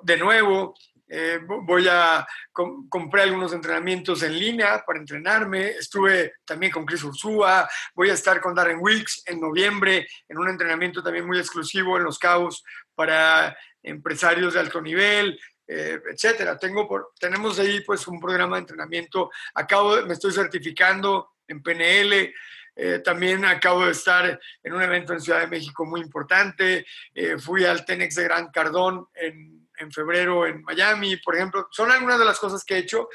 de 0.03 0.17
nuevo. 0.17 0.73
Eh, 1.07 1.39
voy 1.43 1.87
a 1.89 2.25
com, 2.51 2.89
compré 2.89 3.23
algunos 3.23 3.53
entrenamientos 3.53 4.23
en 4.23 4.37
línea 4.37 4.83
para 4.85 4.99
entrenarme. 4.99 5.69
Estuve 5.69 6.33
también 6.45 6.71
con 6.71 6.85
Chris 6.85 7.03
Ursúa. 7.03 7.69
Voy 7.93 8.09
a 8.09 8.13
estar 8.13 8.41
con 8.41 8.55
Darren 8.55 8.79
Wicks 8.79 9.23
en 9.25 9.39
noviembre 9.39 10.07
en 10.27 10.37
un 10.37 10.49
entrenamiento 10.49 11.03
también 11.03 11.25
muy 11.25 11.39
exclusivo 11.39 11.97
en 11.97 12.03
Los 12.03 12.19
Cabos 12.19 12.63
para 12.95 13.55
empresarios 13.83 14.55
de 14.55 14.59
alto 14.59 14.81
nivel 14.81 15.37
eh, 15.67 15.99
etcétera. 16.11 16.57
Tengo 16.57 16.87
por, 16.87 17.11
tenemos 17.19 17.57
ahí 17.59 17.81
pues 17.81 18.07
un 18.07 18.19
programa 18.19 18.57
de 18.57 18.61
entrenamiento. 18.61 19.31
Acabo, 19.53 20.01
me 20.05 20.13
estoy 20.13 20.31
certificando 20.31 21.31
en 21.47 21.61
PNL. 21.63 22.33
Eh, 22.77 22.99
también 22.99 23.45
acabo 23.45 23.85
de 23.85 23.91
estar 23.91 24.39
en 24.61 24.73
un 24.73 24.81
evento 24.81 25.13
en 25.13 25.21
Ciudad 25.21 25.39
de 25.39 25.47
México 25.47 25.85
muy 25.85 26.01
importante. 26.01 26.85
Eh, 27.13 27.37
fui 27.39 27.65
al 27.65 27.85
Tenex 27.85 28.15
de 28.15 28.23
Gran 28.25 28.51
Cardón 28.51 29.07
en, 29.15 29.54
en, 29.77 29.91
febrero 29.91 30.45
en 30.45 30.61
Miami, 30.63 31.17
por 31.17 31.35
ejemplo. 31.35 31.67
Son 31.71 31.91
algunas 31.91 32.19
de 32.19 32.25
las 32.25 32.39
cosas 32.39 32.63
que 32.63 32.75
he 32.75 32.79
hecho 32.79 33.09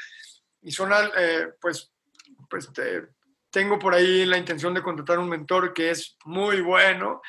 y 0.62 0.72
son, 0.72 0.92
eh, 1.16 1.48
pues, 1.60 1.92
pues 2.48 2.72
te, 2.72 3.08
tengo 3.50 3.78
por 3.78 3.94
ahí 3.94 4.24
la 4.26 4.38
intención 4.38 4.74
de 4.74 4.82
contratar 4.82 5.18
un 5.18 5.28
mentor 5.28 5.72
que 5.72 5.90
es 5.90 6.16
muy 6.24 6.60
bueno 6.60 7.20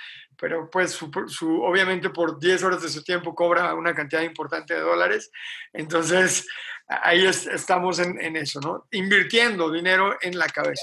pero 0.41 0.67
pues 0.71 0.91
su, 0.91 1.11
su, 1.27 1.61
obviamente 1.61 2.09
por 2.09 2.39
10 2.39 2.63
horas 2.63 2.81
de 2.81 2.89
su 2.89 3.03
tiempo 3.03 3.35
cobra 3.35 3.75
una 3.75 3.93
cantidad 3.93 4.23
importante 4.23 4.73
de 4.73 4.79
dólares. 4.79 5.29
Entonces, 5.71 6.47
ahí 6.87 7.27
es, 7.27 7.45
estamos 7.45 7.99
en, 7.99 8.19
en, 8.19 8.35
eso, 8.35 8.59
¿no? 8.59 8.87
Invirtiendo 8.89 9.71
dinero 9.71 10.17
en 10.19 10.39
la 10.39 10.47
cabeza. 10.47 10.81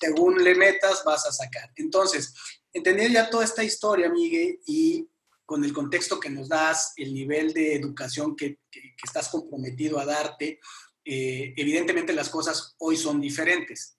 Según 0.00 0.42
le 0.42 0.54
metas, 0.54 1.04
vas 1.04 1.26
a 1.26 1.32
sacar. 1.32 1.70
Entonces, 1.76 2.34
entendiendo 2.72 3.20
ya 3.20 3.28
toda 3.28 3.44
esta 3.44 3.62
historia, 3.62 4.08
Miguel, 4.08 4.58
y 4.66 5.06
con 5.44 5.64
el 5.64 5.72
contexto 5.72 6.18
que 6.18 6.30
nos 6.30 6.48
das, 6.48 6.92
el 6.96 7.12
nivel 7.12 7.52
de 7.52 7.74
educación 7.74 8.34
que, 8.34 8.58
que, 8.70 8.80
que 8.80 9.04
estás 9.04 9.28
comprometido 9.28 9.98
a 9.98 10.06
darte, 10.06 10.60
eh, 11.04 11.52
evidentemente 11.56 12.12
las 12.12 12.28
cosas 12.28 12.74
hoy 12.78 12.96
son 12.96 13.20
diferentes. 13.20 13.98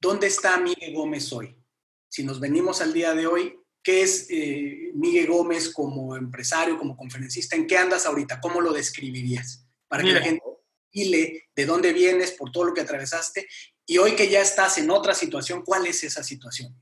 ¿dónde 0.00 0.26
está 0.26 0.56
Miguel 0.58 0.94
Gómez 0.94 1.32
hoy? 1.32 1.56
Si 2.08 2.22
nos 2.22 2.40
venimos 2.40 2.80
al 2.80 2.92
día 2.92 3.14
de 3.14 3.26
hoy, 3.26 3.58
¿qué 3.82 4.02
es 4.02 4.28
eh, 4.30 4.92
Miguel 4.94 5.26
Gómez 5.26 5.72
como 5.72 6.16
empresario, 6.16 6.78
como 6.78 6.96
conferencista? 6.96 7.56
¿En 7.56 7.66
qué 7.66 7.76
andas 7.76 8.06
ahorita? 8.06 8.40
¿Cómo 8.40 8.60
lo 8.60 8.72
describirías? 8.72 9.66
Para 9.88 10.02
que 10.02 10.12
la 10.12 10.22
gente 10.22 10.42
dile 10.92 11.48
de 11.54 11.66
dónde 11.66 11.92
vienes, 11.92 12.32
por 12.32 12.50
todo 12.50 12.64
lo 12.64 12.74
que 12.74 12.80
atravesaste, 12.80 13.48
y 13.84 13.98
hoy 13.98 14.16
que 14.16 14.28
ya 14.28 14.40
estás 14.40 14.78
en 14.78 14.90
otra 14.90 15.14
situación, 15.14 15.62
¿cuál 15.64 15.86
es 15.86 16.02
esa 16.04 16.22
situación? 16.22 16.74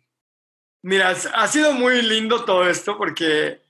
Mira, 0.82 1.10
ha 1.10 1.48
sido 1.48 1.72
muy 1.72 2.02
lindo 2.02 2.44
todo 2.44 2.68
esto 2.68 2.96
porque 2.96 3.62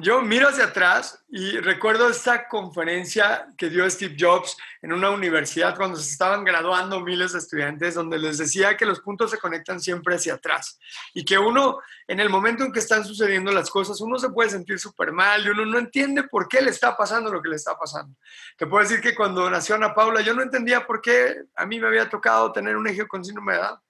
yo 0.00 0.22
miro 0.22 0.48
hacia 0.48 0.64
atrás 0.64 1.22
y 1.28 1.58
recuerdo 1.58 2.08
esta 2.08 2.48
conferencia 2.48 3.46
que 3.56 3.68
dio 3.68 3.88
Steve 3.88 4.16
Jobs 4.18 4.56
en 4.82 4.92
una 4.92 5.10
universidad 5.10 5.76
cuando 5.76 5.96
se 5.98 6.10
estaban 6.10 6.44
graduando 6.44 7.00
miles 7.00 7.32
de 7.32 7.38
estudiantes, 7.38 7.94
donde 7.94 8.18
les 8.18 8.38
decía 8.38 8.76
que 8.76 8.86
los 8.86 9.00
puntos 9.00 9.30
se 9.30 9.38
conectan 9.38 9.80
siempre 9.80 10.14
hacia 10.14 10.34
atrás 10.34 10.78
y 11.14 11.24
que 11.24 11.38
uno, 11.38 11.80
en 12.06 12.20
el 12.20 12.28
momento 12.28 12.64
en 12.64 12.72
que 12.72 12.80
están 12.80 13.04
sucediendo 13.04 13.52
las 13.52 13.70
cosas, 13.70 14.00
uno 14.00 14.18
se 14.18 14.30
puede 14.30 14.50
sentir 14.50 14.78
súper 14.78 15.12
mal 15.12 15.44
y 15.44 15.50
uno 15.50 15.66
no 15.66 15.78
entiende 15.78 16.24
por 16.24 16.48
qué 16.48 16.60
le 16.62 16.70
está 16.70 16.96
pasando 16.96 17.30
lo 17.30 17.42
que 17.42 17.48
le 17.48 17.56
está 17.56 17.76
pasando. 17.76 18.16
Te 18.56 18.66
puedo 18.66 18.82
decir 18.82 19.00
que 19.00 19.14
cuando 19.14 19.48
nació 19.50 19.74
Ana 19.74 19.94
Paula, 19.94 20.20
yo 20.20 20.34
no 20.34 20.42
entendía 20.42 20.86
por 20.86 21.00
qué 21.00 21.42
a 21.54 21.66
mí 21.66 21.78
me 21.78 21.88
había 21.88 22.08
tocado 22.08 22.52
tener 22.52 22.76
un 22.76 22.88
hijo 22.88 23.06
con 23.06 23.24
síndrome 23.24 23.52
de 23.52 23.58
edad 23.60 23.80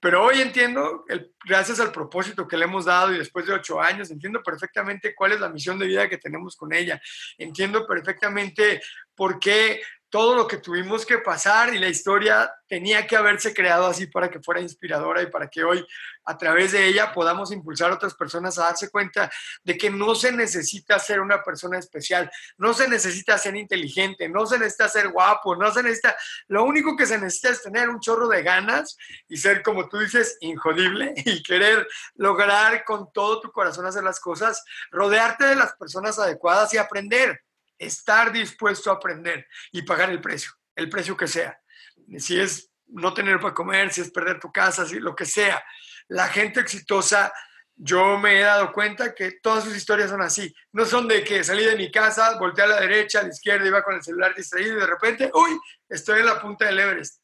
pero 0.00 0.24
hoy 0.24 0.40
entiendo, 0.40 1.04
gracias 1.44 1.80
al 1.80 1.90
propósito 1.90 2.46
que 2.46 2.56
le 2.56 2.64
hemos 2.64 2.84
dado 2.84 3.12
y 3.12 3.18
después 3.18 3.46
de 3.46 3.52
ocho 3.52 3.80
años, 3.80 4.10
entiendo 4.10 4.42
perfectamente 4.42 5.14
cuál 5.14 5.32
es 5.32 5.40
la 5.40 5.48
misión 5.48 5.78
de 5.78 5.86
vida 5.86 6.08
que 6.08 6.18
tenemos 6.18 6.56
con 6.56 6.72
ella. 6.72 7.00
Entiendo 7.36 7.86
perfectamente 7.86 8.80
por 9.16 9.40
qué 9.40 9.80
todo 10.10 10.34
lo 10.34 10.46
que 10.46 10.56
tuvimos 10.56 11.04
que 11.04 11.18
pasar 11.18 11.74
y 11.74 11.78
la 11.78 11.88
historia 11.88 12.50
tenía 12.66 13.06
que 13.06 13.16
haberse 13.16 13.52
creado 13.52 13.86
así 13.86 14.06
para 14.06 14.30
que 14.30 14.40
fuera 14.40 14.60
inspiradora 14.60 15.22
y 15.22 15.26
para 15.26 15.48
que 15.48 15.64
hoy 15.64 15.86
a 16.24 16.36
través 16.36 16.72
de 16.72 16.86
ella 16.86 17.12
podamos 17.12 17.52
impulsar 17.52 17.90
a 17.90 17.94
otras 17.94 18.14
personas 18.14 18.58
a 18.58 18.64
darse 18.64 18.90
cuenta 18.90 19.30
de 19.62 19.76
que 19.76 19.90
no 19.90 20.14
se 20.14 20.32
necesita 20.32 20.98
ser 20.98 21.20
una 21.20 21.42
persona 21.42 21.78
especial, 21.78 22.30
no 22.56 22.72
se 22.74 22.88
necesita 22.88 23.36
ser 23.38 23.56
inteligente, 23.56 24.28
no 24.28 24.46
se 24.46 24.58
necesita 24.58 24.88
ser 24.88 25.08
guapo, 25.08 25.56
no 25.56 25.70
se 25.72 25.82
necesita, 25.82 26.16
lo 26.48 26.64
único 26.64 26.96
que 26.96 27.06
se 27.06 27.18
necesita 27.18 27.50
es 27.50 27.62
tener 27.62 27.88
un 27.88 28.00
chorro 28.00 28.28
de 28.28 28.42
ganas 28.42 28.96
y 29.28 29.36
ser, 29.36 29.62
como 29.62 29.88
tú 29.88 29.98
dices, 29.98 30.36
injodible 30.40 31.12
y 31.16 31.42
querer 31.42 31.86
lograr 32.14 32.84
con 32.84 33.12
todo 33.12 33.40
tu 33.40 33.50
corazón 33.50 33.86
hacer 33.86 34.04
las 34.04 34.20
cosas, 34.20 34.64
rodearte 34.90 35.46
de 35.46 35.56
las 35.56 35.74
personas 35.74 36.18
adecuadas 36.18 36.72
y 36.74 36.78
aprender 36.78 37.42
estar 37.78 38.32
dispuesto 38.32 38.90
a 38.90 38.94
aprender 38.94 39.46
y 39.72 39.82
pagar 39.82 40.10
el 40.10 40.20
precio, 40.20 40.50
el 40.74 40.88
precio 40.88 41.16
que 41.16 41.28
sea. 41.28 41.58
Si 42.18 42.38
es 42.38 42.70
no 42.88 43.14
tener 43.14 43.38
para 43.38 43.54
comer, 43.54 43.92
si 43.92 44.00
es 44.00 44.10
perder 44.10 44.40
tu 44.40 44.50
casa, 44.50 44.86
si 44.86 44.98
lo 44.98 45.14
que 45.14 45.26
sea. 45.26 45.62
La 46.08 46.28
gente 46.28 46.60
exitosa, 46.60 47.32
yo 47.76 48.18
me 48.18 48.38
he 48.38 48.42
dado 48.42 48.72
cuenta 48.72 49.14
que 49.14 49.32
todas 49.42 49.64
sus 49.64 49.76
historias 49.76 50.10
son 50.10 50.22
así. 50.22 50.52
No 50.72 50.84
son 50.84 51.06
de 51.06 51.22
que 51.22 51.44
salí 51.44 51.64
de 51.64 51.76
mi 51.76 51.92
casa, 51.92 52.38
volteé 52.38 52.64
a 52.64 52.68
la 52.68 52.80
derecha, 52.80 53.20
a 53.20 53.22
la 53.22 53.28
izquierda, 53.28 53.66
iba 53.66 53.82
con 53.82 53.94
el 53.94 54.02
celular 54.02 54.34
distraído 54.34 54.76
y 54.76 54.80
de 54.80 54.86
repente, 54.86 55.30
uy, 55.34 55.58
estoy 55.88 56.20
en 56.20 56.26
la 56.26 56.40
punta 56.40 56.64
del 56.64 56.80
Everest. 56.80 57.22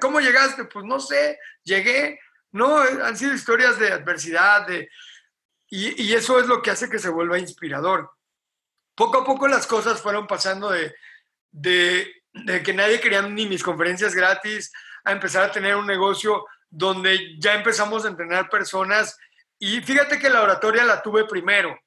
¿Cómo 0.00 0.20
llegaste? 0.20 0.64
Pues 0.64 0.84
no 0.86 0.98
sé, 0.98 1.38
llegué. 1.62 2.18
No, 2.52 2.78
han 2.78 3.16
sido 3.16 3.34
historias 3.34 3.78
de 3.78 3.92
adversidad, 3.92 4.66
de, 4.66 4.88
y 5.68 6.14
eso 6.14 6.40
es 6.40 6.46
lo 6.46 6.62
que 6.62 6.70
hace 6.70 6.88
que 6.88 6.98
se 6.98 7.10
vuelva 7.10 7.38
inspirador 7.38 8.15
poco 8.96 9.18
a 9.18 9.24
poco 9.24 9.46
las 9.46 9.66
cosas 9.66 10.00
fueron 10.00 10.26
pasando 10.26 10.70
de, 10.70 12.12
que 12.64 12.72
nadie 12.74 13.00
quería 13.00 13.22
ni 13.22 13.46
mis 13.46 13.62
conferencias 13.62 14.14
gratis 14.14 14.72
a 15.04 15.12
empezar 15.12 15.44
a 15.44 15.52
tener 15.52 15.76
un 15.76 15.86
negocio 15.86 16.46
donde 16.68 17.38
ya 17.38 17.54
empezamos 17.54 18.04
a 18.04 18.08
entrenar 18.08 18.48
personas. 18.48 19.16
Y 19.58 19.80
fíjate 19.82 20.18
que 20.18 20.30
la 20.30 20.42
oratoria 20.42 20.84
la 20.84 21.02
tuve 21.02 21.26
primero, 21.26 21.78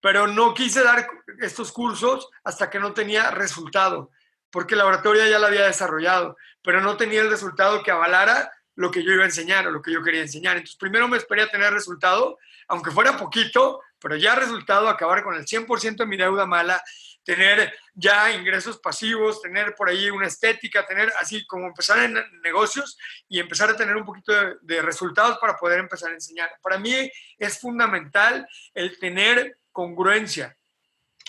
pero 0.00 0.26
no 0.26 0.54
quise 0.54 0.82
dar 0.82 1.06
estos 1.40 1.72
cursos 1.72 2.28
hasta 2.44 2.70
que 2.70 2.78
no 2.78 2.94
tenía 2.94 3.30
resultado, 3.32 4.10
porque 4.50 4.76
la 4.76 4.86
oratoria 4.86 5.28
ya 5.28 5.40
la 5.40 5.48
había 5.48 5.66
desarrollado, 5.66 6.36
pero 6.62 6.80
no 6.80 6.96
tenía 6.96 7.20
el 7.20 7.30
resultado 7.30 7.82
que 7.82 7.90
avalara 7.90 8.50
lo 8.76 8.90
que 8.90 9.02
yo 9.02 9.12
iba 9.12 9.22
a 9.22 9.26
enseñar 9.26 9.66
o 9.66 9.70
lo 9.70 9.82
que 9.82 9.92
yo 9.92 10.02
quería 10.02 10.22
enseñar. 10.22 10.56
Entonces, 10.56 10.78
primero 10.78 11.08
me 11.08 11.16
esperé 11.16 11.42
a 11.42 11.50
tener 11.50 11.72
resultado, 11.72 12.38
aunque 12.68 12.90
fuera 12.90 13.16
poquito, 13.16 13.80
pero 14.04 14.16
ya 14.16 14.34
resultado 14.34 14.86
acabar 14.86 15.22
con 15.22 15.34
el 15.34 15.46
100% 15.46 15.96
de 15.96 16.04
mi 16.04 16.18
deuda 16.18 16.44
mala, 16.44 16.78
tener 17.24 17.74
ya 17.94 18.30
ingresos 18.32 18.78
pasivos, 18.78 19.40
tener 19.40 19.74
por 19.74 19.88
ahí 19.88 20.10
una 20.10 20.26
estética, 20.26 20.84
tener 20.84 21.10
así 21.18 21.46
como 21.46 21.68
empezar 21.68 22.00
en 22.00 22.22
negocios 22.42 22.98
y 23.30 23.40
empezar 23.40 23.70
a 23.70 23.76
tener 23.78 23.96
un 23.96 24.04
poquito 24.04 24.30
de, 24.60 24.82
resultados 24.82 25.38
para 25.38 25.56
poder 25.56 25.78
empezar 25.78 26.10
a 26.10 26.14
enseñar. 26.14 26.50
Para 26.62 26.78
mí 26.78 27.10
es 27.38 27.58
fundamental 27.58 28.46
el 28.74 28.98
tener 28.98 29.56
congruencia. 29.72 30.54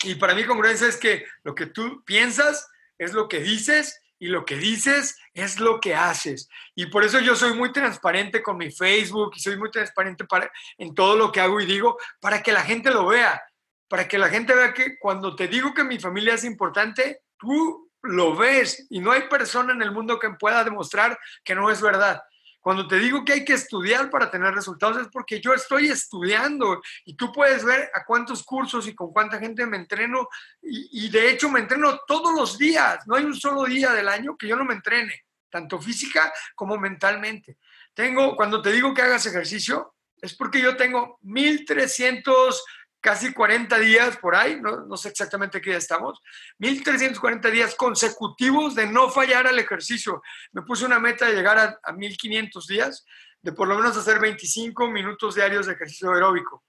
Y 0.02 0.16
para 0.16 0.34
mí 0.34 0.44
congruencia 0.44 0.86
es 0.86 0.98
que 0.98 1.24
lo 1.44 1.54
que 1.54 1.64
tú 1.64 2.04
piensas 2.04 2.68
es 2.98 3.14
lo 3.14 3.26
que 3.26 3.40
dices 3.40 4.02
y 4.18 4.28
lo 4.28 4.44
que 4.44 4.56
dices 4.56 5.16
es 5.34 5.60
lo 5.60 5.80
que 5.80 5.94
haces. 5.94 6.48
Y 6.74 6.86
por 6.86 7.04
eso 7.04 7.20
yo 7.20 7.36
soy 7.36 7.54
muy 7.54 7.72
transparente 7.72 8.42
con 8.42 8.56
mi 8.56 8.70
Facebook 8.70 9.32
y 9.36 9.40
soy 9.40 9.56
muy 9.56 9.70
transparente 9.70 10.24
para, 10.24 10.50
en 10.78 10.94
todo 10.94 11.16
lo 11.16 11.30
que 11.30 11.40
hago 11.40 11.60
y 11.60 11.66
digo, 11.66 11.98
para 12.20 12.42
que 12.42 12.52
la 12.52 12.62
gente 12.62 12.90
lo 12.90 13.06
vea, 13.06 13.42
para 13.88 14.08
que 14.08 14.18
la 14.18 14.28
gente 14.28 14.54
vea 14.54 14.72
que 14.72 14.98
cuando 14.98 15.36
te 15.36 15.48
digo 15.48 15.74
que 15.74 15.84
mi 15.84 15.98
familia 15.98 16.34
es 16.34 16.44
importante, 16.44 17.20
tú 17.38 17.90
lo 18.02 18.36
ves 18.36 18.86
y 18.90 19.00
no 19.00 19.12
hay 19.12 19.22
persona 19.22 19.72
en 19.72 19.82
el 19.82 19.92
mundo 19.92 20.18
que 20.18 20.30
pueda 20.30 20.64
demostrar 20.64 21.18
que 21.44 21.54
no 21.54 21.70
es 21.70 21.80
verdad. 21.80 22.22
Cuando 22.66 22.88
te 22.88 22.98
digo 22.98 23.24
que 23.24 23.32
hay 23.32 23.44
que 23.44 23.52
estudiar 23.52 24.10
para 24.10 24.28
tener 24.28 24.52
resultados 24.52 24.96
es 25.00 25.06
porque 25.12 25.40
yo 25.40 25.54
estoy 25.54 25.86
estudiando 25.86 26.82
y 27.04 27.14
tú 27.14 27.30
puedes 27.30 27.64
ver 27.64 27.88
a 27.94 28.04
cuántos 28.04 28.42
cursos 28.42 28.88
y 28.88 28.94
con 28.96 29.12
cuánta 29.12 29.38
gente 29.38 29.64
me 29.66 29.76
entreno 29.76 30.26
y, 30.60 31.08
de 31.08 31.30
hecho 31.30 31.48
me 31.48 31.60
entreno 31.60 32.00
todos 32.08 32.34
los 32.34 32.58
días. 32.58 33.06
No 33.06 33.14
hay 33.14 33.24
un 33.24 33.36
solo 33.36 33.66
día 33.66 33.92
del 33.92 34.08
año 34.08 34.36
que 34.36 34.48
yo 34.48 34.56
no 34.56 34.64
me 34.64 34.74
entrene, 34.74 35.26
tanto 35.48 35.80
física 35.80 36.32
como 36.56 36.76
mentalmente. 36.76 37.56
Tengo, 37.94 38.34
cuando 38.34 38.60
te 38.60 38.72
digo 38.72 38.92
que 38.92 39.02
hagas 39.02 39.26
ejercicio, 39.26 39.94
es 40.20 40.34
porque 40.34 40.60
yo 40.60 40.76
tengo 40.76 41.20
1300 41.22 42.64
casi 43.06 43.32
40 43.32 43.78
días 43.78 44.16
por 44.16 44.34
ahí, 44.34 44.60
no, 44.60 44.96
sé 44.96 45.10
exactamente 45.10 45.60
qué 45.60 45.70
día 45.70 45.78
estamos, 45.78 46.20
1340 46.58 47.50
días 47.52 47.76
consecutivos 47.76 48.74
de 48.74 48.88
no 48.88 49.08
fallar 49.10 49.46
al 49.46 49.60
ejercicio. 49.60 50.20
Me 50.50 50.62
puse 50.62 50.84
una 50.84 50.98
meta 50.98 51.26
de 51.26 51.34
llegar 51.34 51.56
a, 51.56 51.78
a 51.84 51.92
1500 51.92 52.66
días, 52.66 53.06
de 53.40 53.52
por 53.52 53.68
lo 53.68 53.76
menos 53.76 53.96
hacer 53.96 54.18
25 54.18 54.90
minutos 54.90 55.36
diarios 55.36 55.66
de 55.66 55.74
ejercicio 55.74 56.12
aeróbico. 56.12 56.64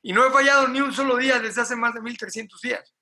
Y 0.00 0.14
no 0.14 0.26
he 0.26 0.30
fallado 0.30 0.68
ni 0.68 0.80
un 0.80 0.90
solo 0.90 1.18
día 1.18 1.38
desde 1.38 1.60
hace 1.60 1.76
más 1.76 1.92
de 1.92 2.00
1300 2.00 2.58
días. 2.62 2.94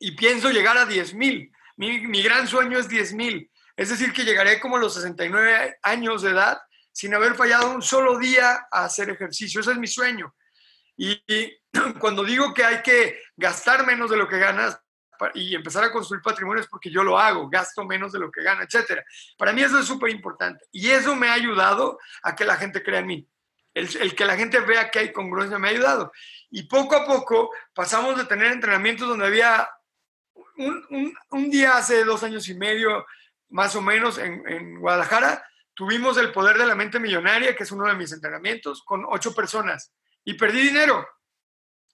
Y 0.00 0.16
pienso 0.16 0.50
llegar 0.50 0.78
a 0.78 0.88
10.000. 0.88 1.52
Mi, 1.76 2.08
mi 2.08 2.22
gran 2.24 2.48
sueño 2.48 2.80
es 2.80 2.88
10.000. 2.88 3.48
Es 3.76 3.88
decir, 3.88 4.12
que 4.12 4.24
llegaré 4.24 4.58
como 4.58 4.78
a 4.78 4.80
los 4.80 4.94
69 4.94 5.78
años 5.84 6.22
de 6.22 6.30
edad 6.30 6.58
sin 6.90 7.14
haber 7.14 7.36
fallado 7.36 7.70
un 7.70 7.82
solo 7.82 8.18
día 8.18 8.66
a 8.68 8.86
hacer 8.86 9.10
ejercicio. 9.10 9.60
Ese 9.60 9.70
es 9.70 9.78
mi 9.78 9.86
sueño. 9.86 10.34
Y 10.96 11.22
cuando 11.98 12.24
digo 12.24 12.52
que 12.54 12.64
hay 12.64 12.82
que 12.82 13.20
gastar 13.36 13.86
menos 13.86 14.10
de 14.10 14.16
lo 14.16 14.28
que 14.28 14.38
ganas 14.38 14.80
y 15.34 15.54
empezar 15.54 15.84
a 15.84 15.92
construir 15.92 16.22
patrimonio 16.22 16.62
es 16.62 16.68
porque 16.68 16.90
yo 16.90 17.04
lo 17.04 17.18
hago, 17.18 17.48
gasto 17.48 17.84
menos 17.84 18.12
de 18.12 18.18
lo 18.18 18.30
que 18.30 18.42
gano, 18.42 18.62
etc. 18.62 19.02
Para 19.36 19.52
mí 19.52 19.62
eso 19.62 19.78
es 19.78 19.86
súper 19.86 20.10
importante. 20.10 20.64
Y 20.72 20.88
eso 20.90 21.14
me 21.14 21.28
ha 21.28 21.34
ayudado 21.34 21.98
a 22.22 22.34
que 22.34 22.44
la 22.44 22.56
gente 22.56 22.82
crea 22.82 23.00
en 23.00 23.06
mí. 23.06 23.28
El, 23.72 24.14
que 24.16 24.24
la 24.24 24.36
gente 24.36 24.58
vea 24.60 24.90
que 24.90 24.98
hay 24.98 25.12
congruencia 25.12 25.58
me 25.58 25.68
ha 25.68 25.70
ayudado. 25.72 26.12
Y 26.50 26.64
poco 26.64 26.96
a 26.96 27.06
poco 27.06 27.50
pasamos 27.74 28.16
de 28.16 28.24
tener 28.24 28.50
entrenamientos 28.50 29.08
donde 29.08 29.26
había 29.26 29.68
un, 30.56 31.14
un, 31.30 31.50
día 31.50 31.76
hace 31.76 32.04
dos 32.04 32.22
años 32.22 32.48
y 32.48 32.54
medio, 32.54 33.06
más 33.48 33.74
o 33.76 33.82
menos, 33.82 34.18
en, 34.18 34.46
en 34.46 34.78
Guadalajara, 34.80 35.44
tuvimos 35.74 36.18
el 36.18 36.32
poder 36.32 36.58
de 36.58 36.66
la 36.66 36.74
mente 36.74 36.98
millonaria, 36.98 37.54
que 37.54 37.62
es 37.62 37.72
uno 37.72 37.86
de 37.86 37.94
mis 37.94 38.12
entrenamientos, 38.12 38.82
con 38.84 39.04
ocho 39.08 39.34
personas 39.34 39.92
y 40.24 40.34
perdí 40.34 40.60
dinero. 40.60 41.06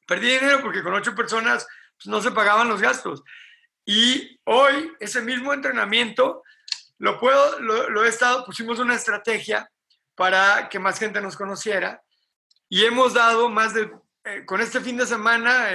Perdí 0.06 0.30
dinero 0.30 0.60
porque 0.62 0.82
con 0.82 0.94
ocho 0.94 1.14
personas 1.14 1.66
pues, 1.96 2.06
no 2.06 2.20
se 2.20 2.30
pagaban 2.30 2.68
los 2.68 2.80
gastos. 2.80 3.22
Y 3.84 4.40
hoy 4.44 4.92
ese 5.00 5.22
mismo 5.22 5.52
entrenamiento 5.52 6.42
lo 6.98 7.20
puedo, 7.20 7.60
lo, 7.60 8.04
he 8.04 8.08
estado, 8.08 8.44
pusimos 8.44 8.78
una 8.78 8.94
estrategia 8.94 9.70
para 10.14 10.68
que 10.68 10.78
más 10.78 10.98
gente 10.98 11.20
nos 11.20 11.36
conociera 11.36 12.02
y 12.68 12.84
hemos 12.84 13.14
dado 13.14 13.48
más 13.48 13.74
de, 13.74 13.90
eh, 14.24 14.44
con 14.44 14.60
este 14.60 14.80
fin 14.80 14.96
de 14.96 15.06
semana, 15.06 15.68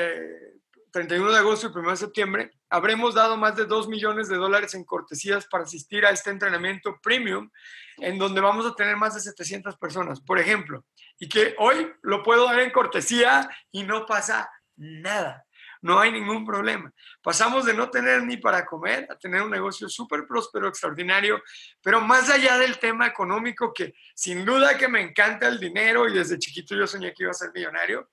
31 0.92 1.30
eh, 1.30 1.34
de 1.34 1.40
agosto 1.40 1.68
y 1.68 1.80
1 1.80 1.92
de 1.92 1.98
septiembre, 1.98 2.52
habremos 2.70 3.14
dado 3.14 3.38
más 3.38 3.56
de 3.56 3.66
2 3.66 3.88
millones 3.88 4.28
de 4.28 4.38
dólares 4.38 4.74
en 4.74 4.84
cortesías 4.84 5.46
para 5.46 5.64
asistir 5.64 6.06
a 6.06 6.10
este 6.10 6.32
entrenamiento 6.32 7.00
premium, 7.02 7.50
en 7.98 8.18
donde 8.18 8.42
vamos 8.42 8.66
a 8.66 8.76
tener 8.76 8.98
más 8.98 9.14
de 9.14 9.22
700 9.22 9.78
personas. 9.78 10.20
Por 10.20 10.40
ejemplo, 10.40 10.84
y 11.22 11.30
que 11.30 11.54
hoy 11.60 11.88
lo 12.02 12.24
puedo 12.24 12.46
dar 12.46 12.60
en 12.62 12.72
cortesía 12.72 13.48
y 13.72 13.84
no 13.84 14.08
pasa 14.08 14.50
nada. 14.76 15.46
no 15.84 16.00
hay 16.00 16.12
ningún 16.12 16.46
problema. 16.46 16.92
Pasamos 17.24 17.66
de 17.66 17.74
no 17.74 17.90
tener 17.90 18.24
ni 18.24 18.38
para 18.38 18.66
comer 18.66 19.08
a 19.10 19.16
tener 19.18 19.42
un 19.42 19.50
negocio 19.50 19.88
súper 19.90 20.26
próspero, 20.28 20.68
extraordinario, 20.68 21.42
pero 21.82 22.02
más 22.02 22.30
allá 22.30 22.58
del 22.58 22.78
tema 22.78 23.08
económico, 23.08 23.72
que 23.74 23.94
sin 24.16 24.46
duda 24.46 24.78
que 24.78 24.88
me 24.88 25.02
encanta 25.02 25.48
el 25.48 25.60
dinero 25.60 26.08
y 26.08 26.14
desde 26.14 26.40
chiquito 26.40 26.76
yo 26.76 26.86
soñé 26.86 27.14
que 27.14 27.24
iba 27.24 27.32
a 27.32 27.36
ser 27.36 27.52
millonario, 27.54 28.10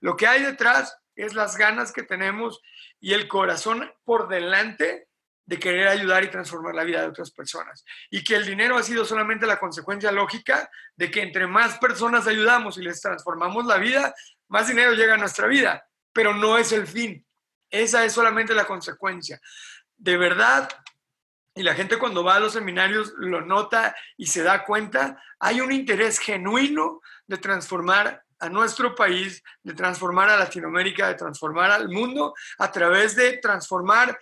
lo 0.00 0.16
que 0.16 0.26
hay 0.28 0.42
detrás 0.42 0.96
es 1.16 1.34
las 1.34 1.56
ganas 1.56 1.92
que 1.92 2.02
tenemos 2.04 2.60
y 3.00 3.14
el 3.14 3.26
corazón 3.26 3.92
por 4.04 4.28
delante 4.28 5.08
de 5.46 5.58
querer 5.58 5.88
ayudar 5.88 6.24
y 6.24 6.30
transformar 6.30 6.74
la 6.74 6.84
vida 6.84 7.02
de 7.02 7.08
otras 7.08 7.30
personas. 7.30 7.84
Y 8.10 8.24
que 8.24 8.36
el 8.36 8.46
dinero 8.46 8.76
ha 8.76 8.82
sido 8.82 9.04
solamente 9.04 9.46
la 9.46 9.58
consecuencia 9.58 10.10
lógica 10.10 10.70
de 10.96 11.10
que 11.10 11.22
entre 11.22 11.46
más 11.46 11.78
personas 11.78 12.26
ayudamos 12.26 12.78
y 12.78 12.82
les 12.82 13.00
transformamos 13.00 13.66
la 13.66 13.78
vida, 13.78 14.14
más 14.48 14.68
dinero 14.68 14.94
llega 14.94 15.14
a 15.14 15.18
nuestra 15.18 15.46
vida, 15.46 15.86
pero 16.12 16.34
no 16.34 16.56
es 16.56 16.72
el 16.72 16.86
fin. 16.86 17.26
Esa 17.70 18.04
es 18.04 18.12
solamente 18.12 18.54
la 18.54 18.66
consecuencia. 18.66 19.40
De 19.96 20.16
verdad, 20.16 20.68
y 21.54 21.62
la 21.62 21.74
gente 21.74 21.98
cuando 21.98 22.24
va 22.24 22.36
a 22.36 22.40
los 22.40 22.52
seminarios 22.52 23.12
lo 23.16 23.40
nota 23.40 23.94
y 24.16 24.26
se 24.26 24.42
da 24.42 24.64
cuenta, 24.64 25.22
hay 25.38 25.60
un 25.60 25.72
interés 25.72 26.18
genuino 26.18 27.00
de 27.26 27.38
transformar 27.38 28.24
a 28.40 28.48
nuestro 28.48 28.94
país, 28.94 29.42
de 29.62 29.74
transformar 29.74 30.28
a 30.28 30.36
Latinoamérica, 30.36 31.08
de 31.08 31.14
transformar 31.14 31.70
al 31.70 31.88
mundo 31.88 32.34
a 32.58 32.70
través 32.70 33.14
de 33.14 33.38
transformar 33.38 34.18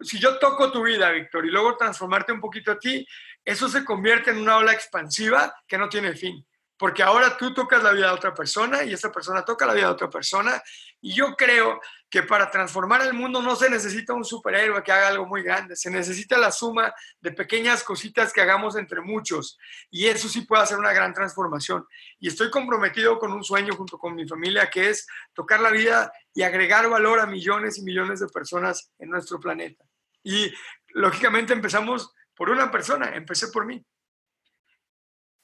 si 0.00 0.18
yo 0.18 0.38
toco 0.38 0.70
tu 0.70 0.82
vida, 0.82 1.10
Víctor, 1.10 1.44
y 1.46 1.50
luego 1.50 1.76
transformarte 1.76 2.32
un 2.32 2.40
poquito 2.40 2.72
a 2.72 2.78
ti, 2.78 3.06
eso 3.44 3.68
se 3.68 3.84
convierte 3.84 4.30
en 4.30 4.38
una 4.38 4.56
ola 4.56 4.72
expansiva 4.72 5.54
que 5.66 5.78
no 5.78 5.88
tiene 5.88 6.14
fin. 6.14 6.44
Porque 6.76 7.02
ahora 7.02 7.36
tú 7.36 7.52
tocas 7.52 7.82
la 7.82 7.92
vida 7.92 8.06
de 8.06 8.14
otra 8.14 8.32
persona 8.32 8.82
y 8.82 8.94
esa 8.94 9.12
persona 9.12 9.44
toca 9.44 9.66
la 9.66 9.74
vida 9.74 9.88
de 9.88 9.92
otra 9.92 10.08
persona. 10.08 10.62
Y 11.02 11.12
yo 11.12 11.36
creo 11.36 11.78
que 12.08 12.22
para 12.22 12.50
transformar 12.50 13.02
el 13.02 13.12
mundo 13.12 13.42
no 13.42 13.54
se 13.54 13.68
necesita 13.68 14.14
un 14.14 14.24
superhéroe 14.24 14.82
que 14.82 14.90
haga 14.90 15.08
algo 15.08 15.26
muy 15.26 15.42
grande, 15.42 15.76
se 15.76 15.90
necesita 15.90 16.38
la 16.38 16.50
suma 16.50 16.90
de 17.20 17.32
pequeñas 17.32 17.84
cositas 17.84 18.32
que 18.32 18.40
hagamos 18.40 18.76
entre 18.76 19.02
muchos. 19.02 19.58
Y 19.90 20.06
eso 20.06 20.26
sí 20.26 20.40
puede 20.46 20.62
hacer 20.62 20.78
una 20.78 20.94
gran 20.94 21.12
transformación. 21.12 21.86
Y 22.18 22.28
estoy 22.28 22.50
comprometido 22.50 23.18
con 23.18 23.30
un 23.32 23.44
sueño 23.44 23.76
junto 23.76 23.98
con 23.98 24.14
mi 24.14 24.26
familia 24.26 24.70
que 24.70 24.88
es 24.88 25.06
tocar 25.34 25.60
la 25.60 25.70
vida 25.70 26.10
y 26.32 26.44
agregar 26.44 26.88
valor 26.88 27.20
a 27.20 27.26
millones 27.26 27.76
y 27.76 27.82
millones 27.82 28.20
de 28.20 28.28
personas 28.28 28.90
en 28.98 29.10
nuestro 29.10 29.38
planeta. 29.38 29.84
Y 30.22 30.52
lógicamente 30.88 31.52
empezamos 31.52 32.14
por 32.34 32.50
una 32.50 32.70
persona, 32.70 33.14
empecé 33.14 33.48
por 33.48 33.66
mí. 33.66 33.84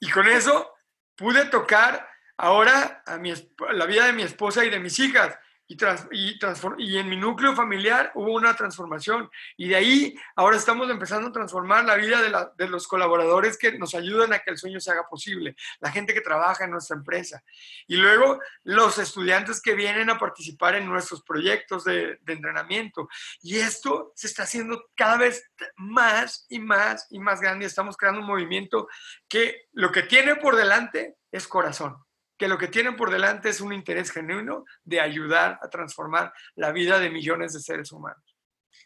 Y 0.01 0.11
con 0.11 0.29
eso 0.29 0.75
pude 1.17 1.47
tocar 1.47 2.09
ahora 2.37 3.03
a 3.07 3.17
mi, 3.19 3.33
la 3.73 3.87
vida 3.87 4.07
de 4.07 4.13
mi 4.13 4.23
esposa 4.23 4.65
y 4.65 4.71
de 4.71 4.79
mis 4.79 4.99
hijas 4.99 5.39
y, 5.69 5.77
y, 6.13 6.39
y, 6.79 6.97
en 6.97 7.09
mi 7.09 7.17
núcleo 7.17 7.55
familiar 7.55 8.13
hubo 8.15 8.33
una 8.33 8.55
transformación. 8.55 9.29
Y 9.57 9.69
de 9.69 9.77
ahí 9.77 10.19
ahora 10.37 10.57
estamos 10.57 10.89
empezando 10.89 11.29
a 11.29 11.33
transformar 11.33 11.85
la 11.85 11.97
vida 11.97 12.23
de, 12.23 12.31
la, 12.31 12.53
de, 12.57 12.69
los 12.69 12.87
colaboradores 12.87 13.59
que 13.59 13.77
nos 13.79 13.95
ayudan 13.95 14.33
a 14.33 14.39
que 14.39 14.51
el 14.51 14.59
sueño 14.59 14.81
se 14.81 14.93
haga 14.93 15.09
posible, 15.09 15.57
la 15.81 15.91
gente 15.91 16.15
que 16.15 16.21
trabaja 16.21 16.65
en 16.65 16.71
nuestra 16.71 16.97
empresa. 16.97 17.43
Y 17.87 17.97
luego 17.97 18.41
los 18.63 18.99
estudiantes 18.99 19.61
que 19.61 19.75
vienen 19.75 20.09
a 20.11 20.19
participar 20.19 20.77
en 20.77 20.87
nuestros 20.87 21.23
proyectos 21.23 21.85
de, 21.85 22.19
de 22.23 22.33
entrenamiento. 22.33 23.09
Y 23.43 23.57
esto 23.57 24.13
se 24.15 24.29
está 24.29 24.45
haciendo 24.45 24.91
cada 24.95 25.17
vez 25.17 25.51
más 25.77 26.47
y 26.49 26.61
más 26.61 27.09
y 27.11 27.19
más 27.19 27.41
grande. 27.41 27.67
Estamos 27.67 27.97
creando 27.97 28.21
un 28.21 28.27
movimiento 28.27 28.89
que 29.29 29.69
lo 29.73 29.91
que 29.91 30.05
tiene 30.05 30.37
por 30.37 30.55
delante 30.55 31.17
es 31.33 31.49
corazón 31.49 32.06
que 32.39 32.49
lo 32.49 32.59
que 32.59 32.69
tienen 32.69 32.97
por 32.97 33.11
delante 33.11 33.49
es 33.49 33.61
un 33.61 33.73
interés 33.73 34.11
genuino 34.11 34.65
de 34.85 35.01
ayudar 35.01 35.59
a 35.63 35.71
transformar 35.71 36.33
la 36.55 36.73
vida 36.73 36.99
de 36.99 37.11
millones 37.11 37.53
de 37.53 37.61
seres 37.61 37.93
humanos. 37.93 38.37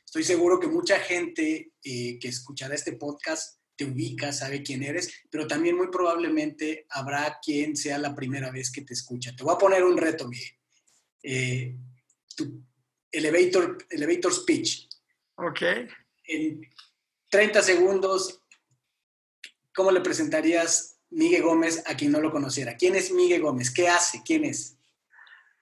Estoy 0.04 0.24
seguro 0.24 0.58
que 0.58 0.66
mucha 0.66 0.98
gente 1.00 1.72
eh, 1.82 2.18
que 2.18 2.28
escuchará 2.28 2.74
este 2.74 2.92
podcast 2.92 3.60
te 3.76 3.84
ubica, 3.84 4.32
sabe 4.32 4.62
quién 4.62 4.82
eres, 4.82 5.22
pero 5.30 5.46
también 5.46 5.76
muy 5.76 5.88
probablemente 5.88 6.86
habrá 6.90 7.38
quien 7.42 7.76
sea 7.76 7.96
la 7.96 8.14
primera 8.14 8.50
vez 8.50 8.70
que 8.70 8.82
te 8.82 8.92
escucha. 8.92 9.34
Te 9.34 9.42
voy 9.42 9.54
a 9.54 9.58
poner 9.58 9.84
un 9.84 9.96
reto, 9.96 10.28
Miguel. 10.28 10.50
Eh, 11.22 11.76
tu 12.36 12.62
elevator, 13.10 13.78
elevator 13.88 14.34
speech. 14.34 14.86
Ok. 15.36 15.62
En 16.24 16.60
30 17.30 17.62
segundos, 17.62 18.42
¿cómo 19.72 19.90
le 19.90 20.00
presentarías 20.00 20.89
Miguel 21.10 21.42
Gómez 21.42 21.82
a 21.86 21.96
quien 21.96 22.12
no 22.12 22.20
lo 22.20 22.30
conociera. 22.30 22.76
¿Quién 22.76 22.94
es 22.96 23.12
Miguel 23.12 23.42
Gómez? 23.42 23.70
¿Qué 23.70 23.88
hace? 23.88 24.22
¿Quién 24.24 24.44
es? 24.44 24.76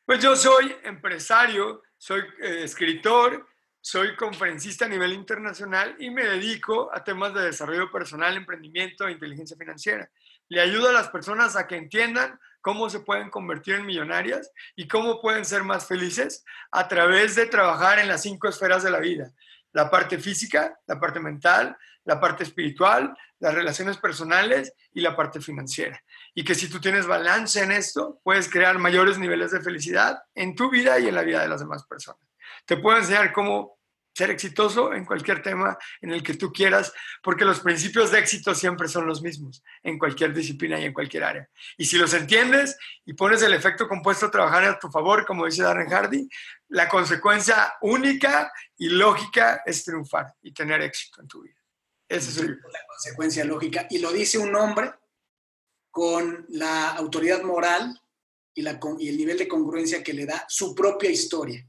Pues 0.04 0.22
yo 0.22 0.36
soy 0.36 0.74
empresario, 0.84 1.82
soy 1.96 2.20
eh, 2.40 2.62
escritor, 2.64 3.46
soy 3.80 4.16
conferencista 4.16 4.84
a 4.84 4.88
nivel 4.88 5.12
internacional 5.12 5.96
y 5.98 6.10
me 6.10 6.24
dedico 6.24 6.90
a 6.94 7.04
temas 7.04 7.32
de 7.34 7.42
desarrollo 7.42 7.90
personal, 7.90 8.36
emprendimiento 8.36 9.06
e 9.06 9.12
inteligencia 9.12 9.56
financiera. 9.56 10.10
Le 10.48 10.60
ayudo 10.60 10.88
a 10.88 10.92
las 10.92 11.08
personas 11.08 11.56
a 11.56 11.66
que 11.66 11.76
entiendan 11.76 12.38
cómo 12.60 12.90
se 12.90 13.00
pueden 13.00 13.30
convertir 13.30 13.76
en 13.76 13.86
millonarias 13.86 14.50
y 14.76 14.88
cómo 14.88 15.20
pueden 15.20 15.44
ser 15.44 15.64
más 15.64 15.86
felices 15.86 16.44
a 16.70 16.88
través 16.88 17.34
de 17.34 17.46
trabajar 17.46 17.98
en 17.98 18.08
las 18.08 18.22
cinco 18.22 18.48
esferas 18.48 18.82
de 18.82 18.90
la 18.90 18.98
vida. 18.98 19.32
La 19.72 19.90
parte 19.90 20.18
física, 20.18 20.78
la 20.86 20.98
parte 20.98 21.20
mental, 21.20 21.76
la 22.04 22.18
parte 22.18 22.42
espiritual, 22.42 23.16
las 23.40 23.54
relaciones 23.54 23.98
personales 23.98 24.72
y 24.92 25.00
la 25.00 25.16
parte 25.16 25.40
financiera. 25.40 26.02
Y 26.34 26.44
que 26.44 26.54
si 26.54 26.68
tú 26.68 26.80
tienes 26.80 27.06
balance 27.06 27.62
en 27.62 27.72
esto, 27.72 28.20
puedes 28.22 28.50
crear 28.50 28.78
mayores 28.78 29.18
niveles 29.18 29.50
de 29.50 29.60
felicidad 29.60 30.18
en 30.34 30.54
tu 30.54 30.70
vida 30.70 30.98
y 30.98 31.08
en 31.08 31.14
la 31.14 31.22
vida 31.22 31.42
de 31.42 31.48
las 31.48 31.60
demás 31.60 31.84
personas. 31.86 32.20
Te 32.66 32.76
puedo 32.76 32.98
enseñar 32.98 33.32
cómo 33.32 33.78
ser 34.18 34.30
exitoso 34.30 34.92
en 34.92 35.04
cualquier 35.04 35.42
tema 35.42 35.78
en 36.00 36.10
el 36.10 36.24
que 36.24 36.34
tú 36.34 36.52
quieras, 36.52 36.92
porque 37.22 37.44
los 37.44 37.60
principios 37.60 38.10
de 38.10 38.18
éxito 38.18 38.52
siempre 38.52 38.88
son 38.88 39.06
los 39.06 39.22
mismos 39.22 39.62
en 39.84 39.96
cualquier 39.96 40.34
disciplina 40.34 40.80
y 40.80 40.86
en 40.86 40.92
cualquier 40.92 41.22
área. 41.22 41.48
Y 41.76 41.84
si 41.84 41.96
los 41.98 42.12
entiendes 42.14 42.76
y 43.04 43.12
pones 43.12 43.42
el 43.42 43.54
efecto 43.54 43.86
compuesto 43.86 44.26
a 44.26 44.30
trabajar 44.30 44.64
a 44.64 44.78
tu 44.78 44.90
favor, 44.90 45.24
como 45.24 45.46
dice 45.46 45.62
Darren 45.62 45.88
Hardy, 45.88 46.28
la 46.70 46.88
consecuencia 46.88 47.74
única 47.80 48.50
y 48.76 48.88
lógica 48.88 49.62
es 49.64 49.84
triunfar 49.84 50.34
y 50.42 50.52
tener 50.52 50.82
éxito 50.82 51.22
en 51.22 51.28
tu 51.28 51.42
vida. 51.42 51.57
Esa 52.08 52.30
es 52.30 52.36
la 52.38 52.86
consecuencia 52.88 53.44
lógica. 53.44 53.86
Y 53.90 53.98
lo 53.98 54.12
dice 54.12 54.38
un 54.38 54.54
hombre 54.54 54.92
con 55.90 56.46
la 56.48 56.90
autoridad 56.90 57.42
moral 57.42 58.00
y, 58.54 58.66
el 58.66 59.16
nivel 59.16 59.38
de 59.38 59.48
congruencia 59.48 60.02
que 60.02 60.12
le 60.12 60.26
da 60.26 60.44
su 60.48 60.74
propia 60.74 61.10
historia. 61.10 61.66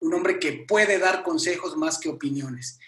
Un 0.00 0.14
hombre 0.14 0.38
que 0.38 0.64
puede 0.66 0.98
dar 0.98 1.22
consejos 1.22 1.76
más 1.76 1.98
que 1.98 2.08
opiniones. 2.08 2.78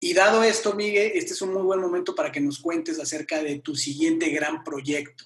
Y 0.00 0.14
dado 0.14 0.42
esto, 0.42 0.74
Miguel, 0.74 1.12
este 1.14 1.32
es 1.32 1.42
un 1.42 1.52
muy 1.52 1.62
buen 1.62 1.80
momento 1.80 2.14
para 2.14 2.30
que 2.30 2.40
nos 2.40 2.60
cuentes 2.60 2.98
acerca 2.98 3.42
de 3.42 3.60
tu 3.60 3.74
siguiente 3.74 4.30
gran 4.30 4.62
proyecto. 4.62 5.24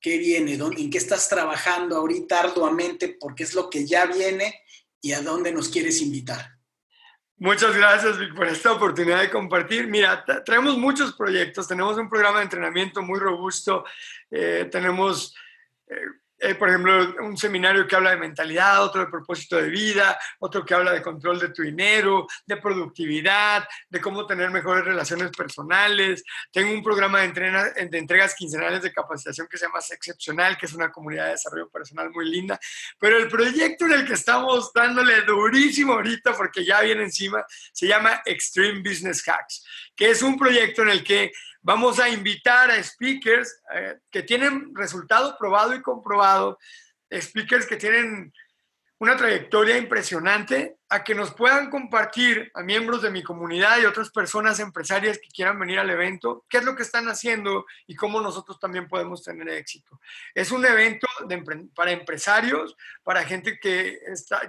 ¿Qué 0.00 0.18
viene? 0.18 0.54
¿En 0.54 0.90
qué 0.90 0.98
estás 0.98 1.28
trabajando 1.28 1.96
ahorita 1.96 2.40
arduamente? 2.40 3.16
Porque 3.18 3.44
es 3.44 3.54
lo 3.54 3.68
que 3.68 3.86
ya 3.86 4.06
viene 4.06 4.62
y 5.00 5.12
a 5.12 5.22
dónde 5.22 5.52
nos 5.52 5.68
quieres 5.68 6.00
invitar. 6.00 6.55
Muchas 7.38 7.76
gracias, 7.76 8.18
Vic, 8.18 8.34
por 8.34 8.46
esta 8.46 8.72
oportunidad 8.72 9.20
de 9.20 9.30
compartir. 9.30 9.86
Mira, 9.88 10.24
traemos 10.44 10.78
muchos 10.78 11.12
proyectos. 11.12 11.68
Tenemos 11.68 11.98
un 11.98 12.08
programa 12.08 12.38
de 12.38 12.44
entrenamiento 12.44 13.02
muy 13.02 13.18
robusto. 13.18 13.84
Eh, 14.30 14.68
tenemos 14.72 15.34
eh, 15.86 15.96
eh, 16.38 16.54
por 16.54 16.68
ejemplo, 16.68 17.14
un 17.22 17.36
seminario 17.36 17.86
que 17.86 17.96
habla 17.96 18.10
de 18.10 18.18
mentalidad, 18.18 18.84
otro 18.84 19.00
de 19.02 19.10
propósito 19.10 19.56
de 19.56 19.70
vida, 19.70 20.18
otro 20.38 20.64
que 20.64 20.74
habla 20.74 20.92
de 20.92 21.00
control 21.00 21.38
de 21.38 21.48
tu 21.48 21.62
dinero, 21.62 22.26
de 22.44 22.58
productividad, 22.58 23.66
de 23.88 24.00
cómo 24.00 24.26
tener 24.26 24.50
mejores 24.50 24.84
relaciones 24.84 25.30
personales. 25.30 26.22
Tengo 26.52 26.72
un 26.72 26.82
programa 26.82 27.20
de, 27.20 27.88
de 27.88 27.98
entregas 27.98 28.34
quincenales 28.34 28.82
de 28.82 28.92
capacitación 28.92 29.46
que 29.50 29.56
se 29.56 29.66
llama 29.66 29.78
Excepcional, 29.90 30.58
que 30.58 30.66
es 30.66 30.74
una 30.74 30.92
comunidad 30.92 31.26
de 31.26 31.30
desarrollo 31.32 31.70
personal 31.70 32.10
muy 32.10 32.28
linda. 32.28 32.58
Pero 32.98 33.16
el 33.16 33.28
proyecto 33.28 33.86
en 33.86 33.92
el 33.92 34.06
que 34.06 34.14
estamos 34.14 34.72
dándole 34.74 35.22
durísimo 35.22 35.94
ahorita, 35.94 36.34
porque 36.34 36.64
ya 36.64 36.82
viene 36.82 37.04
encima, 37.04 37.44
se 37.72 37.86
llama 37.86 38.20
Extreme 38.26 38.80
Business 38.80 39.26
Hacks, 39.26 39.64
que 39.94 40.10
es 40.10 40.22
un 40.22 40.38
proyecto 40.38 40.82
en 40.82 40.90
el 40.90 41.02
que 41.02 41.32
Vamos 41.66 41.98
a 41.98 42.08
invitar 42.08 42.70
a 42.70 42.80
speakers 42.80 43.60
eh, 43.74 43.96
que 44.08 44.22
tienen 44.22 44.72
resultado 44.72 45.36
probado 45.36 45.74
y 45.74 45.82
comprobado, 45.82 46.60
speakers 47.12 47.66
que 47.66 47.74
tienen 47.74 48.32
una 49.00 49.16
trayectoria 49.16 49.76
impresionante, 49.76 50.76
a 50.88 51.02
que 51.02 51.16
nos 51.16 51.34
puedan 51.34 51.68
compartir 51.68 52.52
a 52.54 52.62
miembros 52.62 53.02
de 53.02 53.10
mi 53.10 53.24
comunidad 53.24 53.80
y 53.80 53.84
otras 53.84 54.10
personas 54.10 54.60
empresarias 54.60 55.18
que 55.18 55.26
quieran 55.26 55.58
venir 55.58 55.80
al 55.80 55.90
evento, 55.90 56.46
qué 56.48 56.58
es 56.58 56.64
lo 56.64 56.76
que 56.76 56.84
están 56.84 57.08
haciendo 57.08 57.66
y 57.88 57.96
cómo 57.96 58.20
nosotros 58.20 58.60
también 58.60 58.86
podemos 58.86 59.24
tener 59.24 59.48
éxito. 59.48 60.00
Es 60.36 60.52
un 60.52 60.64
evento 60.64 61.08
para 61.74 61.90
empresarios, 61.90 62.76
para 63.02 63.24
gente 63.24 63.58
que 63.58 63.98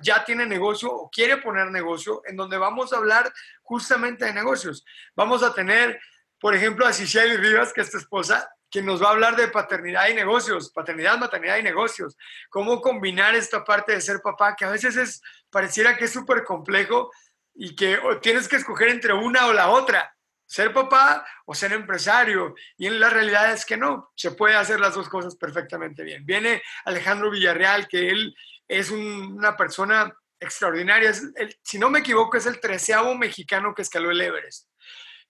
ya 0.04 0.24
tiene 0.24 0.46
negocio 0.46 0.94
o 0.94 1.10
quiere 1.10 1.38
poner 1.38 1.72
negocio, 1.72 2.22
en 2.28 2.36
donde 2.36 2.60
vamos 2.60 2.94
a 2.94 2.98
hablar 2.98 3.34
justamente 3.64 4.24
de 4.26 4.34
negocios. 4.34 4.86
Vamos 5.16 5.42
a 5.42 5.52
tener 5.52 6.00
por 6.40 6.56
ejemplo, 6.56 6.86
a 6.86 6.94
Cicely 6.94 7.38
Rivas, 7.38 7.74
que 7.74 7.82
es 7.82 7.92
tu 7.92 7.98
esposa, 7.98 8.50
quien 8.70 8.86
nos 8.86 9.02
va 9.02 9.08
a 9.08 9.12
hablar 9.12 9.36
de 9.36 9.48
paternidad 9.48 10.10
y 10.10 10.14
negocios, 10.14 10.72
paternidad, 10.72 11.18
maternidad 11.18 11.58
y 11.58 11.64
negocios. 11.64 12.18
Cómo 12.50 12.82
combinar 12.82 13.36
esta 13.36 13.64
parte 13.64 13.94
de 13.94 14.02
ser 14.02 14.20
papá, 14.22 14.56
que 14.56 14.66
a 14.66 14.70
veces 14.70 14.98
es, 14.98 15.22
pareciera 15.50 15.98
que 15.98 16.06
es 16.06 16.12
súper 16.12 16.44
complejo 16.44 17.12
y 17.54 17.76
que 17.76 18.00
tienes 18.22 18.48
que 18.48 18.58
escoger 18.58 18.90
entre 18.90 19.14
una 19.14 19.48
o 19.48 19.54
la 19.54 19.70
otra 19.70 20.14
ser 20.48 20.74
papá 20.74 21.26
o 21.46 21.54
ser 21.54 21.74
empresario. 21.74 22.56
Y 22.78 22.88
en 22.88 23.00
la 23.00 23.10
realidad 23.10 23.52
es 23.52 23.66
que 23.66 23.78
no, 23.78 24.12
se 24.16 24.32
puede 24.32 24.56
hacer 24.56 24.80
las 24.80 24.96
dos 24.96 25.10
cosas 25.10 25.36
perfectamente 25.36 26.04
bien. 26.04 26.26
Viene 26.26 26.64
Alejandro 26.86 27.30
Villarreal, 27.30 27.88
que 27.88 28.10
él 28.10 28.36
es 28.68 28.90
una 28.90 29.56
persona 29.56 30.12
extraordinaria. 30.40 31.14
si 31.62 31.78
no 31.78 31.90
me 31.90 32.00
equivoco, 32.00 32.38
es 32.38 32.46
el 32.46 32.60
treceavo 32.60 33.14
mexicano 33.16 33.76
que 33.76 33.82
escaló 33.82 34.10
el 34.10 34.22
Everest. 34.22 34.70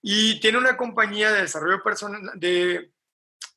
Y 0.02 0.40
tiene 0.40 0.58
una 0.58 0.76
compañía 0.76 1.32
de 1.32 1.42
desarrollo 1.42 1.82
personal, 1.82 2.32
de, 2.34 2.92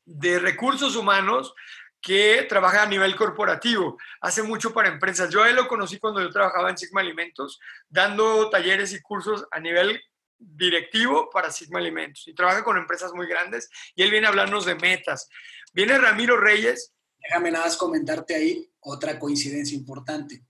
de 0.05 0.39
recursos 0.39 0.95
humanos 0.95 1.53
que 2.01 2.45
trabaja 2.49 2.81
a 2.81 2.87
nivel 2.87 3.15
corporativo, 3.15 3.97
hace 4.21 4.41
mucho 4.41 4.73
para 4.73 4.89
empresas. 4.89 5.29
Yo 5.29 5.43
a 5.43 5.49
él 5.49 5.55
lo 5.55 5.67
conocí 5.67 5.99
cuando 5.99 6.19
yo 6.19 6.31
trabajaba 6.31 6.69
en 6.69 6.77
Sigma 6.77 7.01
Alimentos, 7.01 7.59
dando 7.89 8.49
talleres 8.49 8.91
y 8.93 9.01
cursos 9.01 9.45
a 9.51 9.59
nivel 9.59 10.01
directivo 10.39 11.29
para 11.29 11.51
Sigma 11.51 11.77
Alimentos 11.77 12.27
y 12.27 12.33
trabaja 12.33 12.63
con 12.63 12.77
empresas 12.77 13.13
muy 13.13 13.27
grandes 13.27 13.69
y 13.95 14.01
él 14.01 14.09
viene 14.09 14.25
a 14.25 14.29
hablarnos 14.29 14.65
de 14.65 14.75
metas. 14.75 15.29
Viene 15.73 15.97
Ramiro 15.99 16.37
Reyes. 16.37 16.91
Déjame 17.19 17.51
nada 17.51 17.65
más 17.65 17.77
comentarte 17.77 18.33
ahí 18.33 18.71
otra 18.79 19.19
coincidencia 19.19 19.77
importante. 19.77 20.43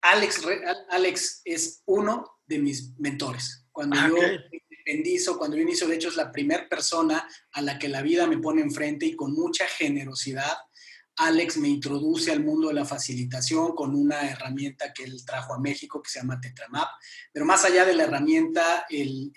Alex, 0.00 0.42
Alex 0.88 1.42
es 1.44 1.82
uno 1.84 2.40
de 2.46 2.58
mis 2.58 2.98
mentores. 2.98 3.66
Cuando 3.70 3.98
ah, 3.98 4.08
yo 4.08 4.16
cuando 5.38 5.56
yo 5.56 5.62
inicio, 5.62 5.88
de 5.88 5.96
hecho 5.96 6.08
es 6.08 6.16
la 6.16 6.32
primera 6.32 6.68
persona 6.68 7.28
a 7.52 7.62
la 7.62 7.78
que 7.78 7.88
la 7.88 8.02
vida 8.02 8.26
me 8.26 8.38
pone 8.38 8.62
enfrente 8.62 9.06
y 9.06 9.16
con 9.16 9.32
mucha 9.32 9.66
generosidad 9.66 10.56
Alex 11.20 11.58
me 11.58 11.68
introduce 11.68 12.32
al 12.32 12.42
mundo 12.42 12.68
de 12.68 12.74
la 12.74 12.86
facilitación 12.86 13.74
con 13.74 13.94
una 13.94 14.30
herramienta 14.30 14.92
que 14.92 15.04
él 15.04 15.22
trajo 15.24 15.54
a 15.54 15.60
México 15.60 16.02
que 16.02 16.08
se 16.08 16.18
llama 16.18 16.40
Tetramap. 16.40 16.88
Pero 17.30 17.44
más 17.44 17.64
allá 17.64 17.84
de 17.84 17.94
la 17.94 18.04
herramienta, 18.04 18.86
el, 18.88 19.30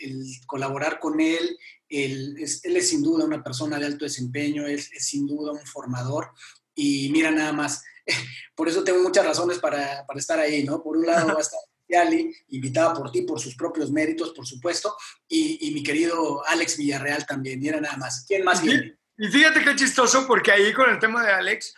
colaborar 0.45 0.99
con 0.99 1.19
él, 1.19 1.57
él 1.89 2.37
es, 2.39 2.61
sin 2.87 3.03
duda 3.03 3.25
una 3.25 3.43
persona 3.43 3.79
de 3.79 3.87
alto 3.87 4.05
desempeño, 4.05 4.65
es, 4.65 4.91
es 4.93 5.07
sin 5.07 5.27
duda 5.27 5.51
un 5.51 5.65
formador. 5.65 6.31
Y 6.73 7.09
mira 7.11 7.31
nada 7.31 7.51
más, 7.51 7.83
por 8.55 8.69
eso 8.69 8.83
tengo 8.83 9.03
muchas 9.03 9.25
razones 9.25 9.59
para, 9.59 10.05
para 10.07 10.19
estar 10.19 10.39
ahí, 10.39 10.63
¿no? 10.63 10.81
Por 10.81 10.95
un 10.95 11.05
lado 11.05 11.27
va 11.27 11.39
a 11.39 11.41
estar 11.41 11.59
Yali, 11.93 12.35
invitada 12.49 12.93
por 12.93 13.11
ti, 13.11 13.21
por 13.21 13.39
sus 13.39 13.55
propios 13.55 13.91
méritos, 13.91 14.33
por 14.33 14.45
supuesto, 14.45 14.95
y, 15.27 15.67
y 15.67 15.73
mi 15.73 15.83
querido 15.83 16.45
Alex 16.47 16.77
Villarreal 16.77 17.25
también. 17.25 17.59
Mira 17.59 17.79
nada 17.79 17.97
más. 17.97 18.25
¿Quién 18.27 18.43
más 18.43 18.61
viene? 18.61 18.97
Y 19.17 19.27
fíjate 19.27 19.63
qué 19.63 19.75
chistoso, 19.75 20.25
porque 20.25 20.51
ahí 20.51 20.73
con 20.73 20.89
el 20.89 20.97
tema 20.97 21.23
de 21.23 21.31
Alex, 21.31 21.75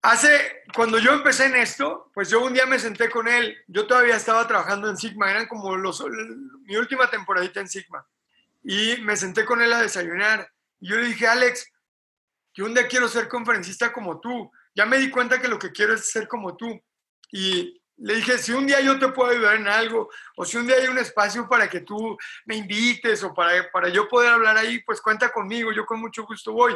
hace, 0.00 0.62
cuando 0.74 0.98
yo 0.98 1.12
empecé 1.12 1.46
en 1.46 1.56
esto, 1.56 2.10
pues 2.14 2.30
yo 2.30 2.44
un 2.44 2.54
día 2.54 2.66
me 2.66 2.78
senté 2.78 3.10
con 3.10 3.26
él, 3.26 3.56
yo 3.66 3.86
todavía 3.88 4.16
estaba 4.16 4.46
trabajando 4.46 4.88
en 4.88 4.96
Sigma, 4.96 5.30
eran 5.30 5.48
como 5.48 5.76
los, 5.76 6.04
mi 6.62 6.76
última 6.76 7.10
temporadita 7.10 7.60
en 7.60 7.68
Sigma, 7.68 8.06
y 8.62 8.96
me 9.00 9.16
senté 9.16 9.44
con 9.44 9.60
él 9.60 9.72
a 9.72 9.82
desayunar, 9.82 10.48
y 10.80 10.88
yo 10.88 10.96
le 10.96 11.08
dije, 11.08 11.26
Alex, 11.26 11.68
yo 12.54 12.64
un 12.64 12.74
día 12.74 12.86
quiero 12.86 13.08
ser 13.08 13.26
conferencista 13.26 13.92
como 13.92 14.20
tú, 14.20 14.52
ya 14.76 14.86
me 14.86 14.98
di 14.98 15.10
cuenta 15.10 15.40
que 15.40 15.48
lo 15.48 15.58
que 15.58 15.72
quiero 15.72 15.94
es 15.94 16.10
ser 16.10 16.28
como 16.28 16.56
tú, 16.56 16.80
y 17.32 17.81
le 18.02 18.16
dije, 18.16 18.36
si 18.38 18.52
un 18.52 18.66
día 18.66 18.80
yo 18.80 18.98
te 18.98 19.08
puedo 19.08 19.30
ayudar 19.30 19.56
en 19.56 19.68
algo, 19.68 20.10
o 20.36 20.44
si 20.44 20.56
un 20.56 20.66
día 20.66 20.76
hay 20.76 20.88
un 20.88 20.98
espacio 20.98 21.48
para 21.48 21.70
que 21.70 21.80
tú 21.80 22.16
me 22.46 22.56
invites 22.56 23.22
o 23.22 23.32
para, 23.32 23.70
para 23.70 23.88
yo 23.88 24.08
poder 24.08 24.32
hablar 24.32 24.56
ahí, 24.56 24.80
pues 24.80 25.00
cuenta 25.00 25.30
conmigo, 25.30 25.72
yo 25.72 25.86
con 25.86 26.00
mucho 26.00 26.24
gusto 26.24 26.52
voy. 26.52 26.74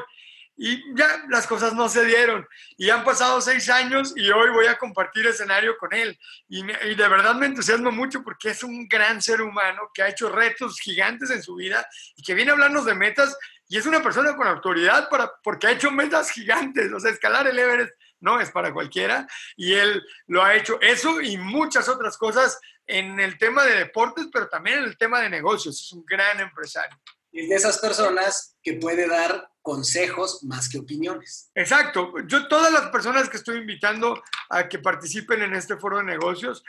Y 0.59 0.97
ya 0.97 1.24
las 1.28 1.47
cosas 1.47 1.74
no 1.74 1.89
se 1.89 2.05
dieron. 2.05 2.47
Y 2.78 2.89
han 2.90 3.05
pasado 3.05 3.40
seis 3.40 3.69
años 3.69 4.15
y 4.16 4.31
hoy 4.31 4.51
voy 4.51 4.66
a 4.66 4.78
compartir 4.78 5.27
escenario 5.27 5.77
con 5.77 5.93
él. 5.93 6.19
Y, 6.48 6.61
y, 6.61 6.94
de 6.94 7.09
verdad 7.09 7.35
me 7.35 7.47
entusiasmo 7.47 7.90
mucho 7.90 8.23
porque 8.23 8.51
es 8.51 8.62
un 8.62 8.89
gran 8.89 9.20
ser 9.20 9.43
humano 9.43 9.90
que 9.93 10.03
ha 10.03 10.09
hecho 10.09 10.31
retos 10.31 10.78
gigantes 10.81 11.28
en 11.31 11.43
su 11.43 11.57
vida 11.57 11.86
y 12.16 12.23
que 12.23 12.35
viene 12.35 12.53
a 12.53 12.55
hablarnos 12.55 12.86
de 12.86 12.94
metas. 12.94 13.36
Y 13.69 13.77
es 13.77 13.85
una 13.85 14.03
persona 14.03 14.35
con 14.35 14.47
autoridad 14.47 15.11
para, 15.11 15.31
porque 15.43 15.66
ha 15.66 15.73
hecho 15.73 15.90
metas 15.90 16.31
gigantes. 16.31 16.90
O 16.93 17.01
sea, 17.01 17.11
escalar 17.11 17.47
el 17.48 17.59
Everest 17.59 17.93
no 18.21 18.41
es 18.41 18.51
para 18.51 18.73
cualquiera. 18.73 19.27
Y 19.57 19.75
él 19.75 20.03
lo 20.27 20.43
ha 20.43 20.55
hecho 20.55 20.81
eso 20.81 21.21
y 21.21 21.37
muchas 21.37 21.89
otras 21.89 22.17
cosas 22.17 22.59
en 22.87 23.19
el 23.21 23.39
tema 23.39 23.65
de 23.65 23.77
deportes, 23.77 24.29
pero 24.33 24.49
también 24.49 24.79
en 24.79 24.85
el 24.85 24.97
tema 24.97 25.21
de 25.21 25.31
negocios. 25.31 25.81
Es 25.81 25.93
un 25.93 26.05
gran 26.05 26.41
empresario. 26.41 26.97
Y 27.33 27.41
es 27.41 27.49
de 27.49 27.57
esas 27.57 27.79
personas 27.79 28.57
que 28.63 28.75
puede 28.75 29.07
dar 29.09 29.51
consejos 29.61 30.45
más 30.45 30.69
que 30.69 30.79
opiniones. 30.79 31.51
Exacto. 31.55 32.13
Yo, 32.27 32.49
todas 32.49 32.73
las 32.73 32.89
personas 32.91 33.29
que 33.29 33.37
estoy 33.37 33.59
invitando 33.59 34.23
a 34.49 34.69
que 34.69 34.79
participen 34.79 35.43
en 35.43 35.55
este 35.55 35.77
foro 35.77 35.99
de 35.99 36.05
negocios, 36.05 36.63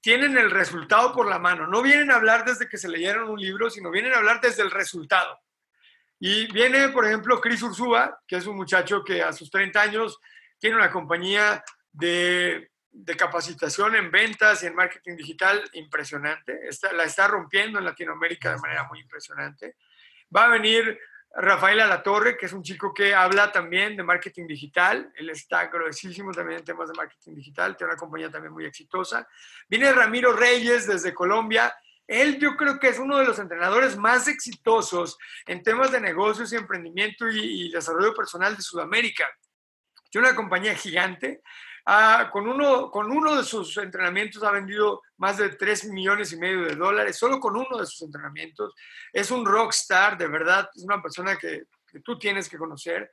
tienen 0.00 0.36
el 0.36 0.50
resultado 0.50 1.12
por 1.12 1.26
la 1.26 1.38
mano. 1.38 1.66
No 1.66 1.82
vienen 1.82 2.10
a 2.10 2.16
hablar 2.16 2.44
desde 2.44 2.68
que 2.68 2.78
se 2.78 2.88
leyeron 2.88 3.28
un 3.28 3.40
libro, 3.40 3.70
sino 3.70 3.90
vienen 3.90 4.12
a 4.12 4.18
hablar 4.18 4.40
desde 4.40 4.62
el 4.62 4.70
resultado. 4.70 5.38
Y 6.20 6.50
viene, 6.52 6.90
por 6.90 7.06
ejemplo, 7.06 7.40
Chris 7.40 7.62
Ursúa, 7.62 8.20
que 8.26 8.36
es 8.36 8.46
un 8.46 8.56
muchacho 8.56 9.02
que 9.02 9.22
a 9.22 9.32
sus 9.32 9.50
30 9.50 9.80
años 9.80 10.18
tiene 10.58 10.76
una 10.76 10.90
compañía 10.90 11.62
de, 11.92 12.70
capacitación 13.18 13.96
en 13.96 14.10
ventas 14.10 14.62
y 14.62 14.66
en 14.66 14.74
marketing 14.74 15.16
digital 15.16 15.62
impresionante. 15.72 16.60
la 16.92 17.04
está 17.04 17.26
rompiendo 17.26 17.78
en 17.78 17.84
Latinoamérica 17.84 18.52
de 18.52 18.58
manera 18.58 18.84
muy 18.84 19.00
impresionante. 19.00 19.76
Va 20.34 20.44
a 20.44 20.48
venir 20.48 20.98
Rafael 21.36 21.80
Alatorre, 21.80 22.36
que 22.36 22.46
es 22.46 22.52
un 22.52 22.62
chico 22.62 22.94
que 22.94 23.14
habla 23.14 23.50
también 23.50 23.96
de 23.96 24.04
marketing 24.04 24.46
digital. 24.46 25.12
Él 25.16 25.30
está 25.30 25.66
gruesísimo 25.66 26.30
también 26.32 26.60
en 26.60 26.64
temas 26.64 26.88
de 26.88 26.94
marketing 26.94 27.34
digital. 27.34 27.76
Tiene 27.76 27.92
una 27.92 27.98
compañía 27.98 28.30
también 28.30 28.52
muy 28.52 28.64
exitosa. 28.64 29.26
Viene 29.68 29.92
Ramiro 29.92 30.32
Reyes 30.32 30.86
desde 30.86 31.12
Colombia. 31.12 31.74
Él 32.06 32.38
yo 32.38 32.56
creo 32.56 32.78
que 32.78 32.88
es 32.88 32.98
uno 32.98 33.18
de 33.18 33.24
los 33.24 33.38
entrenadores 33.38 33.96
más 33.96 34.28
exitosos 34.28 35.18
en 35.46 35.62
temas 35.62 35.90
de 35.90 36.00
negocios 36.00 36.52
y 36.52 36.56
emprendimiento 36.56 37.28
y 37.28 37.70
desarrollo 37.70 38.14
personal 38.14 38.56
de 38.56 38.62
Sudamérica 38.62 39.26
tiene 40.14 40.28
una 40.28 40.36
compañía 40.36 40.76
gigante. 40.76 41.42
Ah, 41.86 42.30
con, 42.32 42.46
uno, 42.46 42.88
con 42.88 43.10
uno 43.10 43.34
de 43.34 43.42
sus 43.42 43.76
entrenamientos 43.78 44.44
ha 44.44 44.52
vendido 44.52 45.02
más 45.16 45.38
de 45.38 45.48
3 45.48 45.86
millones 45.86 46.30
y 46.30 46.36
medio 46.36 46.62
de 46.62 46.76
dólares, 46.76 47.18
solo 47.18 47.40
con 47.40 47.56
uno 47.56 47.76
de 47.76 47.84
sus 47.84 48.02
entrenamientos. 48.02 48.74
Es 49.12 49.32
un 49.32 49.44
rockstar, 49.44 50.16
de 50.16 50.28
verdad, 50.28 50.70
es 50.72 50.84
una 50.84 51.02
persona 51.02 51.36
que, 51.36 51.64
que 51.88 51.98
tú 51.98 52.16
tienes 52.16 52.48
que 52.48 52.58
conocer. 52.58 53.10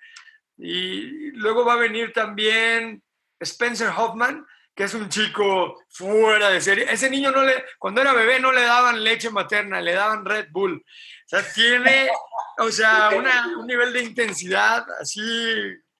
Y 0.58 1.32
luego 1.32 1.66
va 1.66 1.74
a 1.74 1.78
venir 1.78 2.14
también 2.14 3.02
Spencer 3.40 3.90
Hoffman, 3.98 4.46
que 4.76 4.84
es 4.84 4.94
un 4.94 5.10
chico 5.10 5.84
fuera 5.90 6.52
de 6.52 6.62
serie. 6.62 6.86
Ese 6.88 7.10
niño 7.10 7.32
no 7.32 7.44
le, 7.44 7.66
cuando 7.80 8.02
era 8.02 8.14
bebé 8.14 8.40
no 8.40 8.52
le 8.52 8.62
daban 8.62 9.04
leche 9.04 9.32
materna, 9.32 9.82
le 9.82 9.94
daban 9.94 10.24
Red 10.24 10.50
Bull. 10.52 10.76
O 10.76 11.28
sea, 11.28 11.52
tiene, 11.52 12.12
o 12.60 12.70
sea, 12.70 13.10
un 13.58 13.66
nivel 13.66 13.92
de 13.92 14.04
intensidad 14.04 14.86
así 15.00 15.20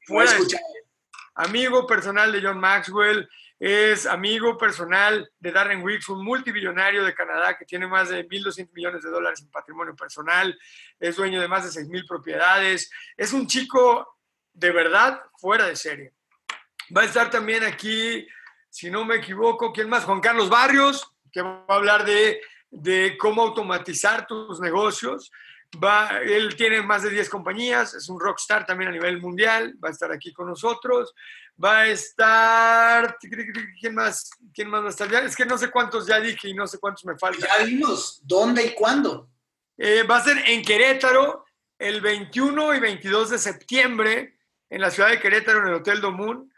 fuera 0.06 0.32
de 0.34 0.42
serie 0.42 0.81
amigo 1.42 1.88
personal 1.88 2.32
de 2.32 2.42
John 2.42 2.60
Maxwell, 2.60 3.28
es 3.60 4.06
amigo 4.06 4.58
personal 4.58 5.30
de 5.40 5.52
Darren 5.52 5.84
Wicks, 5.84 6.10
un 6.10 6.24
multibillonario 6.24 7.04
de 7.04 7.14
Canadá 7.14 7.58
que 7.58 7.66
tiene 7.66 7.88
más 7.88 8.10
de 8.10 8.28
1.200 8.28 8.72
millones 8.74 9.04
de 9.04 9.10
dólares 9.10 9.42
en 9.42 9.50
patrimonio 9.50 9.96
personal, 9.96 10.58
es 11.00 11.16
dueño 11.16 11.42
de 11.42 11.48
más 11.48 11.64
de 11.64 11.82
6.000 11.82 12.08
propiedades, 12.08 12.92
es 13.18 13.34
un 13.34 13.48
chico 13.48 14.20
de 14.54 14.72
verdad 14.72 15.22
fuera 15.38 15.66
de 15.66 15.76
serie. 15.76 16.14
Va 16.96 17.02
a 17.02 17.06
estar 17.06 17.30
también 17.30 17.64
aquí, 17.64 18.28
si 18.70 18.92
no 18.92 19.04
me 19.06 19.16
equivoco, 19.16 19.72
¿quién 19.72 19.90
más? 19.90 20.06
Juan 20.06 20.22
Carlos 20.22 20.50
Barrios, 20.50 21.12
que 21.32 21.42
va 21.42 21.66
a 21.68 21.74
hablar 21.74 22.06
de, 22.06 22.42
de 22.70 23.18
cómo 23.18 23.42
automatizar 23.42 24.28
tus 24.28 24.60
negocios. 24.60 25.32
Va, 25.82 26.20
él 26.20 26.56
tiene 26.56 26.82
más 26.82 27.04
de 27.04 27.10
10 27.10 27.30
compañías, 27.30 27.94
es 27.94 28.10
un 28.10 28.20
rockstar 28.20 28.66
también 28.66 28.90
a 28.90 28.92
nivel 28.92 29.22
mundial, 29.22 29.74
va 29.82 29.88
a 29.88 29.92
estar 29.92 30.12
aquí 30.12 30.34
con 30.34 30.48
nosotros. 30.48 31.14
Va 31.64 31.80
a 31.80 31.88
estar. 31.88 33.18
¿Quién 33.80 33.96
más? 33.96 34.32
¿Quién 34.54 34.70
más 34.70 34.82
va 34.82 34.88
a 34.88 34.90
estar? 34.90 35.14
es 35.14 35.36
que 35.36 35.46
no 35.46 35.58
sé 35.58 35.70
cuántos 35.70 36.08
ya 36.08 36.20
dije 36.20 36.50
y 36.50 36.54
no 36.54 36.66
sé 36.66 36.80
cuántos 36.80 37.06
me 37.06 37.18
faltan. 37.18 37.48
Ya 37.60 37.66
vimos, 37.66 38.20
¿dónde 38.24 38.66
y 38.66 38.74
cuándo? 38.74 39.30
Eh, 39.78 40.04
va 40.04 40.18
a 40.18 40.24
ser 40.24 40.38
en 40.48 40.64
Querétaro 40.64 41.46
el 41.78 42.02
21 42.02 42.76
y 42.76 42.80
22 42.80 43.32
de 43.32 43.38
septiembre 43.38 44.38
en 44.70 44.82
la 44.82 44.92
ciudad 44.92 45.10
de 45.10 45.20
Querétaro, 45.20 45.60
en 45.60 45.68
el 45.68 45.74
Hotel 45.76 46.02
Domun. 46.02 46.52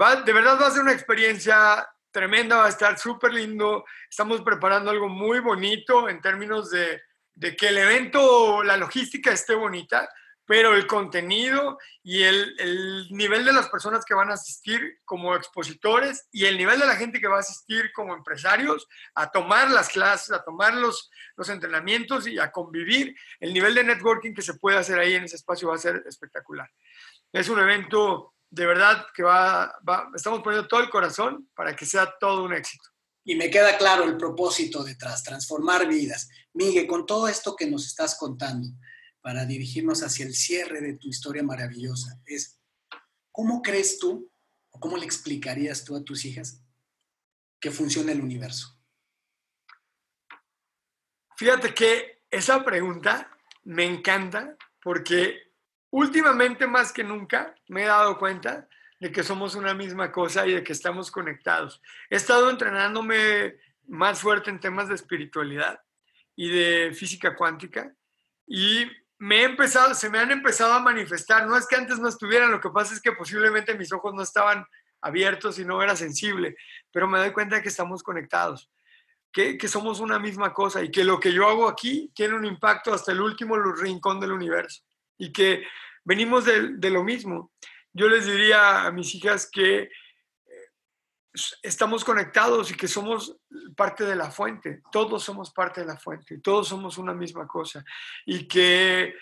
Va, 0.00 0.16
de 0.16 0.32
verdad 0.32 0.58
va 0.60 0.68
a 0.68 0.70
ser 0.70 0.82
una 0.82 0.92
experiencia 0.92 1.86
tremenda, 2.10 2.56
va 2.56 2.66
a 2.66 2.70
estar 2.70 2.98
súper 2.98 3.32
lindo. 3.32 3.84
Estamos 4.08 4.40
preparando 4.42 4.90
algo 4.90 5.08
muy 5.08 5.40
bonito 5.40 6.08
en 6.08 6.20
términos 6.20 6.70
de 6.70 7.02
de 7.36 7.54
que 7.54 7.68
el 7.68 7.78
evento, 7.78 8.64
la 8.64 8.76
logística 8.76 9.30
esté 9.30 9.54
bonita, 9.54 10.08
pero 10.46 10.74
el 10.74 10.86
contenido 10.86 11.76
y 12.02 12.22
el, 12.22 12.54
el, 12.58 13.08
nivel 13.10 13.44
de 13.44 13.52
las 13.52 13.68
personas 13.68 14.04
que 14.04 14.14
van 14.14 14.30
a 14.30 14.34
asistir 14.34 15.00
como 15.04 15.34
expositores 15.34 16.28
y 16.30 16.46
el 16.46 16.56
nivel 16.56 16.78
de 16.78 16.86
la 16.86 16.94
gente 16.96 17.20
que 17.20 17.26
va 17.26 17.36
a 17.36 17.40
asistir 17.40 17.92
como 17.92 18.14
empresarios 18.14 18.86
a 19.14 19.30
tomar 19.30 19.70
las 19.70 19.88
clases, 19.88 20.30
a 20.30 20.42
tomar 20.42 20.74
los, 20.74 21.10
los 21.36 21.48
entrenamientos 21.48 22.26
y 22.28 22.38
a 22.38 22.52
convivir, 22.52 23.14
el 23.40 23.52
nivel 23.52 23.74
de 23.74 23.84
networking 23.84 24.34
que 24.34 24.42
se 24.42 24.54
puede 24.54 24.78
hacer 24.78 24.98
ahí 24.98 25.14
en 25.14 25.24
ese 25.24 25.36
espacio 25.36 25.68
va 25.68 25.74
a 25.74 25.78
ser 25.78 26.04
espectacular. 26.06 26.70
Es 27.32 27.48
un 27.48 27.58
evento 27.58 28.34
de 28.48 28.66
verdad 28.66 29.04
que 29.12 29.24
va 29.24 29.76
estamos 30.14 30.40
poniendo 30.42 30.68
todo 30.68 30.80
el 30.80 30.88
corazón 30.88 31.50
para 31.54 31.74
que 31.74 31.84
sea 31.84 32.14
todo 32.18 32.44
un 32.44 32.54
éxito. 32.54 32.88
Y 33.28 33.34
me 33.34 33.50
queda 33.50 33.76
claro 33.76 34.04
el 34.04 34.16
propósito 34.16 34.84
detrás, 34.84 35.24
transformar 35.24 35.88
vidas. 35.88 36.30
Miguel, 36.54 36.86
con 36.86 37.04
todo 37.04 37.26
esto 37.26 37.56
que 37.56 37.68
nos 37.68 37.84
estás 37.84 38.16
contando, 38.16 38.68
para 39.20 39.44
dirigirnos 39.44 40.04
hacia 40.04 40.24
el 40.24 40.36
cierre 40.36 40.80
de 40.80 40.94
tu 40.94 41.08
historia 41.08 41.42
maravillosa, 41.42 42.20
es, 42.24 42.60
¿cómo 43.32 43.60
crees 43.62 43.98
tú 43.98 44.30
o 44.70 44.78
cómo 44.78 44.96
le 44.96 45.04
explicarías 45.04 45.82
tú 45.84 45.96
a 45.96 46.04
tus 46.04 46.24
hijas 46.24 46.62
que 47.58 47.72
funciona 47.72 48.12
el 48.12 48.20
universo? 48.20 48.78
Fíjate 51.36 51.74
que 51.74 52.22
esa 52.30 52.64
pregunta 52.64 53.36
me 53.64 53.84
encanta 53.84 54.56
porque 54.80 55.52
últimamente 55.90 56.68
más 56.68 56.92
que 56.92 57.02
nunca 57.02 57.56
me 57.66 57.82
he 57.82 57.86
dado 57.86 58.20
cuenta 58.20 58.68
de 58.98 59.12
que 59.12 59.22
somos 59.22 59.54
una 59.54 59.74
misma 59.74 60.10
cosa 60.10 60.46
y 60.46 60.52
de 60.52 60.64
que 60.64 60.72
estamos 60.72 61.10
conectados. 61.10 61.82
He 62.10 62.16
estado 62.16 62.50
entrenándome 62.50 63.56
más 63.86 64.20
fuerte 64.20 64.50
en 64.50 64.60
temas 64.60 64.88
de 64.88 64.94
espiritualidad 64.94 65.80
y 66.34 66.48
de 66.48 66.92
física 66.94 67.34
cuántica 67.36 67.94
y 68.46 68.86
me 69.18 69.40
he 69.40 69.44
empezado, 69.44 69.94
se 69.94 70.10
me 70.10 70.18
han 70.18 70.30
empezado 70.30 70.74
a 70.74 70.80
manifestar. 70.80 71.46
No 71.46 71.56
es 71.56 71.66
que 71.66 71.76
antes 71.76 71.98
no 71.98 72.08
estuvieran, 72.08 72.50
lo 72.50 72.60
que 72.60 72.70
pasa 72.70 72.94
es 72.94 73.00
que 73.00 73.12
posiblemente 73.12 73.76
mis 73.76 73.92
ojos 73.92 74.14
no 74.14 74.22
estaban 74.22 74.64
abiertos 75.00 75.58
y 75.58 75.64
no 75.64 75.82
era 75.82 75.96
sensible, 75.96 76.56
pero 76.90 77.06
me 77.06 77.18
doy 77.18 77.30
cuenta 77.30 77.62
que 77.62 77.68
estamos 77.68 78.02
conectados, 78.02 78.70
que, 79.32 79.56
que 79.56 79.68
somos 79.68 80.00
una 80.00 80.18
misma 80.18 80.52
cosa 80.52 80.82
y 80.82 80.90
que 80.90 81.04
lo 81.04 81.20
que 81.20 81.32
yo 81.32 81.48
hago 81.48 81.68
aquí 81.68 82.10
tiene 82.14 82.34
un 82.34 82.44
impacto 82.44 82.92
hasta 82.92 83.12
el 83.12 83.20
último 83.20 83.56
rincón 83.56 84.20
del 84.20 84.32
universo 84.32 84.82
y 85.18 85.32
que 85.32 85.64
venimos 86.04 86.44
de, 86.44 86.74
de 86.76 86.90
lo 86.90 87.04
mismo. 87.04 87.52
Yo 87.96 88.10
les 88.10 88.26
diría 88.26 88.84
a 88.84 88.92
mis 88.92 89.14
hijas 89.14 89.48
que 89.50 89.88
estamos 91.62 92.04
conectados 92.04 92.70
y 92.70 92.76
que 92.76 92.88
somos 92.88 93.38
parte 93.74 94.04
de 94.04 94.14
la 94.14 94.30
fuente, 94.30 94.82
todos 94.92 95.24
somos 95.24 95.50
parte 95.50 95.80
de 95.80 95.86
la 95.86 95.96
fuente, 95.96 96.38
todos 96.38 96.68
somos 96.68 96.98
una 96.98 97.14
misma 97.14 97.46
cosa 97.46 97.82
y 98.26 98.46
que 98.46 99.14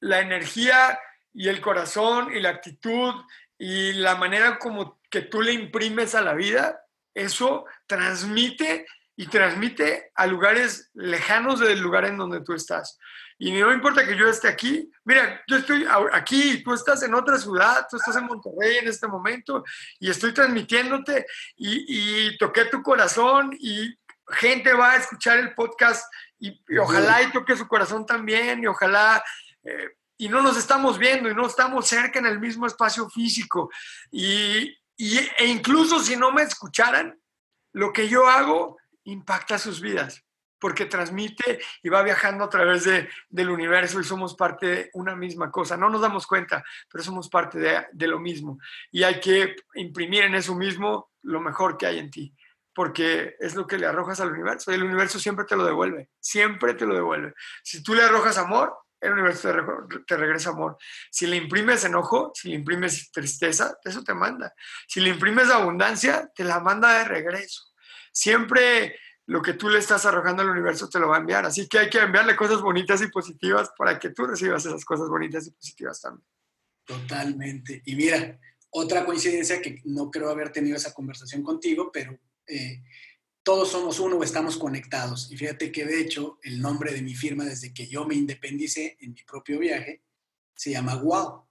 la 0.00 0.20
energía 0.20 0.98
y 1.34 1.48
el 1.48 1.60
corazón 1.60 2.34
y 2.34 2.40
la 2.40 2.48
actitud 2.48 3.12
y 3.58 3.92
la 3.92 4.16
manera 4.16 4.58
como 4.58 5.02
que 5.10 5.20
tú 5.20 5.42
le 5.42 5.52
imprimes 5.52 6.14
a 6.14 6.22
la 6.22 6.32
vida, 6.32 6.80
eso 7.12 7.66
transmite 7.86 8.86
y 9.14 9.26
transmite 9.26 10.10
a 10.14 10.26
lugares 10.26 10.90
lejanos 10.94 11.60
del 11.60 11.80
lugar 11.80 12.06
en 12.06 12.16
donde 12.16 12.40
tú 12.40 12.54
estás. 12.54 12.98
Y 13.42 13.52
no 13.52 13.72
importa 13.72 14.06
que 14.06 14.18
yo 14.18 14.28
esté 14.28 14.48
aquí, 14.48 14.92
mira, 15.02 15.42
yo 15.48 15.56
estoy 15.56 15.86
aquí, 16.12 16.62
tú 16.62 16.74
estás 16.74 17.02
en 17.04 17.14
otra 17.14 17.38
ciudad, 17.38 17.86
tú 17.88 17.96
estás 17.96 18.14
en 18.16 18.26
Monterrey 18.26 18.76
en 18.76 18.88
este 18.88 19.06
momento 19.06 19.64
y 19.98 20.10
estoy 20.10 20.34
transmitiéndote 20.34 21.24
y, 21.56 22.36
toqué 22.36 22.66
tu 22.66 22.82
corazón 22.82 23.56
y 23.58 23.98
gente 24.28 24.74
va 24.74 24.90
a 24.90 24.96
escuchar 24.96 25.38
el 25.38 25.54
podcast 25.54 26.04
y, 26.38 26.54
ojalá 26.78 27.22
y 27.22 27.32
toque 27.32 27.56
su 27.56 27.66
corazón 27.66 28.04
también 28.04 28.62
y 28.62 28.66
ojalá... 28.66 29.24
Eh, 29.64 29.88
y 30.18 30.28
no 30.28 30.42
nos 30.42 30.58
estamos 30.58 30.98
viendo 30.98 31.30
y 31.30 31.34
no 31.34 31.46
estamos 31.46 31.88
cerca 31.88 32.18
en 32.18 32.26
el 32.26 32.38
mismo 32.38 32.66
espacio 32.66 33.08
físico. 33.08 33.70
Y, 34.10 34.76
y, 34.98 35.18
e 35.38 35.46
incluso 35.46 35.98
si 35.98 36.14
no 36.14 36.30
me 36.30 36.42
escucharan, 36.42 37.18
lo 37.72 37.90
que 37.90 38.06
yo 38.06 38.28
hago 38.28 38.76
impacta 39.04 39.58
sus 39.58 39.80
vidas 39.80 40.22
porque 40.60 40.86
transmite 40.86 41.58
y 41.82 41.88
va 41.88 42.02
viajando 42.02 42.44
a 42.44 42.50
través 42.50 42.84
de, 42.84 43.08
del 43.28 43.50
universo 43.50 43.98
y 43.98 44.04
somos 44.04 44.34
parte 44.34 44.66
de 44.66 44.90
una 44.92 45.16
misma 45.16 45.50
cosa. 45.50 45.76
No 45.76 45.88
nos 45.88 46.02
damos 46.02 46.26
cuenta, 46.26 46.62
pero 46.90 47.02
somos 47.02 47.28
parte 47.28 47.58
de, 47.58 47.86
de, 47.92 48.06
lo 48.06 48.20
mismo. 48.20 48.58
Y 48.92 49.02
hay 49.02 49.18
que 49.18 49.56
imprimir 49.74 50.24
en 50.24 50.34
eso 50.34 50.54
mismo 50.54 51.10
lo 51.22 51.40
mejor 51.40 51.76
que 51.76 51.86
hay 51.86 51.98
en 51.98 52.10
ti, 52.10 52.34
porque 52.74 53.36
es 53.40 53.54
lo 53.54 53.66
que 53.66 53.78
le 53.78 53.86
arrojas 53.86 54.20
al 54.20 54.32
universo. 54.32 54.70
Y 54.70 54.74
el 54.74 54.84
universo 54.84 55.18
siempre 55.18 55.46
te 55.46 55.56
lo 55.56 55.64
devuelve, 55.64 56.10
siempre 56.20 56.74
te 56.74 56.86
lo 56.86 56.94
devuelve. 56.94 57.34
Si 57.62 57.82
tú 57.82 57.94
le 57.94 58.02
arrojas 58.02 58.36
amor, 58.36 58.76
el 59.00 59.12
universo 59.12 59.50
te, 59.88 59.98
te 60.00 60.16
regresa 60.16 60.50
amor. 60.50 60.76
Si 61.10 61.26
le 61.26 61.36
imprimes 61.36 61.84
enojo, 61.84 62.32
si 62.34 62.50
le 62.50 62.56
imprimes 62.56 63.10
tristeza, 63.10 63.78
eso 63.82 64.04
te 64.04 64.12
manda. 64.12 64.52
Si 64.86 65.00
le 65.00 65.08
imprimes 65.08 65.48
abundancia, 65.48 66.30
te 66.34 66.44
la 66.44 66.60
manda 66.60 66.98
de 66.98 67.04
regreso. 67.04 67.62
Siempre 68.12 68.98
lo 69.30 69.40
que 69.40 69.52
tú 69.52 69.68
le 69.68 69.78
estás 69.78 70.04
arrojando 70.06 70.42
al 70.42 70.50
universo 70.50 70.88
te 70.88 70.98
lo 70.98 71.06
va 71.06 71.16
a 71.16 71.20
enviar. 71.20 71.46
Así 71.46 71.68
que 71.68 71.78
hay 71.78 71.88
que 71.88 71.98
enviarle 71.98 72.34
cosas 72.34 72.60
bonitas 72.60 73.00
y 73.00 73.06
positivas 73.06 73.70
para 73.78 73.96
que 73.96 74.10
tú 74.10 74.26
recibas 74.26 74.66
esas 74.66 74.84
cosas 74.84 75.08
bonitas 75.08 75.46
y 75.46 75.52
positivas 75.52 76.00
también. 76.00 76.26
Totalmente. 76.84 77.80
Y 77.86 77.94
mira, 77.94 78.40
otra 78.70 79.06
coincidencia 79.06 79.62
que 79.62 79.80
no 79.84 80.10
creo 80.10 80.30
haber 80.30 80.50
tenido 80.50 80.76
esa 80.76 80.92
conversación 80.92 81.44
contigo, 81.44 81.92
pero 81.92 82.18
eh, 82.44 82.82
todos 83.44 83.70
somos 83.70 84.00
uno 84.00 84.16
o 84.16 84.24
estamos 84.24 84.56
conectados. 84.56 85.30
Y 85.30 85.36
fíjate 85.36 85.70
que 85.70 85.84
de 85.84 86.00
hecho 86.00 86.40
el 86.42 86.60
nombre 86.60 86.92
de 86.92 87.02
mi 87.02 87.14
firma 87.14 87.44
desde 87.44 87.72
que 87.72 87.86
yo 87.86 88.04
me 88.04 88.16
independicé 88.16 88.96
en 88.98 89.12
mi 89.12 89.22
propio 89.22 89.60
viaje 89.60 90.02
se 90.56 90.72
llama 90.72 90.96
WOW, 90.96 91.46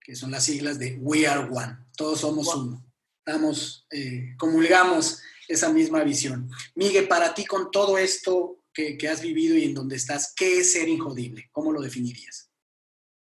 que 0.00 0.16
son 0.16 0.32
las 0.32 0.42
siglas 0.42 0.76
de 0.76 0.98
We 1.00 1.28
Are 1.28 1.48
One. 1.48 1.86
Todos 1.96 2.18
somos 2.18 2.52
uno. 2.52 2.84
Estamos, 3.24 3.86
eh, 3.92 4.34
comulgamos 4.36 5.22
esa 5.52 5.68
misma 5.70 6.02
visión. 6.02 6.50
Miguel, 6.74 7.08
para 7.08 7.34
ti 7.34 7.44
con 7.44 7.70
todo 7.70 7.98
esto 7.98 8.64
que, 8.72 8.96
has 9.08 9.20
vivido 9.20 9.56
y 9.56 9.64
en 9.64 9.74
donde 9.74 9.96
estás, 9.96 10.32
¿qué 10.34 10.60
es 10.60 10.72
ser 10.72 10.88
injodible? 10.88 11.48
¿Cómo 11.52 11.72
lo 11.72 11.80
definirías? 11.80 12.50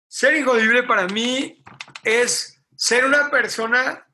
Ser 0.07 0.37
injodible 0.37 0.83
para 0.83 1.07
mí 1.07 1.63
es 2.05 2.61
ser 2.77 3.05
una 3.05 3.31
persona 3.31 4.07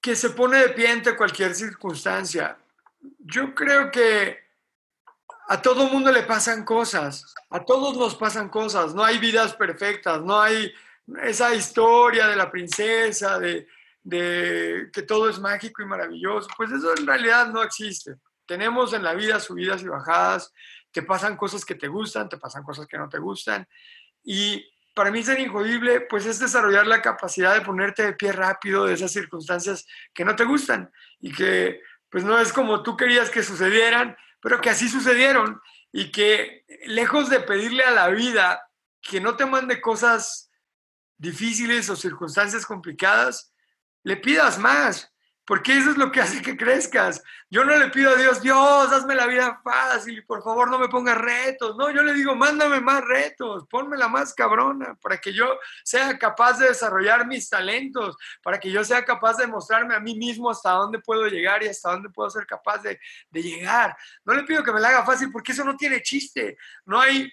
que 0.00 0.16
se 0.16 0.30
pone 0.30 0.58
de 0.58 0.68
pie 0.70 0.88
ante 0.88 1.16
cualquier 1.16 1.54
circunstancia. 1.54 2.58
Yo 3.18 3.54
creo 3.54 3.90
que 3.90 4.38
a 5.48 5.60
todo 5.60 5.88
mundo 5.88 6.12
le 6.12 6.22
pasan 6.22 6.64
cosas, 6.64 7.34
a 7.50 7.64
todos 7.64 7.96
nos 7.96 8.14
pasan 8.14 8.48
cosas, 8.48 8.94
no 8.94 9.04
hay 9.04 9.18
vidas 9.18 9.54
perfectas, 9.54 10.22
no 10.22 10.40
hay 10.40 10.72
esa 11.22 11.54
historia 11.54 12.28
de 12.28 12.36
la 12.36 12.50
princesa, 12.50 13.38
de, 13.38 13.66
de 14.02 14.88
que 14.92 15.02
todo 15.02 15.28
es 15.28 15.38
mágico 15.38 15.82
y 15.82 15.86
maravilloso, 15.86 16.48
pues 16.56 16.72
eso 16.72 16.96
en 16.96 17.06
realidad 17.06 17.48
no 17.48 17.62
existe. 17.62 18.16
Tenemos 18.46 18.92
en 18.92 19.02
la 19.02 19.14
vida 19.14 19.38
subidas 19.40 19.82
y 19.82 19.88
bajadas, 19.88 20.52
te 20.90 21.02
pasan 21.02 21.36
cosas 21.36 21.64
que 21.64 21.74
te 21.74 21.88
gustan, 21.88 22.28
te 22.28 22.38
pasan 22.38 22.62
cosas 22.62 22.86
que 22.86 22.98
no 22.98 23.08
te 23.08 23.18
gustan. 23.18 23.66
Y 24.24 24.64
para 24.94 25.10
mí 25.10 25.22
ser 25.22 25.38
injodible, 25.38 26.02
pues 26.02 26.26
es 26.26 26.38
desarrollar 26.38 26.86
la 26.86 27.00
capacidad 27.00 27.54
de 27.54 27.60
ponerte 27.60 28.02
de 28.02 28.12
pie 28.14 28.32
rápido 28.32 28.86
de 28.86 28.94
esas 28.94 29.12
circunstancias 29.12 29.86
que 30.12 30.24
no 30.24 30.34
te 30.34 30.44
gustan 30.44 30.90
y 31.20 31.32
que 31.32 31.80
pues 32.08 32.24
no 32.24 32.38
es 32.38 32.52
como 32.52 32.82
tú 32.82 32.96
querías 32.96 33.30
que 33.30 33.42
sucedieran, 33.42 34.16
pero 34.42 34.60
que 34.60 34.70
así 34.70 34.88
sucedieron 34.88 35.60
y 35.92 36.10
que 36.10 36.64
lejos 36.86 37.30
de 37.30 37.40
pedirle 37.40 37.84
a 37.84 37.92
la 37.92 38.08
vida 38.08 38.60
que 39.00 39.20
no 39.20 39.36
te 39.36 39.46
mande 39.46 39.80
cosas 39.80 40.50
difíciles 41.16 41.88
o 41.88 41.96
circunstancias 41.96 42.66
complicadas, 42.66 43.49
le 44.02 44.16
pidas 44.16 44.58
más, 44.58 45.12
porque 45.50 45.76
eso 45.76 45.90
es 45.90 45.96
lo 45.96 46.12
que 46.12 46.20
hace 46.20 46.42
que 46.42 46.56
crezcas. 46.56 47.24
Yo 47.50 47.64
no 47.64 47.76
le 47.76 47.88
pido 47.88 48.12
a 48.12 48.14
Dios, 48.14 48.40
Dios, 48.40 48.92
hazme 48.92 49.16
la 49.16 49.26
vida 49.26 49.60
fácil 49.64 50.18
y 50.18 50.22
por 50.22 50.44
favor 50.44 50.70
no 50.70 50.78
me 50.78 50.86
pongas 50.86 51.18
retos. 51.18 51.76
No, 51.76 51.90
yo 51.90 52.04
le 52.04 52.14
digo, 52.14 52.36
mándame 52.36 52.80
más 52.80 53.04
retos, 53.04 53.66
la 53.96 54.06
más 54.06 54.32
cabrona, 54.32 54.94
para 55.02 55.18
que 55.18 55.32
yo 55.32 55.58
sea 55.82 56.16
capaz 56.16 56.58
de 56.58 56.68
desarrollar 56.68 57.26
mis 57.26 57.50
talentos, 57.50 58.16
para 58.44 58.60
que 58.60 58.70
yo 58.70 58.84
sea 58.84 59.04
capaz 59.04 59.38
de 59.38 59.48
mostrarme 59.48 59.96
a 59.96 60.00
mí 60.00 60.14
mismo 60.14 60.50
hasta 60.50 60.70
dónde 60.70 61.00
puedo 61.00 61.26
llegar 61.26 61.64
y 61.64 61.66
hasta 61.66 61.90
dónde 61.90 62.10
puedo 62.10 62.30
ser 62.30 62.46
capaz 62.46 62.78
de, 62.82 63.00
de 63.30 63.42
llegar. 63.42 63.96
No 64.24 64.34
le 64.34 64.44
pido 64.44 64.62
que 64.62 64.72
me 64.72 64.78
la 64.78 64.90
haga 64.90 65.04
fácil 65.04 65.32
porque 65.32 65.50
eso 65.50 65.64
no 65.64 65.76
tiene 65.76 66.00
chiste. 66.00 66.56
No 66.84 67.00
hay 67.00 67.28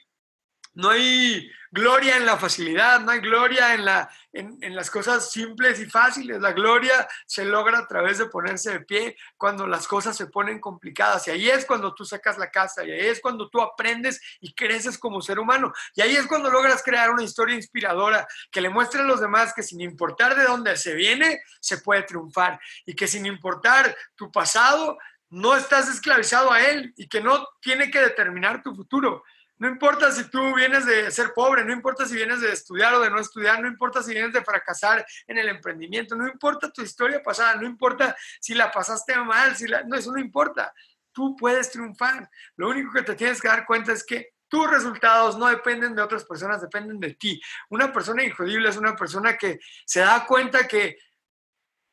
no 0.78 0.92
hay 0.92 1.52
gloria 1.72 2.18
en 2.18 2.26
la 2.28 2.38
facilidad, 2.38 3.00
no 3.00 3.10
hay 3.10 3.20
gloria 3.20 3.74
en, 3.74 3.84
la, 3.84 4.08
en, 4.32 4.76
las 4.76 4.92
cosas 4.92 5.32
simples 5.32 5.80
y 5.80 5.88
fáciles. 5.88 6.40
La 6.40 6.52
gloria 6.52 7.08
se 7.26 7.46
logra 7.46 7.80
a 7.80 7.88
través 7.88 8.20
de 8.20 8.28
ponerse 8.28 8.74
de 8.74 8.80
pie 8.82 9.18
cuando 9.38 9.66
las 9.66 9.88
cosas 9.88 10.16
se 10.16 10.28
ponen 10.28 10.60
complicadas. 10.60 11.28
Y 11.28 11.32
ahí 11.32 11.50
es 11.50 11.66
cuando 11.66 11.96
tú 11.96 12.06
sacas 12.06 12.38
la 12.38 12.52
casa, 12.52 12.86
y 12.86 12.92
ahí 12.92 13.08
es 13.08 13.20
cuando 13.20 13.50
tú 13.50 13.60
aprendes 13.60 14.22
y 14.40 14.54
creces 14.54 15.00
como 15.00 15.20
ser 15.20 15.40
humano. 15.40 15.74
Y 15.96 16.02
ahí 16.02 16.16
es 16.16 16.28
cuando 16.28 16.52
logras 16.52 16.84
crear 16.84 17.10
una 17.10 17.24
historia 17.24 17.56
inspiradora 17.56 18.28
que 18.52 18.62
le 18.62 18.70
muestre 18.70 19.02
a 19.02 19.06
los 19.06 19.20
demás 19.20 19.56
que 19.56 19.64
sin 19.64 19.82
importar 19.82 20.36
de 20.36 20.44
dónde 20.44 20.78
se 20.78 20.94
viene, 20.94 21.42
se 21.60 21.80
puede 21.80 22.04
triunfar. 22.04 22.60
Y 22.86 22.94
que 22.94 23.08
sin 23.08 23.26
importar 23.26 23.98
tu 24.16 24.32
pasado, 24.32 24.96
no 25.32 25.56
estás 25.56 25.90
esclavizado 25.90 26.52
a 26.52 26.62
él 26.62 26.94
y 26.96 27.10
que 27.10 27.20
no 27.20 27.48
tiene 27.62 27.90
que 27.90 28.00
determinar 28.00 28.62
tu 28.62 28.76
futuro 28.76 29.24
No 29.60 29.68
importa 29.68 30.12
si 30.12 30.30
tú 30.30 30.56
vienes 30.56 30.86
de 30.86 31.10
ser 31.10 31.34
pobre, 31.34 31.66
no 31.66 31.74
importa 31.74 32.06
si 32.06 32.16
vienes 32.16 32.42
de 32.42 32.52
estudiar 32.52 32.94
o 32.94 33.00
de 33.00 33.10
no 33.10 33.20
estudiar, 33.20 33.60
no 33.60 33.68
importa 33.68 34.04
si 34.04 34.14
vienes 34.14 34.34
de 34.34 34.44
fracasar 34.44 35.06
en 35.26 35.38
el 35.38 35.50
emprendimiento, 35.50 36.16
no 36.16 36.28
importa 36.28 36.72
tu 36.72 36.84
historia 36.84 37.24
pasada, 37.24 37.56
no 37.56 37.66
importa 37.66 38.16
si 38.40 38.54
la 38.54 38.72
pasaste 38.72 39.16
mal, 39.18 39.56
si 39.56 39.66
no, 39.66 39.96
eso 39.96 40.12
no 40.12 40.20
importa. 40.20 40.74
Tú 41.12 41.36
puedes 41.36 41.72
triunfar. 41.72 42.30
Lo 42.56 42.70
único 42.70 42.94
que 42.94 43.02
te 43.02 43.16
tienes 43.16 43.42
que 43.42 43.48
dar 43.48 43.66
cuenta 43.66 43.94
es 43.94 44.06
que 44.06 44.34
tus 44.48 44.70
resultados 44.70 45.38
no 45.38 45.48
dependen 45.48 45.96
de 45.96 46.04
otras 46.04 46.24
personas, 46.24 46.62
dependen 46.62 47.00
de 47.00 47.16
ti. 47.16 47.42
Una 47.70 47.92
persona 47.92 48.24
injodible 48.24 48.70
es 48.70 48.78
una 48.78 48.96
persona 48.96 49.38
que 49.38 49.60
se 49.86 50.02
da 50.02 50.26
cuenta 50.26 50.68
que, 50.68 50.98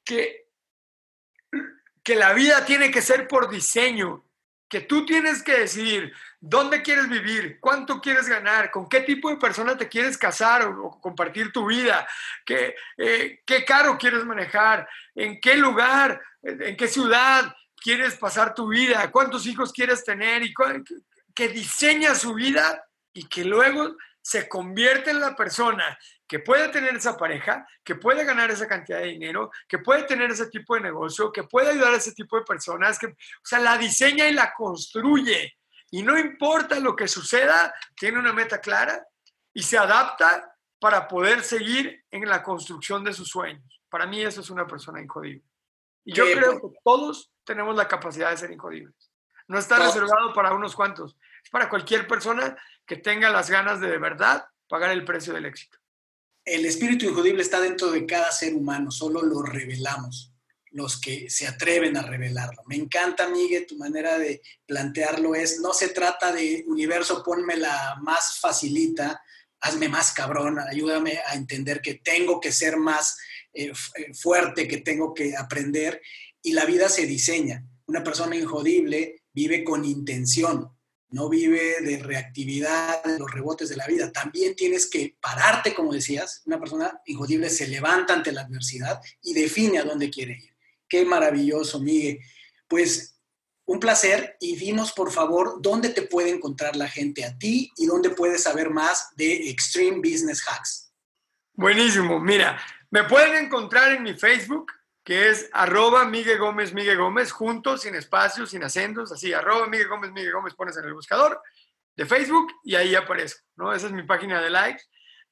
que, 0.05 0.49
que 2.03 2.15
la 2.15 2.35
vida 2.35 2.65
tiene 2.67 2.91
que 2.91 3.01
ser 3.01 3.27
por 3.27 3.49
diseño, 3.49 4.25
que 4.69 4.83
tú 4.83 5.05
tienes 5.07 5.43
que 5.43 5.61
decidir 5.61 6.13
dónde 6.47 6.83
quieres 6.83 7.09
vivir, 7.09 7.59
cuánto 7.59 8.03
quieres 8.03 8.29
ganar, 8.29 8.71
con 8.71 8.87
qué 8.87 9.01
tipo 9.01 9.31
de 9.31 9.39
persona 9.39 9.79
te 9.79 9.89
quieres 9.89 10.19
casar 10.19 10.67
o, 10.67 11.01
compartir 11.01 11.51
tu 11.51 11.67
vida, 11.67 12.07
qué, 12.45 12.75
eh, 12.99 13.41
qué 13.47 13.65
carro 13.65 13.97
quieres 13.97 14.27
manejar, 14.27 14.87
en 15.15 15.41
qué 15.41 15.57
lugar, 15.57 16.21
en 16.43 16.77
qué 16.77 16.87
ciudad 16.87 17.55
quieres 17.77 18.17
pasar 18.17 18.55
tu 18.55 18.69
vida, 18.69 19.11
cuántos 19.11 19.47
hijos 19.47 19.73
quieres 19.73 20.05
tener 20.05 20.43
y 20.43 20.53
que 21.35 21.49
diseña 21.49 22.15
su 22.15 22.35
vida 22.35 22.85
y 23.15 23.27
que 23.27 23.45
luego 23.45 23.97
se 24.21 24.47
convierte 24.47 25.11
en 25.11 25.21
la 25.21 25.35
persona 25.35 25.99
que 26.27 26.41
puede 26.41 26.69
tener 26.69 26.95
esa 26.95 27.17
pareja, 27.17 27.67
que 27.83 27.95
puede 27.95 28.25
ganar 28.25 28.51
esa 28.51 28.69
cantidad 28.69 28.99
de 28.99 29.09
dinero, 29.09 29.51
que 29.67 29.79
puede 29.79 30.03
tener 30.05 30.31
ese 30.31 30.49
tipo 30.49 30.75
de 30.75 30.83
negocio, 30.83 31.33
que 31.33 31.45
puede 31.45 31.71
ayudar 31.71 31.95
a 31.95 31.99
ese 31.99 32.13
tipo 32.13 32.37
de 32.37 32.45
personas, 32.45 32.99
que, 32.99 33.07
o 33.07 33.17
sea, 33.43 33.61
la 33.61 33.79
diseña 33.79 34.29
y 34.29 34.35
la 34.35 34.53
construye. 34.53 35.57
Y 35.91 36.03
no 36.03 36.19
importa 36.19 36.81
lo 36.81 36.97
que 36.97 37.09
suceda, 37.09 37.75
tiene 37.97 38.19
una 38.19 38.33
meta 38.33 38.61
clara 38.61 39.07
y 39.53 39.63
se 39.63 39.79
adapta 39.79 40.57
para 40.79 41.09
poder 41.09 41.43
seguir 41.43 42.05
en 42.11 42.29
la 42.29 42.43
construcción 42.43 43.05
de 43.05 43.13
sus 43.13 43.29
sueños. 43.29 43.81
Para 43.89 44.07
mí 44.07 44.21
eso 44.21 44.41
es 44.41 44.51
una 44.51 44.67
persona 44.67 45.01
injodible. 45.01 45.45
Y 46.05 46.13
yo 46.13 46.25
creo 46.25 46.61
que 46.61 46.77
todos 46.85 47.33
tenemos 47.45 47.75
la 47.77 47.89
capacidad 47.89 48.31
de 48.31 48.37
ser 48.37 48.51
injodibles. 48.51 48.95
No 49.47 49.59
está 49.59 49.79
reservado 49.79 50.33
para 50.35 50.53
unos 50.53 50.75
cuantos, 50.75 51.17
es 51.43 51.51
para 51.51 51.69
cualquier 51.69 52.07
persona 52.07 52.57
que 52.87 52.97
tenga 52.97 53.31
las 53.31 53.51
ganas 53.51 53.81
de 53.81 53.89
de 53.89 53.99
verdad 53.99 54.47
pagar 54.69 54.91
el 54.91 55.05
precio 55.05 55.33
del 55.33 55.47
éxito. 55.47 55.79
El 56.45 56.67
espíritu 56.67 57.07
injudible 57.07 57.43
está 57.43 57.61
dentro 57.61 57.91
de 57.91 58.05
cada 58.05 58.31
ser 58.31 58.55
humano, 58.55 58.91
solo 58.91 59.23
lo 59.23 59.43
revelamos, 59.43 60.34
los 60.75 61.01
que 61.01 61.31
se 61.31 61.47
atreven 61.47 61.97
a 61.97 62.03
revelarlo. 62.03 62.63
Me 62.67 62.75
encanta, 62.75 63.29
Miguel, 63.29 63.65
tu 63.65 63.77
manera 63.79 64.19
de 64.19 64.43
plantearlo 64.67 65.37
es, 65.37 65.61
no 65.61 65.73
se 65.73 65.89
trata 65.89 66.33
de 66.33 66.65
universo, 66.67 67.23
ponme 67.23 67.57
la 67.57 67.97
más 68.03 68.41
facilita, 68.41 69.23
hazme 69.61 69.89
más 69.89 70.13
cabrón, 70.13 70.59
ayúdame 70.59 71.21
a 71.27 71.37
entender 71.37 71.81
que 71.81 71.95
tengo 71.95 72.41
que 72.41 72.51
ser 72.51 72.77
más 72.77 73.17
eh, 73.53 73.71
eh, 73.95 74.15
fuerte, 74.15 74.67
que 74.67 74.79
tengo 74.79 75.15
que 75.15 75.37
aprender, 75.37 76.03
y 76.43 76.53
la 76.53 76.65
vida 76.65 76.89
se 76.89 77.07
diseña. 77.07 77.65
Una 77.87 78.03
persona 78.03 78.35
injodible 78.35 79.23
vive 79.33 79.63
con 79.63 79.85
intención, 79.85 80.71
no 81.11 81.29
vive 81.29 81.83
de 81.83 81.99
reactividad, 81.99 83.05
de 83.05 83.21
los 83.21 83.31
rebotes 83.31 83.69
de 83.69 83.77
la 83.77 83.87
vida. 83.87 84.11
También 84.11 84.57
tienes 84.57 84.91
que 84.91 85.17
pararte, 85.21 85.73
como 85.73 85.93
decías, 85.93 86.43
una 86.47 86.59
persona 86.59 87.01
injodible 87.07 87.49
se 87.49 87.69
levanta 87.69 88.13
ante 88.13 88.33
la 88.33 88.41
adversidad 88.41 89.01
y 89.23 89.35
define 89.35 89.79
a 89.79 89.85
dónde 89.85 90.11
quiere 90.11 90.33
ir. 90.33 90.54
Qué 90.95 91.05
maravilloso, 91.05 91.81
Miguel. 91.81 92.21
Pues 92.69 93.21
un 93.65 93.81
placer 93.81 94.37
y 94.39 94.55
dinos, 94.55 94.93
por 94.93 95.11
favor, 95.11 95.61
dónde 95.61 95.89
te 95.89 96.03
puede 96.03 96.31
encontrar 96.31 96.77
la 96.77 96.87
gente 96.87 97.25
a 97.25 97.37
ti 97.37 97.73
y 97.77 97.87
dónde 97.87 98.11
puedes 98.11 98.45
saber 98.45 98.71
más 98.71 99.09
de 99.17 99.51
Extreme 99.51 99.97
Business 99.97 100.47
Hacks. 100.47 100.93
Buenísimo. 101.55 102.21
Mira, 102.21 102.61
me 102.91 103.03
pueden 103.03 103.45
encontrar 103.45 103.91
en 103.91 104.05
mi 104.05 104.15
Facebook, 104.15 104.71
que 105.03 105.31
es 105.31 105.51
arroba 105.53 106.05
Miguel 106.05 106.39
Gómez, 106.39 106.73
Miguel 106.73 106.99
Gómez, 106.99 107.33
juntos, 107.33 107.83
sin 107.83 107.97
espacios, 107.97 108.51
sin 108.51 108.63
acentos, 108.63 109.11
así, 109.11 109.33
arroba 109.33 109.67
Miguel 109.67 109.89
Gómez, 109.89 110.13
Miguel 110.13 110.35
Gómez, 110.35 110.55
pones 110.55 110.77
en 110.77 110.85
el 110.85 110.95
buscador 110.95 111.43
de 111.97 112.07
Facebook 112.07 112.53
y 112.63 112.77
ahí 112.77 112.95
aparezco, 112.95 113.45
¿no? 113.57 113.73
Esa 113.73 113.89
es 113.89 113.93
mi 113.93 114.05
página 114.05 114.41
de 114.41 114.51
likes. 114.51 114.85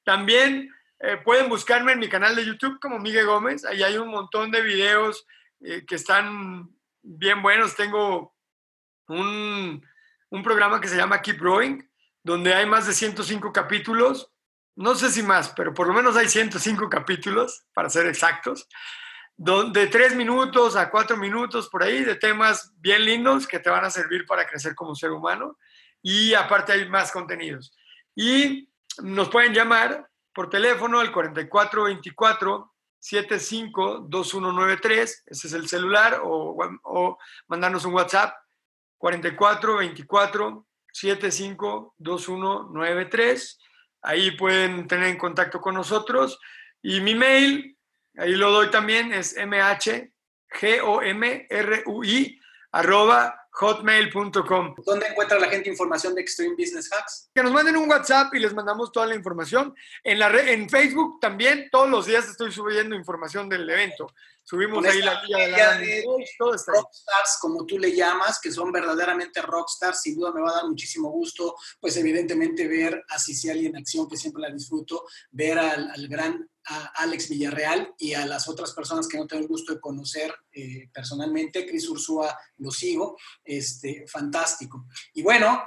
También 0.02 0.74
eh, 0.98 1.18
pueden 1.24 1.48
buscarme 1.48 1.92
en 1.92 2.00
mi 2.00 2.08
canal 2.08 2.34
de 2.34 2.44
YouTube 2.44 2.80
como 2.80 2.98
Miguel 2.98 3.26
Gómez, 3.26 3.64
ahí 3.64 3.84
hay 3.84 3.96
un 3.96 4.08
montón 4.08 4.50
de 4.50 4.60
videos 4.60 5.24
eh, 5.64 5.84
que 5.86 5.94
están 5.94 6.70
bien 7.02 7.42
buenos. 7.42 7.74
Tengo 7.74 8.34
un, 9.08 9.84
un 10.30 10.42
programa 10.42 10.80
que 10.80 10.88
se 10.88 10.96
llama 10.96 11.22
Keep 11.22 11.40
Growing, 11.40 11.90
donde 12.22 12.54
hay 12.54 12.66
más 12.66 12.86
de 12.86 12.92
105 12.92 13.52
capítulos, 13.52 14.32
no 14.74 14.94
sé 14.94 15.10
si 15.10 15.22
más, 15.22 15.50
pero 15.50 15.74
por 15.74 15.86
lo 15.86 15.92
menos 15.92 16.16
hay 16.16 16.28
105 16.28 16.88
capítulos, 16.88 17.64
para 17.74 17.90
ser 17.90 18.06
exactos 18.06 18.68
de 19.72 19.86
tres 19.88 20.14
minutos 20.14 20.76
a 20.76 20.90
cuatro 20.90 21.16
minutos 21.16 21.68
por 21.68 21.82
ahí, 21.82 22.04
de 22.04 22.14
temas 22.14 22.72
bien 22.76 23.04
lindos 23.04 23.46
que 23.46 23.58
te 23.58 23.70
van 23.70 23.84
a 23.84 23.90
servir 23.90 24.24
para 24.26 24.46
crecer 24.46 24.74
como 24.74 24.94
ser 24.94 25.10
humano. 25.10 25.58
Y 26.00 26.34
aparte 26.34 26.72
hay 26.72 26.88
más 26.88 27.10
contenidos. 27.10 27.76
Y 28.14 28.68
nos 29.02 29.28
pueden 29.30 29.52
llamar 29.52 30.08
por 30.32 30.48
teléfono 30.48 31.00
al 31.00 31.12
4424 31.12 32.71
752193, 33.02 35.24
ese 35.26 35.46
es 35.46 35.52
el 35.52 35.68
celular, 35.68 36.20
o, 36.22 36.56
o 36.84 37.18
mandarnos 37.48 37.84
un 37.84 37.92
WhatsApp 37.94 38.34
4424 38.98 40.66
752193. 40.92 43.60
Ahí 44.02 44.30
pueden 44.32 44.86
tener 44.86 45.08
en 45.08 45.16
contacto 45.18 45.60
con 45.60 45.74
nosotros. 45.74 46.38
Y 46.80 47.00
mi 47.00 47.14
mail 47.14 47.76
ahí 48.16 48.32
lo 48.32 48.50
doy 48.50 48.70
también, 48.70 49.12
es 49.12 49.36
mhgomrui 49.36 50.10
arroba 52.70 53.41
hotmail.com. 53.52 54.74
¿Dónde 54.84 55.06
encuentra 55.06 55.38
la 55.38 55.48
gente 55.48 55.68
información 55.68 56.14
de 56.14 56.22
Extreme 56.22 56.54
Business 56.56 56.90
Hacks? 56.92 57.30
Que 57.34 57.42
nos 57.42 57.52
manden 57.52 57.76
un 57.76 57.88
WhatsApp 57.88 58.34
y 58.34 58.38
les 58.38 58.54
mandamos 58.54 58.90
toda 58.90 59.06
la 59.06 59.14
información. 59.14 59.74
En, 60.02 60.18
la 60.18 60.30
en 60.30 60.68
Facebook 60.68 61.20
también 61.20 61.68
todos 61.70 61.88
los 61.88 62.06
días 62.06 62.28
estoy 62.28 62.50
subiendo 62.50 62.96
información 62.96 63.48
del 63.48 63.68
evento. 63.68 64.12
Subimos 64.44 64.84
ahí 64.84 65.00
la 65.02 65.22
guía 65.24 65.38
de 65.38 65.50
la 65.50 65.78
de 65.78 66.04
rockstars, 66.38 67.38
como 67.40 67.64
tú 67.64 67.78
le 67.78 67.94
llamas, 67.94 68.40
que 68.40 68.50
son 68.50 68.72
verdaderamente 68.72 69.40
rockstars, 69.40 70.02
sin 70.02 70.16
duda 70.16 70.32
me 70.32 70.40
va 70.40 70.50
a 70.50 70.54
dar 70.54 70.68
muchísimo 70.68 71.10
gusto, 71.10 71.54
pues 71.80 71.96
evidentemente 71.96 72.66
ver 72.66 73.04
a 73.08 73.18
Ciciali 73.18 73.66
en 73.66 73.76
acción, 73.76 74.08
que 74.08 74.16
siempre 74.16 74.42
la 74.42 74.50
disfruto, 74.50 75.04
ver 75.30 75.58
al, 75.58 75.90
al 75.90 76.08
gran 76.08 76.48
a 76.66 76.92
Alex 77.02 77.28
Villarreal 77.28 77.94
y 77.98 78.14
a 78.14 78.26
las 78.26 78.48
otras 78.48 78.72
personas 78.72 79.08
que 79.08 79.18
no 79.18 79.26
tengo 79.26 79.42
el 79.42 79.48
gusto 79.48 79.74
de 79.74 79.80
conocer 79.80 80.32
eh, 80.52 80.88
personalmente. 80.92 81.66
Cris 81.66 81.88
Ursúa 81.88 82.38
lo 82.58 82.70
sigo, 82.70 83.16
este, 83.44 84.06
fantástico. 84.06 84.86
Y 85.14 85.22
bueno, 85.22 85.62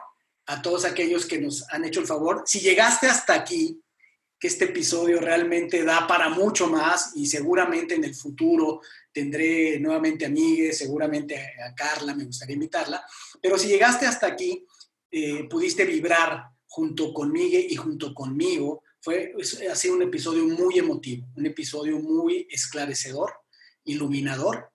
a 0.48 0.62
todos 0.62 0.86
aquellos 0.86 1.26
que 1.26 1.40
nos 1.40 1.70
han 1.72 1.86
hecho 1.86 2.00
el 2.00 2.08
favor, 2.08 2.44
si 2.46 2.60
llegaste 2.60 3.08
hasta 3.08 3.34
aquí, 3.34 3.82
este 4.46 4.66
episodio 4.66 5.20
realmente 5.20 5.84
da 5.84 6.08
para 6.08 6.30
mucho 6.30 6.68
más 6.68 7.12
y 7.16 7.26
seguramente 7.26 7.96
en 7.96 8.04
el 8.04 8.16
futuro 8.16 8.82
tendré 9.12 9.80
nuevamente 9.80 10.26
amigues, 10.26 10.78
seguramente 10.78 11.38
a 11.38 11.74
Carla, 11.74 12.14
me 12.14 12.26
gustaría 12.26 12.56
invitarla, 12.56 13.04
pero 13.42 13.58
si 13.58 13.68
llegaste 13.68 14.06
hasta 14.06 14.28
aquí, 14.28 14.66
eh, 15.12 15.48
pudiste 15.50 15.86
vibrar 15.86 16.44
junto 16.68 17.14
con 17.14 17.32
Miguel 17.32 17.68
y 17.70 17.76
junto 17.76 18.14
conmigo 18.14 18.84
fue, 19.00 19.34
ha 19.72 19.76
sido 19.76 19.96
un 19.96 20.02
episodio 20.02 20.46
muy 20.46 20.80
emotivo, 20.80 21.28
un 21.36 21.46
episodio 21.46 22.00
muy 22.00 22.48
esclarecedor, 22.50 23.32
iluminador, 23.84 24.72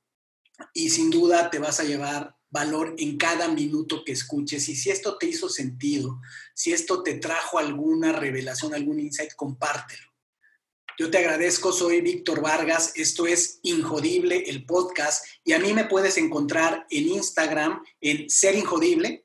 y 0.73 0.91
sin 0.91 1.11
duda 1.11 1.51
te 1.51 1.59
vas 1.59 1.81
a 1.81 1.85
llevar 1.85 2.35
valor 2.51 2.95
en 2.99 3.17
cada 3.17 3.49
minuto 3.49 4.05
que 4.05 4.13
escuches. 4.13 4.69
Y 4.69 4.77
si 4.77 4.91
esto 4.91 5.17
te 5.17 5.27
hizo 5.27 5.49
sentido, 5.49 6.21
si 6.55 6.73
esto 6.73 7.03
te 7.03 7.15
trajo 7.15 7.59
alguna 7.59 8.13
revelación, 8.13 8.75
algún 8.75 9.01
insight, 9.01 9.33
compártelo. 9.35 10.11
Yo 10.99 11.11
te 11.11 11.19
agradezco, 11.19 11.73
soy 11.73 12.03
Víctor 12.03 12.43
Vargas, 12.43 12.93
esto 12.95 13.27
es 13.27 13.59
Injodible, 13.63 14.51
el 14.51 14.67
podcast, 14.67 15.25
y 15.45 15.55
a 15.55 15.59
mí 15.59 15.73
me 15.73 15.87
puedes 15.87 16.19
encontrar 16.19 16.87
en 16.91 17.09
Instagram 17.09 17.83
en 18.03 18.29
Ser 18.29 18.55
Injodible, 18.55 19.25